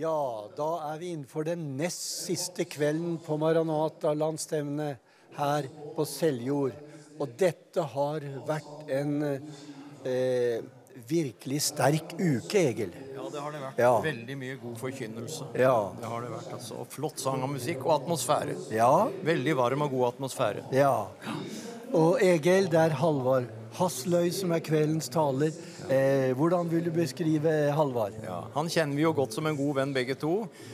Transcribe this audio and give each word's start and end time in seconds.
Ja, 0.00 0.48
da 0.56 0.66
er 0.94 1.00
vi 1.00 1.10
innenfor 1.12 1.44
den 1.44 1.74
nest 1.76 2.22
siste 2.24 2.64
kvelden 2.64 3.18
på 3.20 3.36
Maranata-landsstevnet 3.36 4.96
her 5.36 5.66
på 5.92 6.06
Seljord. 6.08 6.78
Og 7.20 7.34
dette 7.36 7.84
har 7.92 8.24
vært 8.48 8.94
en 8.96 9.12
eh, 9.28 10.62
virkelig 11.10 11.60
sterk 11.66 12.14
uke, 12.16 12.62
Egil. 12.62 12.94
Ja, 13.12 13.26
det 13.28 13.44
har 13.44 13.52
det 13.52 13.60
vært. 13.66 13.82
Ja. 13.84 13.92
Veldig 14.06 14.38
mye 14.40 14.56
god 14.62 14.80
forkynnelse. 14.86 15.50
Ja. 15.60 15.76
Det 16.00 16.12
har 16.14 16.24
det 16.24 16.32
vært, 16.32 16.54
altså. 16.56 16.86
Flott 16.96 17.20
sang 17.20 17.44
og 17.44 17.52
musikk 17.58 17.84
og 17.84 17.98
atmosfære. 17.98 18.56
Ja. 18.72 18.94
Veldig 19.28 19.58
varm 19.60 19.84
og 19.84 19.98
god 19.98 20.14
atmosfære. 20.14 20.64
Ja. 20.80 20.94
Og 21.96 22.20
Egil, 22.22 22.68
det 22.70 22.78
er 22.78 22.94
Halvard 23.00 23.48
Hasløy 23.78 24.32
som 24.34 24.50
er 24.54 24.62
kveldens 24.66 25.06
taler. 25.12 25.52
Eh, 25.90 26.32
hvordan 26.38 26.66
vil 26.70 26.82
du 26.86 26.90
beskrive 26.94 27.52
Halvard? 27.74 28.16
Ja, 28.22 28.40
han 28.54 28.68
kjenner 28.70 28.98
vi 28.98 29.04
jo 29.04 29.12
godt 29.14 29.34
som 29.36 29.46
en 29.46 29.56
god 29.58 29.76
venn, 29.78 29.92
begge 29.94 30.16
to. 30.18 30.32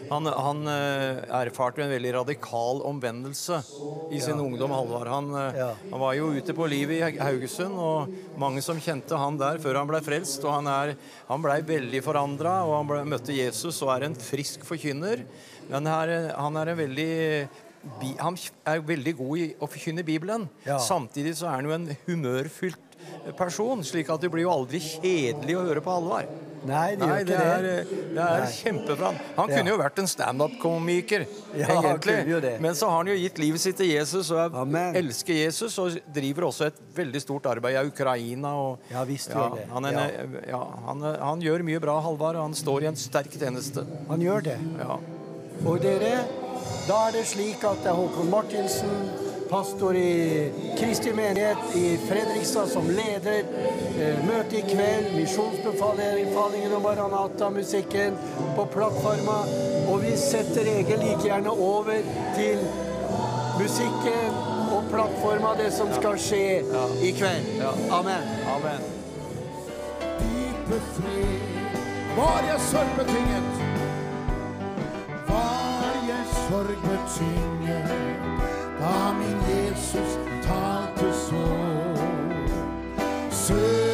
Han, 0.09 0.29
han 0.33 0.63
eh, 0.73 1.21
erfarte 1.43 1.85
en 1.85 1.93
veldig 1.93 2.15
radikal 2.17 2.81
omvendelse 2.89 3.61
i 4.17 4.21
sin 4.25 4.41
ungdom, 4.41 4.73
Halvard. 4.77 5.13
Han, 5.13 5.29
eh, 5.43 5.59
Ja. 5.61 5.69
han 5.93 6.03
var 6.03 6.17
jo 6.17 6.31
ute 6.37 6.57
på 6.57 6.69
livet 6.73 7.05
i 7.05 7.21
Haugesund, 7.21 7.77
og 7.77 8.17
mange 8.41 8.65
som 8.65 8.81
kjente 8.81 9.21
han 9.21 9.37
der 9.41 9.61
før 9.63 9.83
han 9.83 9.93
ble 9.93 10.01
frelst. 10.05 10.41
Og 10.49 10.57
han, 10.57 10.73
er, 10.73 10.97
han 11.29 11.45
blei 11.45 11.61
veldig 11.69 12.01
forandra, 12.05 12.63
og 12.65 12.79
han 12.81 12.91
ble, 12.93 13.05
møtte 13.13 13.37
Jesus 13.37 13.83
og 13.85 13.93
er 13.99 14.09
en 14.09 14.17
frisk 14.17 14.65
forkynner. 14.69 15.25
Men 15.69 15.89
her, 15.91 16.17
han 16.37 16.57
er 16.61 16.73
en 16.73 16.81
veldig 16.81 17.13
han 18.21 18.37
er 18.67 18.81
veldig 18.81 19.17
god 19.19 19.39
i 19.39 19.47
å 19.61 19.69
forkynne 19.71 20.05
Bibelen. 20.07 20.49
Ja. 20.67 20.79
Samtidig 20.79 21.37
så 21.39 21.47
er 21.51 21.61
han 21.61 21.65
jo 21.71 21.77
en 21.77 21.89
humørfylt 22.07 22.83
person, 23.39 23.83
slik 23.87 24.09
at 24.11 24.21
det 24.25 24.31
blir 24.33 24.43
jo 24.47 24.51
aldri 24.51 24.81
kjedelig 24.83 25.57
å 25.59 25.65
høre 25.69 25.83
på 25.85 25.93
Halvard. 25.95 26.29
Nei, 26.67 26.97
det 26.97 27.07
Nei, 27.07 27.07
gjør 27.07 27.27
det 27.29 27.35
ikke 27.37 27.47
er, 27.47 27.63
det. 27.63 27.97
det 28.17 28.23
er 28.25 28.41
Nei. 28.43 28.47
kjempebra. 28.57 29.11
Han 29.37 29.51
Ja. 29.51 29.57
kunne 29.57 29.71
jo 29.71 29.77
vært 29.79 29.99
en 30.03 30.09
standup-komiker, 30.11 31.27
Ja, 31.55 31.67
egentlig. 31.69 32.41
det. 32.43 32.61
Men 32.61 32.75
så 32.75 32.89
har 32.89 32.97
han 33.05 33.07
jo 33.07 33.15
gitt 33.15 33.39
livet 33.39 33.61
sitt 33.61 33.77
til 33.77 33.87
Jesus 33.93 34.31
og 34.35 34.55
Amen. 34.57 34.97
elsker 34.97 35.35
Jesus 35.45 35.79
og 35.79 35.95
driver 36.13 36.49
også 36.49 36.67
et 36.67 36.81
veldig 36.97 37.21
stort 37.23 37.47
arbeid 37.47 37.77
i 37.77 37.87
Ukraina. 37.87 38.55
Og, 38.57 38.79
Ja, 38.91 39.05
visst 39.05 39.31
gjør 39.31 39.55
det. 39.61 39.69
Han, 39.71 39.85
er, 39.85 39.93
en- 39.93 40.41
ja, 40.49 40.65
han, 40.87 41.01
han 41.21 41.41
gjør 41.41 41.63
mye 41.63 41.81
bra, 41.81 42.01
Halvard, 42.01 42.35
og 42.35 42.43
han 42.43 42.55
står 42.55 42.83
i 42.83 42.87
en 42.87 42.97
sterk 42.97 43.31
tjeneste. 43.31 43.87
Han 44.09 44.19
gjør 44.21 44.43
det. 44.43 44.59
Ja. 44.81 44.99
Og 45.65 45.79
dere, 45.83 46.25
da 46.89 47.07
er 47.07 47.15
det 47.17 47.27
slik 47.31 47.65
at 47.67 47.81
det 47.85 47.93
er 47.93 47.99
Håkon 47.99 48.31
Martinsen, 48.31 48.97
pastor 49.51 49.95
i 49.95 50.51
Kristi 50.79 51.13
menighet 51.15 51.77
i 51.79 51.85
Fredrikstad, 52.09 52.67
som 52.73 52.89
leder 52.91 53.47
eh, 54.01 54.19
møtet 54.27 54.59
i 54.59 54.65
kveld. 54.73 55.13
Misjonsbefalingen 55.15 56.75
og 56.75 56.83
Maranata-musikken 56.83 58.19
på 58.59 58.67
plattforma. 58.75 59.39
Og 59.87 60.03
vi 60.03 60.17
setter 60.19 60.67
Egil 60.77 61.01
like 61.05 61.23
gjerne 61.29 61.55
over 61.55 62.03
til 62.35 62.61
musikken 63.61 64.43
og 64.75 64.91
plattforma, 64.91 65.55
det 65.63 65.73
som 65.73 65.95
skal 65.95 66.19
skje 66.21 66.45
i 67.07 67.15
kveld. 67.17 67.65
Amen. 67.95 68.31
Amen. 68.59 68.93
dype 70.67 70.81
fred 70.95 71.39
var 72.17 72.43
jeg 72.49 72.61
sorgbetynget. 72.61 73.76
Var 75.29 75.93
jeg 76.09 76.25
sorgbetynget 76.49 77.91
da 78.81 79.13
min 79.19 79.39
Jesus 79.49 80.19
talte 80.47 81.13
så. 81.13 81.47
Søkte 83.31 83.86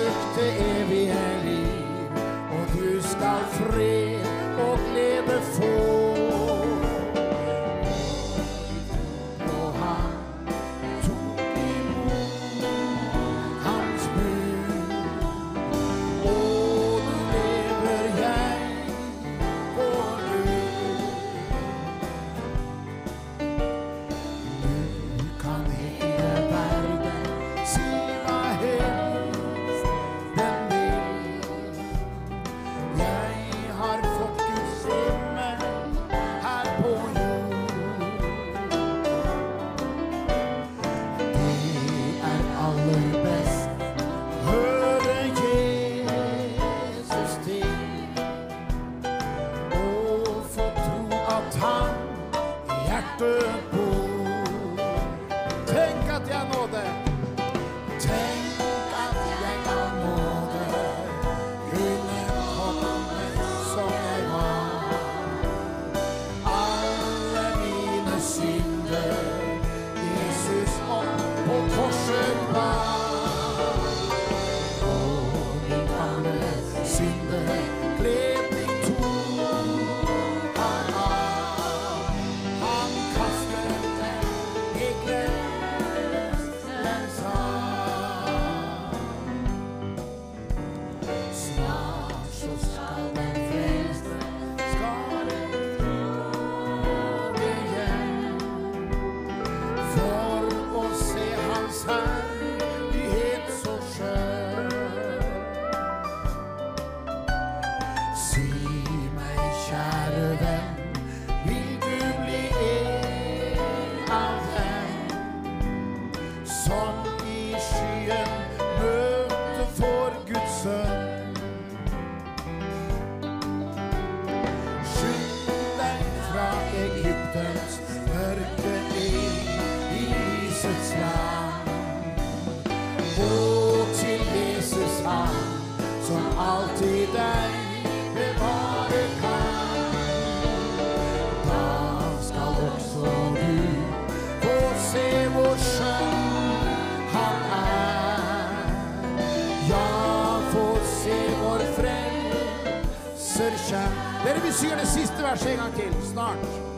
synger 154.53 154.77
det 154.77 154.89
siste 154.89 155.23
verset 155.23 155.53
en 155.53 155.59
gang 155.59 155.75
til. 155.75 155.91
Snart. 156.13 156.72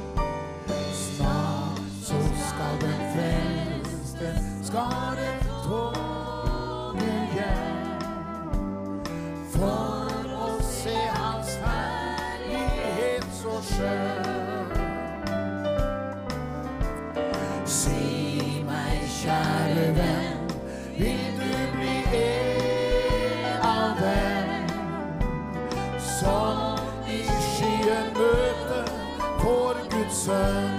Sønn. 30.24 30.74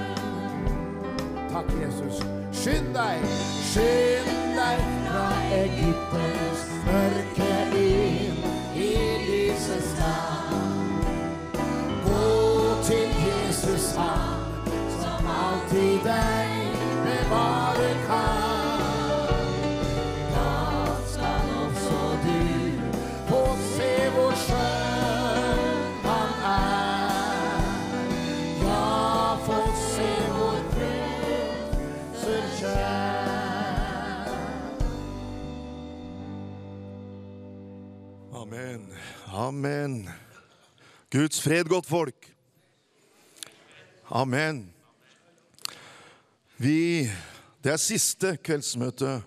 Takk, 1.52 1.70
Jesus. 1.82 2.22
Skynd 2.52 2.94
deg, 2.96 3.26
skynd 3.72 4.56
deg 4.58 4.82
fra 5.06 5.28
Egyptens 5.60 6.64
mørke 6.86 7.52
inn 7.82 8.40
i 8.80 8.90
lysets 9.28 9.92
land. 10.00 11.06
Gå 12.08 12.26
til 12.90 13.14
Jesus, 13.28 13.92
han 14.00 14.74
som 14.98 15.30
alltid 15.36 16.02
deg 16.10 16.82
bevare 17.06 17.65
Amen. 39.36 40.10
Guds 41.12 41.42
fred, 41.42 41.68
godt 41.68 41.86
folk. 41.86 42.28
Amen. 44.08 44.62
Vi, 46.56 47.12
det 47.60 47.74
er 47.74 47.82
siste 47.84 48.38
kveldsmøte, 48.40 49.18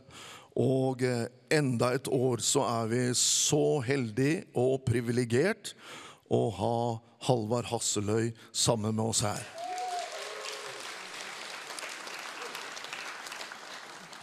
og 0.56 1.05
eh, 1.05 1.26
enda 1.52 1.90
et 1.93 2.08
år 2.08 2.40
så 2.40 2.64
er 2.64 2.88
vi 2.88 3.02
så 3.20 3.82
heldige 3.84 4.46
og 4.56 4.87
privilegert 4.88 5.75
å 6.32 6.40
ha 6.56 6.78
Halvard 7.28 7.69
Hasseløy 7.69 8.31
sammen 8.49 8.96
med 8.96 9.11
oss 9.11 9.20
her. 9.28 9.44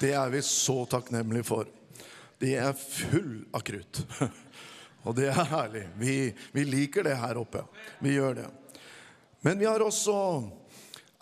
Det 0.02 0.16
er 0.18 0.34
vi 0.34 0.42
så 0.50 0.80
takknemlige 0.90 1.46
for. 1.46 1.70
De 2.42 2.58
er 2.58 2.74
full 2.74 3.46
av 3.54 3.62
krutt. 3.70 4.02
Og 5.06 5.16
det 5.18 5.30
er 5.30 5.48
herlig. 5.52 5.86
Vi, 6.02 6.16
vi 6.52 6.66
liker 6.66 7.06
det 7.06 7.16
her 7.22 7.38
oppe. 7.38 7.62
Vi 8.02 8.16
gjør 8.18 8.40
det. 8.42 8.50
Men 9.46 9.60
vi 9.62 9.68
har 9.70 9.84
også 9.86 10.16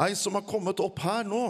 ei 0.03 0.13
som 0.15 0.37
har 0.39 0.45
kommet 0.47 0.79
opp 0.79 1.01
her 1.03 1.27
nå. 1.27 1.43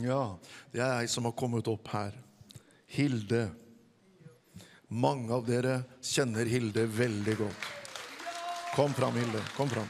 Ja, 0.00 0.34
det 0.72 0.80
er 0.82 1.02
ei 1.02 1.10
som 1.12 1.28
har 1.28 1.36
kommet 1.38 1.68
opp 1.70 1.92
her. 1.92 2.16
Hilde. 2.96 3.46
Mange 4.88 5.34
av 5.36 5.44
dere 5.46 5.82
kjenner 6.02 6.48
Hilde 6.48 6.86
veldig 6.88 7.36
godt. 7.38 7.68
Kom 8.74 8.94
fram, 8.96 9.14
Hilde. 9.20 9.42
Kom 9.54 9.70
fram. 9.70 9.86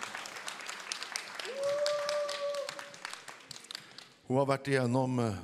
Hun 4.26 4.40
har 4.40 4.48
vært 4.48 4.68
igjennom 4.72 5.20
eh, 5.20 5.40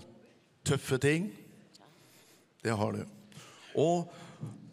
tøffe 0.64 0.98
ting. 1.00 1.30
Det 2.62 2.76
har 2.76 2.92
du. 2.92 3.04
Og 3.80 4.10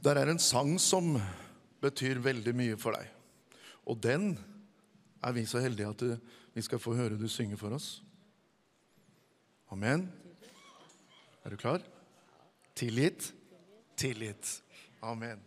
der 0.04 0.20
er 0.20 0.32
en 0.32 0.42
sang 0.42 0.76
som 0.82 1.16
betyr 1.82 2.20
veldig 2.24 2.54
mye 2.58 2.78
for 2.80 2.98
deg. 2.98 3.10
Og 3.88 4.00
den 4.04 4.34
er 5.24 5.36
vi 5.36 5.46
så 5.48 5.62
heldige 5.64 5.94
at 5.94 6.06
vi 6.54 6.64
skal 6.66 6.82
få 6.82 6.96
høre 6.98 7.20
du 7.20 7.28
synge 7.32 7.58
for 7.58 7.76
oss. 7.78 8.02
Amen. 9.72 10.08
Er 11.46 11.54
du 11.54 11.58
klar? 11.60 11.84
Tilgitt? 12.76 13.34
Tilgitt. 13.98 14.62
Amen. 15.02 15.40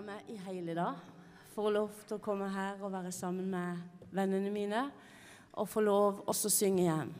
Gleda 0.00 0.16
meg 0.16 0.28
i 0.32 0.36
hele 0.46 0.74
dag 0.74 0.96
for 1.52 1.68
å 1.68 1.72
lov 1.74 1.96
til 2.08 2.16
å 2.16 2.22
komme 2.22 2.46
her 2.48 2.78
og 2.80 2.92
være 2.92 3.10
sammen 3.12 3.50
med 3.52 3.80
vennene 4.14 4.50
mine 4.52 4.84
og 5.60 5.68
få 5.68 5.82
lov 5.84 6.22
også 6.30 6.48
å 6.48 6.54
synge 6.54 6.82
igjen. 6.86 7.10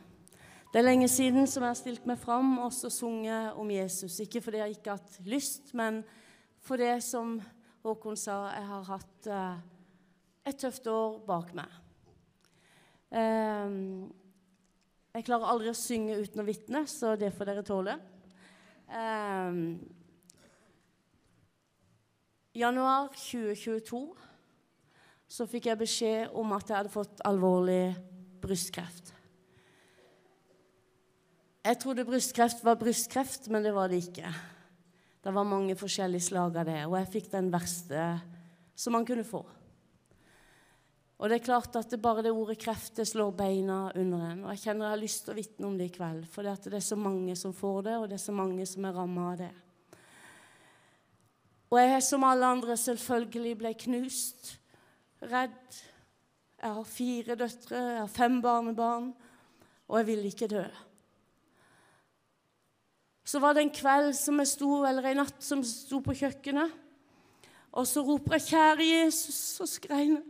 Det 0.71 0.79
er 0.79 0.87
lenge 0.87 1.09
siden 1.11 1.45
som 1.49 1.61
jeg 1.61 1.69
har 1.69 1.77
stilt 1.77 2.07
meg 2.09 2.17
fram 2.17 2.55
og 2.57 2.69
også 2.69 2.89
sunget 2.89 3.59
om 3.59 3.69
Jesus. 3.69 4.17
Ikke 4.23 4.41
fordi 4.41 4.63
jeg 4.63 4.77
ikke 4.77 4.93
har 4.93 5.01
hatt 5.01 5.19
lyst, 5.27 5.73
men 5.77 6.01
for 6.63 6.81
det 6.81 7.03
som 7.05 7.37
Håkon 7.83 8.17
sa, 8.17 8.39
jeg 8.55 8.65
har 8.71 8.89
hatt 8.89 9.29
eh, 9.29 9.61
et 10.49 10.57
tøft 10.61 10.87
år 10.89 11.19
bak 11.27 11.53
meg. 11.57 11.79
Eh, 13.11 13.79
jeg 15.11 15.27
klarer 15.27 15.53
aldri 15.53 15.73
å 15.73 15.77
synge 15.77 16.17
uten 16.21 16.41
å 16.41 16.47
vitne, 16.47 16.85
så 16.89 17.13
det 17.19 17.33
får 17.35 17.51
dere 17.51 17.67
tåle. 17.67 17.97
Ehm, 18.89 19.75
januar 22.53 23.11
2022 23.15 24.01
så 25.31 25.47
fikk 25.47 25.69
jeg 25.69 25.79
beskjed 25.79 26.35
om 26.35 26.51
at 26.55 26.67
jeg 26.67 26.77
hadde 26.81 26.91
fått 26.91 27.23
alvorlig 27.27 27.93
brystkreft. 28.43 29.13
Jeg 31.61 31.77
trodde 31.79 32.07
brystkreft 32.07 32.63
var 32.65 32.79
brystkreft, 32.81 33.47
men 33.53 33.63
det 33.63 33.71
var 33.75 33.91
det 33.91 34.01
ikke. 34.01 34.31
Det 35.21 35.31
var 35.31 35.45
mange 35.45 35.77
forskjellige 35.77 36.31
slag 36.31 36.57
av 36.57 36.67
det, 36.67 36.79
og 36.89 36.97
jeg 36.97 37.11
fikk 37.13 37.31
den 37.31 37.51
verste 37.53 38.05
som 38.75 38.97
man 38.97 39.05
kunne 39.05 39.23
få. 39.27 39.43
Og 41.21 41.29
det 41.29 41.37
er 41.37 41.45
klart 41.45 41.75
at 41.77 41.91
det 41.93 42.01
bare 42.01 42.23
det 42.25 42.31
ordet 42.33 42.57
kreft 42.59 42.97
slår 43.05 43.35
beina 43.37 43.91
under 43.93 44.23
en. 44.25 44.39
Og 44.47 44.55
jeg 44.55 44.63
kjenner 44.63 44.87
jeg 44.87 44.95
har 44.95 45.03
lyst 45.03 45.23
til 45.27 45.35
å 45.35 45.37
vitne 45.37 45.67
om 45.69 45.75
det 45.77 45.91
i 45.91 45.93
kveld, 45.93 46.23
for 46.33 46.41
det 46.41 46.73
er 46.73 46.83
så 46.83 46.97
mange 46.97 47.35
som 47.37 47.53
får 47.53 47.83
det, 47.85 47.97
og 47.99 48.07
det 48.09 48.17
er 48.17 48.25
så 48.25 48.33
mange 48.33 48.65
som 48.65 48.87
er 48.89 48.97
ramma 48.97 49.27
av 49.35 49.43
det. 49.43 49.51
Og 51.71 51.79
jeg 51.79 52.03
som 52.03 52.23
alle 52.27 52.49
andre 52.51 52.75
selvfølgelig 52.77 53.57
ble 53.57 53.71
knust, 53.85 54.57
redd. 55.23 55.77
Jeg 56.61 56.73
har 56.75 56.83
fire 56.85 57.35
døtre, 57.39 57.77
jeg 57.77 57.99
har 58.01 58.11
fem 58.11 58.41
barnebarn, 58.43 59.13
og 59.87 59.97
jeg 59.97 60.07
vil 60.07 60.25
ikke 60.27 60.49
dø. 60.51 60.65
Så 63.23 63.39
var 63.39 63.55
det 63.55 63.63
en 63.63 63.73
kveld 63.73 64.11
som 64.17 64.39
jeg 64.43 64.51
sto, 64.51 64.69
eller 64.85 65.07
en 65.07 65.21
natt 65.23 65.39
som 65.43 65.63
jeg 65.63 65.71
sto 65.71 66.01
på 66.03 66.17
kjøkkenet, 66.19 66.75
og 67.71 67.87
så 67.87 68.03
roper 68.03 68.35
jeg 68.35 68.41
'Kjære 68.41 68.85
Jesus', 68.91 69.61
og 69.61 69.67
skrein. 69.67 70.23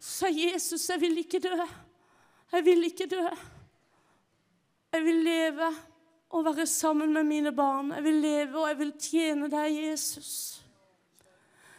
Så 0.00 0.18
sa 0.18 0.26
Jesus, 0.26 0.88
'Jeg 0.88 1.00
vil 1.00 1.18
ikke 1.18 1.38
dø. 1.38 1.66
Jeg 2.52 2.64
vil 2.64 2.84
ikke 2.84 3.06
dø. 3.06 3.28
Jeg 4.92 5.04
vil 5.04 5.14
leve 5.14 5.74
og 6.30 6.44
være 6.44 6.66
sammen 6.66 7.12
med 7.12 7.24
mine 7.24 7.52
barn. 7.52 7.92
Jeg 7.92 8.04
vil 8.04 8.14
leve, 8.14 8.58
og 8.58 8.68
jeg 8.68 8.78
vil 8.78 8.92
tjene 8.92 9.50
deg, 9.50 9.90
Jesus.' 9.90 10.57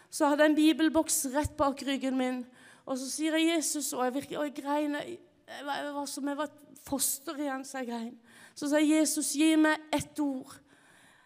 Så 0.10 0.28
hadde 0.28 0.44
jeg 0.44 0.52
en 0.52 0.58
bibelboks 0.58 1.28
rett 1.34 1.54
bak 1.58 1.82
ryggen 1.86 2.18
min, 2.18 2.46
og 2.90 2.98
så 2.98 3.06
sier 3.10 3.36
jeg 3.38 3.52
'Jesus', 3.52 3.94
og 3.94 4.06
jeg, 4.06 4.14
virker, 4.14 4.40
og 4.40 4.46
jeg 4.46 4.64
grein. 4.64 4.96
Jeg, 4.96 5.20
jeg, 5.48 5.94
var, 5.94 6.06
som 6.06 6.28
jeg 6.28 6.38
var 6.38 6.50
et 6.50 6.82
foster 6.86 7.38
igjen, 7.38 7.66
så 7.66 7.78
jeg 7.78 7.88
grein. 7.88 8.18
Så 8.56 8.70
sa 8.70 8.82
jeg 8.82 8.90
'Jesus, 8.90 9.34
gi 9.34 9.56
meg 9.56 9.78
ett 9.94 10.20
ord'. 10.20 10.58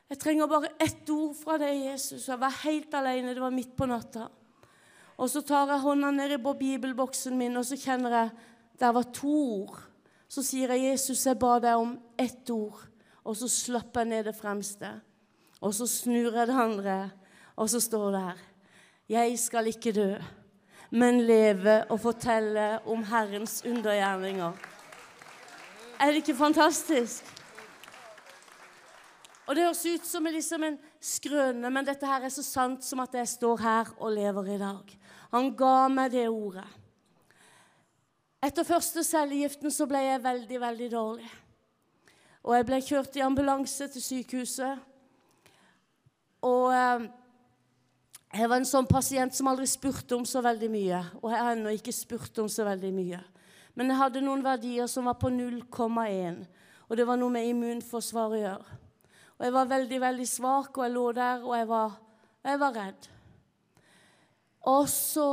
Jeg 0.09 0.19
trenger 0.19 0.47
bare 0.47 0.73
ett 0.79 1.09
ord 1.09 1.35
fra 1.35 1.57
deg, 1.57 1.85
Jesus. 1.91 2.27
Jeg 2.27 2.39
var 2.39 2.59
helt 2.63 2.93
alene. 2.93 3.33
Det 3.33 3.41
var 3.41 3.49
midt 3.49 3.75
på 3.75 3.85
natta. 3.85 4.27
Og 5.17 5.29
så 5.29 5.41
tar 5.41 5.67
jeg 5.67 5.79
hånda 5.79 6.11
ned 6.11 6.31
i 6.31 6.53
bibelboksen 6.59 7.37
min, 7.37 7.57
og 7.57 7.65
så 7.65 7.77
kjenner 7.77 8.09
jeg 8.09 8.29
der 8.79 8.91
var 8.91 9.03
to 9.03 9.63
ord. 9.63 9.79
Så 10.27 10.43
sier 10.43 10.73
jeg, 10.73 10.91
'Jesus, 10.91 11.25
jeg 11.25 11.39
ba 11.39 11.59
deg 11.59 11.75
om 11.75 11.99
ett 12.17 12.49
ord.' 12.49 12.89
Og 13.23 13.37
så 13.37 13.47
slapper 13.47 14.01
jeg 14.01 14.09
ned 14.09 14.23
det 14.23 14.35
fremste. 14.35 15.01
Og 15.61 15.73
så 15.73 15.87
snur 15.87 16.33
jeg 16.35 16.47
det 16.47 16.59
andre, 16.59 17.11
og 17.55 17.69
så 17.69 17.79
står 17.79 18.11
det 18.11 18.21
her 18.21 18.52
'Jeg 19.09 19.39
skal 19.39 19.67
ikke 19.67 19.91
dø, 19.91 20.15
men 20.91 21.21
leve 21.21 21.83
og 21.91 21.99
fortelle 21.99 22.79
om 22.87 23.03
Herrens 23.03 23.63
undergjerninger'. 23.65 24.53
Er 25.99 26.05
det 26.05 26.15
ikke 26.15 26.35
fantastisk? 26.35 27.23
Og 29.47 29.55
Det 29.55 29.63
høres 29.63 29.85
ut 29.85 30.05
som 30.05 30.23
liksom 30.23 30.63
en 30.63 30.77
skrøne, 31.01 31.69
men 31.69 31.85
dette 31.85 32.07
her 32.07 32.23
er 32.23 32.29
så 32.29 32.43
sant 32.43 32.83
som 32.83 32.99
at 32.99 33.13
jeg 33.13 33.27
står 33.27 33.57
her 33.57 33.91
og 33.99 34.11
lever 34.11 34.55
i 34.55 34.57
dag. 34.57 34.99
Han 35.31 35.55
ga 35.55 35.87
meg 35.87 36.11
det 36.11 36.29
ordet. 36.29 36.67
Etter 38.43 38.63
første 38.67 39.03
cellegiften 39.03 39.71
så 39.71 39.87
ble 39.87 40.01
jeg 40.03 40.23
veldig, 40.23 40.59
veldig 40.61 40.91
dårlig. 40.91 41.29
Og 42.43 42.55
jeg 42.55 42.65
ble 42.67 42.79
kjørt 42.83 43.15
i 43.15 43.23
ambulanse 43.23 43.87
til 43.87 44.03
sykehuset. 44.03 44.79
Og 46.43 46.73
eh, 46.75 47.05
jeg 48.33 48.49
var 48.49 48.57
en 48.57 48.65
sånn 48.65 48.89
pasient 48.89 49.35
som 49.37 49.49
aldri 49.51 49.67
spurte 49.69 50.15
om 50.17 50.23
så 50.25 50.41
veldig 50.41 50.69
mye. 50.73 51.01
Og 51.21 51.29
jeg 51.29 51.41
har 51.45 51.53
ennå 51.53 51.73
ikke 51.77 51.93
spurt 51.93 52.39
om 52.41 52.49
så 52.49 52.65
veldig 52.65 52.89
mye. 52.95 53.19
Men 53.77 53.91
jeg 53.91 53.99
hadde 53.99 54.23
noen 54.25 54.41
verdier 54.45 54.89
som 54.89 55.05
var 55.09 55.19
på 55.21 55.29
0,1. 55.33 56.39
Og 56.89 56.97
det 56.97 57.05
var 57.09 57.19
noe 57.21 57.33
med 57.33 57.49
immunforsvaret 57.51 58.37
å 58.37 58.41
gjøre. 58.41 58.79
Og 59.37 59.45
jeg 59.45 59.53
var 59.53 59.69
veldig, 59.69 59.99
veldig 60.01 60.27
svak, 60.29 60.77
og 60.77 60.85
jeg 60.85 60.93
lå 60.93 61.05
der, 61.17 61.45
og 61.45 61.55
jeg 61.57 61.69
var, 61.69 61.95
jeg 62.49 62.61
var 62.61 62.75
redd. 62.77 63.07
Og 64.73 64.89
så 64.89 65.29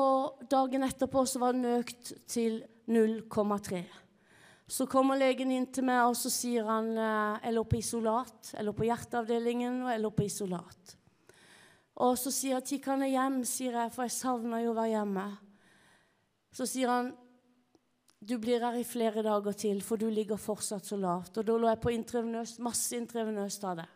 dagen 0.50 0.85
etterpå 0.85 1.25
så 1.28 1.40
var 1.40 1.57
den 1.57 1.69
økt 1.78 2.14
til 2.28 2.62
0,3. 2.90 3.83
Så 4.71 4.87
kommer 4.90 5.19
legen 5.19 5.52
inn 5.54 5.69
til 5.73 5.88
meg, 5.88 6.04
og 6.09 6.16
så 6.19 6.30
sier 6.33 6.69
han 6.69 6.92
eh, 6.95 7.45
jeg 7.47 7.57
lå 7.57 7.64
på 7.66 7.80
isolat. 7.80 8.54
Jeg 8.54 8.66
lå 8.66 8.75
på 8.76 8.87
hjerteavdelingen, 8.87 9.85
og 9.87 9.95
jeg 9.95 10.02
lå 10.04 10.12
på 10.14 10.26
isolat. 10.28 11.00
Og 12.00 12.16
så 12.19 12.30
sier 12.33 12.57
jeg 12.57 12.80
'Når 12.80 12.85
kan 12.85 13.02
jeg 13.02 13.11
hjem?' 13.11 13.45
sier 13.45 13.73
jeg, 13.73 13.92
for 13.92 14.02
jeg 14.02 14.11
savner 14.11 14.59
jo 14.64 14.71
å 14.71 14.75
være 14.75 14.97
hjemme. 14.97 15.38
Så 16.52 16.66
sier 16.66 16.88
han 16.88 17.16
'Du 18.25 18.38
blir 18.38 18.61
her 18.61 18.75
i 18.78 18.85
flere 18.85 19.23
dager 19.23 19.52
til, 19.52 19.83
for 19.83 19.97
du 19.97 20.09
ligger 20.11 20.37
fortsatt 20.37 20.85
så 20.85 20.97
lavt'. 20.97 21.38
Og 21.38 21.47
da 21.47 21.52
lå 21.52 21.69
jeg 21.69 21.80
på 21.80 21.90
intravenøst, 21.90 22.59
masse 22.59 22.97
intravenøst 22.97 23.64
av 23.64 23.76
det, 23.76 23.88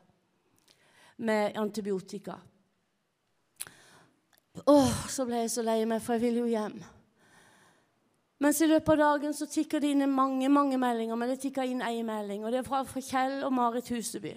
med 1.19 1.57
antibiotika. 1.57 2.39
Åh, 4.67 5.09
så 5.09 5.25
ble 5.25 5.37
jeg 5.37 5.51
så 5.51 5.63
lei 5.63 5.85
meg, 5.85 6.03
for 6.03 6.13
jeg 6.15 6.23
ville 6.23 6.41
jo 6.41 6.47
hjem. 6.47 6.85
Mens 8.39 8.61
i 8.61 8.67
løpet 8.67 8.89
av 8.89 8.99
dagen 8.99 9.33
så 9.35 9.47
tikker 9.47 9.81
det 9.81 9.91
inn 9.91 10.11
mange 10.11 10.49
mange 10.49 10.79
meldinger, 10.79 11.17
men 11.17 11.29
det 11.29 11.41
tikker 11.41 11.63
inn 11.63 11.81
én 11.83 12.05
melding, 12.05 12.45
og 12.45 12.53
det 12.53 12.59
er 12.59 12.67
fra, 12.67 12.83
fra 12.85 13.01
Kjell 13.01 13.45
og 13.45 13.53
Marit 13.53 13.89
Huseby. 13.89 14.35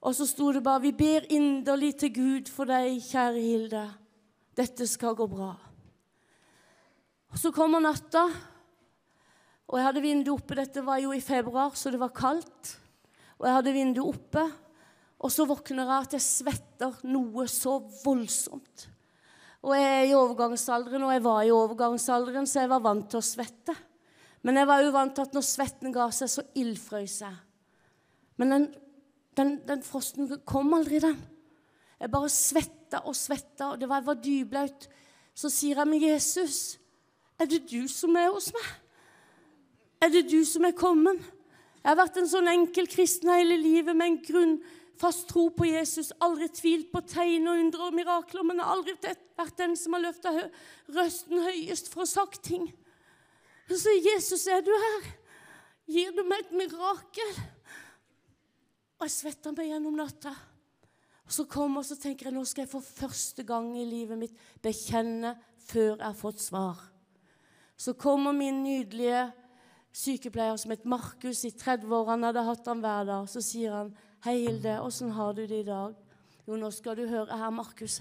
Og 0.00 0.14
så 0.14 0.26
sto 0.26 0.52
det 0.52 0.62
bare 0.62 0.80
'Vi 0.80 0.92
ber 0.92 1.26
inderlig 1.30 1.96
til 1.98 2.14
Gud 2.14 2.48
for 2.48 2.64
deg, 2.64 3.00
kjære 3.02 3.40
Hilde. 3.40 3.94
Dette 4.56 4.86
skal 4.86 5.14
gå 5.14 5.26
bra'. 5.26 5.56
Og 7.30 7.38
Så 7.38 7.50
kommer 7.50 7.80
natta, 7.80 8.30
og 9.68 9.78
jeg 9.78 9.84
hadde 9.84 10.02
vinduet 10.02 10.40
oppe. 10.40 10.54
Dette 10.54 10.84
var 10.84 10.96
jo 10.96 11.12
i 11.12 11.20
februar, 11.20 11.74
så 11.74 11.90
det 11.90 12.00
var 12.00 12.08
kaldt. 12.08 12.78
Og 13.38 13.46
jeg 13.46 13.54
hadde 13.54 13.72
vinduet 13.72 14.14
oppe, 14.14 14.52
og 15.20 15.32
så 15.32 15.44
våkner 15.44 15.84
jeg 15.84 16.06
at 16.06 16.12
jeg 16.12 16.24
svetter 16.24 16.94
noe 17.04 17.46
så 17.50 17.78
voldsomt. 18.04 18.88
Og 19.66 19.74
jeg 19.74 19.84
er 19.84 20.06
i 20.08 20.14
overgangsalderen, 20.14 21.02
og 21.02 21.12
jeg 21.12 21.24
var 21.24 21.42
i 21.42 21.50
overgangsalderen, 21.50 22.46
så 22.46 22.60
jeg 22.60 22.70
var 22.70 22.80
vant 22.80 23.10
til 23.10 23.18
å 23.18 23.26
svette. 23.26 23.74
Men 24.46 24.56
jeg 24.56 24.68
var 24.70 24.82
jo 24.82 24.92
vant 24.94 25.14
til 25.14 25.26
at 25.26 25.34
når 25.34 25.46
svetten 25.46 25.92
ga 25.92 26.06
seg, 26.14 26.30
så 26.30 26.44
ildfrøs 26.56 27.16
jeg. 27.26 27.38
Men 28.38 28.54
den 28.54 28.68
den, 29.38 29.56
den 29.68 29.82
frosten 29.86 30.30
kom 30.46 30.74
aldri, 30.76 31.00
den. 31.02 31.18
Jeg 31.98 32.10
bare 32.12 32.30
svetta 32.30 33.02
og 33.06 33.16
svetta, 33.18 33.72
og 33.72 33.80
det 33.80 33.88
var, 33.88 34.02
jeg 34.02 34.06
var 34.06 34.20
dyblaut. 34.22 34.88
Så 35.34 35.50
sier 35.50 35.78
jeg, 35.78 35.86
'Men 35.86 36.02
Jesus, 36.02 36.78
er 37.38 37.46
det 37.46 37.70
du 37.70 37.88
som 37.88 38.16
er 38.16 38.30
hos 38.30 38.52
meg? 38.52 38.68
Er 40.02 40.08
det 40.08 40.30
du 40.30 40.44
som 40.44 40.64
er 40.64 40.72
kommet?' 40.72 41.22
Jeg 41.82 41.96
har 41.96 42.04
vært 42.04 42.16
en 42.18 42.28
sånn 42.28 42.48
enkel 42.50 42.86
kristen 42.90 43.30
hele 43.30 43.56
livet 43.56 43.96
med 43.96 44.06
en 44.06 44.18
grunnfast 44.22 45.28
tro 45.28 45.48
på 45.48 45.64
Jesus. 45.64 46.12
Aldri 46.20 46.48
tvilt 46.48 46.90
på 46.92 47.00
tegn 47.00 47.46
og 47.48 47.58
undre 47.58 47.86
og 47.86 47.94
mirakler, 47.94 48.42
men 48.42 48.60
aldri 48.60 48.96
vært 49.38 49.56
den 49.56 49.76
som 49.76 49.92
har 49.92 50.02
løfta 50.02 50.50
røsten 50.88 51.38
høyest 51.38 51.88
for 51.88 52.02
å 52.02 52.10
sagt 52.10 52.42
ting. 52.42 52.66
Så 53.68 53.94
Jesus, 54.04 54.46
er 54.46 54.60
du 54.60 54.72
her? 54.72 55.08
Gir 55.88 56.12
du 56.12 56.24
meg 56.24 56.40
et 56.44 56.52
mirakel? 56.52 57.32
Og 58.98 59.06
jeg 59.06 59.14
svetta 59.14 59.52
meg 59.54 59.70
gjennom 59.70 59.94
natta. 59.98 60.32
Og 61.28 61.34
så 61.34 61.44
kommer 61.46 61.84
og 61.84 61.86
så 61.86 61.94
tenker 62.00 62.28
jeg 62.28 62.34
nå 62.34 62.42
skal 62.48 62.64
jeg 62.64 62.72
for 62.72 62.84
første 62.84 63.44
gang 63.46 63.70
i 63.78 63.84
livet 63.86 64.18
mitt 64.18 64.38
bekjenne 64.64 65.34
før 65.68 65.92
jeg 65.92 66.06
har 66.06 66.16
fått 66.16 66.40
svar. 66.42 66.80
Så 67.78 67.94
kommer 67.94 68.34
min 68.34 68.62
nydelige 68.64 69.28
sykepleier 69.94 70.56
som 70.58 70.72
het 70.74 70.86
Markus 70.88 71.44
i 71.46 71.52
30 71.54 71.92
år. 71.94 72.10
Han 72.10 72.26
hadde 72.26 72.46
hatt 72.48 72.70
ham 72.70 72.80
hver 72.82 73.06
dag. 73.06 73.28
Så 73.30 73.42
sier 73.44 73.76
han, 73.76 73.96
'Hei, 74.24 74.46
Hilde, 74.46 74.80
åssen 74.82 75.10
har 75.10 75.32
du 75.32 75.46
det 75.46 75.60
i 75.60 75.68
dag?' 75.68 75.94
'Jo, 76.46 76.56
nå 76.56 76.70
skal 76.70 76.96
du 76.96 77.06
høre. 77.06 77.36
Her, 77.36 77.50
Markus. 77.50 78.00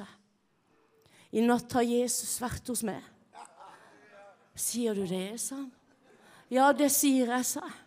I 1.31 1.41
natt 1.41 1.73
har 1.73 1.81
Jesus 1.83 2.41
vært 2.41 2.67
hos 2.67 2.83
meg.' 2.83 3.03
'Sier 4.55 4.95
du 4.95 5.05
det?' 5.05 5.39
sa 5.39 5.55
han. 5.55 5.71
'Ja, 6.49 6.71
det 6.71 6.91
sier 6.91 7.27
jeg', 7.27 7.45
sa 7.45 7.59
jeg. 7.59 7.77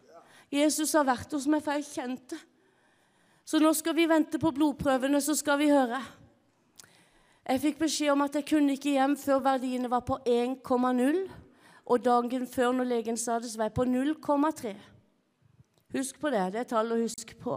'Jesus 0.53 0.93
har 0.93 1.05
vært 1.05 1.33
hos 1.33 1.47
meg, 1.47 1.63
for 1.63 1.73
jeg 1.73 1.85
kjente 1.85 2.39
så 3.51 3.59
nå 3.59 3.73
skal 3.75 3.97
vi 3.97 4.05
vente 4.07 4.39
på 4.39 4.53
blodprøvene, 4.55 5.19
så 5.19 5.35
skal 5.35 5.57
vi 5.59 5.73
høre. 5.73 5.99
Jeg 7.43 7.59
fikk 7.65 7.81
beskjed 7.81 8.13
om 8.13 8.21
at 8.23 8.37
jeg 8.39 8.47
kunne 8.47 8.77
ikke 8.77 8.93
hjem 8.95 9.17
før 9.19 9.41
verdiene 9.43 9.91
var 9.91 10.05
på 10.07 10.21
1,0. 10.23 11.17
Og 11.91 12.05
dagen 12.05 12.45
før, 12.47 12.77
når 12.79 12.87
legen 12.93 13.19
sa 13.19 13.41
det, 13.43 13.51
så 13.51 13.59
var 13.59 13.73
jeg 13.73 13.75
på 13.75 13.89
0,3. 13.91 14.75
Husk 15.97 16.21
på 16.23 16.31
det. 16.31 16.45
Det 16.55 16.61
er 16.63 16.69
tall 16.71 16.95
å 16.95 17.01
huske 17.01 17.35
på. 17.41 17.57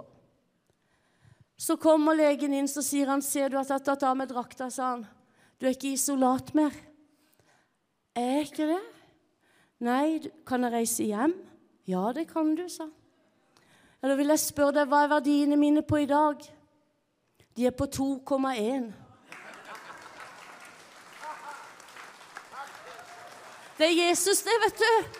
Så 1.61 1.77
kommer 1.77 2.17
legen 2.17 2.57
inn 2.57 2.67
så 2.67 2.81
sier 2.81 3.13
han, 3.13 3.21
'Ser 3.21 3.53
du 3.53 3.59
at 3.59 3.69
jeg 3.69 3.77
har 3.77 3.85
tatt 3.85 4.03
av 4.03 4.17
meg 4.17 4.33
drakta?' 4.33 4.71
sa 4.71 4.95
han. 4.95 5.05
'Du 5.59 5.67
er 5.67 5.77
ikke 5.77 5.93
isolat 5.93 6.55
mer.' 6.55 6.81
'Er 8.15 8.41
jeg 8.41 8.49
ikke 8.49 8.67
det?' 8.73 8.93
'Nei, 9.79 10.31
kan 10.45 10.63
jeg 10.63 10.73
reise 10.73 11.03
hjem?' 11.03 11.37
'Ja, 11.85 12.11
det 12.13 12.33
kan 12.33 12.55
du', 12.55 12.67
sa 12.67 12.83
han. 12.83 13.02
Da 14.03 14.17
vil 14.19 14.33
jeg 14.33 14.41
spørre 14.41 14.75
deg, 14.75 14.89
hva 14.91 15.05
er 15.05 15.11
verdiene 15.13 15.55
mine 15.55 15.79
på 15.87 16.01
i 16.03 16.07
dag? 16.09 16.41
De 17.55 17.67
er 17.69 17.71
på 17.71 17.85
2,1. 17.87 18.89
Det 23.77 23.87
er 23.87 23.95
Jesus, 23.95 24.41
det, 24.43 24.57
vet 24.65 24.83
du. 24.83 25.19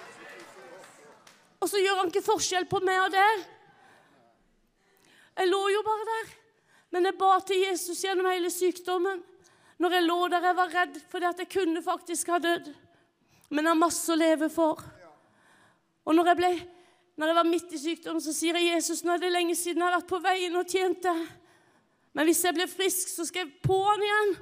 Og 1.63 1.71
så 1.71 1.79
gjør 1.79 2.01
han 2.01 2.11
ikke 2.11 2.25
forskjell 2.25 2.67
på 2.67 2.83
meg 2.83 2.99
og 3.05 3.15
det. 3.15 3.31
Jeg 5.39 5.49
lå 5.49 5.61
jo 5.77 5.85
bare 5.87 6.09
der. 6.11 6.35
Men 6.93 7.07
jeg 7.07 7.17
ba 7.23 7.31
til 7.47 7.63
Jesus 7.63 8.03
gjennom 8.03 8.27
hele 8.29 8.51
sykdommen. 8.51 9.23
Når 9.79 9.95
jeg 9.95 10.07
lå 10.09 10.19
der 10.27 10.49
jeg 10.49 10.59
var 10.59 10.75
redd 10.75 10.99
fordi 11.09 11.31
at 11.31 11.39
jeg 11.39 11.53
kunne 11.55 11.81
faktisk 11.87 12.35
ha 12.35 12.43
dødd. 12.43 12.67
Men 13.47 13.63
jeg 13.63 13.71
har 13.71 13.79
masse 13.79 14.11
å 14.11 14.19
leve 14.19 14.51
for. 14.51 14.83
Og 16.03 16.19
når 16.19 16.33
jeg 16.33 16.41
ble 16.43 16.55
når 17.17 17.29
jeg 17.29 17.38
var 17.38 17.50
midt 17.50 17.74
i 17.74 17.79
sykdom, 17.79 18.20
så 18.24 18.34
sier 18.34 18.58
jeg 18.58 18.74
Jesus, 18.74 19.03
nå 19.05 19.13
er 19.13 19.22
det 19.22 19.34
lenge 19.34 19.55
siden 19.58 19.84
jeg 19.84 19.89
har 19.89 20.00
vært 20.00 20.10
på 20.10 20.22
veien 20.24 20.55
og 20.58 20.70
tjent 20.70 21.03
deg. 21.05 21.25
Men 22.13 22.29
hvis 22.29 22.43
jeg 22.46 22.53
blir 22.53 22.70
frisk, 22.70 23.10
så 23.10 23.25
skal 23.25 23.48
jeg 23.48 23.62
på 23.65 23.77
han 23.88 24.05
igjen. 24.05 24.34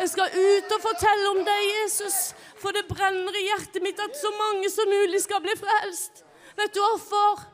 Jeg 0.00 0.12
skal 0.14 0.36
ut 0.36 0.74
og 0.76 0.82
fortelle 0.84 1.32
om 1.34 1.40
deg, 1.44 1.64
Jesus. 1.82 2.18
For 2.60 2.72
det 2.76 2.86
brenner 2.88 3.36
i 3.36 3.44
hjertet 3.44 3.84
mitt 3.84 4.00
at 4.00 4.16
så 4.16 4.32
mange 4.38 4.70
som 4.72 4.88
mulig 4.88 5.20
skal 5.24 5.42
bli 5.44 5.52
frelst. 5.60 6.22
Vet 6.56 6.72
du 6.76 6.80
hvorfor? 6.80 7.44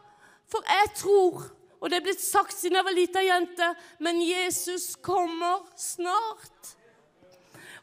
For 0.50 0.70
jeg 0.70 0.92
tror, 1.02 1.48
og 1.80 1.90
det 1.90 1.98
er 1.98 2.06
blitt 2.06 2.22
sagt 2.22 2.54
siden 2.54 2.78
jeg 2.78 2.86
var 2.86 2.94
lita 2.94 3.22
jente, 3.26 3.72
men 4.02 4.22
Jesus 4.22 4.94
kommer 5.02 5.66
snart. 5.78 6.75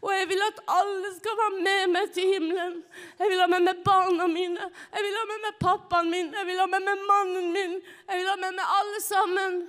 Og 0.04 0.12
jeg 0.12 0.26
vil 0.30 0.42
at 0.44 0.58
alle 0.68 1.10
skal 1.16 1.38
være 1.40 1.60
med 1.64 1.92
meg 1.94 2.10
til 2.12 2.34
himmelen. 2.34 2.82
Jeg 3.20 3.30
vil 3.32 3.40
ha 3.40 3.48
med 3.48 3.64
meg 3.64 3.78
barna 3.86 4.28
mine. 4.28 4.66
Jeg 4.92 5.06
vil 5.06 5.16
ha 5.16 5.24
med 5.30 5.40
meg 5.46 5.56
pappaen 5.62 6.12
min. 6.12 6.34
Jeg 6.36 6.48
vil 6.50 6.60
ha 6.60 6.66
med 6.68 6.84
meg 6.84 7.06
mannen 7.08 7.48
min. 7.56 7.78
Jeg 8.10 8.20
vil 8.20 8.28
ha 8.28 8.36
med 8.42 8.58
meg 8.58 8.76
alle 8.80 9.00
sammen. 9.06 9.62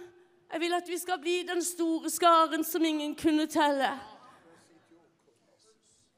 Jeg 0.53 0.61
vil 0.61 0.75
at 0.75 0.91
vi 0.91 0.99
skal 0.99 1.23
bli 1.23 1.37
den 1.47 1.63
store 1.65 2.11
skaren 2.11 2.67
som 2.67 2.85
ingen 2.85 3.15
kunne 3.15 3.47
telle. 3.47 3.93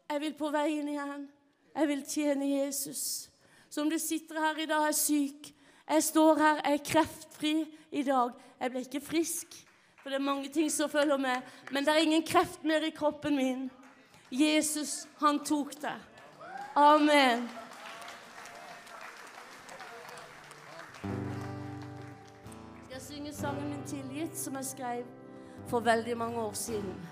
Jeg 0.08 0.20
vil 0.20 0.34
på 0.38 0.50
veien 0.54 0.88
igjen. 0.88 1.28
Jeg 1.76 1.88
vil 1.88 2.04
tjene 2.08 2.48
Jesus. 2.48 3.30
Så 3.68 3.84
om 3.84 3.90
du 3.92 3.98
sitter 3.98 4.40
her 4.40 4.62
i 4.62 4.66
dag 4.66 4.80
og 4.80 4.88
er 4.88 4.96
syk 4.96 5.52
Jeg 5.88 6.02
står 6.02 6.38
her, 6.38 6.60
jeg 6.64 6.72
er 6.72 6.84
kreftfri 6.84 7.54
i 7.92 8.02
dag. 8.02 8.32
Jeg 8.60 8.70
ble 8.70 8.80
ikke 8.80 9.00
frisk, 9.00 9.52
for 10.00 10.10
det 10.10 10.16
er 10.16 10.24
mange 10.24 10.48
ting 10.48 10.72
som 10.72 10.90
følger 10.90 11.16
med. 11.16 11.42
Men 11.70 11.84
det 11.84 11.92
er 11.92 12.06
ingen 12.06 12.24
kreft 12.26 12.64
mer 12.64 12.82
i 12.82 12.90
kroppen 12.90 13.36
min. 13.36 13.68
Jesus, 14.28 15.06
han 15.18 15.38
tok 15.38 15.80
det. 15.80 15.94
Amen. 16.74 17.48
Jeg 22.90 23.00
skal 23.00 23.00
synge 23.00 23.32
sangen 23.32 23.68
min 23.68 23.82
'Tilgitt', 23.86 24.36
som 24.36 24.54
jeg 24.54 24.64
skrev 24.64 25.04
for 25.66 25.80
veldig 25.80 26.16
mange 26.16 26.38
år 26.38 26.52
siden. 26.52 27.08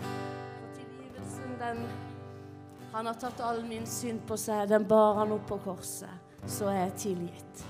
For 0.00 0.74
tilgivelsen, 0.74 1.58
den 1.60 1.88
Han 2.92 3.06
har 3.06 3.14
tatt 3.14 3.40
all 3.40 3.66
min 3.66 3.86
synd 3.86 4.20
på 4.20 4.36
seg. 4.36 4.68
Den 4.68 4.88
bar 4.88 5.14
han 5.14 5.32
opp 5.32 5.46
på 5.46 5.56
korset. 5.56 6.10
Så 6.46 6.66
er 6.66 6.72
jeg 6.72 6.92
tilgitt. 6.92 7.66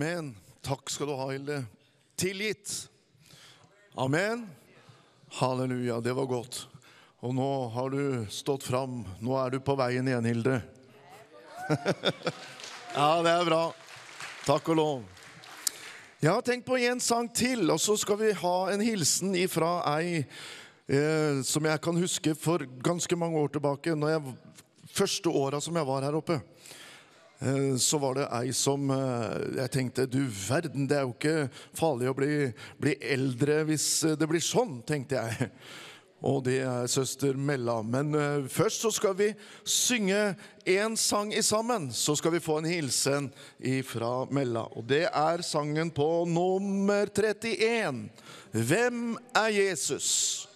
Amen. 0.00 0.36
Takk 0.64 0.88
skal 0.90 1.10
du 1.10 1.12
ha, 1.12 1.26
Hilde. 1.28 1.58
Tilgitt. 2.16 2.88
Amen. 3.94 4.46
Halleluja. 5.28 5.98
Det 6.00 6.14
var 6.16 6.24
godt. 6.24 6.68
Og 7.20 7.34
nå 7.36 7.48
har 7.74 7.90
du 7.92 8.24
stått 8.32 8.64
fram. 8.64 9.02
Nå 9.20 9.34
er 9.36 9.52
du 9.52 9.58
på 9.60 9.74
veien 9.76 10.08
igjen, 10.08 10.24
Hilde. 10.24 10.54
ja, 12.96 13.10
det 13.20 13.34
er 13.34 13.44
bra. 13.50 13.60
Takk 14.46 14.70
og 14.72 14.80
lov. 14.80 15.04
Jeg 16.24 16.32
har 16.32 16.48
tenkt 16.48 16.70
på 16.70 16.80
en 16.80 17.04
sang 17.04 17.28
til, 17.28 17.68
og 17.68 17.76
så 17.84 17.98
skal 18.00 18.22
vi 18.22 18.32
ha 18.40 18.56
en 18.72 18.80
hilsen 18.80 19.36
ifra 19.36 19.82
ei 19.98 20.22
eh, 20.22 21.44
som 21.44 21.68
jeg 21.68 21.84
kan 21.84 22.00
huske 22.00 22.32
for 22.40 22.64
ganske 22.88 23.20
mange 23.20 23.36
år 23.36 23.52
tilbake. 23.52 23.92
Når 23.92 24.16
jeg, 24.16 24.32
første 24.96 25.28
åra 25.44 25.60
som 25.60 25.76
jeg 25.76 25.92
var 25.92 26.08
her 26.08 26.16
oppe. 26.24 26.40
Eh, 27.40 27.76
så 27.76 27.98
var 27.98 28.18
det 28.18 28.26
ei 28.36 28.52
som 28.52 28.90
eh, 28.92 29.60
Jeg 29.62 29.72
tenkte 29.72 30.04
du 30.04 30.20
verden, 30.28 30.84
det 30.88 30.98
er 30.98 31.06
jo 31.06 31.14
ikke 31.14 31.46
farlig 31.76 32.10
å 32.10 32.16
bli, 32.18 32.34
bli 32.76 32.98
eldre 33.00 33.62
hvis 33.70 33.86
eh, 34.04 34.18
det 34.20 34.28
blir 34.28 34.44
sånn, 34.44 34.82
tenkte 34.84 35.22
jeg. 35.22 35.48
Og 36.30 36.42
det 36.44 36.58
er 36.68 36.90
søster 36.92 37.32
Mella. 37.32 37.78
Men 37.80 38.12
først 38.52 38.82
så 38.84 38.90
skal 38.92 39.14
vi 39.16 39.30
synge 39.64 40.34
én 40.68 40.92
sang 41.00 41.30
i 41.32 41.40
sammen. 41.40 41.86
Så 41.96 42.12
skal 42.20 42.34
vi 42.34 42.42
få 42.44 42.58
en 42.60 42.68
hilsen 42.68 43.30
fra 43.88 44.26
Mella. 44.28 44.66
Og 44.76 44.84
det 44.84 45.06
er 45.08 45.40
sangen 45.40 45.88
på 45.96 46.10
nummer 46.28 47.08
31. 47.08 48.04
Hvem 48.52 49.16
er 49.32 49.48
Jesus? 49.62 50.49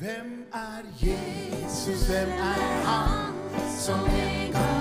Hvem 0.00 0.46
er 0.52 0.82
Jesus? 1.02 2.06
Hvem 2.06 2.28
er 2.28 2.86
han 2.86 3.34
som 3.78 4.00
en 4.00 4.52
gang 4.52 4.79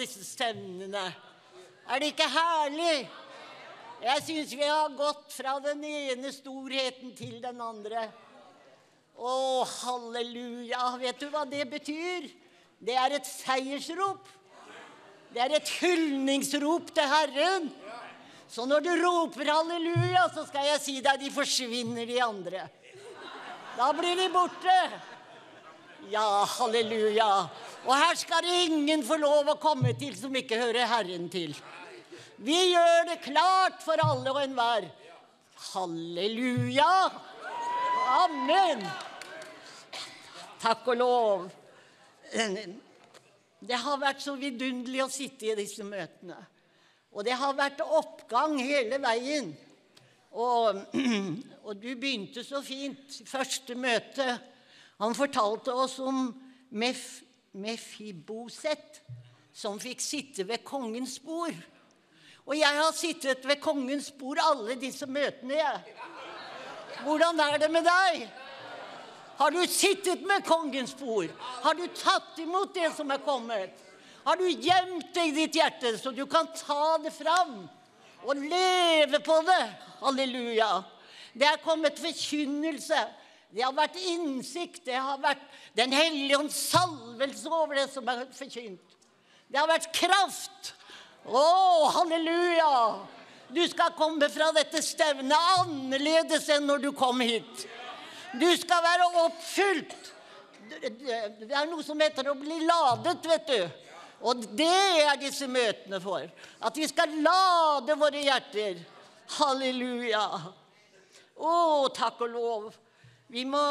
disse 0.00 0.24
stevnene. 0.24 1.04
Er 1.90 2.00
det 2.00 2.12
ikke 2.12 2.28
herlig? 2.30 3.08
Jeg 4.00 4.24
syns 4.24 4.52
vi 4.56 4.64
har 4.64 4.92
gått 4.96 5.32
fra 5.34 5.58
den 5.60 5.82
ene 5.84 6.32
storheten 6.32 7.12
til 7.18 7.36
den 7.42 7.60
andre. 7.60 8.06
Å, 9.20 9.32
halleluja. 9.68 10.94
Vet 11.02 11.20
du 11.20 11.28
hva 11.32 11.44
det 11.48 11.66
betyr? 11.68 12.30
Det 12.80 12.96
er 12.96 13.18
et 13.18 13.28
seiersrop. 13.28 14.28
Det 15.30 15.42
er 15.44 15.58
et 15.58 15.72
hyldningsrop 15.82 16.88
til 16.96 17.10
Herren. 17.10 17.68
Så 18.50 18.64
når 18.66 18.82
du 18.82 18.90
roper 19.02 19.52
halleluja, 19.52 20.24
så 20.34 20.46
skal 20.48 20.72
jeg 20.72 20.82
si 20.82 20.96
deg 21.04 21.20
de 21.20 21.28
forsvinner, 21.30 22.08
de 22.08 22.16
andre. 22.24 22.64
Da 23.76 23.92
blir 23.94 24.16
de 24.18 24.26
borte. 24.32 24.78
Ja, 26.08 26.44
halleluja. 26.48 27.48
Og 27.84 27.92
her 27.96 28.14
skal 28.16 28.42
det 28.44 28.56
ingen 28.70 29.04
få 29.04 29.18
lov 29.20 29.50
å 29.52 29.58
komme 29.60 29.92
til 29.98 30.16
som 30.16 30.34
ikke 30.36 30.58
hører 30.60 30.88
Herren 30.88 31.28
til. 31.32 31.52
Vi 32.40 32.56
gjør 32.72 33.10
det 33.10 33.20
klart 33.26 33.82
for 33.84 34.00
alle 34.00 34.32
og 34.32 34.40
enhver. 34.42 34.88
Halleluja. 35.70 36.92
Amen. 38.16 38.86
Takk 40.60 40.88
og 40.88 41.00
lov. 41.00 41.48
Det 43.60 43.76
har 43.84 44.00
vært 44.00 44.24
så 44.24 44.38
vidunderlig 44.40 45.04
å 45.04 45.12
sitte 45.12 45.50
i 45.50 45.58
disse 45.58 45.84
møtene. 45.84 46.38
Og 47.12 47.26
det 47.26 47.36
har 47.36 47.56
vært 47.58 47.82
oppgang 47.84 48.56
hele 48.62 49.00
veien. 49.02 49.50
Og, 50.30 50.80
og 51.66 51.76
du 51.76 51.90
begynte 51.92 52.44
så 52.46 52.62
fint. 52.64 53.20
Første 53.28 53.76
møte. 53.76 54.38
Han 55.00 55.16
fortalte 55.16 55.72
oss 55.72 55.98
om 55.98 56.28
Mef, 56.70 57.22
Mefiboset, 57.56 59.00
som 59.52 59.80
fikk 59.80 60.02
sitte 60.04 60.44
ved 60.48 60.60
kongens 60.64 61.16
bord. 61.24 61.56
Og 62.44 62.56
jeg 62.58 62.76
har 62.76 62.92
sittet 62.96 63.46
ved 63.48 63.60
kongens 63.62 64.10
bord 64.12 64.40
alle 64.44 64.76
disse 64.80 65.06
møtene, 65.08 65.56
jeg. 65.56 65.96
Hvordan 67.04 67.40
er 67.40 67.56
det 67.62 67.70
med 67.72 67.86
deg? 67.88 68.26
Har 69.40 69.54
du 69.54 69.60
sittet 69.72 70.20
med 70.28 70.44
kongens 70.44 70.92
bord? 70.98 71.30
Har 71.64 71.78
du 71.78 71.86
tatt 71.96 72.36
imot 72.42 72.74
det 72.76 72.90
som 72.92 73.08
er 73.10 73.22
kommet? 73.24 73.72
Har 74.26 74.36
du 74.36 74.44
gjemt 74.50 75.14
det 75.16 75.24
i 75.30 75.36
ditt 75.36 75.56
hjerte, 75.56 75.94
så 75.96 76.12
du 76.12 76.26
kan 76.28 76.50
ta 76.52 76.98
det 77.00 77.12
fram 77.14 77.62
og 78.26 78.36
leve 78.36 79.22
på 79.24 79.38
det? 79.48 79.62
Halleluja. 80.02 80.82
Det 81.32 81.48
er 81.48 81.64
kommet 81.64 82.02
forkynnelse. 82.02 83.00
Det 83.50 83.64
har 83.64 83.74
vært 83.74 83.98
innsikt. 83.98 84.84
Det 84.86 84.96
har 84.96 85.18
vært 85.22 85.42
Den 85.76 85.92
hellige 85.94 86.38
ånds 86.38 86.58
salvelse 86.70 87.50
over 87.50 87.78
det 87.78 87.88
som 87.92 88.08
er 88.10 88.26
forkynt. 88.34 88.96
Det 89.50 89.58
har 89.58 89.68
vært 89.70 89.90
kraft. 89.94 90.74
Å, 91.26 91.42
halleluja! 91.96 92.74
Du 93.50 93.60
skal 93.66 93.96
komme 93.98 94.28
fra 94.30 94.52
dette 94.54 94.78
stevnet 94.82 95.58
annerledes 95.58 96.46
enn 96.54 96.68
når 96.70 96.84
du 96.84 96.90
kom 96.94 97.18
hit. 97.22 97.66
Du 98.38 98.46
skal 98.58 98.82
være 98.84 99.08
oppfylt. 99.24 99.96
Det 100.70 101.50
er 101.50 101.66
noe 101.66 101.82
som 101.82 101.98
heter 101.98 102.30
å 102.30 102.36
bli 102.38 102.60
ladet, 102.62 103.18
vet 103.26 103.50
du. 103.50 103.88
Og 104.30 104.44
det 104.54 104.70
er 105.02 105.18
disse 105.18 105.48
møtene 105.50 105.98
for. 106.02 106.28
At 106.62 106.78
vi 106.78 106.86
skal 106.86 107.16
lade 107.24 107.96
våre 107.98 108.22
hjerter. 108.22 108.78
Halleluja. 109.40 110.22
Å, 111.40 111.52
takk 111.96 112.22
og 112.26 112.32
lov. 112.36 112.70
Må, 113.30 113.62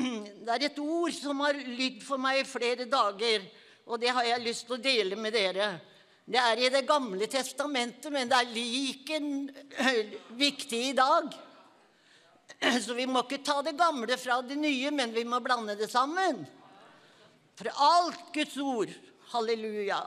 det 0.44 0.52
er 0.52 0.66
et 0.68 0.78
ord 0.82 1.14
som 1.16 1.40
har 1.46 1.56
lydd 1.56 2.02
for 2.04 2.20
meg 2.20 2.42
i 2.42 2.48
flere 2.48 2.84
dager, 2.90 3.46
og 3.86 4.00
det 4.02 4.12
har 4.12 4.26
jeg 4.28 4.44
lyst 4.44 4.66
til 4.68 4.76
å 4.76 4.82
dele 4.82 5.16
med 5.16 5.32
dere. 5.32 5.70
Det 6.26 6.40
er 6.42 6.58
i 6.58 6.68
Det 6.74 6.82
gamle 6.88 7.28
testamentet, 7.30 8.10
men 8.12 8.28
det 8.28 8.36
er 8.36 8.52
like 8.52 9.20
viktig 10.44 10.82
i 10.90 10.94
dag. 10.96 11.32
Så 12.84 12.96
vi 12.98 13.06
må 13.06 13.22
ikke 13.24 13.44
ta 13.46 13.60
det 13.64 13.76
gamle 13.78 14.18
fra 14.20 14.40
det 14.42 14.58
nye, 14.58 14.90
men 14.90 15.14
vi 15.14 15.24
må 15.24 15.40
blande 15.40 15.78
det 15.78 15.88
sammen. 15.92 16.44
For 17.56 17.72
alt 17.72 18.32
Guds 18.34 18.56
ord 18.60 18.92
Halleluja. 19.32 20.02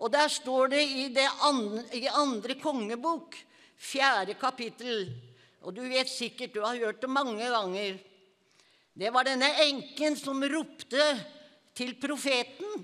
Og 0.00 0.12
der 0.12 0.28
står 0.32 0.72
det 0.72 0.80
i, 0.80 1.08
det 1.12 1.26
andre, 1.44 1.82
i 1.92 2.06
andre 2.08 2.56
kongebok, 2.60 3.36
fjerde 3.76 4.34
kapittel 4.40 5.10
Og 5.60 5.74
du 5.76 5.82
vet 5.84 6.08
sikkert, 6.08 6.54
du 6.54 6.62
har 6.64 6.78
hørt 6.80 7.02
det 7.02 7.10
mange 7.10 7.44
ganger. 7.44 7.98
Det 9.00 9.08
var 9.08 9.24
denne 9.24 9.48
enken 9.64 10.16
som 10.18 10.42
ropte 10.44 11.04
til 11.72 11.94
profeten 11.96 12.82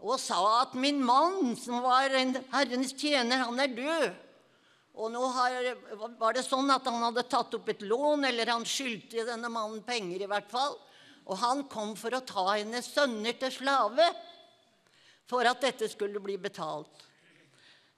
og 0.00 0.20
sa 0.20 0.38
at 0.62 0.72
'min 0.74 1.02
mann, 1.04 1.56
som 1.56 1.82
var 1.84 2.08
en 2.08 2.32
Herrens 2.52 2.94
tjener, 2.96 3.44
han 3.44 3.60
er 3.60 3.68
død'. 3.68 4.14
Og 4.94 5.10
nå 5.12 5.26
har, 5.28 5.76
var 6.16 6.32
det 6.32 6.44
sånn 6.46 6.70
at 6.72 6.86
han 6.88 7.02
hadde 7.02 7.26
tatt 7.28 7.52
opp 7.52 7.68
et 7.68 7.82
lån, 7.84 8.24
eller 8.24 8.48
han 8.48 8.64
skyldte 8.64 9.26
denne 9.28 9.50
mannen 9.52 9.82
penger 9.84 10.24
i 10.24 10.30
hvert 10.30 10.48
fall. 10.48 10.78
Og 11.26 11.36
han 11.36 11.64
kom 11.68 11.92
for 11.96 12.16
å 12.16 12.24
ta 12.24 12.46
hennes 12.54 12.88
sønner 12.94 13.36
til 13.36 13.52
slave 13.52 14.08
for 15.28 15.44
at 15.44 15.60
dette 15.60 15.90
skulle 15.92 16.22
bli 16.22 16.38
betalt. 16.38 17.04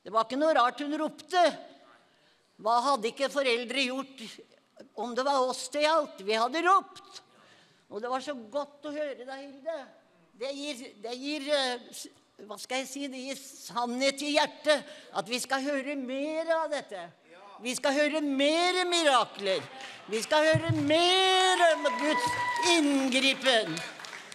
Det 0.03 0.11
var 0.11 0.27
ikke 0.27 0.41
noe 0.43 0.57
rart 0.59 0.81
hun 0.83 0.99
ropte. 0.99 1.45
Hva 2.59 2.81
hadde 2.83 3.13
ikke 3.13 3.31
foreldre 3.31 3.87
gjort 3.87 4.27
om 4.99 5.15
det 5.15 5.23
var 5.23 5.47
oss 5.47 5.69
det 5.71 5.87
gjaldt? 5.87 6.27
Vi 6.27 6.35
hadde 6.35 6.67
ropt. 6.67 7.28
Og 7.89 8.03
det 8.03 8.11
var 8.13 8.25
så 8.25 8.35
godt 8.53 8.89
å 8.89 8.93
høre 8.93 9.25
deg, 9.25 9.37
Hilde. 9.47 9.79
Det 10.39 10.51
gir, 10.55 10.83
det 11.03 11.15
gir 11.19 11.47
eh, 11.51 11.95
hva 12.47 12.59
skal 12.61 12.85
jeg 12.85 12.91
si, 12.91 13.07
det 13.11 13.19
gir 13.19 13.39
sannhet 13.41 14.21
i 14.23 14.37
hjertet 14.37 14.91
at 15.19 15.27
vi 15.27 15.41
skal 15.43 15.65
høre 15.65 15.97
mer 15.99 16.53
av 16.61 16.69
dette. 16.71 17.09
Vi 17.59 17.73
skal 17.75 17.97
høre 17.97 18.21
mer 18.23 18.85
mirakler. 18.87 19.65
Vi 20.07 20.21
skal 20.23 20.47
høre 20.47 20.71
mer 20.87 21.65
om 21.73 21.89
Guds 21.99 22.29
inngripen. 22.77 23.75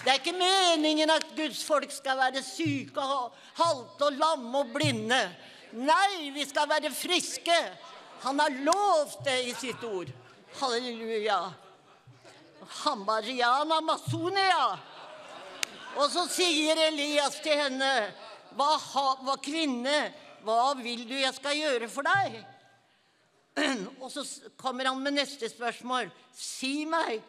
Det 0.04 0.12
er 0.12 0.20
ikke 0.20 0.36
meningen 0.36 1.14
at 1.14 1.30
Guds 1.38 1.62
folk 1.64 1.92
skal 1.96 2.20
være 2.20 2.44
syke 2.44 3.00
og 3.00 3.32
halte 3.62 4.10
og 4.10 4.20
lamme 4.20 4.66
og 4.66 4.74
blinde. 4.76 5.22
Nei, 5.80 6.34
vi 6.36 6.44
skal 6.44 6.68
være 6.70 6.92
friske. 6.92 7.56
Han 8.28 8.44
har 8.44 8.60
lovt 8.68 9.24
det 9.24 9.40
i 9.48 9.56
sitt 9.56 9.88
ord. 9.88 10.12
Halleluja. 10.60 11.40
Hambariana 12.84 13.78
Amazonia. 13.82 14.78
Og 15.94 16.10
så 16.10 16.26
sier 16.32 16.80
Elias 16.88 17.38
til 17.44 17.58
henne, 17.58 17.92
hva, 18.58 18.72
hva, 19.22 19.36
kvinne, 19.42 19.98
hva 20.46 20.74
vil 20.80 21.06
du 21.10 21.16
jeg 21.18 21.34
skal 21.38 21.58
gjøre 21.58 21.90
for 21.92 22.08
deg? 22.08 22.40
Og 24.02 24.10
så 24.10 24.24
kommer 24.58 24.90
han 24.90 25.02
med 25.02 25.20
neste 25.20 25.50
spørsmål. 25.50 26.10
Si 26.34 26.88
meg, 26.90 27.22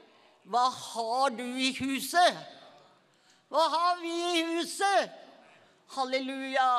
hva 0.49 0.65
har 0.73 1.35
du 1.37 1.45
i 1.45 1.71
huset? 1.77 2.41
Hva 3.53 3.67
har 3.73 4.01
vi 4.01 4.13
i 4.13 4.47
huset? 4.55 5.13
Halleluja. 5.95 6.71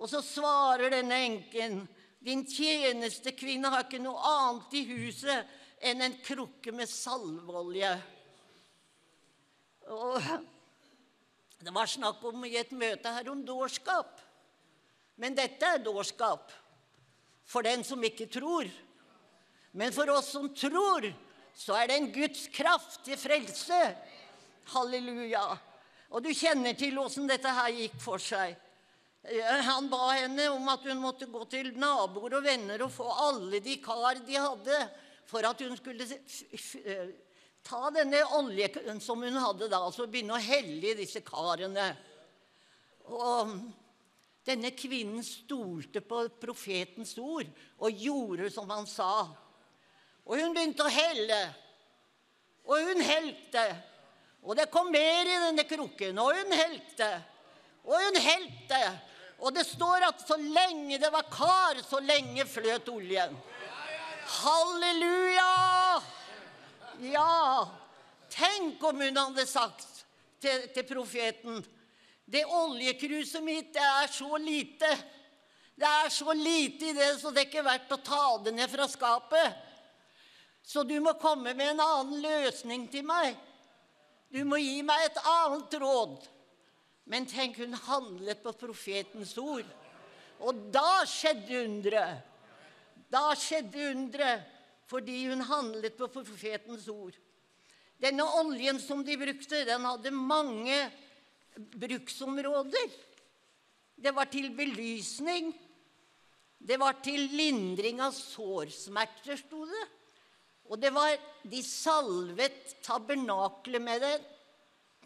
Og 0.00 0.10
så 0.10 0.22
svarer 0.24 0.90
denne 0.92 1.22
enken, 1.28 1.84
din 2.20 2.42
tjenestekvinne 2.44 3.70
har 3.72 3.86
ikke 3.86 4.02
noe 4.02 4.20
annet 4.28 4.74
i 4.76 4.84
huset 4.90 5.59
enn 5.80 6.04
en 6.04 6.16
krukke 6.24 6.72
med 6.76 6.88
salveolje. 6.88 7.92
Og 9.90 10.20
det 11.60 11.72
var 11.74 11.88
snakk 11.90 12.22
om 12.28 12.44
i 12.48 12.56
et 12.60 12.72
møte 12.76 13.12
her 13.12 13.32
om 13.32 13.40
dårskap. 13.44 14.20
Men 15.20 15.36
dette 15.36 15.66
er 15.66 15.82
dårskap 15.84 16.52
for 17.48 17.66
den 17.66 17.82
som 17.84 18.00
ikke 18.04 18.28
tror. 18.30 18.68
Men 19.72 19.92
for 19.94 20.08
oss 20.12 20.32
som 20.34 20.48
tror, 20.54 21.08
så 21.56 21.76
er 21.76 21.90
det 21.90 21.98
en 21.98 22.12
Guds 22.14 22.46
kraft 22.54 23.02
til 23.06 23.18
frelse. 23.20 23.80
Halleluja. 24.72 25.44
Og 26.10 26.24
du 26.24 26.32
kjenner 26.34 26.74
til 26.78 26.98
åssen 26.98 27.28
dette 27.30 27.50
her 27.54 27.70
gikk 27.74 27.96
for 28.02 28.22
seg. 28.22 28.56
Eh, 29.22 29.60
han 29.66 29.90
ba 29.92 30.14
henne 30.14 30.48
om 30.54 30.68
at 30.72 30.86
hun 30.88 31.02
måtte 31.02 31.28
gå 31.30 31.44
til 31.52 31.74
naboer 31.78 32.38
og 32.38 32.46
venner 32.46 32.80
og 32.86 32.92
få 32.94 33.06
alle 33.28 33.60
de 33.62 33.76
kar 33.82 34.22
de 34.24 34.38
hadde, 34.38 34.78
for 35.30 35.46
at 35.46 35.60
hun 35.62 35.76
skulle 35.78 36.06
eh, 36.10 37.10
ta 37.62 37.90
denne 37.94 38.22
oljen 38.36 39.00
som 39.02 39.22
hun 39.22 39.38
hadde 39.38 39.68
da, 39.70 39.82
altså 39.84 40.08
begynne 40.10 40.36
å 40.36 40.42
helle 40.42 40.92
i 40.92 40.98
disse 40.98 41.22
karene. 41.26 41.90
Og 43.10 43.52
denne 44.46 44.72
kvinnen 44.74 45.22
stolte 45.24 46.02
på 46.02 46.24
profetens 46.40 47.14
ord 47.20 47.48
og 47.78 48.04
gjorde 48.06 48.50
som 48.52 48.70
han 48.72 48.88
sa. 48.88 49.28
Og 50.26 50.38
hun 50.40 50.54
begynte 50.56 50.86
å 50.86 50.92
helle. 50.92 51.40
Og 52.70 52.90
hun 52.90 53.02
helte. 53.04 53.64
Og 54.46 54.56
det 54.56 54.70
kom 54.72 54.88
mer 54.92 55.28
i 55.28 55.38
denne 55.44 55.66
krukken, 55.68 56.18
og 56.22 56.32
hun 56.32 56.52
helte. 56.56 57.08
Og 57.84 57.96
hun 57.98 58.18
helte. 58.24 58.80
Og 59.40 59.52
det 59.56 59.64
står 59.68 60.06
at 60.10 60.22
så 60.24 60.36
lenge 60.40 60.98
det 61.00 61.10
var 61.12 61.28
kar, 61.32 61.80
så 61.84 62.00
lenge 62.04 62.44
fløt 62.48 62.88
oljen. 62.92 63.36
Halleluja! 64.30 66.02
Ja, 67.00 67.68
tenk 68.28 68.84
om 68.84 69.00
hun 69.00 69.16
hadde 69.16 69.46
sagt 69.48 70.04
til, 70.40 70.68
til 70.74 70.84
profeten 70.86 71.64
Det 72.30 72.44
oljekruset 72.44 73.42
mitt, 73.42 73.72
det 73.74 73.82
er 73.82 74.12
så 74.12 74.38
lite. 74.38 74.90
Det 75.74 75.88
er 75.88 76.08
så 76.12 76.32
lite 76.36 76.90
i 76.90 76.94
det, 76.94 77.08
så 77.18 77.32
det 77.32 77.42
er 77.42 77.48
ikke 77.48 77.66
verdt 77.66 77.94
å 77.96 78.02
ta 78.04 78.24
det 78.44 78.52
ned 78.54 78.70
fra 78.70 78.86
skapet. 78.88 79.56
Så 80.62 80.84
du 80.86 80.94
må 81.02 81.16
komme 81.18 81.54
med 81.56 81.72
en 81.72 81.82
annen 81.82 82.20
løsning 82.22 82.86
til 82.92 83.08
meg. 83.08 83.34
Du 84.30 84.44
må 84.46 84.60
gi 84.62 84.78
meg 84.86 85.08
et 85.08 85.18
annet 85.26 85.74
råd. 85.82 86.28
Men 87.10 87.26
tenk, 87.26 87.58
hun 87.58 87.74
handlet 87.88 88.44
på 88.44 88.54
profetens 88.54 89.34
ord. 89.40 89.66
Og 90.46 90.68
da 90.70 91.00
skjedde 91.08 91.64
underet. 91.64 92.29
Da 93.10 93.30
skjedde 93.38 93.90
underet 93.90 94.46
fordi 94.90 95.28
hun 95.30 95.44
handlet 95.46 95.94
på 95.98 96.08
profetens 96.10 96.88
ord. 96.90 97.14
Denne 98.00 98.24
oljen 98.40 98.80
som 98.82 99.04
de 99.06 99.14
brukte, 99.20 99.60
den 99.68 99.84
hadde 99.86 100.10
mange 100.10 100.78
bruksområder. 101.78 102.88
Det 103.94 104.12
var 104.16 104.30
til 104.32 104.48
belysning. 104.56 105.52
Det 106.58 106.78
var 106.80 106.98
til 107.04 107.28
lindring 107.36 108.00
av 108.02 108.14
sårsmerter, 108.16 109.38
sto 109.38 109.62
det. 109.68 109.86
Og 110.70 110.78
det 110.80 110.92
var 110.94 111.14
De 111.42 111.62
salvet 111.64 112.76
tabernaklet 112.84 113.82
med 113.82 114.02
det. 114.04 114.16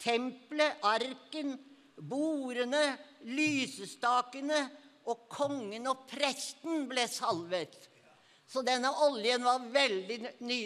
Tempelet, 0.03 0.81
arken, 0.83 1.55
bordene, 1.97 2.83
lysestakene 3.31 4.65
og 5.07 5.29
kongen 5.31 5.87
og 5.87 6.07
presten 6.11 6.89
ble 6.91 7.07
salvet. 7.09 7.77
Så 8.55 8.63
denne 8.63 8.93
oljen 9.03 9.43
var 9.43 9.65
veldig 9.75 10.21
ny, 10.47 10.59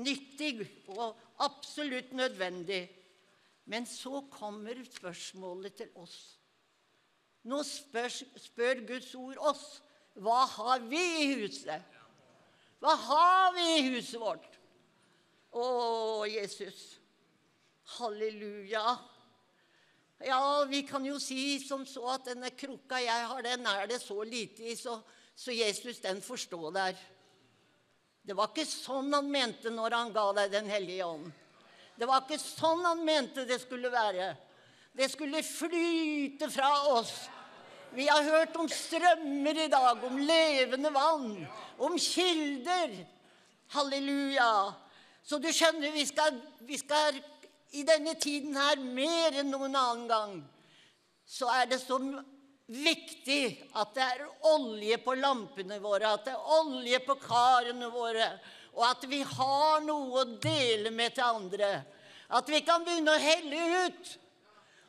nyttig 0.00 0.62
og 0.94 1.18
absolutt 1.44 2.14
nødvendig. 2.16 2.86
Men 3.68 3.84
så 3.84 4.22
kommer 4.32 4.78
spørsmålet 4.86 5.74
til 5.76 5.90
oss. 6.00 6.16
Nå 7.44 7.60
spør, 7.68 8.08
spør 8.40 8.80
Guds 8.88 9.10
ord 9.14 9.42
oss. 9.50 9.66
Hva 10.16 10.46
har 10.54 10.86
vi 10.88 11.02
i 11.18 11.26
huset? 11.42 11.84
Hva 12.80 12.94
har 12.96 13.52
vi 13.58 13.66
i 13.74 13.84
huset 13.90 14.16
vårt? 14.22 14.48
Å, 15.52 15.68
Jesus. 16.32 16.80
Halleluja. 17.98 18.86
Ja, 20.24 20.40
vi 20.64 20.80
kan 20.88 21.04
jo 21.04 21.20
si 21.20 21.60
som 21.60 21.84
så 21.86 22.08
at 22.16 22.32
denne 22.32 22.54
krukka 22.56 23.04
jeg 23.04 23.28
har, 23.34 23.44
den 23.44 23.68
er 23.68 23.84
det 23.92 24.00
så 24.00 24.16
lite 24.24 24.64
i, 24.72 24.80
så, 24.80 24.96
så 25.36 25.52
Jesus, 25.52 26.00
den 26.00 26.24
får 26.24 26.46
stå 26.48 26.72
der. 26.74 27.06
Det 28.28 28.34
var 28.36 28.50
ikke 28.50 28.68
sånn 28.68 29.14
han 29.16 29.28
mente 29.32 29.70
når 29.72 29.94
han 29.96 30.10
ga 30.12 30.26
deg 30.36 30.50
Den 30.52 30.66
hellige 30.68 31.06
ånd. 31.06 31.30
Det 31.96 32.06
var 32.06 32.26
ikke 32.26 32.36
sånn 32.42 32.84
han 32.84 33.00
mente 33.00 33.46
det 33.48 33.56
skulle 33.62 33.88
være. 33.88 34.34
Det 34.92 35.08
skulle 35.08 35.40
flyte 35.46 36.50
fra 36.52 36.68
oss. 36.92 37.14
Vi 37.96 38.04
har 38.04 38.26
hørt 38.26 38.58
om 38.60 38.68
strømmer 38.68 39.62
i 39.64 39.70
dag, 39.72 40.04
om 40.04 40.20
levende 40.20 40.92
vann, 40.92 41.32
om 41.80 41.96
kilder. 41.96 42.92
Halleluja. 43.72 44.74
Så 45.24 45.40
du 45.40 45.48
skjønner, 45.48 45.88
vi 45.96 46.04
skal, 46.08 46.36
vi 46.68 46.76
skal 46.80 47.16
i 47.72 47.86
denne 47.88 48.12
tiden 48.20 48.56
her 48.60 48.76
mer 48.80 49.40
enn 49.40 49.48
noen 49.52 49.76
annen 49.76 50.04
gang, 50.08 50.36
så 51.24 51.48
er 51.56 51.72
det 51.72 51.80
så 51.80 51.96
viktig 52.68 53.42
at 53.80 53.94
det 53.96 54.04
er 54.04 54.24
olje 54.50 54.98
på 55.00 55.16
lampene 55.16 55.78
våre, 55.80 56.12
at 56.12 56.26
det 56.28 56.34
er 56.34 56.54
olje 56.58 57.00
på 57.06 57.16
karene 57.22 57.88
våre, 57.92 58.28
og 58.76 58.84
at 58.86 59.06
vi 59.10 59.22
har 59.24 59.80
noe 59.86 60.22
å 60.22 60.38
dele 60.42 60.92
med 60.94 61.16
til 61.16 61.26
andre. 61.26 61.70
At 62.28 62.48
vi 62.52 62.60
kan 62.62 62.84
begynne 62.84 63.14
å 63.14 63.22
helle 63.22 63.86
ut 63.88 64.10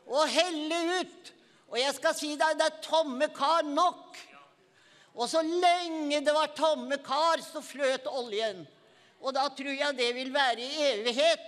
og 0.10 0.26
helle 0.30 0.80
ut. 1.00 1.32
Og 1.70 1.78
jeg 1.80 1.96
skal 1.96 2.16
si 2.18 2.34
deg, 2.38 2.58
det 2.58 2.66
er 2.66 2.84
tomme 2.84 3.30
kar 3.34 3.64
nok. 3.66 4.18
Og 5.20 5.30
så 5.30 5.42
lenge 5.44 6.22
det 6.26 6.34
var 6.36 6.54
tomme 6.58 7.00
kar, 7.04 7.42
så 7.44 7.62
fløt 7.64 8.08
oljen. 8.10 8.64
Og 9.20 9.34
da 9.36 9.48
tror 9.52 9.74
jeg 9.74 9.98
det 9.98 10.10
vil 10.16 10.32
være 10.34 10.64
i 10.64 10.86
evighet. 10.94 11.48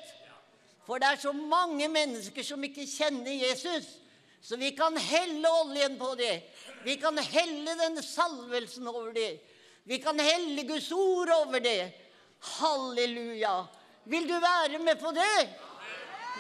For 0.86 1.02
det 1.02 1.12
er 1.12 1.22
så 1.22 1.32
mange 1.34 1.88
mennesker 1.92 2.46
som 2.46 2.64
ikke 2.66 2.88
kjenner 2.90 3.32
Jesus. 3.32 3.98
Så 4.42 4.56
vi 4.56 4.72
kan 4.72 4.98
helle 4.98 5.50
oljen 5.50 5.98
på 6.00 6.16
dem. 6.16 6.42
Vi 6.84 6.98
kan 6.98 7.18
helle 7.18 7.76
denne 7.78 8.04
salvelsen 8.04 8.88
over 8.88 9.14
dem. 9.14 9.38
Vi 9.84 9.98
kan 10.02 10.20
helle 10.20 10.64
Guds 10.64 10.92
ord 10.92 11.30
over 11.30 11.60
dem. 11.60 11.92
Halleluja. 12.58 13.68
Vil 14.04 14.28
du 14.28 14.40
være 14.40 14.80
med 14.80 15.00
på 15.00 15.12
det? 15.12 15.50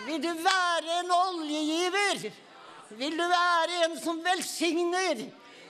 Vil 0.06 0.22
du 0.22 0.34
være 0.34 1.00
en 1.00 1.12
oljegiver? 1.12 2.32
Vil 2.90 3.18
du 3.18 3.28
være 3.30 3.86
en 3.86 4.00
som 4.02 4.24
velsigner? 4.24 5.22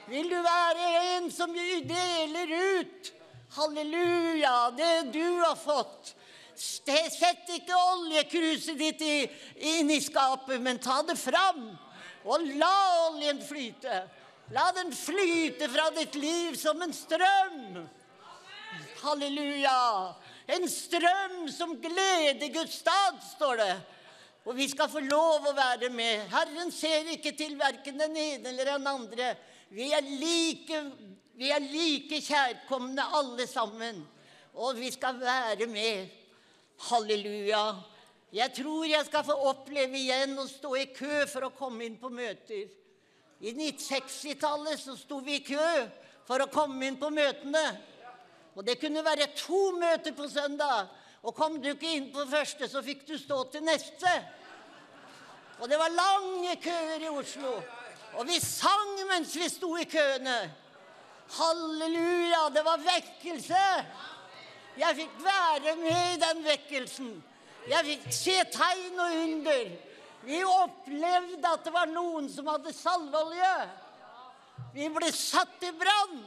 Vil 0.07 0.31
du 0.31 0.39
være 0.43 0.87
en 1.17 1.31
som 1.31 1.51
deler 1.53 2.55
ut? 2.79 3.11
Halleluja, 3.57 4.71
det 4.77 5.11
du 5.13 5.25
har 5.43 5.55
fått. 5.59 6.15
Sett 6.55 7.49
ikke 7.51 7.75
oljekruset 7.75 8.77
ditt 8.79 9.01
inn 9.03 9.91
i 9.91 9.99
skapet, 10.03 10.61
men 10.61 10.79
ta 10.79 11.01
det 11.03 11.17
fram. 11.19 11.71
Og 12.25 12.43
la 12.59 12.73
oljen 13.07 13.41
flyte. 13.43 14.01
La 14.51 14.67
den 14.75 14.91
flyte 14.93 15.69
fra 15.71 15.87
ditt 15.95 16.15
liv 16.19 16.57
som 16.59 16.81
en 16.83 16.93
strøm. 16.93 17.81
Halleluja. 19.01 20.13
En 20.51 20.67
strøm 20.69 21.45
som 21.53 21.77
gleder 21.81 22.51
Guds 22.53 22.81
stad, 22.81 23.21
står 23.35 23.61
det. 23.61 23.73
Og 24.45 24.55
vi 24.57 24.67
skal 24.71 24.89
få 24.89 25.03
lov 25.05 25.47
å 25.47 25.55
være 25.55 25.91
med. 25.93 26.25
Herren 26.33 26.71
ser 26.73 27.09
ikke 27.13 27.33
til 27.37 27.55
verken 27.59 27.99
den 28.01 28.17
ene 28.17 28.49
eller 28.49 28.73
den 28.73 28.87
andre. 28.89 29.35
Vi 29.71 29.91
er 29.93 30.03
like, 30.03 30.81
vi 31.37 31.51
er 31.53 31.61
like 31.63 32.19
kjærkomne 32.25 33.05
alle 33.21 33.47
sammen. 33.47 34.01
Og 34.57 34.75
vi 34.81 34.91
skal 34.91 35.21
være 35.21 35.69
med. 35.71 36.09
Halleluja. 36.89 37.63
Jeg 38.31 38.53
tror 38.55 38.85
jeg 38.87 39.05
skal 39.05 39.25
få 39.27 39.35
oppleve 39.49 39.97
igjen 39.99 40.37
å 40.39 40.47
stå 40.47 40.69
i 40.79 40.85
kø 40.95 41.25
for 41.27 41.49
å 41.49 41.55
komme 41.55 41.83
inn 41.83 41.97
på 41.99 42.07
møter. 42.13 42.69
I 43.43 43.51
1960-tallet 43.51 44.79
så 44.79 44.95
sto 44.95 45.17
vi 45.25 45.39
i 45.39 45.43
kø 45.43 45.71
for 46.27 46.39
å 46.39 46.51
komme 46.51 46.87
inn 46.87 46.99
på 47.01 47.09
møtene. 47.11 47.63
Og 48.55 48.63
det 48.63 48.77
kunne 48.79 49.03
være 49.03 49.33
to 49.35 49.73
møter 49.75 50.15
på 50.15 50.29
søndag. 50.31 50.87
Og 51.27 51.35
kom 51.35 51.57
du 51.59 51.73
ikke 51.73 51.91
inn 51.91 52.07
på 52.13 52.23
første, 52.29 52.69
så 52.71 52.79
fikk 52.85 53.03
du 53.09 53.17
stå 53.19 53.41
til 53.51 53.65
neste. 53.67 54.13
Og 55.59 55.67
det 55.69 55.77
var 55.77 55.91
lange 55.93 56.55
køer 56.63 57.03
i 57.03 57.11
Oslo. 57.11 57.51
Og 58.15 58.27
vi 58.27 58.39
sang 58.43 58.95
mens 59.09 59.35
vi 59.35 59.49
sto 59.51 59.73
i 59.75 59.83
køene. 59.91 60.37
Halleluja, 61.35 62.47
det 62.55 62.63
var 62.63 62.79
vekkelse. 62.87 63.65
Jeg 64.79 64.97
fikk 65.03 65.19
være 65.23 65.75
med 65.83 66.15
i 66.15 66.23
den 66.23 66.41
vekkelsen. 66.47 67.11
Jeg 67.69 67.85
fikk 67.85 68.05
se 68.15 68.35
tegn 68.55 68.99
og 68.99 69.17
under. 69.21 69.71
Vi 70.25 70.41
opplevde 70.45 71.49
at 71.49 71.65
det 71.65 71.73
var 71.73 71.89
noen 71.89 72.29
som 72.29 72.49
hadde 72.49 72.73
salveolje. 72.73 73.55
Vi 74.73 74.87
ble 74.93 75.09
satt 75.13 75.65
i 75.65 75.71
brann. 75.75 76.21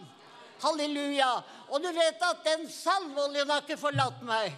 Halleluja. 0.63 1.31
Og 1.71 1.83
du 1.83 1.91
vet 1.95 2.23
at 2.23 2.45
den 2.47 2.69
salveoljen 2.71 3.51
har 3.51 3.65
ikke 3.65 3.79
forlatt 3.81 4.23
meg. 4.27 4.55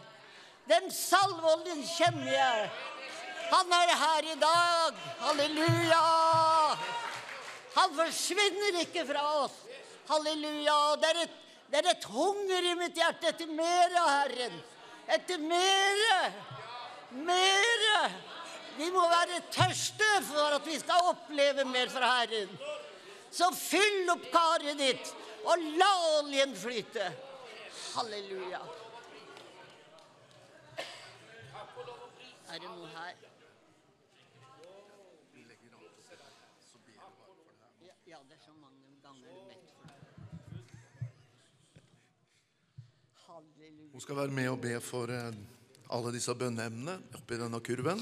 Den 0.69 0.91
salveoljen 0.93 1.83
kjenner 1.87 2.33
jeg. 2.33 2.69
Han 3.53 3.73
er 3.73 3.93
her 4.01 4.31
i 4.33 4.39
dag. 4.41 5.03
Halleluja. 5.23 6.03
Han 7.77 7.97
forsvinner 7.97 8.81
ikke 8.83 9.05
fra 9.09 9.25
oss. 9.45 9.57
Halleluja. 10.09 10.81
Det 11.03 11.13
er 11.13 11.23
et, 11.25 11.39
det 11.71 11.83
er 11.83 11.93
et 11.93 12.11
hunger 12.11 12.71
i 12.73 12.77
mitt 12.79 12.99
hjerte 12.99 13.33
etter 13.33 13.53
mer 13.53 13.97
av 14.01 14.13
Herren. 14.17 14.61
Etter 15.17 15.43
mere. 15.43 16.21
Mere. 17.17 18.01
Vi 18.77 18.91
må 18.93 19.01
være 19.09 19.41
tørste 19.53 20.09
for 20.29 20.57
at 20.59 20.67
vi 20.67 20.79
skal 20.79 21.09
oppleve 21.11 21.65
mer 21.65 21.89
fra 21.89 22.11
Herren. 22.19 22.51
Så 23.33 23.49
fyll 23.57 24.11
opp 24.13 24.27
karet 24.33 24.77
ditt, 24.79 25.13
og 25.45 25.65
la 25.81 25.93
oljen 26.19 26.53
flyte. 26.57 27.07
Halleluja. 27.95 28.61
Er 32.53 32.61
det 32.61 32.69
noe 32.69 32.91
her? 32.93 33.15
Ja, 38.07 38.21
det 38.29 38.37
er 38.37 38.45
så 38.45 38.55
mange 38.61 39.01
ganger 39.03 39.27
bedt 39.49 39.73
for 39.75 39.85
det. 39.91 39.99
Halleluja. 43.27 43.93
Hun 43.93 44.01
skal 44.01 44.17
være 44.17 44.29
med 44.41 44.49
og 44.49 44.61
be 44.61 44.81
for 44.81 45.11
eh, 45.11 45.56
alle 45.95 46.13
disse 46.15 46.35
bønneemnene 46.35 46.97
oppi 47.19 47.39
denne 47.39 47.61
kurven. 47.65 48.01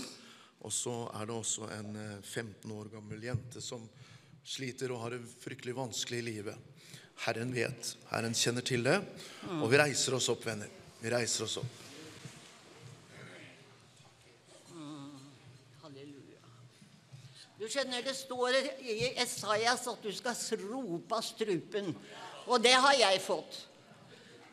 Og 0.65 0.73
så 0.73 0.95
er 1.19 1.29
det 1.29 1.35
også 1.37 1.69
en 1.77 1.97
eh, 2.01 2.21
15 2.25 2.71
år 2.73 2.89
gammel 2.95 3.25
jente 3.27 3.61
som 3.61 3.85
sliter 4.45 4.93
og 4.93 5.03
har 5.03 5.17
det 5.17 5.25
fryktelig 5.41 5.77
vanskelig 5.77 6.23
i 6.23 6.29
livet. 6.31 6.71
Herren 7.27 7.53
vet. 7.55 7.95
Herren 8.11 8.35
kjenner 8.37 8.65
til 8.67 8.85
det. 8.87 8.97
Og 9.61 9.69
vi 9.73 9.81
reiser 9.81 10.17
oss 10.17 10.29
opp, 10.33 10.45
venner. 10.47 10.71
Vi 11.01 11.13
reiser 11.13 11.45
oss 11.47 11.59
opp. 11.61 11.83
Halleluja. 15.85 16.41
Du 17.61 17.69
skjønner, 17.69 18.03
det 18.05 18.17
står 18.19 18.59
i 18.81 19.13
Esaias 19.13 19.87
at 19.93 20.03
du 20.03 20.11
skal 20.17 20.65
rope 20.65 21.21
av 21.21 21.25
strupen. 21.25 21.93
Og 22.49 22.61
det 22.65 22.75
har 22.75 22.97
jeg 22.99 23.23
fått. 23.25 23.63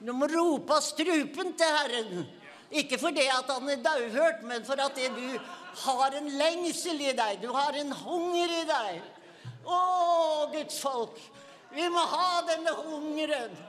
Du 0.02 0.14
må 0.18 0.28
rope 0.32 0.76
av 0.76 0.84
strupen 0.86 1.56
til 1.58 1.76
Herren. 1.80 2.24
Ikke 2.72 3.00
fordi 3.00 3.26
at 3.28 3.50
han 3.52 3.70
er 3.70 3.82
dauhørt, 3.84 4.44
men 4.48 4.66
for 4.66 4.80
at 4.80 4.96
du 4.96 5.40
har 5.84 6.16
en 6.18 6.30
lengsel 6.30 7.02
i 7.02 7.12
deg. 7.18 7.42
Du 7.44 7.52
har 7.54 7.76
en 7.76 7.92
hunger 7.92 8.54
i 8.62 8.64
deg. 8.70 9.02
Å, 9.66 9.82
Guds 10.54 10.80
folk. 10.82 11.20
Vi 11.72 11.88
må 11.92 12.06
ha 12.14 12.42
denne 12.48 12.72
hungeren. 12.80 13.60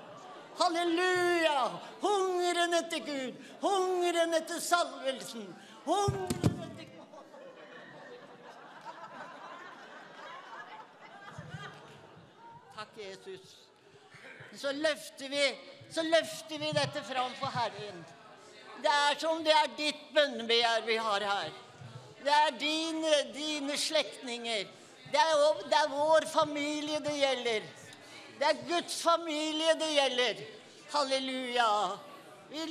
Halleluja! 0.58 1.58
Hungeren 2.02 2.74
etter 2.78 3.02
Gud. 3.06 3.42
Hungeren 3.62 4.34
etter 4.38 4.60
salvelsen. 4.60 5.46
Hungeren 5.86 6.62
etter 6.68 6.88
Takk, 12.76 12.96
Jesus. 12.98 13.58
Så 14.58 14.72
løfter 14.72 15.28
vi, 15.28 15.42
så 15.90 16.02
løfter 16.02 16.58
vi 16.58 16.72
dette 16.74 17.02
fram 17.06 17.30
for 17.38 17.46
Herren. 17.54 18.02
Det 18.82 18.90
er 18.90 19.18
som 19.20 19.42
det 19.46 19.52
er 19.54 19.68
ditt 19.78 20.00
bønnebegjær 20.14 20.86
vi 20.86 20.96
har 20.98 21.20
her. 21.26 21.50
Det 22.22 22.32
er 22.34 22.54
dine, 22.58 23.12
dine 23.34 23.76
slektninger. 23.78 24.64
Det 25.12 25.20
er, 25.20 25.62
det 25.68 25.78
er 25.78 25.90
vår 25.92 26.26
familie 26.32 26.98
det 27.04 27.14
gjelder. 27.18 27.66
Det 28.38 28.48
er 28.48 28.62
Guds 28.68 28.96
familie 29.02 29.74
det 29.78 29.90
gjelder. 29.94 30.42
Halleluja. 30.92 31.68
Vi 32.52 32.64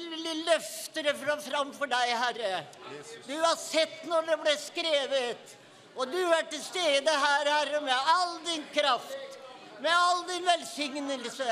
løfter 0.45 1.03
det 1.07 1.15
fram- 1.17 1.41
fram 1.41 1.71
for 1.73 1.89
deg, 1.89 2.11
Herre. 2.21 2.65
Du 3.27 3.33
har 3.41 3.55
sett 3.57 4.03
når 4.05 4.27
det 4.29 4.39
ble 4.43 4.55
skrevet. 4.61 5.55
Og 5.95 6.07
du 6.11 6.19
er 6.21 6.43
til 6.51 6.61
stede 6.63 7.11
her, 7.23 7.49
Herre, 7.49 7.81
med 7.81 7.93
all 8.15 8.37
din 8.45 8.65
kraft. 8.75 9.39
Med 9.81 9.91
all 9.91 10.21
din 10.27 10.45
velsignelse. 10.45 11.47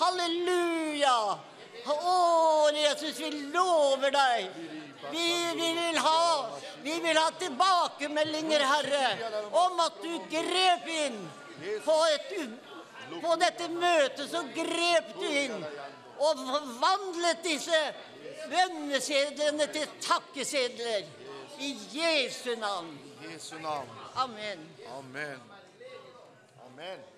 Halleluja. 0.00 1.38
Å, 1.88 2.70
Jesus, 2.74 3.18
vi 3.18 3.30
lover 3.54 4.12
deg. 4.14 4.48
Vi, 5.10 5.26
vi, 5.56 5.68
vil 5.78 5.98
ha, 6.04 6.50
vi 6.82 6.96
vil 7.00 7.16
ha 7.18 7.28
tilbakemeldinger, 7.40 8.64
Herre, 8.72 9.30
om 9.56 9.80
at 9.80 10.00
du 10.02 10.10
grep 10.30 10.88
inn 10.92 11.20
på, 11.84 11.96
et, 12.12 12.34
på 13.22 13.36
dette 13.40 13.68
møtet. 13.72 14.26
Så 14.28 14.42
grep 14.56 15.14
du 15.20 15.26
inn 15.28 15.56
og 16.18 16.42
forvandlet 16.42 17.44
disse 17.46 17.82
bønnesedlene 18.50 19.68
til 19.72 19.86
takkesedler. 20.02 21.06
I 21.58 21.74
Jesu 21.90 22.54
navn. 22.58 22.92
Amen. 24.14 24.66
Amen. 24.98 25.40
Amen. 26.66 27.17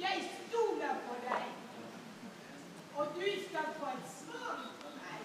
jeg 0.00 0.24
stoler 0.48 0.96
på 1.08 1.18
deg, 1.24 1.44
og 2.96 3.14
du 3.16 3.26
skal 3.48 3.70
få 3.78 3.92
et 3.92 4.08
svar 4.10 4.58
på 4.82 4.92
meg. 4.96 5.20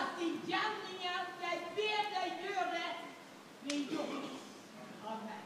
At 0.00 0.18
de 0.18 0.28
gjerninger 0.48 1.20
jeg 1.44 1.62
ber 1.76 2.12
deg 2.16 2.44
gjøre, 2.46 2.84
blir 3.64 3.82
gjort 3.92 5.06
av 5.06 5.24
meg. 5.26 5.42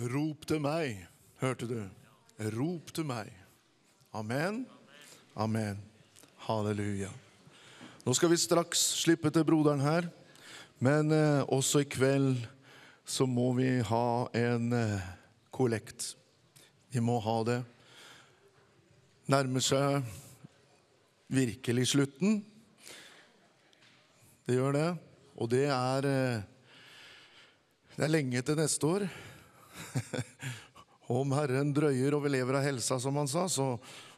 Rop 0.00 0.46
til 0.48 0.60
meg, 0.64 1.02
hørte 1.42 1.66
du? 1.68 1.80
Rop 2.56 2.92
til 2.96 3.04
meg. 3.04 3.28
Amen. 4.16 4.62
Amen. 5.36 5.82
Halleluja. 6.46 7.10
Nå 8.06 8.14
skal 8.16 8.32
vi 8.32 8.38
straks 8.40 8.80
slippe 9.02 9.28
til 9.30 9.44
broderen 9.44 9.84
her, 9.84 10.08
men 10.80 11.12
eh, 11.12 11.42
også 11.52 11.82
i 11.84 11.88
kveld 11.92 12.38
så 13.04 13.26
må 13.28 13.50
vi 13.58 13.68
ha 13.84 14.06
en 14.38 14.72
eh, 14.72 15.08
kollekt. 15.52 16.14
Vi 16.88 17.02
må 17.04 17.18
ha 17.20 17.36
det. 17.44 17.58
Nærmer 19.30 19.62
seg 19.62 20.00
virkelig 21.30 21.90
slutten. 21.92 22.40
Det 24.48 24.56
gjør 24.56 24.78
det. 24.78 24.88
Og 25.36 25.52
det 25.52 25.66
er 25.68 26.08
eh, 26.08 26.48
Det 27.98 28.06
er 28.06 28.14
lenge 28.14 28.40
til 28.40 28.56
neste 28.56 28.86
år. 28.88 29.04
Om 31.20 31.36
Herren 31.36 31.74
drøyer 31.76 32.16
og 32.16 32.24
vi 32.24 32.32
lever 32.32 32.56
av 32.56 32.64
helsa, 32.64 32.96
som 33.02 33.20
han 33.20 33.28
sa, 33.28 33.44
så 33.52 33.74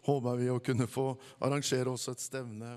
håper 0.07 0.39
vi 0.39 0.51
å 0.53 0.63
kunne 0.63 0.87
få 0.87 1.11
arrangere 1.43 1.91
oss 1.91 2.07
et 2.13 2.23
stevne. 2.23 2.77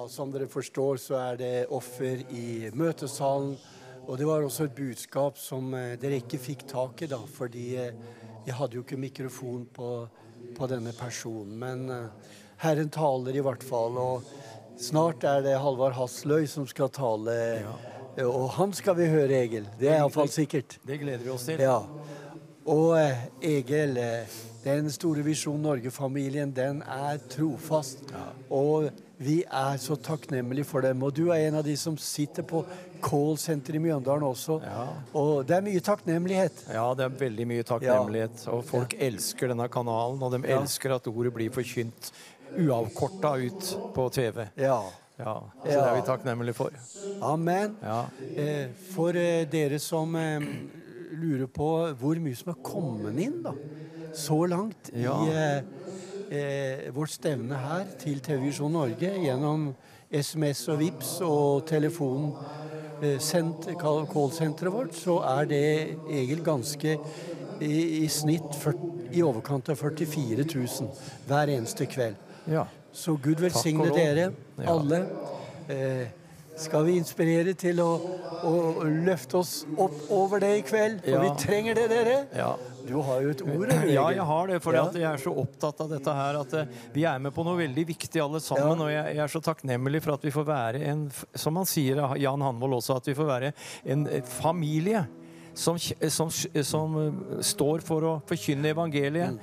Ja, 0.00 0.08
som 0.08 0.30
dere 0.32 0.46
forstår, 0.48 0.96
så 0.96 1.16
er 1.20 1.34
det 1.36 1.66
offer 1.76 2.22
i 2.32 2.70
møtesalen. 2.72 3.50
Og 4.06 4.16
det 4.16 4.24
var 4.24 4.40
også 4.40 4.64
et 4.64 4.78
budskap 4.78 5.36
som 5.36 5.74
eh, 5.76 5.98
dere 6.00 6.22
ikke 6.22 6.40
fikk 6.40 6.62
tak 6.70 7.02
i, 7.04 7.08
da, 7.10 7.18
fordi 7.28 7.64
eh, 7.76 7.98
jeg 8.46 8.56
hadde 8.56 8.78
jo 8.78 8.84
ikke 8.86 8.96
mikrofon 8.96 9.66
på, 9.76 9.90
på 10.56 10.68
denne 10.72 10.94
personen. 10.96 11.52
Men 11.60 11.84
eh, 11.92 12.32
Herren 12.64 12.88
taler 12.94 13.36
i 13.36 13.44
hvert 13.44 13.66
fall, 13.66 14.00
og 14.00 14.80
snart 14.80 15.26
er 15.28 15.44
det 15.44 15.58
Halvard 15.60 15.98
Hasløy 15.98 16.48
som 16.48 16.64
skal 16.70 16.88
tale. 16.96 17.36
Og 18.24 18.46
han 18.56 18.72
skal 18.72 18.96
vi 19.02 19.10
høre, 19.12 19.42
Egil. 19.42 19.68
Det 19.76 19.90
er 19.90 19.98
iallfall 19.98 20.32
sikkert. 20.32 20.78
Det 20.80 20.96
gleder 21.04 21.26
vi 21.26 21.34
oss 21.34 21.44
til. 21.50 21.60
Ja. 21.60 21.82
Og 22.72 22.96
Egil, 23.44 24.00
den 24.64 24.90
store 24.92 25.22
Visjon 25.24 25.60
Norge-familien, 25.62 26.50
den 26.54 26.82
er 26.82 27.18
trofast. 27.32 28.02
Og 28.52 28.90
vi 29.20 29.42
er 29.44 29.76
så 29.80 29.96
takknemlige 30.00 30.64
for 30.68 30.80
dem. 30.84 31.02
Og 31.02 31.14
du 31.16 31.28
er 31.32 31.46
en 31.48 31.58
av 31.60 31.64
de 31.64 31.74
som 31.76 31.96
sitter 32.00 32.42
på 32.48 32.62
callsenteret 33.04 33.76
i 33.76 33.82
Mjøndalen 33.84 34.24
også. 34.28 34.58
Og 35.16 35.46
det 35.48 35.56
er 35.58 35.64
mye 35.64 35.80
takknemlighet. 35.84 36.64
Ja, 36.72 36.86
det 36.96 37.06
er 37.06 37.18
veldig 37.26 37.46
mye 37.48 37.66
takknemlighet. 37.68 38.46
Og 38.52 38.64
folk 38.68 38.94
elsker 38.98 39.52
denne 39.52 39.68
kanalen, 39.72 40.22
og 40.22 40.32
de 40.36 40.42
Ja. 40.48 40.60
elsker 40.60 40.94
at 40.94 41.06
ordet 41.08 41.32
blir 41.34 41.50
forkynt 41.50 42.12
uavkorta 42.58 43.36
ut 43.46 43.76
på 43.94 44.08
TV. 44.12 44.48
Ja. 44.56 44.82
Ja, 45.20 45.34
så 45.64 45.68
Ja. 45.68 45.80
det 45.84 45.88
er 45.90 45.94
vi 46.00 46.06
takknemlige 46.06 46.54
for. 46.54 46.70
Amen. 47.22 47.76
Ja. 47.82 48.04
Eh, 48.36 48.68
for 48.94 49.10
eh, 49.10 49.44
dere 49.44 49.78
som 49.78 50.14
eh, 50.16 50.40
lurer 51.12 51.46
på 51.46 51.92
hvor 52.00 52.14
mye 52.16 52.34
som 52.34 52.48
er 52.54 52.62
kommet 52.62 53.18
inn 53.20 53.42
da, 53.42 53.52
så 54.14 54.44
langt 54.46 54.90
Ja. 54.94 55.14
i 55.24 55.30
eh, 55.34 55.62
eh, 56.30 56.94
vårt 56.94 57.10
stevne 57.10 57.54
her 57.56 57.84
til 57.98 58.20
TV 58.20 58.40
Visjon 58.46 58.72
Norge 58.72 59.10
gjennom 59.24 59.74
SMS 60.12 60.68
og 60.68 60.78
VIPS 60.80 61.20
og 61.26 61.66
telefon 61.66 62.32
eh, 63.02 63.18
callsenteret 63.20 64.72
vårt, 64.72 64.94
så 64.94 65.18
er 65.38 65.44
det 65.50 65.64
egentlig 66.10 66.44
ganske 66.44 66.98
i, 67.60 68.04
i 68.04 68.08
snitt 68.08 68.54
40, 68.56 69.10
i 69.12 69.22
overkant 69.22 69.68
av 69.68 69.76
44 69.76 70.44
000 70.54 70.88
hver 71.28 71.52
eneste 71.56 71.86
kveld. 71.86 72.16
Ja. 72.48 72.64
Så 72.92 73.14
Gud 73.22 73.40
velsigne 73.40 73.90
dere, 73.94 74.32
Ja. 74.58 74.72
alle. 74.74 75.06
Eh, 75.68 76.06
skal 76.60 76.84
vi 76.86 76.96
inspirere 77.00 77.54
til 77.58 77.80
å, 77.82 77.88
å 78.46 78.52
løfte 78.84 79.40
oss 79.40 79.52
opp 79.80 80.10
over 80.12 80.42
det 80.42 80.50
i 80.58 80.64
kveld? 80.66 81.00
For 81.04 81.16
Ja. 81.16 81.22
vi 81.24 81.30
trenger 81.40 81.78
det, 81.78 81.86
dere. 81.92 82.18
Ja. 82.36 82.50
Du 82.86 82.96
har 83.06 83.20
jo 83.22 83.30
et 83.30 83.42
ord. 83.44 83.68
du, 83.68 83.88
Ja, 83.92 84.08
jeg 84.10 84.24
har 84.26 84.46
det, 84.48 84.58
for 84.64 84.74
Ja. 84.74 84.84
jeg 84.92 85.04
er 85.04 85.20
så 85.22 85.32
opptatt 85.36 85.80
av 85.84 85.90
dette 85.92 86.14
her 86.16 86.40
at 86.40 86.52
eh, 86.54 86.66
vi 86.94 87.04
er 87.04 87.18
med 87.22 87.34
på 87.36 87.44
noe 87.46 87.58
veldig 87.60 87.86
viktig 87.86 88.22
alle 88.22 88.40
sammen. 88.40 88.80
Og 88.80 88.90
jeg, 88.90 89.16
er 89.16 89.28
så 89.28 89.40
takknemlig 89.44 90.02
for 90.02 90.14
at 90.14 90.24
vi 90.24 90.32
får 90.34 90.46
være 90.48 90.82
en, 90.90 91.10
som 91.34 91.56
han 91.56 91.68
sier, 91.68 92.00
Jan 92.18 92.40
Hanvold 92.40 92.80
også, 92.80 92.96
at 92.96 93.06
vi 93.06 93.14
får 93.14 93.26
være 93.30 93.52
en 93.84 94.06
eh, 94.08 94.22
familie 94.22 95.06
som, 95.54 95.78
som, 95.78 96.30
som 96.30 96.96
eh, 97.00 97.42
står 97.42 97.84
for 97.86 98.06
å 98.06 98.14
forkynne 98.26 98.72
evangeliet. 98.74 99.38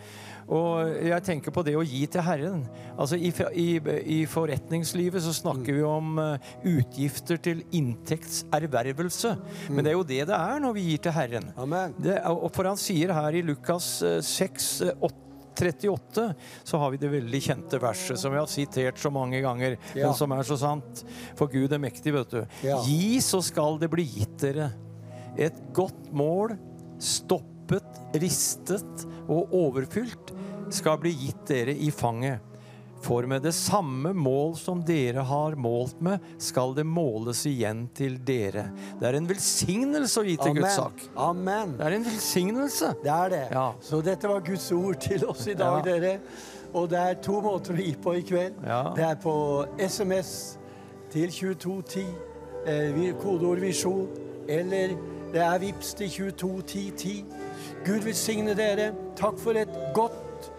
Og 0.47 0.93
jeg 1.03 1.23
tenker 1.27 1.51
på 1.51 1.63
det 1.67 1.73
å 1.75 1.83
gi 1.83 2.05
til 2.07 2.23
Herren. 2.23 2.61
Altså 2.95 3.17
I, 3.19 3.33
i, 3.59 3.67
i 4.15 4.19
forretningslivet 4.31 5.19
så 5.25 5.33
snakker 5.35 5.75
vi 5.75 5.83
om 5.83 6.13
eh, 6.23 6.51
utgifter 6.71 7.39
til 7.43 7.65
inntektservervelse. 7.75 9.33
Men 9.69 9.83
det 9.83 9.91
er 9.91 9.97
jo 9.97 10.05
det 10.07 10.21
det 10.29 10.37
er 10.37 10.61
når 10.63 10.75
vi 10.77 10.85
gir 10.91 11.01
til 11.03 11.15
Herren. 11.17 11.49
Det, 11.99 12.17
og 12.31 12.47
for 12.55 12.69
han 12.71 12.79
sier 12.79 13.11
her 13.15 13.35
i 13.35 13.43
Lukas 13.45 13.89
eh, 14.07 14.19
6, 14.23 14.69
eh, 14.87 14.95
8, 15.03 15.23
38 15.57 16.23
så 16.69 16.77
har 16.77 16.91
vi 16.93 16.99
det 17.01 17.09
veldig 17.09 17.39
kjente 17.41 17.79
verset 17.81 18.19
som 18.21 18.29
vi 18.29 18.37
har 18.37 18.49
sitert 18.51 18.99
så 19.01 19.09
mange 19.09 19.39
ganger, 19.41 19.73
Ja. 19.97 20.05
men 20.05 20.13
som 20.15 20.31
er 20.35 20.45
så 20.45 20.53
sant. 20.61 21.01
For 21.35 21.49
Gud 21.49 21.73
er 21.73 21.81
mektig, 21.81 22.13
vet 22.13 22.29
du. 22.35 22.43
Ja. 22.61 22.77
Gi, 22.85 23.17
så 23.25 23.41
skal 23.41 23.79
det 23.81 23.89
bli 23.89 24.05
gitt 24.05 24.37
dere. 24.43 24.69
Et 25.35 25.57
godt 25.73 26.11
mål, 26.13 26.53
stoppet, 27.67 28.01
ristet 28.21 29.07
og 29.27 29.51
overfylt, 29.53 30.33
skal 30.71 30.99
bli 30.99 31.11
gitt 31.15 31.47
dere 31.47 31.73
i 31.75 31.91
fanget. 31.91 32.39
For 33.03 33.27
med 33.29 33.43
det 33.45 33.53
samme 33.53 34.09
mål 34.17 34.55
som 34.57 34.79
dere 34.83 35.21
har 35.23 35.55
målt 35.55 35.99
med, 36.01 36.19
skal 36.41 36.73
det 36.75 36.83
måles 36.83 37.43
igjen 37.45 37.85
til 37.95 38.17
dere. 38.25 38.71
Det 38.99 39.05
er 39.07 39.19
en 39.19 39.27
velsignelse 39.29 40.19
å 40.19 40.25
gi 40.25 40.35
til 40.41 40.57
Guds 40.57 40.75
sak. 40.79 41.03
Amen. 41.15 41.75
Det 41.77 41.85
er 41.85 41.95
en 41.99 42.07
velsignelse. 42.07 42.93
Det 43.03 43.13
er 43.13 43.29
det. 43.35 43.43
Ja. 43.53 43.67
Så 43.81 44.01
dette 44.03 44.27
var 44.27 44.41
Guds 44.41 44.71
ord 44.73 44.97
til 44.99 45.27
oss 45.29 45.45
i 45.47 45.53
dag, 45.53 45.85
Ja. 45.85 45.93
dere. 45.93 46.19
Og 46.73 46.89
det 46.89 46.99
er 46.99 47.13
to 47.21 47.39
måter 47.41 47.73
å 47.73 47.77
gi 47.77 47.93
på 47.95 48.17
i 48.17 48.21
kveld. 48.21 48.55
Ja. 48.65 48.93
Det 48.95 49.03
er 49.05 49.15
på 49.15 49.67
SMS 49.79 50.57
til 51.11 51.29
2210, 51.29 52.07
eh, 52.65 53.13
kodeord 53.21 53.59
'visjon', 53.59 54.07
eller 54.49 54.97
det 55.33 55.41
er 55.41 55.59
VIPS 55.59 55.93
til 55.93 56.09
221010. 56.09 57.25
Gud 57.87 58.03
velsigne 58.03 58.53
dere. 58.57 58.91
Takk 59.19 59.39
for 59.39 59.57
et 59.59 59.71
godt 59.95 60.49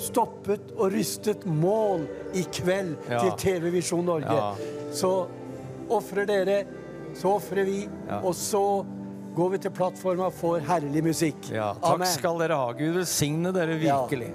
stoppet 0.00 0.72
og 0.76 0.92
rystet 0.94 1.44
mål 1.46 2.06
i 2.34 2.42
kveld 2.48 2.96
Ja. 3.10 3.20
til 3.22 3.32
TV 3.38 3.70
Visjon 3.74 4.04
Norge. 4.08 4.32
Ja. 4.32 4.54
Så 4.92 5.26
ofrer 5.92 6.26
dere, 6.26 6.64
så 7.14 7.36
ofrer 7.36 7.64
vi, 7.68 7.88
Ja. 8.08 8.20
og 8.24 8.34
så 8.34 8.84
går 9.36 9.50
vi 9.50 9.58
til 9.58 9.70
plattforma 9.70 10.30
for 10.30 10.58
herlig 10.60 11.04
musikk. 11.04 11.40
Takk 11.52 11.78
Amen. 11.82 12.06
skal 12.06 12.38
dere 12.38 12.56
ha. 12.56 12.72
Gud 12.72 12.94
velsigne 12.96 13.52
dere 13.52 13.78
virkelig. 13.78 14.32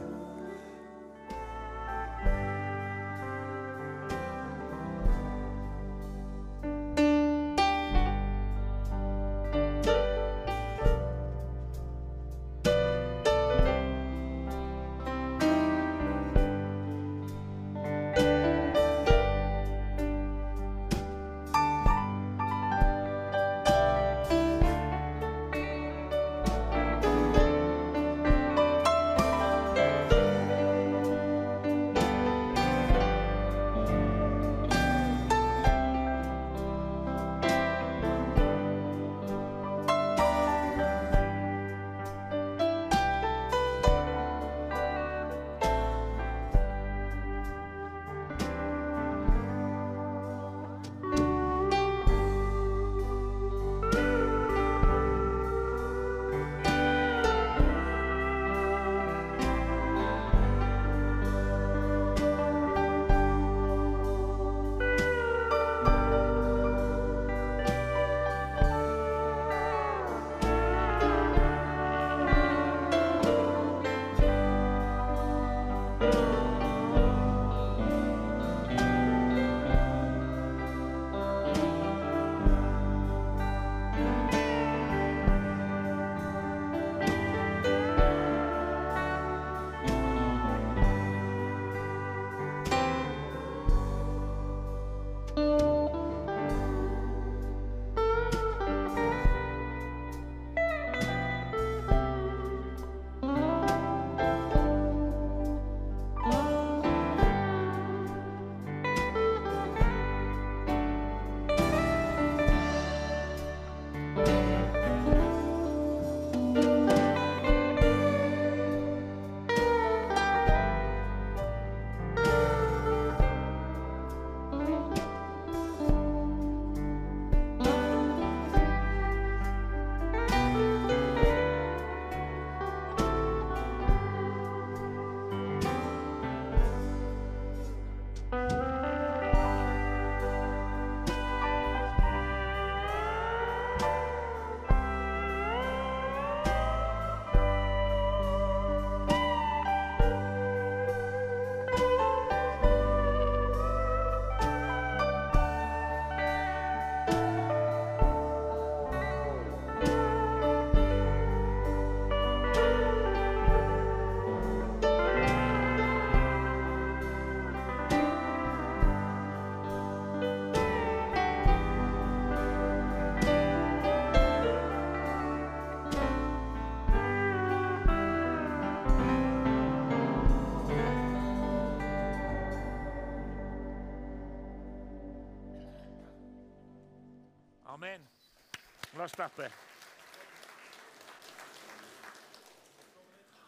Oss 189.07 189.13
starte. 189.13 189.47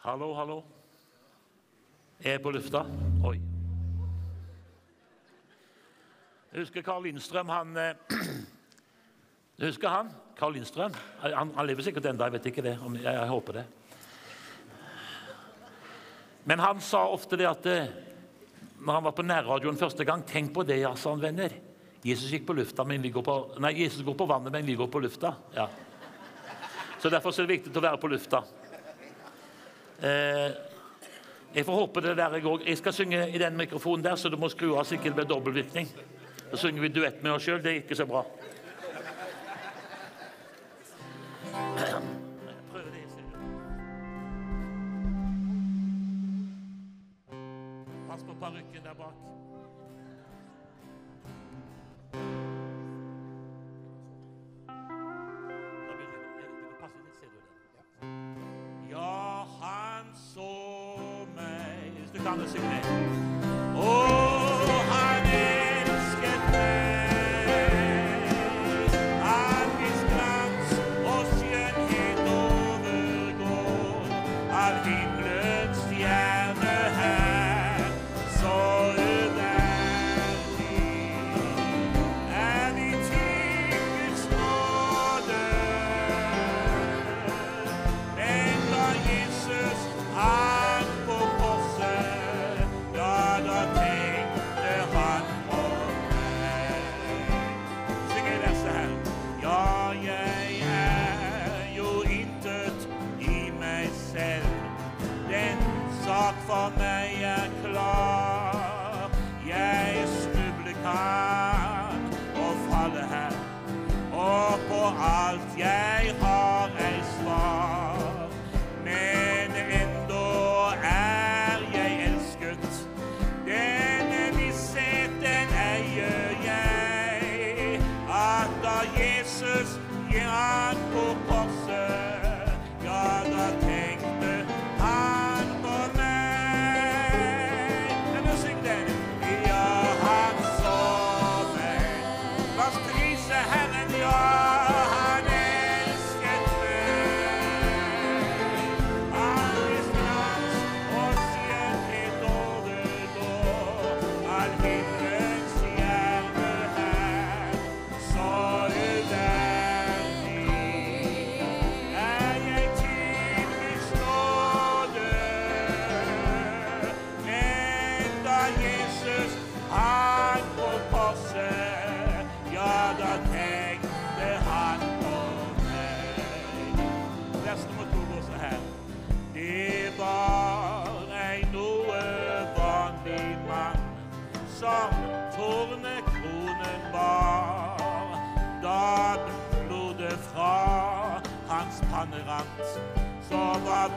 Hallo, 0.06 0.34
hallo. 0.34 0.64
Er 2.24 2.38
jeg 2.38 2.42
på 2.42 2.52
lufta? 2.56 2.86
Oi. 3.28 3.36
Jeg 6.54 6.64
husker 6.64 6.82
Carl 6.82 7.04
Lindstrøm, 7.04 7.52
han 7.52 7.76
jeg 7.78 7.96
Du 9.60 9.66
husker 9.66 9.92
han? 9.92 10.14
Carl 10.38 10.56
Lindstrøm? 10.56 10.96
Han, 11.26 11.52
han 11.56 11.68
lever 11.68 11.84
sikkert 11.84 12.08
ennå, 12.08 12.24
jeg 12.24 12.38
vet 12.38 12.52
ikke 12.54 12.64
det. 12.64 12.78
Om, 12.80 12.96
jeg, 12.96 13.12
jeg 13.12 13.30
håper 13.36 13.60
det. 13.60 13.66
Men 16.48 16.64
han 16.64 16.80
sa 16.82 17.04
ofte 17.12 17.36
det 17.38 17.50
at 17.50 17.68
eh, 17.68 17.92
når 18.80 18.94
han 18.94 19.10
var 19.10 19.18
på 19.18 19.28
nærradioen 19.28 19.78
første 19.78 20.08
gang 20.08 20.24
Tenk 20.24 20.54
på 20.56 20.64
det, 20.64 20.80
ja, 20.86 20.96
sa 20.96 21.12
han, 21.12 21.22
venner. 21.22 21.52
Jesus 22.04 22.32
gikk 22.32 22.46
på 22.48 22.56
lufta, 22.56 22.86
men 22.88 23.02
vi 23.04 23.12
går 23.12 23.24
på 23.26 23.36
Nei, 23.60 23.74
Jesus 23.82 24.06
går 24.08 24.16
på 24.16 24.28
vannet, 24.30 24.54
men 24.54 24.66
vi 24.66 24.78
går 24.80 24.88
på 24.88 25.02
lufta. 25.04 25.34
Ja. 25.56 25.68
Så 27.00 27.12
derfor 27.12 27.34
er 27.34 27.48
det 27.48 27.58
viktig 27.58 27.76
å 27.76 27.84
være 27.84 28.00
på 28.00 28.12
lufta. 28.12 28.44
Eh, 30.00 30.50
jeg 31.56 31.66
får 31.66 31.80
håpe 31.82 32.04
det 32.06 32.16
der 32.20 32.38
jeg 32.38 32.46
òg. 32.48 32.64
Jeg 32.68 32.80
skal 32.80 32.96
synge 32.96 33.26
i 33.34 33.42
den 33.42 33.58
mikrofonen 33.58 34.06
der, 34.06 34.16
så 34.16 34.30
du 34.30 34.38
må 34.40 34.52
skru 34.52 34.76
av 34.78 34.86
så 34.88 34.96
ikke 34.96 35.10
det 35.10 35.18
blir 35.18 35.30
dobbeltvirkning. 35.32 35.90
Så 36.52 36.64
synger 36.64 36.86
vi 36.86 36.92
duett 36.94 37.24
med 37.24 37.34
oss 37.34 37.48
sjøl. 37.48 37.62
Det 37.64 37.72
er 37.72 37.82
ikke 37.82 37.98
så 37.98 38.08
bra. 38.10 38.24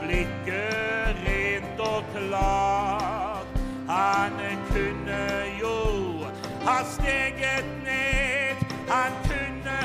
Blikket 0.03 1.15
rent 1.27 1.79
og 1.79 2.03
klart. 2.15 3.47
Han 3.87 4.31
kunne 4.71 5.25
jo 5.61 6.25
ha 6.65 6.83
steget 6.83 7.65
ned, 7.83 8.55
han 8.89 9.11
kunne 9.27 9.79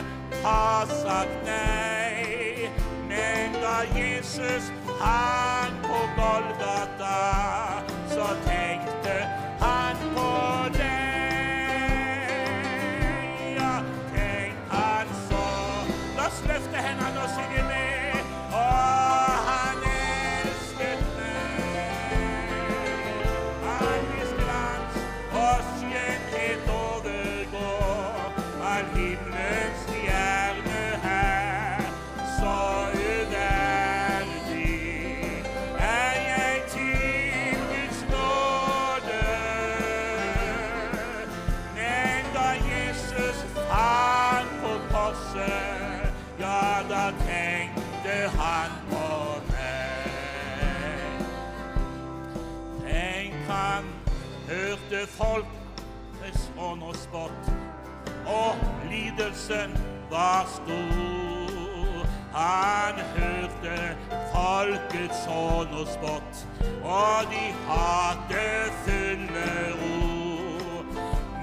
ha 0.44 0.86
sagt 0.86 1.38
nei. 1.46 2.70
Men 3.08 3.52
da 3.62 3.76
Jesus 3.98 4.72
hang 5.00 5.74
på 5.82 5.98
Golgata, 6.16 6.57
lidelsen 59.18 59.78
var 60.10 60.46
stor. 60.46 62.06
Han 62.32 62.94
hørte 63.16 63.96
folkets 64.32 65.24
hånd 65.26 65.68
og 65.80 65.86
spott, 65.86 66.46
og 66.84 67.24
de 67.30 67.44
hadde 67.68 68.44
fulle 68.84 69.72
ro. 69.80 70.82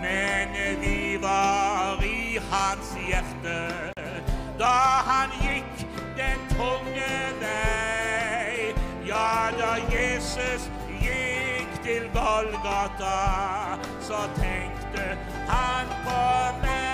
Men 0.02 0.56
vi 0.82 1.18
var 1.22 2.04
i 2.04 2.40
hans 2.52 2.96
hjerte 3.08 3.92
da 4.60 4.76
han 5.10 5.34
gikk 5.42 5.86
den 6.18 6.40
tunge 6.56 7.12
vei. 7.42 8.72
Ja, 9.08 9.52
da 9.60 9.76
Jesus 9.92 10.70
gikk 11.02 11.76
til 11.84 12.08
Golgata, 12.14 13.20
så 14.02 14.24
tenkte 14.40 15.18
han 15.52 15.96
på 16.08 16.24
meg. 16.64 16.85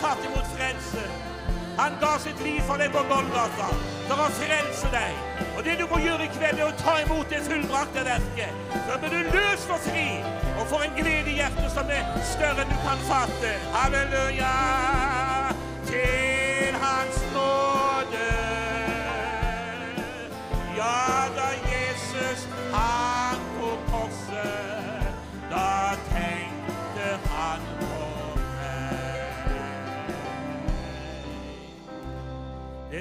Tatt 0.00 0.24
imot 0.24 0.48
frelse. 0.56 1.04
Han 1.76 1.96
ga 2.00 2.18
sitt 2.18 2.40
liv 2.44 2.60
for 2.68 2.80
deg 2.80 2.92
på 2.94 3.02
Golgata 3.10 3.68
for 4.06 4.22
å 4.22 4.28
frelse 4.38 4.90
deg. 4.92 5.18
Og 5.56 5.64
det 5.66 5.76
du 5.80 5.84
må 5.90 6.00
gjøre 6.00 6.26
i 6.26 6.32
kveld, 6.36 6.60
er 6.60 6.70
å 6.70 6.76
ta 6.80 6.96
imot 7.02 7.32
det 7.32 7.42
fullbrakte 7.46 8.04
verket. 8.06 8.64
Så 8.86 8.98
blir 9.02 9.12
du 9.12 9.30
løst 9.34 9.72
og 9.72 9.80
fri 9.84 10.08
og 10.56 10.66
får 10.72 10.86
en 10.86 10.96
glede 11.00 11.32
i 11.32 11.38
hjertet 11.40 11.72
som 11.74 11.92
er 11.92 12.12
større 12.32 12.64
enn 12.64 12.72
du 12.72 12.78
kan 12.84 13.02
fatte. 13.10 13.56
Halleluja! 13.76 14.52
Til 15.90 16.78
Hans 16.82 17.18
nåde. 17.34 18.30
Ja, 20.76 21.26
da 21.36 21.50
Jesus 21.72 22.48
hang 22.72 23.05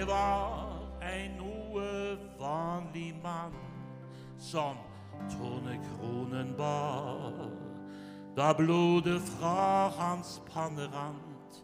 Det 0.06 0.14
var 0.14 0.84
en 1.02 1.32
noe 1.40 2.18
vanlig 2.38 3.16
mann 3.24 3.56
som 4.38 4.78
tornekronen 5.32 6.52
bar. 6.58 7.50
Da 8.38 8.52
blodet 8.54 9.22
fra 9.26 9.90
hans 9.98 10.36
panne 10.54 10.86
rant, 10.94 11.58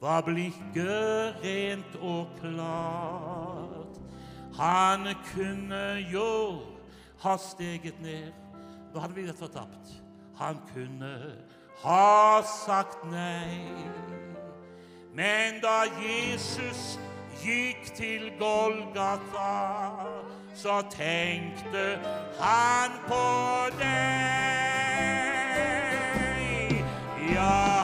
var 0.00 0.24
blikket 0.24 1.44
rent 1.44 2.00
og 2.00 2.32
klart. 2.40 4.00
Han 4.56 5.04
kunne 5.34 5.84
jo 6.08 6.64
ha 7.20 7.36
steget 7.36 8.00
ned. 8.00 8.32
Da 8.94 9.04
hadde 9.04 9.14
vi 9.20 9.28
vært 9.28 9.44
fortapt. 9.44 9.96
Han 10.40 10.56
kunne 10.72 11.16
ha 11.84 12.40
sagt 12.64 13.04
nei. 13.12 13.60
Men 15.12 15.60
da 15.60 15.82
Jesus 16.00 16.94
gikk 17.44 17.94
til 17.96 18.32
Golgata, 18.38 19.52
så 20.54 20.82
tenkte 20.90 21.98
han 22.40 22.90
på 23.08 23.24
deg. 23.78 24.14
Ja, 27.34 27.83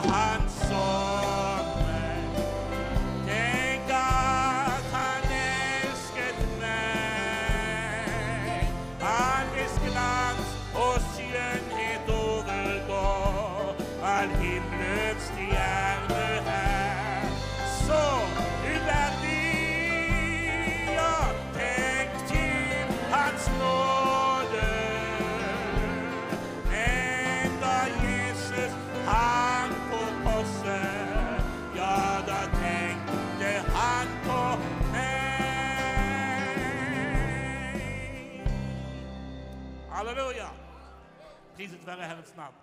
Være 41.85 42.07
Herrens 42.07 42.35
navn. 42.37 42.53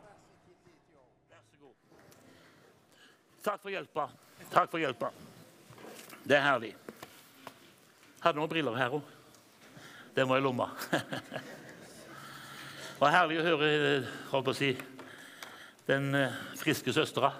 Vær 1.31 1.37
så 1.51 1.57
god. 1.61 1.75
Takk 3.45 3.63
for 3.63 3.69
hjelpa. 3.69 4.09
Takk 4.53 4.71
for 4.71 4.79
hjelpa. 4.79 5.11
Det 6.29 6.37
er 6.37 6.45
herlig. 6.45 6.75
Hadde 8.23 8.39
noen 8.39 8.51
briller 8.51 8.79
her 8.79 8.95
òg. 8.99 9.03
Den 10.15 10.29
var 10.31 10.39
i 10.39 10.45
lomma. 10.45 10.69
Det 10.91 11.01
var 13.01 13.15
herlig 13.19 13.41
å 13.41 13.47
høre 13.47 13.73
eh, 13.75 14.09
holdt 14.31 14.47
på 14.47 14.55
å 14.55 14.59
si, 14.59 14.71
den 15.91 16.15
eh, 16.15 16.39
friske 16.59 16.95
søstera 16.95 17.33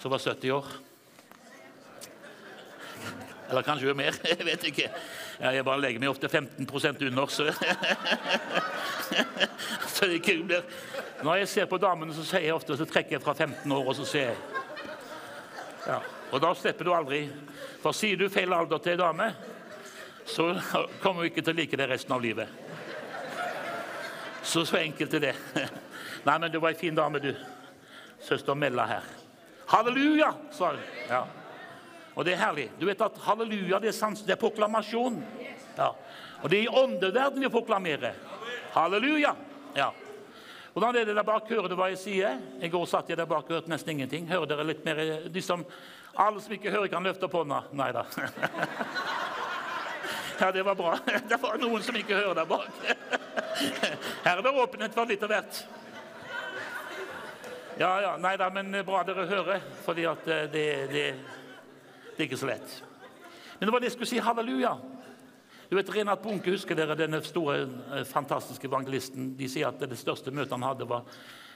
som 0.00 0.12
var 0.12 0.20
70 0.20 0.52
år. 0.56 0.70
Eller 3.48 3.62
kanskje 3.62 3.86
hun 3.86 3.94
er 3.94 4.02
mer. 4.04 4.14
Jeg 4.30 4.46
vet 4.46 4.64
ikke. 4.70 4.90
Jeg 5.40 5.64
bare 5.64 5.80
legger 5.80 6.02
meg 6.02 6.10
ofte 6.10 6.28
15% 6.28 7.06
under, 7.08 7.26
så 7.26 7.52
Så 9.96 10.06
det 10.06 10.20
ikke 10.20 10.42
blir 10.44 10.62
Når 11.22 11.34
jeg 11.34 11.48
ser 11.48 11.66
på 11.70 11.78
damene, 11.80 12.14
så 12.14 12.24
sier 12.26 12.44
jeg 12.44 12.54
ofte 12.54 12.76
så 12.76 12.84
trekker 12.84 13.16
jeg 13.16 13.22
fra 13.24 13.32
15 13.32 13.72
år, 13.72 13.86
og 13.88 13.94
så 13.96 14.04
ser 14.04 14.26
jeg. 14.28 14.36
Ja. 15.86 16.00
Og 16.32 16.42
da 16.42 16.50
slipper 16.54 16.84
du 16.84 16.92
aldri. 16.92 17.22
For 17.80 17.96
sier 17.96 18.18
du 18.20 18.28
feil 18.32 18.52
alder 18.52 18.82
til 18.82 18.96
ei 18.96 19.00
dame, 19.00 19.30
så 20.26 20.50
kommer 21.02 21.22
hun 21.22 21.30
ikke 21.30 21.44
til 21.46 21.54
å 21.54 21.60
like 21.60 21.78
det 21.78 21.88
resten 21.88 22.12
av 22.12 22.24
livet. 22.24 22.50
Så 24.42 24.66
så 24.66 24.82
enkelt 24.82 25.14
er 25.14 25.30
det. 25.30 25.34
Nei, 26.26 26.38
men 26.38 26.52
du 26.52 26.58
var 26.60 26.74
ei 26.74 26.76
en 26.76 26.80
fin 26.80 26.98
dame, 26.98 27.22
du. 27.22 27.32
Søster 28.20 28.54
Mella 28.54 28.84
her. 28.90 29.08
Halleluja, 29.70 30.34
sa 30.52 30.74
hun. 30.74 30.84
Ja. 31.08 31.24
Og 32.16 32.24
det 32.24 32.32
er 32.32 32.40
herlig. 32.40 32.70
Du 32.80 32.86
vet 32.88 33.02
at 33.04 33.18
halleluja 33.26 33.78
det 33.82 33.92
er, 33.92 33.96
sans, 33.96 34.22
det 34.24 34.32
er 34.32 34.40
proklamasjon. 34.40 35.20
Ja. 35.76 35.90
Og 36.42 36.50
det 36.50 36.62
er 36.62 36.64
i 36.64 36.82
åndeverden 36.82 37.44
vi 37.44 37.52
proklamerer. 37.52 38.16
Halleluja. 38.72 39.34
Ja. 39.76 39.90
Hvordan 40.72 40.96
er 40.96 41.04
det 41.08 41.16
der 41.16 41.24
bak? 41.24 41.48
Hører 41.48 41.68
du 41.68 41.76
hva 41.76 41.90
jeg 41.92 42.00
sier? 42.00 42.40
I 42.60 42.68
går 42.72 42.88
satt 42.88 43.08
jeg 43.12 43.20
der 43.20 43.28
bak 43.28 43.46
og 43.48 43.58
hørte 43.58 43.72
nesten 43.72 43.94
ingenting. 43.94 44.26
Hører 44.28 44.48
dere 44.48 44.66
litt 44.68 44.82
mer? 44.84 45.00
De 45.32 45.42
som, 45.44 45.64
alle 46.16 46.40
som 46.44 46.52
ikke 46.56 46.72
hører, 46.72 46.88
kan 46.92 47.04
løfte 47.04 47.28
opp 47.28 47.36
hånda. 47.38 47.62
Nei 47.76 47.92
da. 47.96 48.06
Ja, 50.36 50.50
det 50.52 50.66
var 50.66 50.74
bra. 50.74 50.98
Det 51.28 51.36
var 51.40 51.56
noen 51.56 51.80
som 51.80 51.96
ikke 51.96 52.18
hører 52.18 52.34
der 52.36 52.44
bak. 52.44 52.68
Her 54.26 54.34
er 54.36 54.42
det 54.44 54.50
åpenhet 54.52 54.92
for 54.92 55.08
litt 55.08 55.22
av 55.24 55.32
hvert. 55.32 55.60
Ja, 57.80 57.90
ja. 58.04 58.10
Nei 58.20 58.34
da, 58.36 58.50
men 58.52 58.68
bra 58.84 59.00
dere 59.08 59.24
hører, 59.30 59.64
fordi 59.86 60.04
at 60.08 60.28
eh, 60.28 60.44
det, 60.52 60.66
det, 60.92 61.06
det 62.16 62.22
er 62.22 62.28
ikke 62.30 62.40
så 62.40 62.48
lett. 62.48 62.82
Men 63.58 63.68
det 63.68 63.72
var 63.72 63.80
det 63.80 63.90
jeg 63.90 63.96
skulle 63.96 64.10
si. 64.10 64.18
Halleluja. 64.24 64.76
Du 65.68 65.76
vet, 65.76 65.90
Renat 65.94 66.22
Bunke, 66.22 66.52
husker 66.54 66.78
dere 66.78 66.96
denne 66.98 67.20
store, 67.26 67.68
eh, 67.92 68.04
fantastiske 68.06 68.68
evangelisten? 68.68 69.34
De 69.36 69.48
sier 69.50 69.68
at 69.68 69.80
det 69.82 69.98
største 69.98 70.30
møtet 70.30 70.54
han 70.54 70.62
hadde, 70.62 70.88
var 70.88 71.04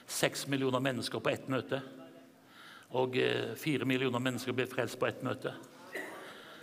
seks 0.07 0.47
millioner 0.47 0.83
mennesker 0.83 1.19
på 1.19 1.31
ett 1.31 1.47
møte. 1.49 1.81
Og 2.91 3.15
eh, 3.17 3.53
fire 3.55 3.87
millioner 3.87 4.19
mennesker 4.19 4.53
ble 4.53 4.67
frelst 4.67 4.99
på 4.99 5.07
ett 5.07 5.23
møte 5.23 5.53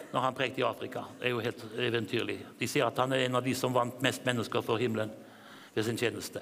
når 0.09 0.25
han 0.25 0.37
prekte 0.37 0.63
i 0.63 0.65
Afrika. 0.65 1.03
Det 1.19 1.27
er 1.29 1.35
jo 1.35 1.43
helt 1.45 1.65
eventyrlig. 1.77 2.39
De 2.59 2.69
sier 2.69 2.87
at 2.87 2.97
han 3.01 3.13
er 3.13 3.27
en 3.27 3.37
av 3.37 3.45
de 3.45 3.53
som 3.57 3.75
vant 3.75 3.99
mest 4.05 4.25
mennesker 4.25 4.65
for 4.65 4.81
himmelen 4.81 5.11
ved 5.75 5.85
sin 5.85 6.01
tjeneste. 6.01 6.41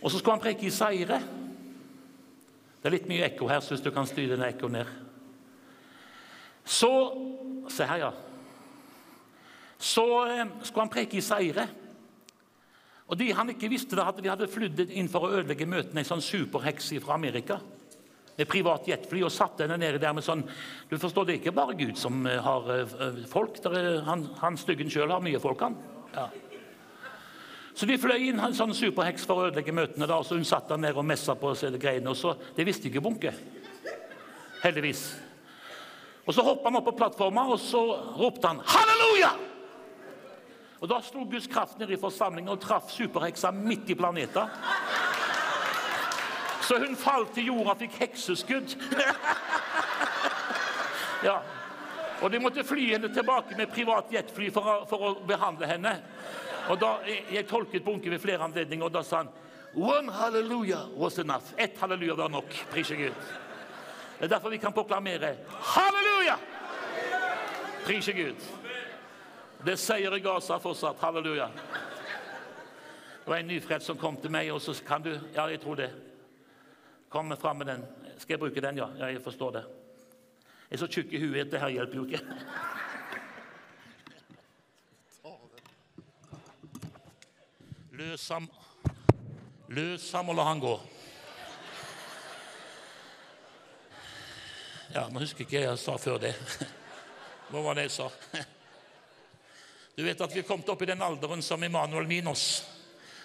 Og 0.00 0.10
så 0.10 0.18
skulle 0.18 0.34
han 0.34 0.42
preke 0.42 0.66
i 0.66 0.72
Seire. 0.74 1.20
Det 2.80 2.88
er 2.88 2.96
litt 2.96 3.06
mye 3.10 3.28
ekko 3.28 3.46
her, 3.50 3.62
så 3.62 3.74
hvis 3.74 3.84
du 3.84 3.92
kan 3.94 4.08
styre 4.08 4.34
den 4.34 4.46
ekko 4.48 4.70
ned. 4.72 4.88
Så 6.70 6.90
Se 7.70 7.86
her, 7.86 8.00
ja. 8.02 8.08
Så 9.78 10.02
eh, 10.26 10.48
skulle 10.66 10.82
han 10.82 10.90
preke 10.90 11.20
i 11.20 11.22
Seire. 11.22 11.68
Og 13.06 13.18
De 13.18 13.28
han 13.34 13.52
ikke 13.52 13.70
visste, 13.70 13.94
da, 13.98 14.08
at 14.10 14.18
vi 14.22 14.30
hadde 14.30 14.48
flydd 14.50 14.90
inn 14.90 15.10
for 15.10 15.26
å 15.26 15.30
ødelegge 15.38 15.68
møtene, 15.70 16.02
en 16.02 16.08
sånn 16.08 16.24
superheks 16.24 16.90
fra 17.04 17.14
Amerika 17.14 17.60
med 18.40 18.48
privat 18.48 18.86
jetfly 18.88 19.22
og 19.26 19.32
satt 19.34 19.60
henne 19.60 19.76
nede 19.80 20.00
der 20.00 20.14
med 20.16 20.24
sånn 20.24 20.42
Du 20.88 20.96
forstår, 20.96 21.26
det 21.28 21.34
er 21.34 21.40
ikke 21.42 21.56
bare 21.56 21.76
Gud 21.78 21.98
som 22.00 22.22
eh, 22.26 22.38
har 22.40 22.70
eh, 22.74 23.24
folk. 23.30 23.58
Er, 23.68 24.00
han, 24.06 24.26
han 24.40 24.58
styggen 24.60 24.90
sjøl 24.92 25.12
har 25.12 25.24
mye 25.24 25.40
folk, 25.42 25.62
han. 25.66 25.76
Ja. 26.14 26.28
Så 27.74 27.86
de 27.86 27.98
fløy 28.00 28.28
inn 28.28 28.40
en 28.42 28.56
sånn 28.56 28.74
superheks 28.76 29.26
for 29.28 29.38
å 29.38 29.48
ødelegge 29.50 29.74
møtene. 29.76 30.08
da, 30.08 30.18
og 30.18 30.26
så 30.26 30.38
Hun 30.38 30.48
satt 30.48 30.68
der 30.68 30.80
nede 30.80 30.98
og 30.98 31.06
messa 31.06 31.36
på 31.38 31.54
seg 31.54 31.78
greiene. 31.80 32.10
og 32.10 32.18
så, 32.18 32.34
Det 32.56 32.66
visste 32.66 32.90
ikke 32.90 33.04
Bunke. 33.04 33.34
Heldigvis. 34.64 35.29
Og 36.30 36.34
Så 36.36 36.44
hoppa 36.46 36.68
han 36.70 36.78
opp 36.78 36.84
på 36.86 36.92
plattforma 36.94 37.42
og 37.50 37.58
så 37.58 37.80
ropte 38.14 38.46
han 38.46 38.60
'Halleluja!' 38.62 39.32
Og 40.80 40.88
Da 40.88 41.00
slo 41.02 41.24
Guds 41.24 41.46
kraft 41.46 41.78
ned 41.78 41.90
i 41.90 41.96
forsamlingen 41.96 42.48
og 42.52 42.60
traff 42.60 42.90
superheksa 42.90 43.50
midt 43.50 43.90
i 43.90 43.94
planeta. 43.94 44.48
Så 46.62 46.78
hun 46.78 46.96
falt 46.96 47.34
til 47.34 47.46
jorda 47.46 47.70
og 47.70 47.78
fikk 47.78 47.90
hekseskudd. 47.98 48.70
ja. 51.28 51.38
Og 52.22 52.30
de 52.32 52.38
måtte 52.38 52.64
fly 52.64 52.92
henne 52.92 53.08
tilbake 53.14 53.56
med 53.56 53.66
privat 53.74 54.04
jetfly 54.12 54.50
for, 54.52 54.60
å- 54.62 54.88
for 54.88 54.98
å 54.98 55.14
behandle 55.26 55.66
henne. 55.66 56.00
Og 56.68 56.80
da, 56.80 56.98
Jeg, 57.32 57.46
tolket 57.48 57.84
Bunke 57.84 58.10
ved 58.10 58.20
flere 58.20 58.38
anledninger, 58.44 58.84
og 58.86 58.92
da 58.92 59.02
sa 59.02 59.16
han 59.16 59.28
One 59.74 60.12
hallelujah 60.12 60.86
was 60.96 61.18
enough. 61.18 61.44
Ett 61.58 61.78
halleluja 61.78 62.14
var 62.14 62.28
nok. 62.28 62.46
Prise 62.70 62.96
Gud. 62.96 63.12
Det 64.20 64.26
er 64.26 64.28
derfor 64.28 64.50
vi 64.50 64.56
kan 64.56 64.72
proklamere 64.72 65.36
halleluja! 65.48 66.34
Prise 67.86 68.12
Gud. 68.12 68.36
Det 69.64 69.78
sier 69.80 70.12
i 70.12 70.20
Gaza 70.20 70.58
fortsatt. 70.60 71.00
Halleluja. 71.00 71.46
Det 73.24 73.26
var 73.32 73.36
en 73.36 73.48
nyfrelst 73.48 73.86
som 73.86 73.96
kom 73.96 74.20
til 74.20 74.30
meg, 74.30 74.52
og 74.52 74.60
så 74.60 74.74
kan 74.86 75.02
du 75.02 75.10
Ja, 75.34 75.46
jeg 75.46 75.60
tror 75.60 75.74
det. 75.74 75.90
Kom 77.08 77.36
fram 77.36 77.56
med 77.56 77.66
den. 77.66 77.84
Skal 78.18 78.32
jeg 78.34 78.38
bruke 78.38 78.60
den, 78.60 78.76
ja? 78.76 78.88
Ja, 78.98 79.06
jeg 79.06 79.22
forstår 79.22 79.50
det. 79.50 79.64
Jeg 80.70 80.76
er 80.76 80.84
så 80.84 80.86
tjukk 80.86 81.12
i 81.12 81.24
huet 81.24 81.40
at 81.46 81.52
det 81.52 81.60
her 81.60 81.68
hjelper 81.68 81.96
jo 81.96 82.04
ikke. 82.04 82.20
Løs 87.90 88.28
ham. 88.28 88.50
Løs 89.68 90.12
ham 90.12 90.28
og 90.28 90.34
la 90.34 90.44
han 90.44 90.60
gå. 90.60 90.80
Ja, 94.90 95.06
Nå 95.06 95.22
husker 95.22 95.44
ikke 95.44 95.60
jeg 95.62 95.78
sa 95.78 95.94
før 96.02 96.18
det. 96.22 96.32
Hva 97.50 97.62
var 97.62 97.78
det 97.78 97.88
jeg 97.88 97.98
sa? 98.00 98.10
Du 99.98 100.04
vet 100.06 100.20
at 100.22 100.32
vi 100.32 100.40
er 100.40 100.46
kommet 100.48 100.68
opp 100.72 100.80
i 100.80 100.86
den 100.88 101.02
alderen 101.04 101.42
som 101.44 101.60
Emanuel 101.60 102.06
Minos. 102.08 102.62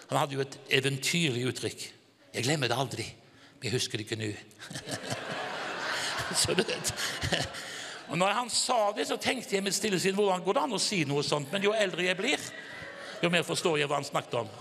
Han 0.10 0.18
hadde 0.20 0.36
jo 0.36 0.42
et 0.44 0.58
eventyrlig 0.76 1.46
uttrykk. 1.48 1.86
Jeg 2.34 2.44
glemmer 2.44 2.68
det 2.68 2.76
aldri, 2.76 3.06
men 3.54 3.70
jeg 3.70 3.76
husker 3.78 4.02
det 4.02 4.04
ikke 4.04 4.18
nå. 4.20 4.32
Så 6.42 6.58
du 6.58 6.66
vet. 6.66 6.92
Og 8.10 8.20
når 8.20 8.36
han 8.42 8.52
sa 8.52 8.92
det, 8.98 9.06
så 9.08 9.16
tenkte 9.22 9.56
jeg 9.56 9.64
med 9.64 9.78
stille 9.78 10.02
sinn 10.02 10.18
hvordan 10.18 10.44
går 10.44 10.58
det 10.58 10.66
an 10.66 10.76
å 10.76 10.82
si 10.82 11.06
noe 11.08 11.24
sånt? 11.24 11.54
Men 11.54 11.64
jo 11.64 11.72
eldre 11.78 12.10
jeg 12.10 12.20
blir, 12.20 12.44
jo 13.24 13.32
mer 13.32 13.48
forstår 13.48 13.80
jeg 13.80 13.88
hva 13.88 14.02
han 14.02 14.10
snakket 14.10 14.42
om. 14.42 14.52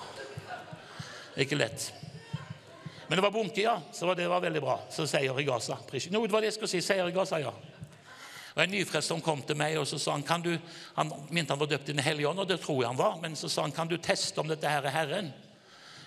Ikke 1.40 1.58
lett. 1.58 1.88
Men 3.08 3.16
det 3.16 3.22
var 3.22 3.30
bunke, 3.30 3.62
ja. 3.62 3.80
Så 3.92 4.14
det 4.14 4.28
var 4.28 4.40
veldig 4.40 4.62
bra. 4.62 4.80
Så 4.90 5.06
seier 5.06 5.40
i 5.40 5.44
Gaza. 5.44 5.78
No, 6.10 6.26
det 6.26 6.32
var 6.32 6.40
det 6.40 6.46
jeg 6.52 6.58
skulle 6.58 6.72
si. 6.72 6.80
Seier 6.84 7.08
i 7.08 7.14
Gaza, 7.14 7.40
ja. 7.42 7.52
Og 8.54 8.62
En 8.62 8.70
nyfrelst 8.70 9.10
som 9.10 9.22
kom 9.22 9.42
til 9.42 9.56
meg 9.58 9.74
og 9.80 9.86
så 9.90 9.98
sa 9.98 10.12
han, 10.14 10.22
kan 10.22 10.42
du, 10.42 10.52
han 10.94 11.10
mente 11.34 11.52
han 11.52 11.58
var 11.58 11.66
døpt 11.72 11.88
i 11.90 11.96
Den 11.96 12.04
hellige 12.06 12.28
ånd, 12.28 12.38
og 12.38 12.48
det 12.48 12.60
tror 12.62 12.82
jeg 12.82 12.92
han 12.92 13.00
var. 13.00 13.16
Men 13.22 13.34
så 13.36 13.48
sa 13.50 13.62
han 13.66 13.74
kan 13.74 13.88
du 13.90 13.96
teste 13.98 14.40
om 14.40 14.48
dette 14.48 14.70
her 14.70 14.86
er 14.86 14.94
Herren. 14.94 15.32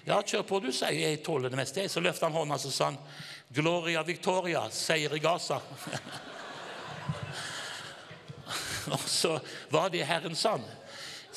Ja, 0.07 0.21
kjør 0.23 0.45
på, 0.47 0.59
du, 0.63 0.71
sier 0.71 0.95
jeg. 0.95 1.19
tåler 1.23 1.51
det 1.51 1.59
meste. 1.59 1.89
Så 1.91 1.99
løftet 1.99 2.29
han 2.29 2.37
hånda 2.37 2.55
og 2.55 2.71
sa 2.71 2.85
han, 2.93 3.01
Gloria 3.51 4.03
Victoria, 4.07 4.69
seier 4.71 5.15
i 5.15 5.19
Gaza. 5.19 5.59
og 8.95 9.03
så 9.03 9.39
var 9.69 9.91
det 9.91 10.07
Herren 10.07 10.35
sann. 10.35 10.63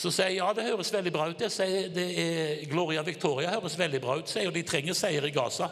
Så 0.00 0.08
sier 0.08 0.30
jeg 0.30 0.38
ja, 0.38 0.46
det 0.56 0.64
høres 0.64 0.88
veldig 0.94 1.10
bra 1.12 1.26
ut. 1.28 1.42
Jeg 1.44 1.52
sier 1.52 1.88
det 1.92 2.04
er 2.22 2.60
Gloria 2.70 3.02
Victoria 3.04 3.50
høres 3.52 3.74
veldig 3.76 3.98
bra 4.00 4.14
ut, 4.16 4.30
sier 4.32 4.48
og 4.48 4.54
de 4.54 4.62
trenger 4.64 4.96
seier 4.96 5.26
i 5.28 5.32
Gaza. 5.34 5.66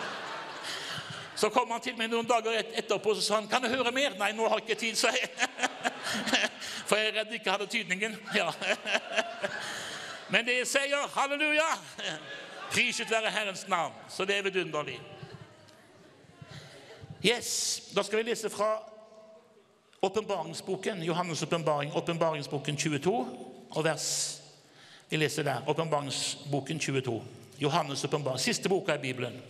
så 1.42 1.50
kom 1.52 1.74
han 1.74 1.82
til 1.84 1.98
meg 1.98 2.08
noen 2.08 2.28
dager 2.30 2.56
et 2.56 2.78
etterpå 2.80 3.12
og 3.12 3.20
sa 3.20 3.36
han, 3.36 3.50
kan 3.52 3.60
du 3.60 3.68
høre 3.68 3.92
mer. 3.92 4.16
Nei, 4.16 4.30
nå 4.32 4.46
har 4.48 4.62
jeg 4.62 4.64
ikke 4.64 4.80
tid, 4.80 4.96
sier 4.96 5.18
jeg. 5.18 5.50
For 6.88 6.96
jeg 6.96 7.10
er 7.10 7.18
redd 7.18 7.34
ikke 7.36 7.52
hadde 7.52 7.68
tydningen. 7.74 8.16
Ja. 8.38 8.48
Men 10.32 10.46
det 10.48 10.54
er 10.62 10.70
seier. 10.70 11.04
Halleluja! 11.12 11.68
Priset 12.72 13.12
være 13.12 13.34
Herrens 13.34 13.66
navn. 13.68 13.92
Så 14.08 14.24
det 14.24 14.38
er 14.38 14.46
vidunderlig. 14.46 14.96
Yes, 17.20 17.90
Da 17.92 18.02
skal 18.02 18.22
vi 18.22 18.30
lese 18.30 18.48
fra 18.50 18.91
åpenbaringsboken, 20.02 21.02
Johannes' 21.02 21.42
åpenbaring, 21.42 21.92
åpenbaringsboken 21.92 22.76
22, 22.76 23.26
og 23.70 23.84
vers 23.84 24.38
Vi 25.08 25.16
leser 25.16 25.42
der. 25.42 25.68
Åpenbaringsboken 25.68 26.78
22. 26.78 27.22
Johannes' 27.60 28.04
åpenbaring. 28.04 28.38
Siste 28.40 28.68
boka 28.68 28.94
i 28.94 28.98
Bibelen. 28.98 29.42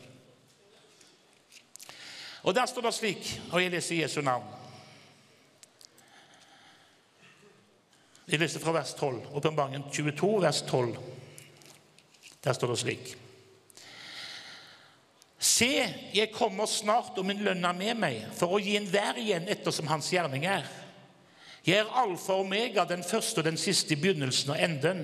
Og 2.42 2.54
Der 2.54 2.66
står 2.66 2.82
det 2.82 2.94
slik, 2.94 3.40
og 3.52 3.62
jeg 3.62 3.70
leser 3.70 3.96
Jesu 3.96 4.20
navn 4.20 4.44
Jeg 8.28 8.40
leser 8.40 8.60
fra 8.60 8.72
vers 8.72 8.94
12. 8.94 9.26
Åpenbaringen 9.34 9.82
22, 9.92 10.42
vers 10.42 10.62
12. 10.62 10.96
Der 12.44 12.52
står 12.52 12.68
det 12.68 12.78
slik. 12.78 13.21
Se, 15.42 15.72
jeg 16.14 16.30
kommer 16.30 16.68
snart, 16.70 17.16
og 17.18 17.26
min 17.26 17.40
lønn 17.42 17.64
er 17.66 17.74
med 17.74 17.98
meg, 17.98 18.20
for 18.38 18.54
å 18.54 18.60
gi 18.62 18.76
enhver 18.78 19.18
igjen 19.18 19.48
ettersom 19.50 19.88
hans 19.90 20.12
gjerning 20.12 20.46
er. 20.46 20.68
Jeg 21.66 21.80
er 21.82 21.96
alfa 21.98 22.36
og 22.36 22.44
omega, 22.46 22.84
den 22.86 23.02
første 23.06 23.42
og 23.42 23.48
den 23.48 23.58
siste, 23.58 23.96
i 23.96 23.98
begynnelsen 23.98 24.52
og 24.54 24.62
enden. 24.62 25.02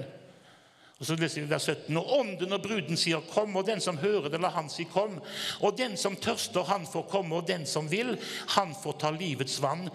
Og 0.99 1.07
så 1.07 1.17
leser 1.19 1.43
vi 1.43 1.51
vers 1.51 1.67
17. 1.67 1.99
Og 1.99 2.13
ånden 2.21 2.55
og 2.55 2.63
bruden 2.63 2.97
sier 2.97 3.21
'kom', 3.21 3.57
og 3.57 3.67
den 3.67 3.81
som 3.81 3.99
hører 3.99 4.29
det, 4.29 4.41
la 4.41 4.49
han 4.49 4.69
si 4.71 4.85
'kom'. 4.85 5.21
Og 5.61 5.79
den 5.79 5.97
som 5.97 6.17
tørster, 6.17 6.63
han 6.65 6.87
får 6.87 7.03
komme, 7.11 7.37
og 7.37 7.47
den 7.47 7.67
som 7.67 7.91
vil, 7.91 8.19
han 8.49 8.75
får 8.83 8.93
ta 8.93 9.11
livets 9.11 9.63
vann 9.63 9.91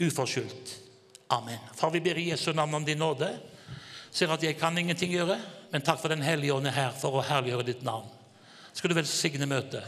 uforskyldt. 0.00 0.78
Amen. 1.30 1.58
Far, 1.74 1.90
vi 1.90 2.00
ber 2.00 2.18
i 2.18 2.30
Jesu 2.30 2.52
navn 2.52 2.74
om 2.74 2.84
din 2.84 2.98
nåde. 2.98 3.38
Ser 4.10 4.32
at 4.32 4.42
jeg 4.42 4.58
kan 4.58 4.78
ingenting 4.78 5.12
gjøre, 5.12 5.40
men 5.70 5.82
takk 5.82 6.00
for 6.00 6.08
Den 6.08 6.22
hellige 6.22 6.54
ånd 6.54 6.66
er 6.66 6.70
her 6.70 6.90
for 6.90 7.10
å 7.10 7.22
herliggjøre 7.22 7.66
ditt 7.66 7.82
navn. 7.82 8.15
Skal 8.76 8.92
du 8.92 8.98
velsigne 8.98 9.48
møtet. 9.48 9.84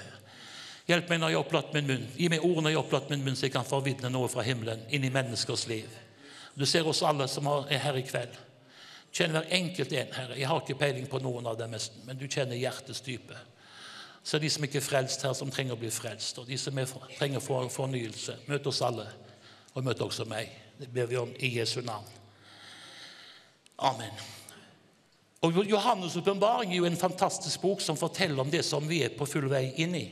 Hjelp 0.89 1.11
meg 1.13 1.21
når 1.21 1.33
jeg 1.33 1.37
har 1.37 1.45
opplatt 1.45 1.75
min 1.77 1.89
munn. 1.91 2.05
Gi 2.17 2.31
meg 2.33 2.45
ord 2.47 2.63
når 2.63 2.73
jeg 2.73 2.79
har 2.79 2.87
opplatt 2.87 3.11
min 3.13 3.25
munn, 3.27 3.37
så 3.37 3.45
jeg 3.45 3.53
kan 3.53 3.67
forvitne 3.69 4.09
noe 4.09 4.31
fra 4.33 4.45
himmelen 4.47 4.87
inn 4.89 5.05
i 5.05 5.13
menneskers 5.13 5.67
liv. 5.69 5.89
Du 6.57 6.65
ser 6.67 6.89
oss 6.89 7.03
alle 7.05 7.27
som 7.29 7.47
er 7.69 7.83
her 7.83 7.99
i 8.01 8.05
kveld. 8.07 8.33
Kjenn 9.13 9.37
hver 9.37 9.53
enkelt 9.57 9.93
en, 9.93 10.15
Herre. 10.17 10.39
Jeg 10.41 10.49
har 10.49 10.63
ikke 10.63 10.79
peiling 10.81 11.07
på 11.11 11.21
noen 11.21 11.47
av 11.49 11.59
dem, 11.61 11.77
men 12.07 12.19
du 12.21 12.25
kjenner 12.29 12.57
hjertets 12.57 13.05
dype. 13.05 13.37
Så 14.25 14.41
de 14.41 14.49
som 14.53 14.65
ikke 14.65 14.81
er 14.81 14.85
frelst 14.85 15.25
her, 15.25 15.37
som 15.37 15.53
trenger 15.53 15.77
å 15.77 15.81
bli 15.81 15.93
frelst, 15.93 16.41
og 16.41 16.49
de 16.49 16.59
som 16.61 16.77
er, 16.81 16.89
trenger 17.17 17.45
for, 17.45 17.69
fornyelse. 17.73 18.41
Møt 18.49 18.67
oss 18.69 18.83
alle, 18.85 19.07
og 19.75 19.85
møt 19.85 20.03
også 20.05 20.29
meg. 20.29 20.51
Det 20.81 20.91
ber 20.93 21.09
vi 21.13 21.21
om 21.21 21.33
i 21.37 21.53
Jesu 21.59 21.81
navn. 21.85 22.09
Amen. 23.79 24.38
Og 25.43 25.55
Johannes' 25.71 26.19
åpenbaring 26.19 26.73
er 26.73 26.81
jo 26.81 26.89
en 26.89 26.99
fantastisk 26.99 27.63
bok 27.63 27.81
som 27.81 27.97
forteller 27.97 28.41
om 28.43 28.51
det 28.51 28.65
som 28.67 28.89
vi 28.89 29.05
er 29.07 29.15
på 29.15 29.27
full 29.27 29.47
vei 29.51 29.69
inn 29.79 29.95
i. 29.95 30.07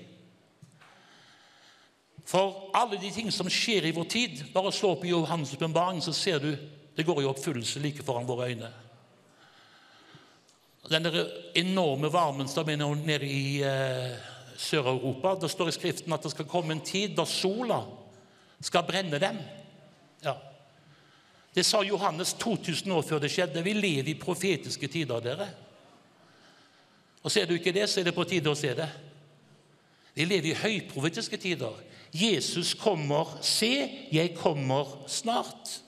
For 2.27 2.70
alle 2.74 2.99
de 3.03 3.11
ting 3.11 3.31
som 3.35 3.51
skjer 3.51 3.87
i 3.87 3.93
vår 3.95 4.07
tid 4.11 4.41
Bare 4.51 4.72
slå 4.74 4.97
opp 4.97 5.05
i 5.07 5.12
Johannes' 5.12 5.55
åpenbaring, 5.55 6.03
så 6.03 6.14
ser 6.14 6.43
du 6.43 6.51
det 6.97 7.05
går 7.05 7.22
i 7.22 7.29
oppfyllelse 7.29 7.81
like 7.83 8.03
foran 8.03 8.27
våre 8.27 8.49
øyne. 8.49 8.70
Den 10.89 11.05
der 11.05 11.27
enorme 11.59 12.09
varmen 12.12 12.49
som 12.49 12.68
er 12.70 12.79
nede 12.79 13.27
i 13.27 13.62
eh, 13.62 14.16
Sør-Europa 14.57 15.35
Det 15.43 15.51
står 15.51 15.68
i 15.68 15.72
Skriften 15.72 16.12
at 16.12 16.22
det 16.22 16.31
skal 16.31 16.49
komme 16.49 16.72
en 16.72 16.81
tid 16.81 17.16
da 17.16 17.27
sola 17.27 17.83
skal 18.62 18.87
brenne 18.89 19.18
dem. 19.20 19.37
Ja. 20.24 20.39
Det 21.57 21.64
sa 21.64 21.80
Johannes 21.82 22.34
2000 22.36 22.92
år 22.92 23.02
før 23.02 23.22
det 23.22 23.30
skjedde. 23.32 23.62
Vi 23.64 23.72
lever 23.72 24.11
i 24.12 24.18
profetiske 24.20 24.88
tider, 24.92 25.20
dere. 25.24 25.46
Og 27.22 27.32
Ser 27.32 27.46
du 27.48 27.54
ikke 27.57 27.72
det, 27.72 27.86
så 27.88 28.00
er 28.00 28.04
det 28.04 28.14
på 28.14 28.26
tide 28.28 28.52
å 28.52 28.59
se 28.59 28.74
det. 28.76 28.88
Vi 30.14 30.26
lever 30.28 30.50
i 30.50 30.59
høyprofetiske 30.61 31.38
tider. 31.40 31.78
Jesus 32.12 32.74
kommer. 32.76 33.38
Se, 33.40 33.88
jeg 34.12 34.34
kommer 34.36 34.90
snart. 35.09 35.78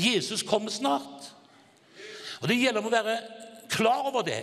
Jesus 0.00 0.42
kommer 0.42 0.72
snart. 0.72 1.28
Og 2.40 2.48
Det 2.48 2.56
gjelder 2.56 2.88
å 2.88 2.94
være 2.94 3.18
klar 3.68 4.08
over 4.08 4.24
det. 4.24 4.40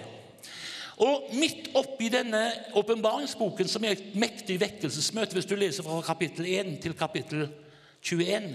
Og 1.02 1.34
midt 1.38 1.72
oppi 1.78 2.12
denne 2.14 2.52
åpenbaringsboken, 2.78 3.68
som 3.70 3.84
er 3.86 3.98
et 3.98 4.14
mektig 4.18 4.60
vekkelsesmøte 4.62 5.38
Hvis 5.38 5.50
du 5.50 5.56
leser 5.56 5.86
fra 5.86 6.02
kapittel 6.06 6.46
1 6.46 6.80
til 6.82 6.94
kapittel 6.98 7.50
21, 8.02 8.48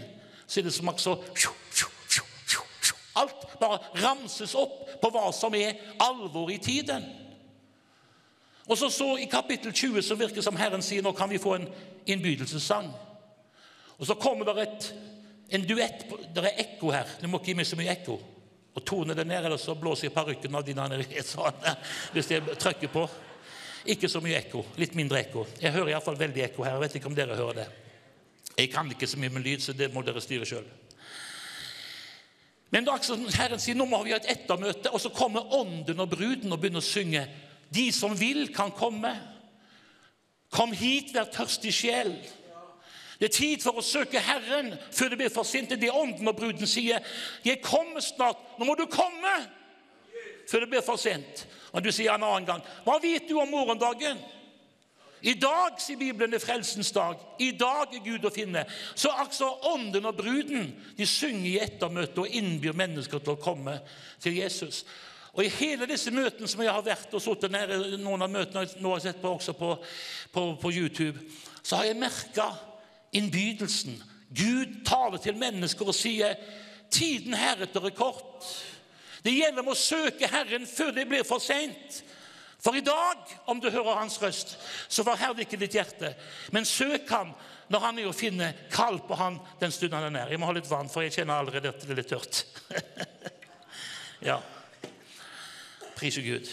så 0.46 0.60
er 0.60 0.70
det 0.70 0.74
som 0.74 0.90
så 0.98 1.18
Alt 1.18 1.61
bare 3.62 3.78
ramses 4.02 4.54
opp 4.58 4.98
på 5.00 5.10
hva 5.14 5.28
som 5.34 5.54
er 5.58 5.78
alvor 6.02 6.50
i 6.52 6.58
tiden. 6.62 7.06
Og 8.66 8.78
så, 8.78 8.90
så 8.90 9.16
I 9.18 9.30
kapittel 9.30 9.72
20 9.72 10.02
så 10.02 10.18
virker 10.18 10.38
det 10.38 10.46
som 10.46 10.58
Herren 10.58 10.84
sier 10.84 11.02
nå 11.02 11.14
kan 11.16 11.30
vi 11.30 11.40
få 11.42 11.56
en 11.58 11.66
innbydelsessang. 12.06 12.90
Og 13.98 14.06
så 14.06 14.14
kommer 14.18 14.48
det 14.48 14.62
et, 14.62 14.86
en 15.54 15.66
duett 15.66 16.06
Det 16.34 16.44
er 16.44 16.62
ekko 16.64 16.92
her. 16.94 17.10
Du 17.20 17.28
må 17.28 17.40
ikke 17.40 17.52
gi 17.52 17.58
meg 17.58 17.68
så 17.68 17.78
mye 17.78 17.92
ekko. 17.92 18.18
Og 18.72 18.84
tone 18.88 19.14
det 19.14 19.26
ned, 19.28 19.44
eller 19.44 19.60
så 19.60 19.74
blåser 19.76 20.08
jeg 20.08 20.14
parykken 20.14 20.54
av 20.56 20.64
dine 20.64 20.86
sånn, 21.26 21.58
hvis 22.14 22.30
jeg 22.32 22.56
trykker 22.56 22.88
på. 22.92 23.04
Ikke 23.92 24.08
så 24.08 24.22
mye 24.24 24.38
ekko. 24.38 24.62
Litt 24.80 24.94
mindre 24.96 25.20
ekko. 25.20 25.44
Jeg 25.60 25.74
hører 25.74 25.92
iallfall 25.92 26.16
veldig 26.18 26.46
ekko 26.46 26.64
her. 26.64 26.78
Jeg 26.78 26.84
vet 26.86 26.96
ikke 26.98 27.10
om 27.10 27.18
dere 27.18 27.36
hører 27.36 27.58
det. 27.60 27.68
Jeg 28.56 28.70
kan 28.72 28.88
ikke 28.90 29.08
så 29.10 29.18
mye 29.20 29.32
med 29.34 29.44
lyd, 29.44 29.62
så 29.64 29.74
det 29.76 29.90
må 29.92 30.04
dere 30.06 30.22
styre 30.22 30.48
sjøl. 30.48 30.64
Men 32.72 32.86
da 32.88 32.96
Herren 33.36 33.60
sier 33.60 33.76
nå 33.76 33.84
må 33.88 34.00
vi 34.06 34.14
ha 34.14 34.18
et 34.20 34.30
ettermøte, 34.32 34.90
og 34.90 35.00
så 35.02 35.12
kommer 35.12 35.52
ånden 35.58 36.00
og 36.00 36.08
bruden 36.14 36.54
og 36.54 36.60
begynner 36.60 36.80
å 36.80 36.86
synge. 36.86 37.26
De 37.72 37.90
som 37.92 38.14
vil, 38.16 38.46
kan 38.54 38.72
komme. 38.72 39.12
Kom 40.52 40.72
hit, 40.76 41.12
vær 41.12 41.28
tørstig 41.32 41.72
sjel. 41.76 42.14
Det 43.20 43.28
er 43.28 43.36
tid 43.36 43.62
for 43.62 43.78
å 43.78 43.84
søke 43.84 44.20
Herren 44.24 44.72
før 44.90 45.12
det 45.12 45.18
blir 45.20 45.32
for 45.32 45.46
sent. 45.46 45.70
Det 45.76 45.88
er 45.88 45.96
ånden 45.96 46.26
og 46.28 46.36
bruden 46.36 46.66
sier. 46.66 47.04
'Jeg 47.44 47.62
kommer 47.62 48.00
snart. 48.00 48.40
Nå 48.58 48.64
må 48.66 48.74
du 48.74 48.86
komme!' 48.86 49.48
Før 50.50 50.60
det 50.60 50.70
blir 50.72 50.82
for 50.82 50.96
sent. 50.96 51.46
Og 51.72 51.84
du 51.84 51.92
sier 51.92 52.10
en 52.10 52.24
annen 52.24 52.46
gang 52.46 52.62
'Hva 52.84 52.98
vet 53.02 53.28
du 53.28 53.38
om 53.38 53.48
morgendagen?' 53.48 54.18
I 55.22 55.34
dag, 55.38 55.78
sier 55.78 55.98
Bibelen, 56.00 56.34
er 56.34 56.42
frelsens 56.42 56.90
dag. 56.92 57.20
I 57.38 57.52
dag 57.54 57.94
er 57.94 58.02
Gud 58.02 58.24
å 58.26 58.32
finne. 58.34 58.64
Så 58.98 59.12
altså 59.14 59.52
ånden 59.70 60.08
og 60.10 60.18
bruden 60.18 60.72
de 60.98 61.06
synger 61.06 61.48
i 61.52 61.60
ettermøtet 61.62 62.18
og 62.24 62.36
innbyr 62.40 62.74
mennesker 62.74 63.22
til 63.22 63.36
å 63.36 63.42
komme 63.42 63.76
til 64.22 64.40
Jesus. 64.40 64.82
Og 65.32 65.46
i 65.46 65.52
hele 65.60 65.86
disse 65.88 66.10
møtene 66.12 66.50
som 66.50 66.60
jeg 66.60 66.74
har 66.74 66.84
vært 66.84 67.14
og 67.14 67.22
sittet 67.22 67.54
nær 67.54 67.70
noen 68.02 68.26
av 68.26 68.32
møtene 68.32 68.66
nå 68.82 68.90
har 68.92 69.00
jeg 69.00 69.12
sett 69.12 69.22
på 69.22 69.30
også 69.32 69.54
på, 69.56 69.70
på, 70.34 70.42
på 70.60 70.72
YouTube, 70.74 71.22
så 71.62 71.78
har 71.78 71.88
jeg 71.88 72.00
merka 72.02 72.50
innbydelsen. 73.16 73.96
Gud 74.32 74.82
taler 74.88 75.22
til 75.22 75.38
mennesker 75.38 75.88
og 75.88 75.96
sier 75.96 76.34
tiden 76.92 77.36
heretter 77.38 77.86
er 77.88 77.96
kort. 77.96 78.44
Det 79.22 79.32
gjelder 79.36 79.62
om 79.62 79.70
å 79.72 79.78
søke 79.78 80.28
Herren 80.28 80.66
før 80.66 80.92
det 80.98 81.06
blir 81.08 81.24
for 81.24 81.40
seint. 81.40 82.02
For 82.62 82.76
i 82.78 82.84
dag, 82.84 83.22
om 83.50 83.60
du 83.60 83.70
hører 83.70 83.98
Hans 83.98 84.20
røst, 84.22 84.54
så 84.88 85.02
forherd 85.02 85.40
ikke 85.42 85.58
ditt 85.58 85.74
hjerte. 85.74 86.12
Men 86.54 86.66
søk 86.68 87.10
Ham 87.10 87.32
når 87.72 87.86
Han 87.86 87.98
er 87.98 88.10
å 88.10 88.14
finne. 88.14 88.52
Kall 88.70 89.00
på 89.06 89.18
Han 89.18 89.40
den 89.60 89.74
stunden 89.74 89.98
Han 89.98 90.10
er. 90.12 90.14
nær. 90.20 90.30
Jeg 90.30 90.38
må 90.38 90.46
ha 90.46 90.54
litt 90.54 90.70
vann, 90.70 90.90
for 90.92 91.02
jeg 91.02 91.16
kjenner 91.16 91.42
allerede 91.42 91.72
at 91.72 91.82
det 91.82 91.90
er 91.90 91.98
litt 91.98 92.12
tørt. 92.12 92.44
ja. 94.30 94.38
Priser 95.98 96.22
Gud. 96.22 96.52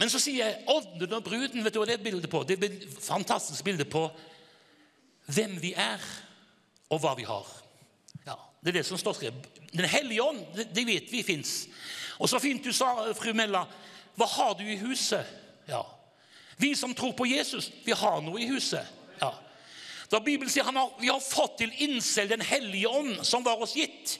Men 0.00 0.10
så 0.10 0.18
sier 0.18 0.40
jeg 0.42 0.64
ånden 0.70 1.14
og 1.14 1.22
bruden. 1.26 1.62
vet 1.64 1.74
du 1.74 1.78
hva 1.78 1.86
Det 1.86 1.94
er 1.94 2.02
et 2.02 2.08
bilde 2.08 2.30
på? 2.30 2.42
Det 2.42 2.58
er 2.58 2.72
et 2.72 2.88
fantastisk 3.04 3.64
bilde 3.64 3.86
på 3.86 4.08
hvem 5.30 5.54
vi 5.62 5.72
er, 5.78 6.02
og 6.92 7.00
hva 7.00 7.14
vi 7.16 7.24
har. 7.24 7.46
Ja, 8.26 8.34
Det 8.60 8.72
er 8.72 8.80
det 8.80 8.86
som 8.86 8.98
står 8.98 9.14
skrevet. 9.14 9.46
Den 9.72 9.88
hellige 9.88 10.22
ånd, 10.22 10.42
det 10.74 10.86
vet 10.86 11.12
vi 11.12 11.22
fins. 11.22 11.68
Og 12.18 12.30
så 12.30 12.40
fint 12.42 12.64
du 12.64 12.72
sa, 12.72 12.90
fru 13.18 13.32
Mella. 13.36 13.64
Hva 14.14 14.28
har 14.30 14.54
du 14.58 14.64
i 14.66 14.78
huset? 14.78 15.26
Ja. 15.66 15.82
Vi 16.56 16.74
som 16.78 16.94
tror 16.94 17.12
på 17.12 17.26
Jesus, 17.26 17.70
vi 17.84 17.92
har 17.92 18.20
noe 18.22 18.40
i 18.40 18.46
huset. 18.46 18.86
Ja. 19.20 19.32
Da 20.10 20.20
Bibelen 20.20 20.52
sier 20.52 20.66
han 20.68 20.76
har, 20.78 20.92
vi 21.00 21.10
har 21.10 21.20
fått 21.20 21.56
til 21.58 21.72
innselg 21.82 22.30
Den 22.30 22.44
hellige 22.44 22.88
ånd, 22.88 23.24
som 23.26 23.42
var 23.42 23.62
oss 23.62 23.74
gitt. 23.74 24.18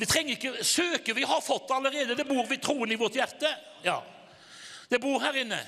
Vi 0.00 0.08
trenger 0.08 0.34
ikke 0.34 0.64
søke, 0.64 1.14
vi 1.14 1.26
har 1.28 1.42
fått 1.44 1.68
det 1.68 1.76
allerede. 1.76 2.16
Det 2.16 2.26
bor 2.26 2.46
ved 2.48 2.62
troen 2.64 2.90
i 2.90 2.98
vårt 2.98 3.18
hjerte. 3.20 3.50
Ja. 3.84 4.00
Det 4.88 4.98
bor 4.98 5.20
her 5.22 5.36
inne. 5.42 5.60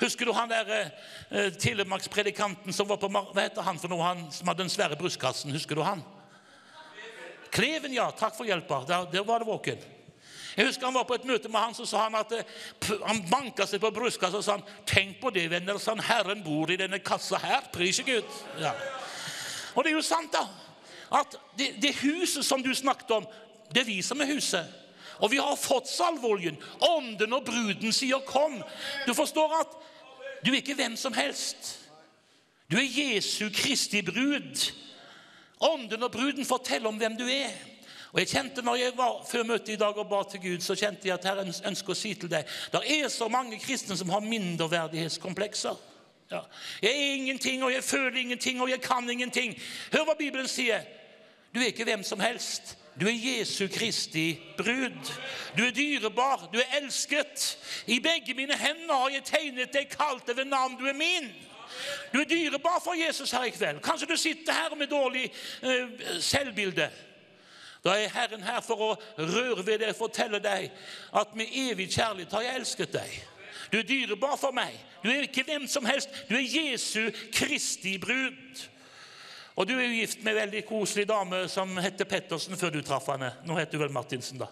Husker 0.00 0.26
du 0.26 0.32
han 0.32 0.48
der 0.48 0.70
eh, 0.72 1.52
telemarkspredikanten 1.60 2.72
som 2.72 2.88
var 2.88 2.96
på 2.96 3.10
Hva 3.12 3.26
heter 3.36 3.66
han 3.66 3.78
for 3.78 3.92
noe? 3.92 4.00
Han 4.00 4.22
som 4.32 4.48
hadde 4.48 4.64
den 4.64 4.72
svære 4.72 4.96
brystkassen. 4.98 5.52
Husker 5.52 5.76
du 5.76 5.84
han? 5.84 6.00
Kleven, 7.52 7.92
ja. 7.92 8.08
Takk 8.16 8.34
for 8.38 8.48
hjelpa. 8.48 8.80
Der, 8.88 9.10
der 9.12 9.26
var 9.28 9.44
det 9.44 9.50
våken. 9.50 9.84
Jeg 10.56 10.66
husker 10.66 10.86
Han 10.86 10.94
var 10.94 11.04
på 11.08 11.14
et 11.14 11.24
møte 11.24 11.48
med 11.48 11.60
han, 11.60 11.74
så 11.74 11.86
sa 11.86 12.04
han 12.08 12.14
at 12.18 12.32
eh, 12.32 12.96
han 13.06 13.22
banka 13.30 13.66
seg 13.66 13.82
på 13.82 13.92
brystkassa 13.94 14.40
og 14.40 14.44
sa 14.44 14.56
han, 14.58 14.64
'Tenk 14.86 15.20
på 15.20 15.30
det, 15.30 15.50
venner, 15.50 15.78
sånn 15.78 16.02
Herren 16.02 16.42
bor 16.44 16.70
i 16.70 16.76
denne 16.80 16.98
kassa 16.98 17.38
her.' 17.38 17.70
Prise 17.72 18.02
Gud. 18.02 18.24
Ja. 18.60 18.74
Og 19.74 19.84
det 19.84 19.92
er 19.92 19.96
jo 19.96 20.02
sant, 20.02 20.32
da. 20.32 20.46
At 21.20 21.36
det, 21.58 21.74
det 21.82 21.94
huset 22.02 22.44
som 22.46 22.62
du 22.62 22.74
snakket 22.74 23.10
om, 23.10 23.26
det 23.74 23.82
er 23.82 23.90
vi 23.90 24.02
som 24.02 24.20
er 24.20 24.30
huset. 24.32 24.66
Og 25.20 25.30
vi 25.30 25.36
har 25.36 25.56
fått 25.56 25.88
salveoljen. 25.88 26.56
Ånden 26.80 27.32
og 27.32 27.44
bruden 27.44 27.92
sier 27.92 28.18
'kom'. 28.18 28.62
Du 29.06 29.14
forstår 29.14 29.60
at 29.60 29.76
du 30.44 30.50
er 30.50 30.62
ikke 30.62 30.74
hvem 30.74 30.96
som 30.96 31.12
helst. 31.12 31.78
Du 32.70 32.76
er 32.76 32.86
Jesu 32.86 33.50
Kristi 33.54 34.02
brud. 34.02 34.72
Ånden 35.60 36.02
og 36.02 36.12
bruden 36.12 36.46
forteller 36.46 36.88
om 36.88 36.96
hvem 36.96 37.16
du 37.16 37.26
er. 37.28 37.50
Og 38.12 38.18
jeg 38.18 38.28
kjente 38.32 38.62
når 38.66 38.76
jeg 38.80 38.96
var 38.98 39.20
Før 39.28 39.44
møtet 39.46 39.74
i 39.74 39.78
dag 39.80 39.98
og 39.98 40.08
ba 40.10 40.22
til 40.26 40.42
Gud, 40.42 40.64
så 40.64 40.74
kjente 40.74 41.08
jeg 41.08 41.14
at 41.14 41.28
Herren 41.28 41.52
ønsker 41.70 41.94
å 41.94 41.98
si 41.98 42.14
til 42.18 42.30
deg 42.32 42.48
Det 42.72 42.82
er 42.96 43.08
så 43.08 43.28
mange 43.30 43.58
kristne 43.62 43.96
som 43.96 44.10
har 44.10 44.24
mindreverdighetskomplekser. 44.24 45.86
Ja. 46.30 46.40
Jeg 46.82 46.90
er 46.90 47.14
ingenting, 47.14 47.62
og 47.64 47.72
jeg 47.72 47.84
føler 47.84 48.20
ingenting, 48.20 48.60
og 48.62 48.70
jeg 48.70 48.80
kan 48.80 49.10
ingenting. 49.10 49.56
Hør 49.92 50.04
hva 50.06 50.14
Bibelen 50.18 50.48
sier. 50.48 50.84
Du 51.54 51.58
er 51.58 51.72
ikke 51.72 51.84
hvem 51.88 52.04
som 52.06 52.20
helst. 52.22 52.76
Du 53.00 53.06
er 53.08 53.16
Jesu 53.16 53.66
Kristi 53.68 54.38
brud. 54.58 55.10
Du 55.56 55.64
er 55.64 55.74
dyrebar, 55.74 56.48
du 56.52 56.58
er 56.58 56.78
elsket. 56.78 57.58
I 57.86 57.98
begge 58.00 58.34
mine 58.34 58.54
hender 58.58 58.94
har 58.94 59.10
jeg 59.10 59.24
tegnet 59.24 59.74
deg, 59.74 59.90
kalt 59.90 60.26
deg 60.26 60.38
ved 60.38 60.50
navn. 60.50 60.78
Du 60.78 60.86
er 60.86 60.94
min. 60.94 61.30
Du 62.12 62.20
er 62.20 62.28
dyrebar 62.30 62.78
for 62.84 62.94
Jesus 62.94 63.30
her 63.30 63.46
i 63.48 63.54
kveld. 63.54 63.80
Kanskje 63.82 64.10
du 64.10 64.16
sitter 64.16 64.52
her 64.52 64.74
med 64.78 64.90
dårlig 64.90 65.30
uh, 65.62 66.20
selvbilde. 66.20 66.90
Da 67.84 67.94
er 67.96 68.12
Herren 68.12 68.42
her 68.44 68.60
for 68.64 68.82
å 68.84 68.88
røre 69.16 69.64
ved 69.64 69.80
deg 69.80 69.94
og 69.94 70.00
fortelle 70.02 70.40
deg 70.42 70.68
at 71.16 71.36
med 71.38 71.48
evig 71.48 71.88
kjærlighet 71.94 72.34
har 72.36 72.44
jeg 72.44 72.60
elsket 72.60 72.92
deg. 72.98 73.14
Du 73.72 73.78
er 73.78 73.86
dyrebar 73.86 74.36
for 74.40 74.52
meg. 74.52 74.74
Du 75.04 75.08
er 75.08 75.24
ikke 75.24 75.46
hvem 75.46 75.64
som 75.70 75.86
helst. 75.88 76.10
Du 76.28 76.34
er 76.36 76.44
Jesu 76.44 77.08
Kristi 77.32 77.96
brud. 78.02 78.66
Og 79.56 79.68
du 79.68 79.74
er 79.76 79.86
jo 79.86 80.00
gift 80.00 80.22
med 80.24 80.34
en 80.34 80.42
veldig 80.42 80.62
koselig 80.68 81.06
dame 81.08 81.42
som 81.52 81.72
heter 81.82 82.08
Pettersen 82.08 82.58
før 82.58 82.74
du 82.74 82.80
traff 82.84 83.08
henne. 83.12 83.32
Nå 83.44 83.56
heter 83.58 83.78
du 83.78 83.84
vel 83.84 83.94
Martinsen, 83.94 84.40
da? 84.40 84.48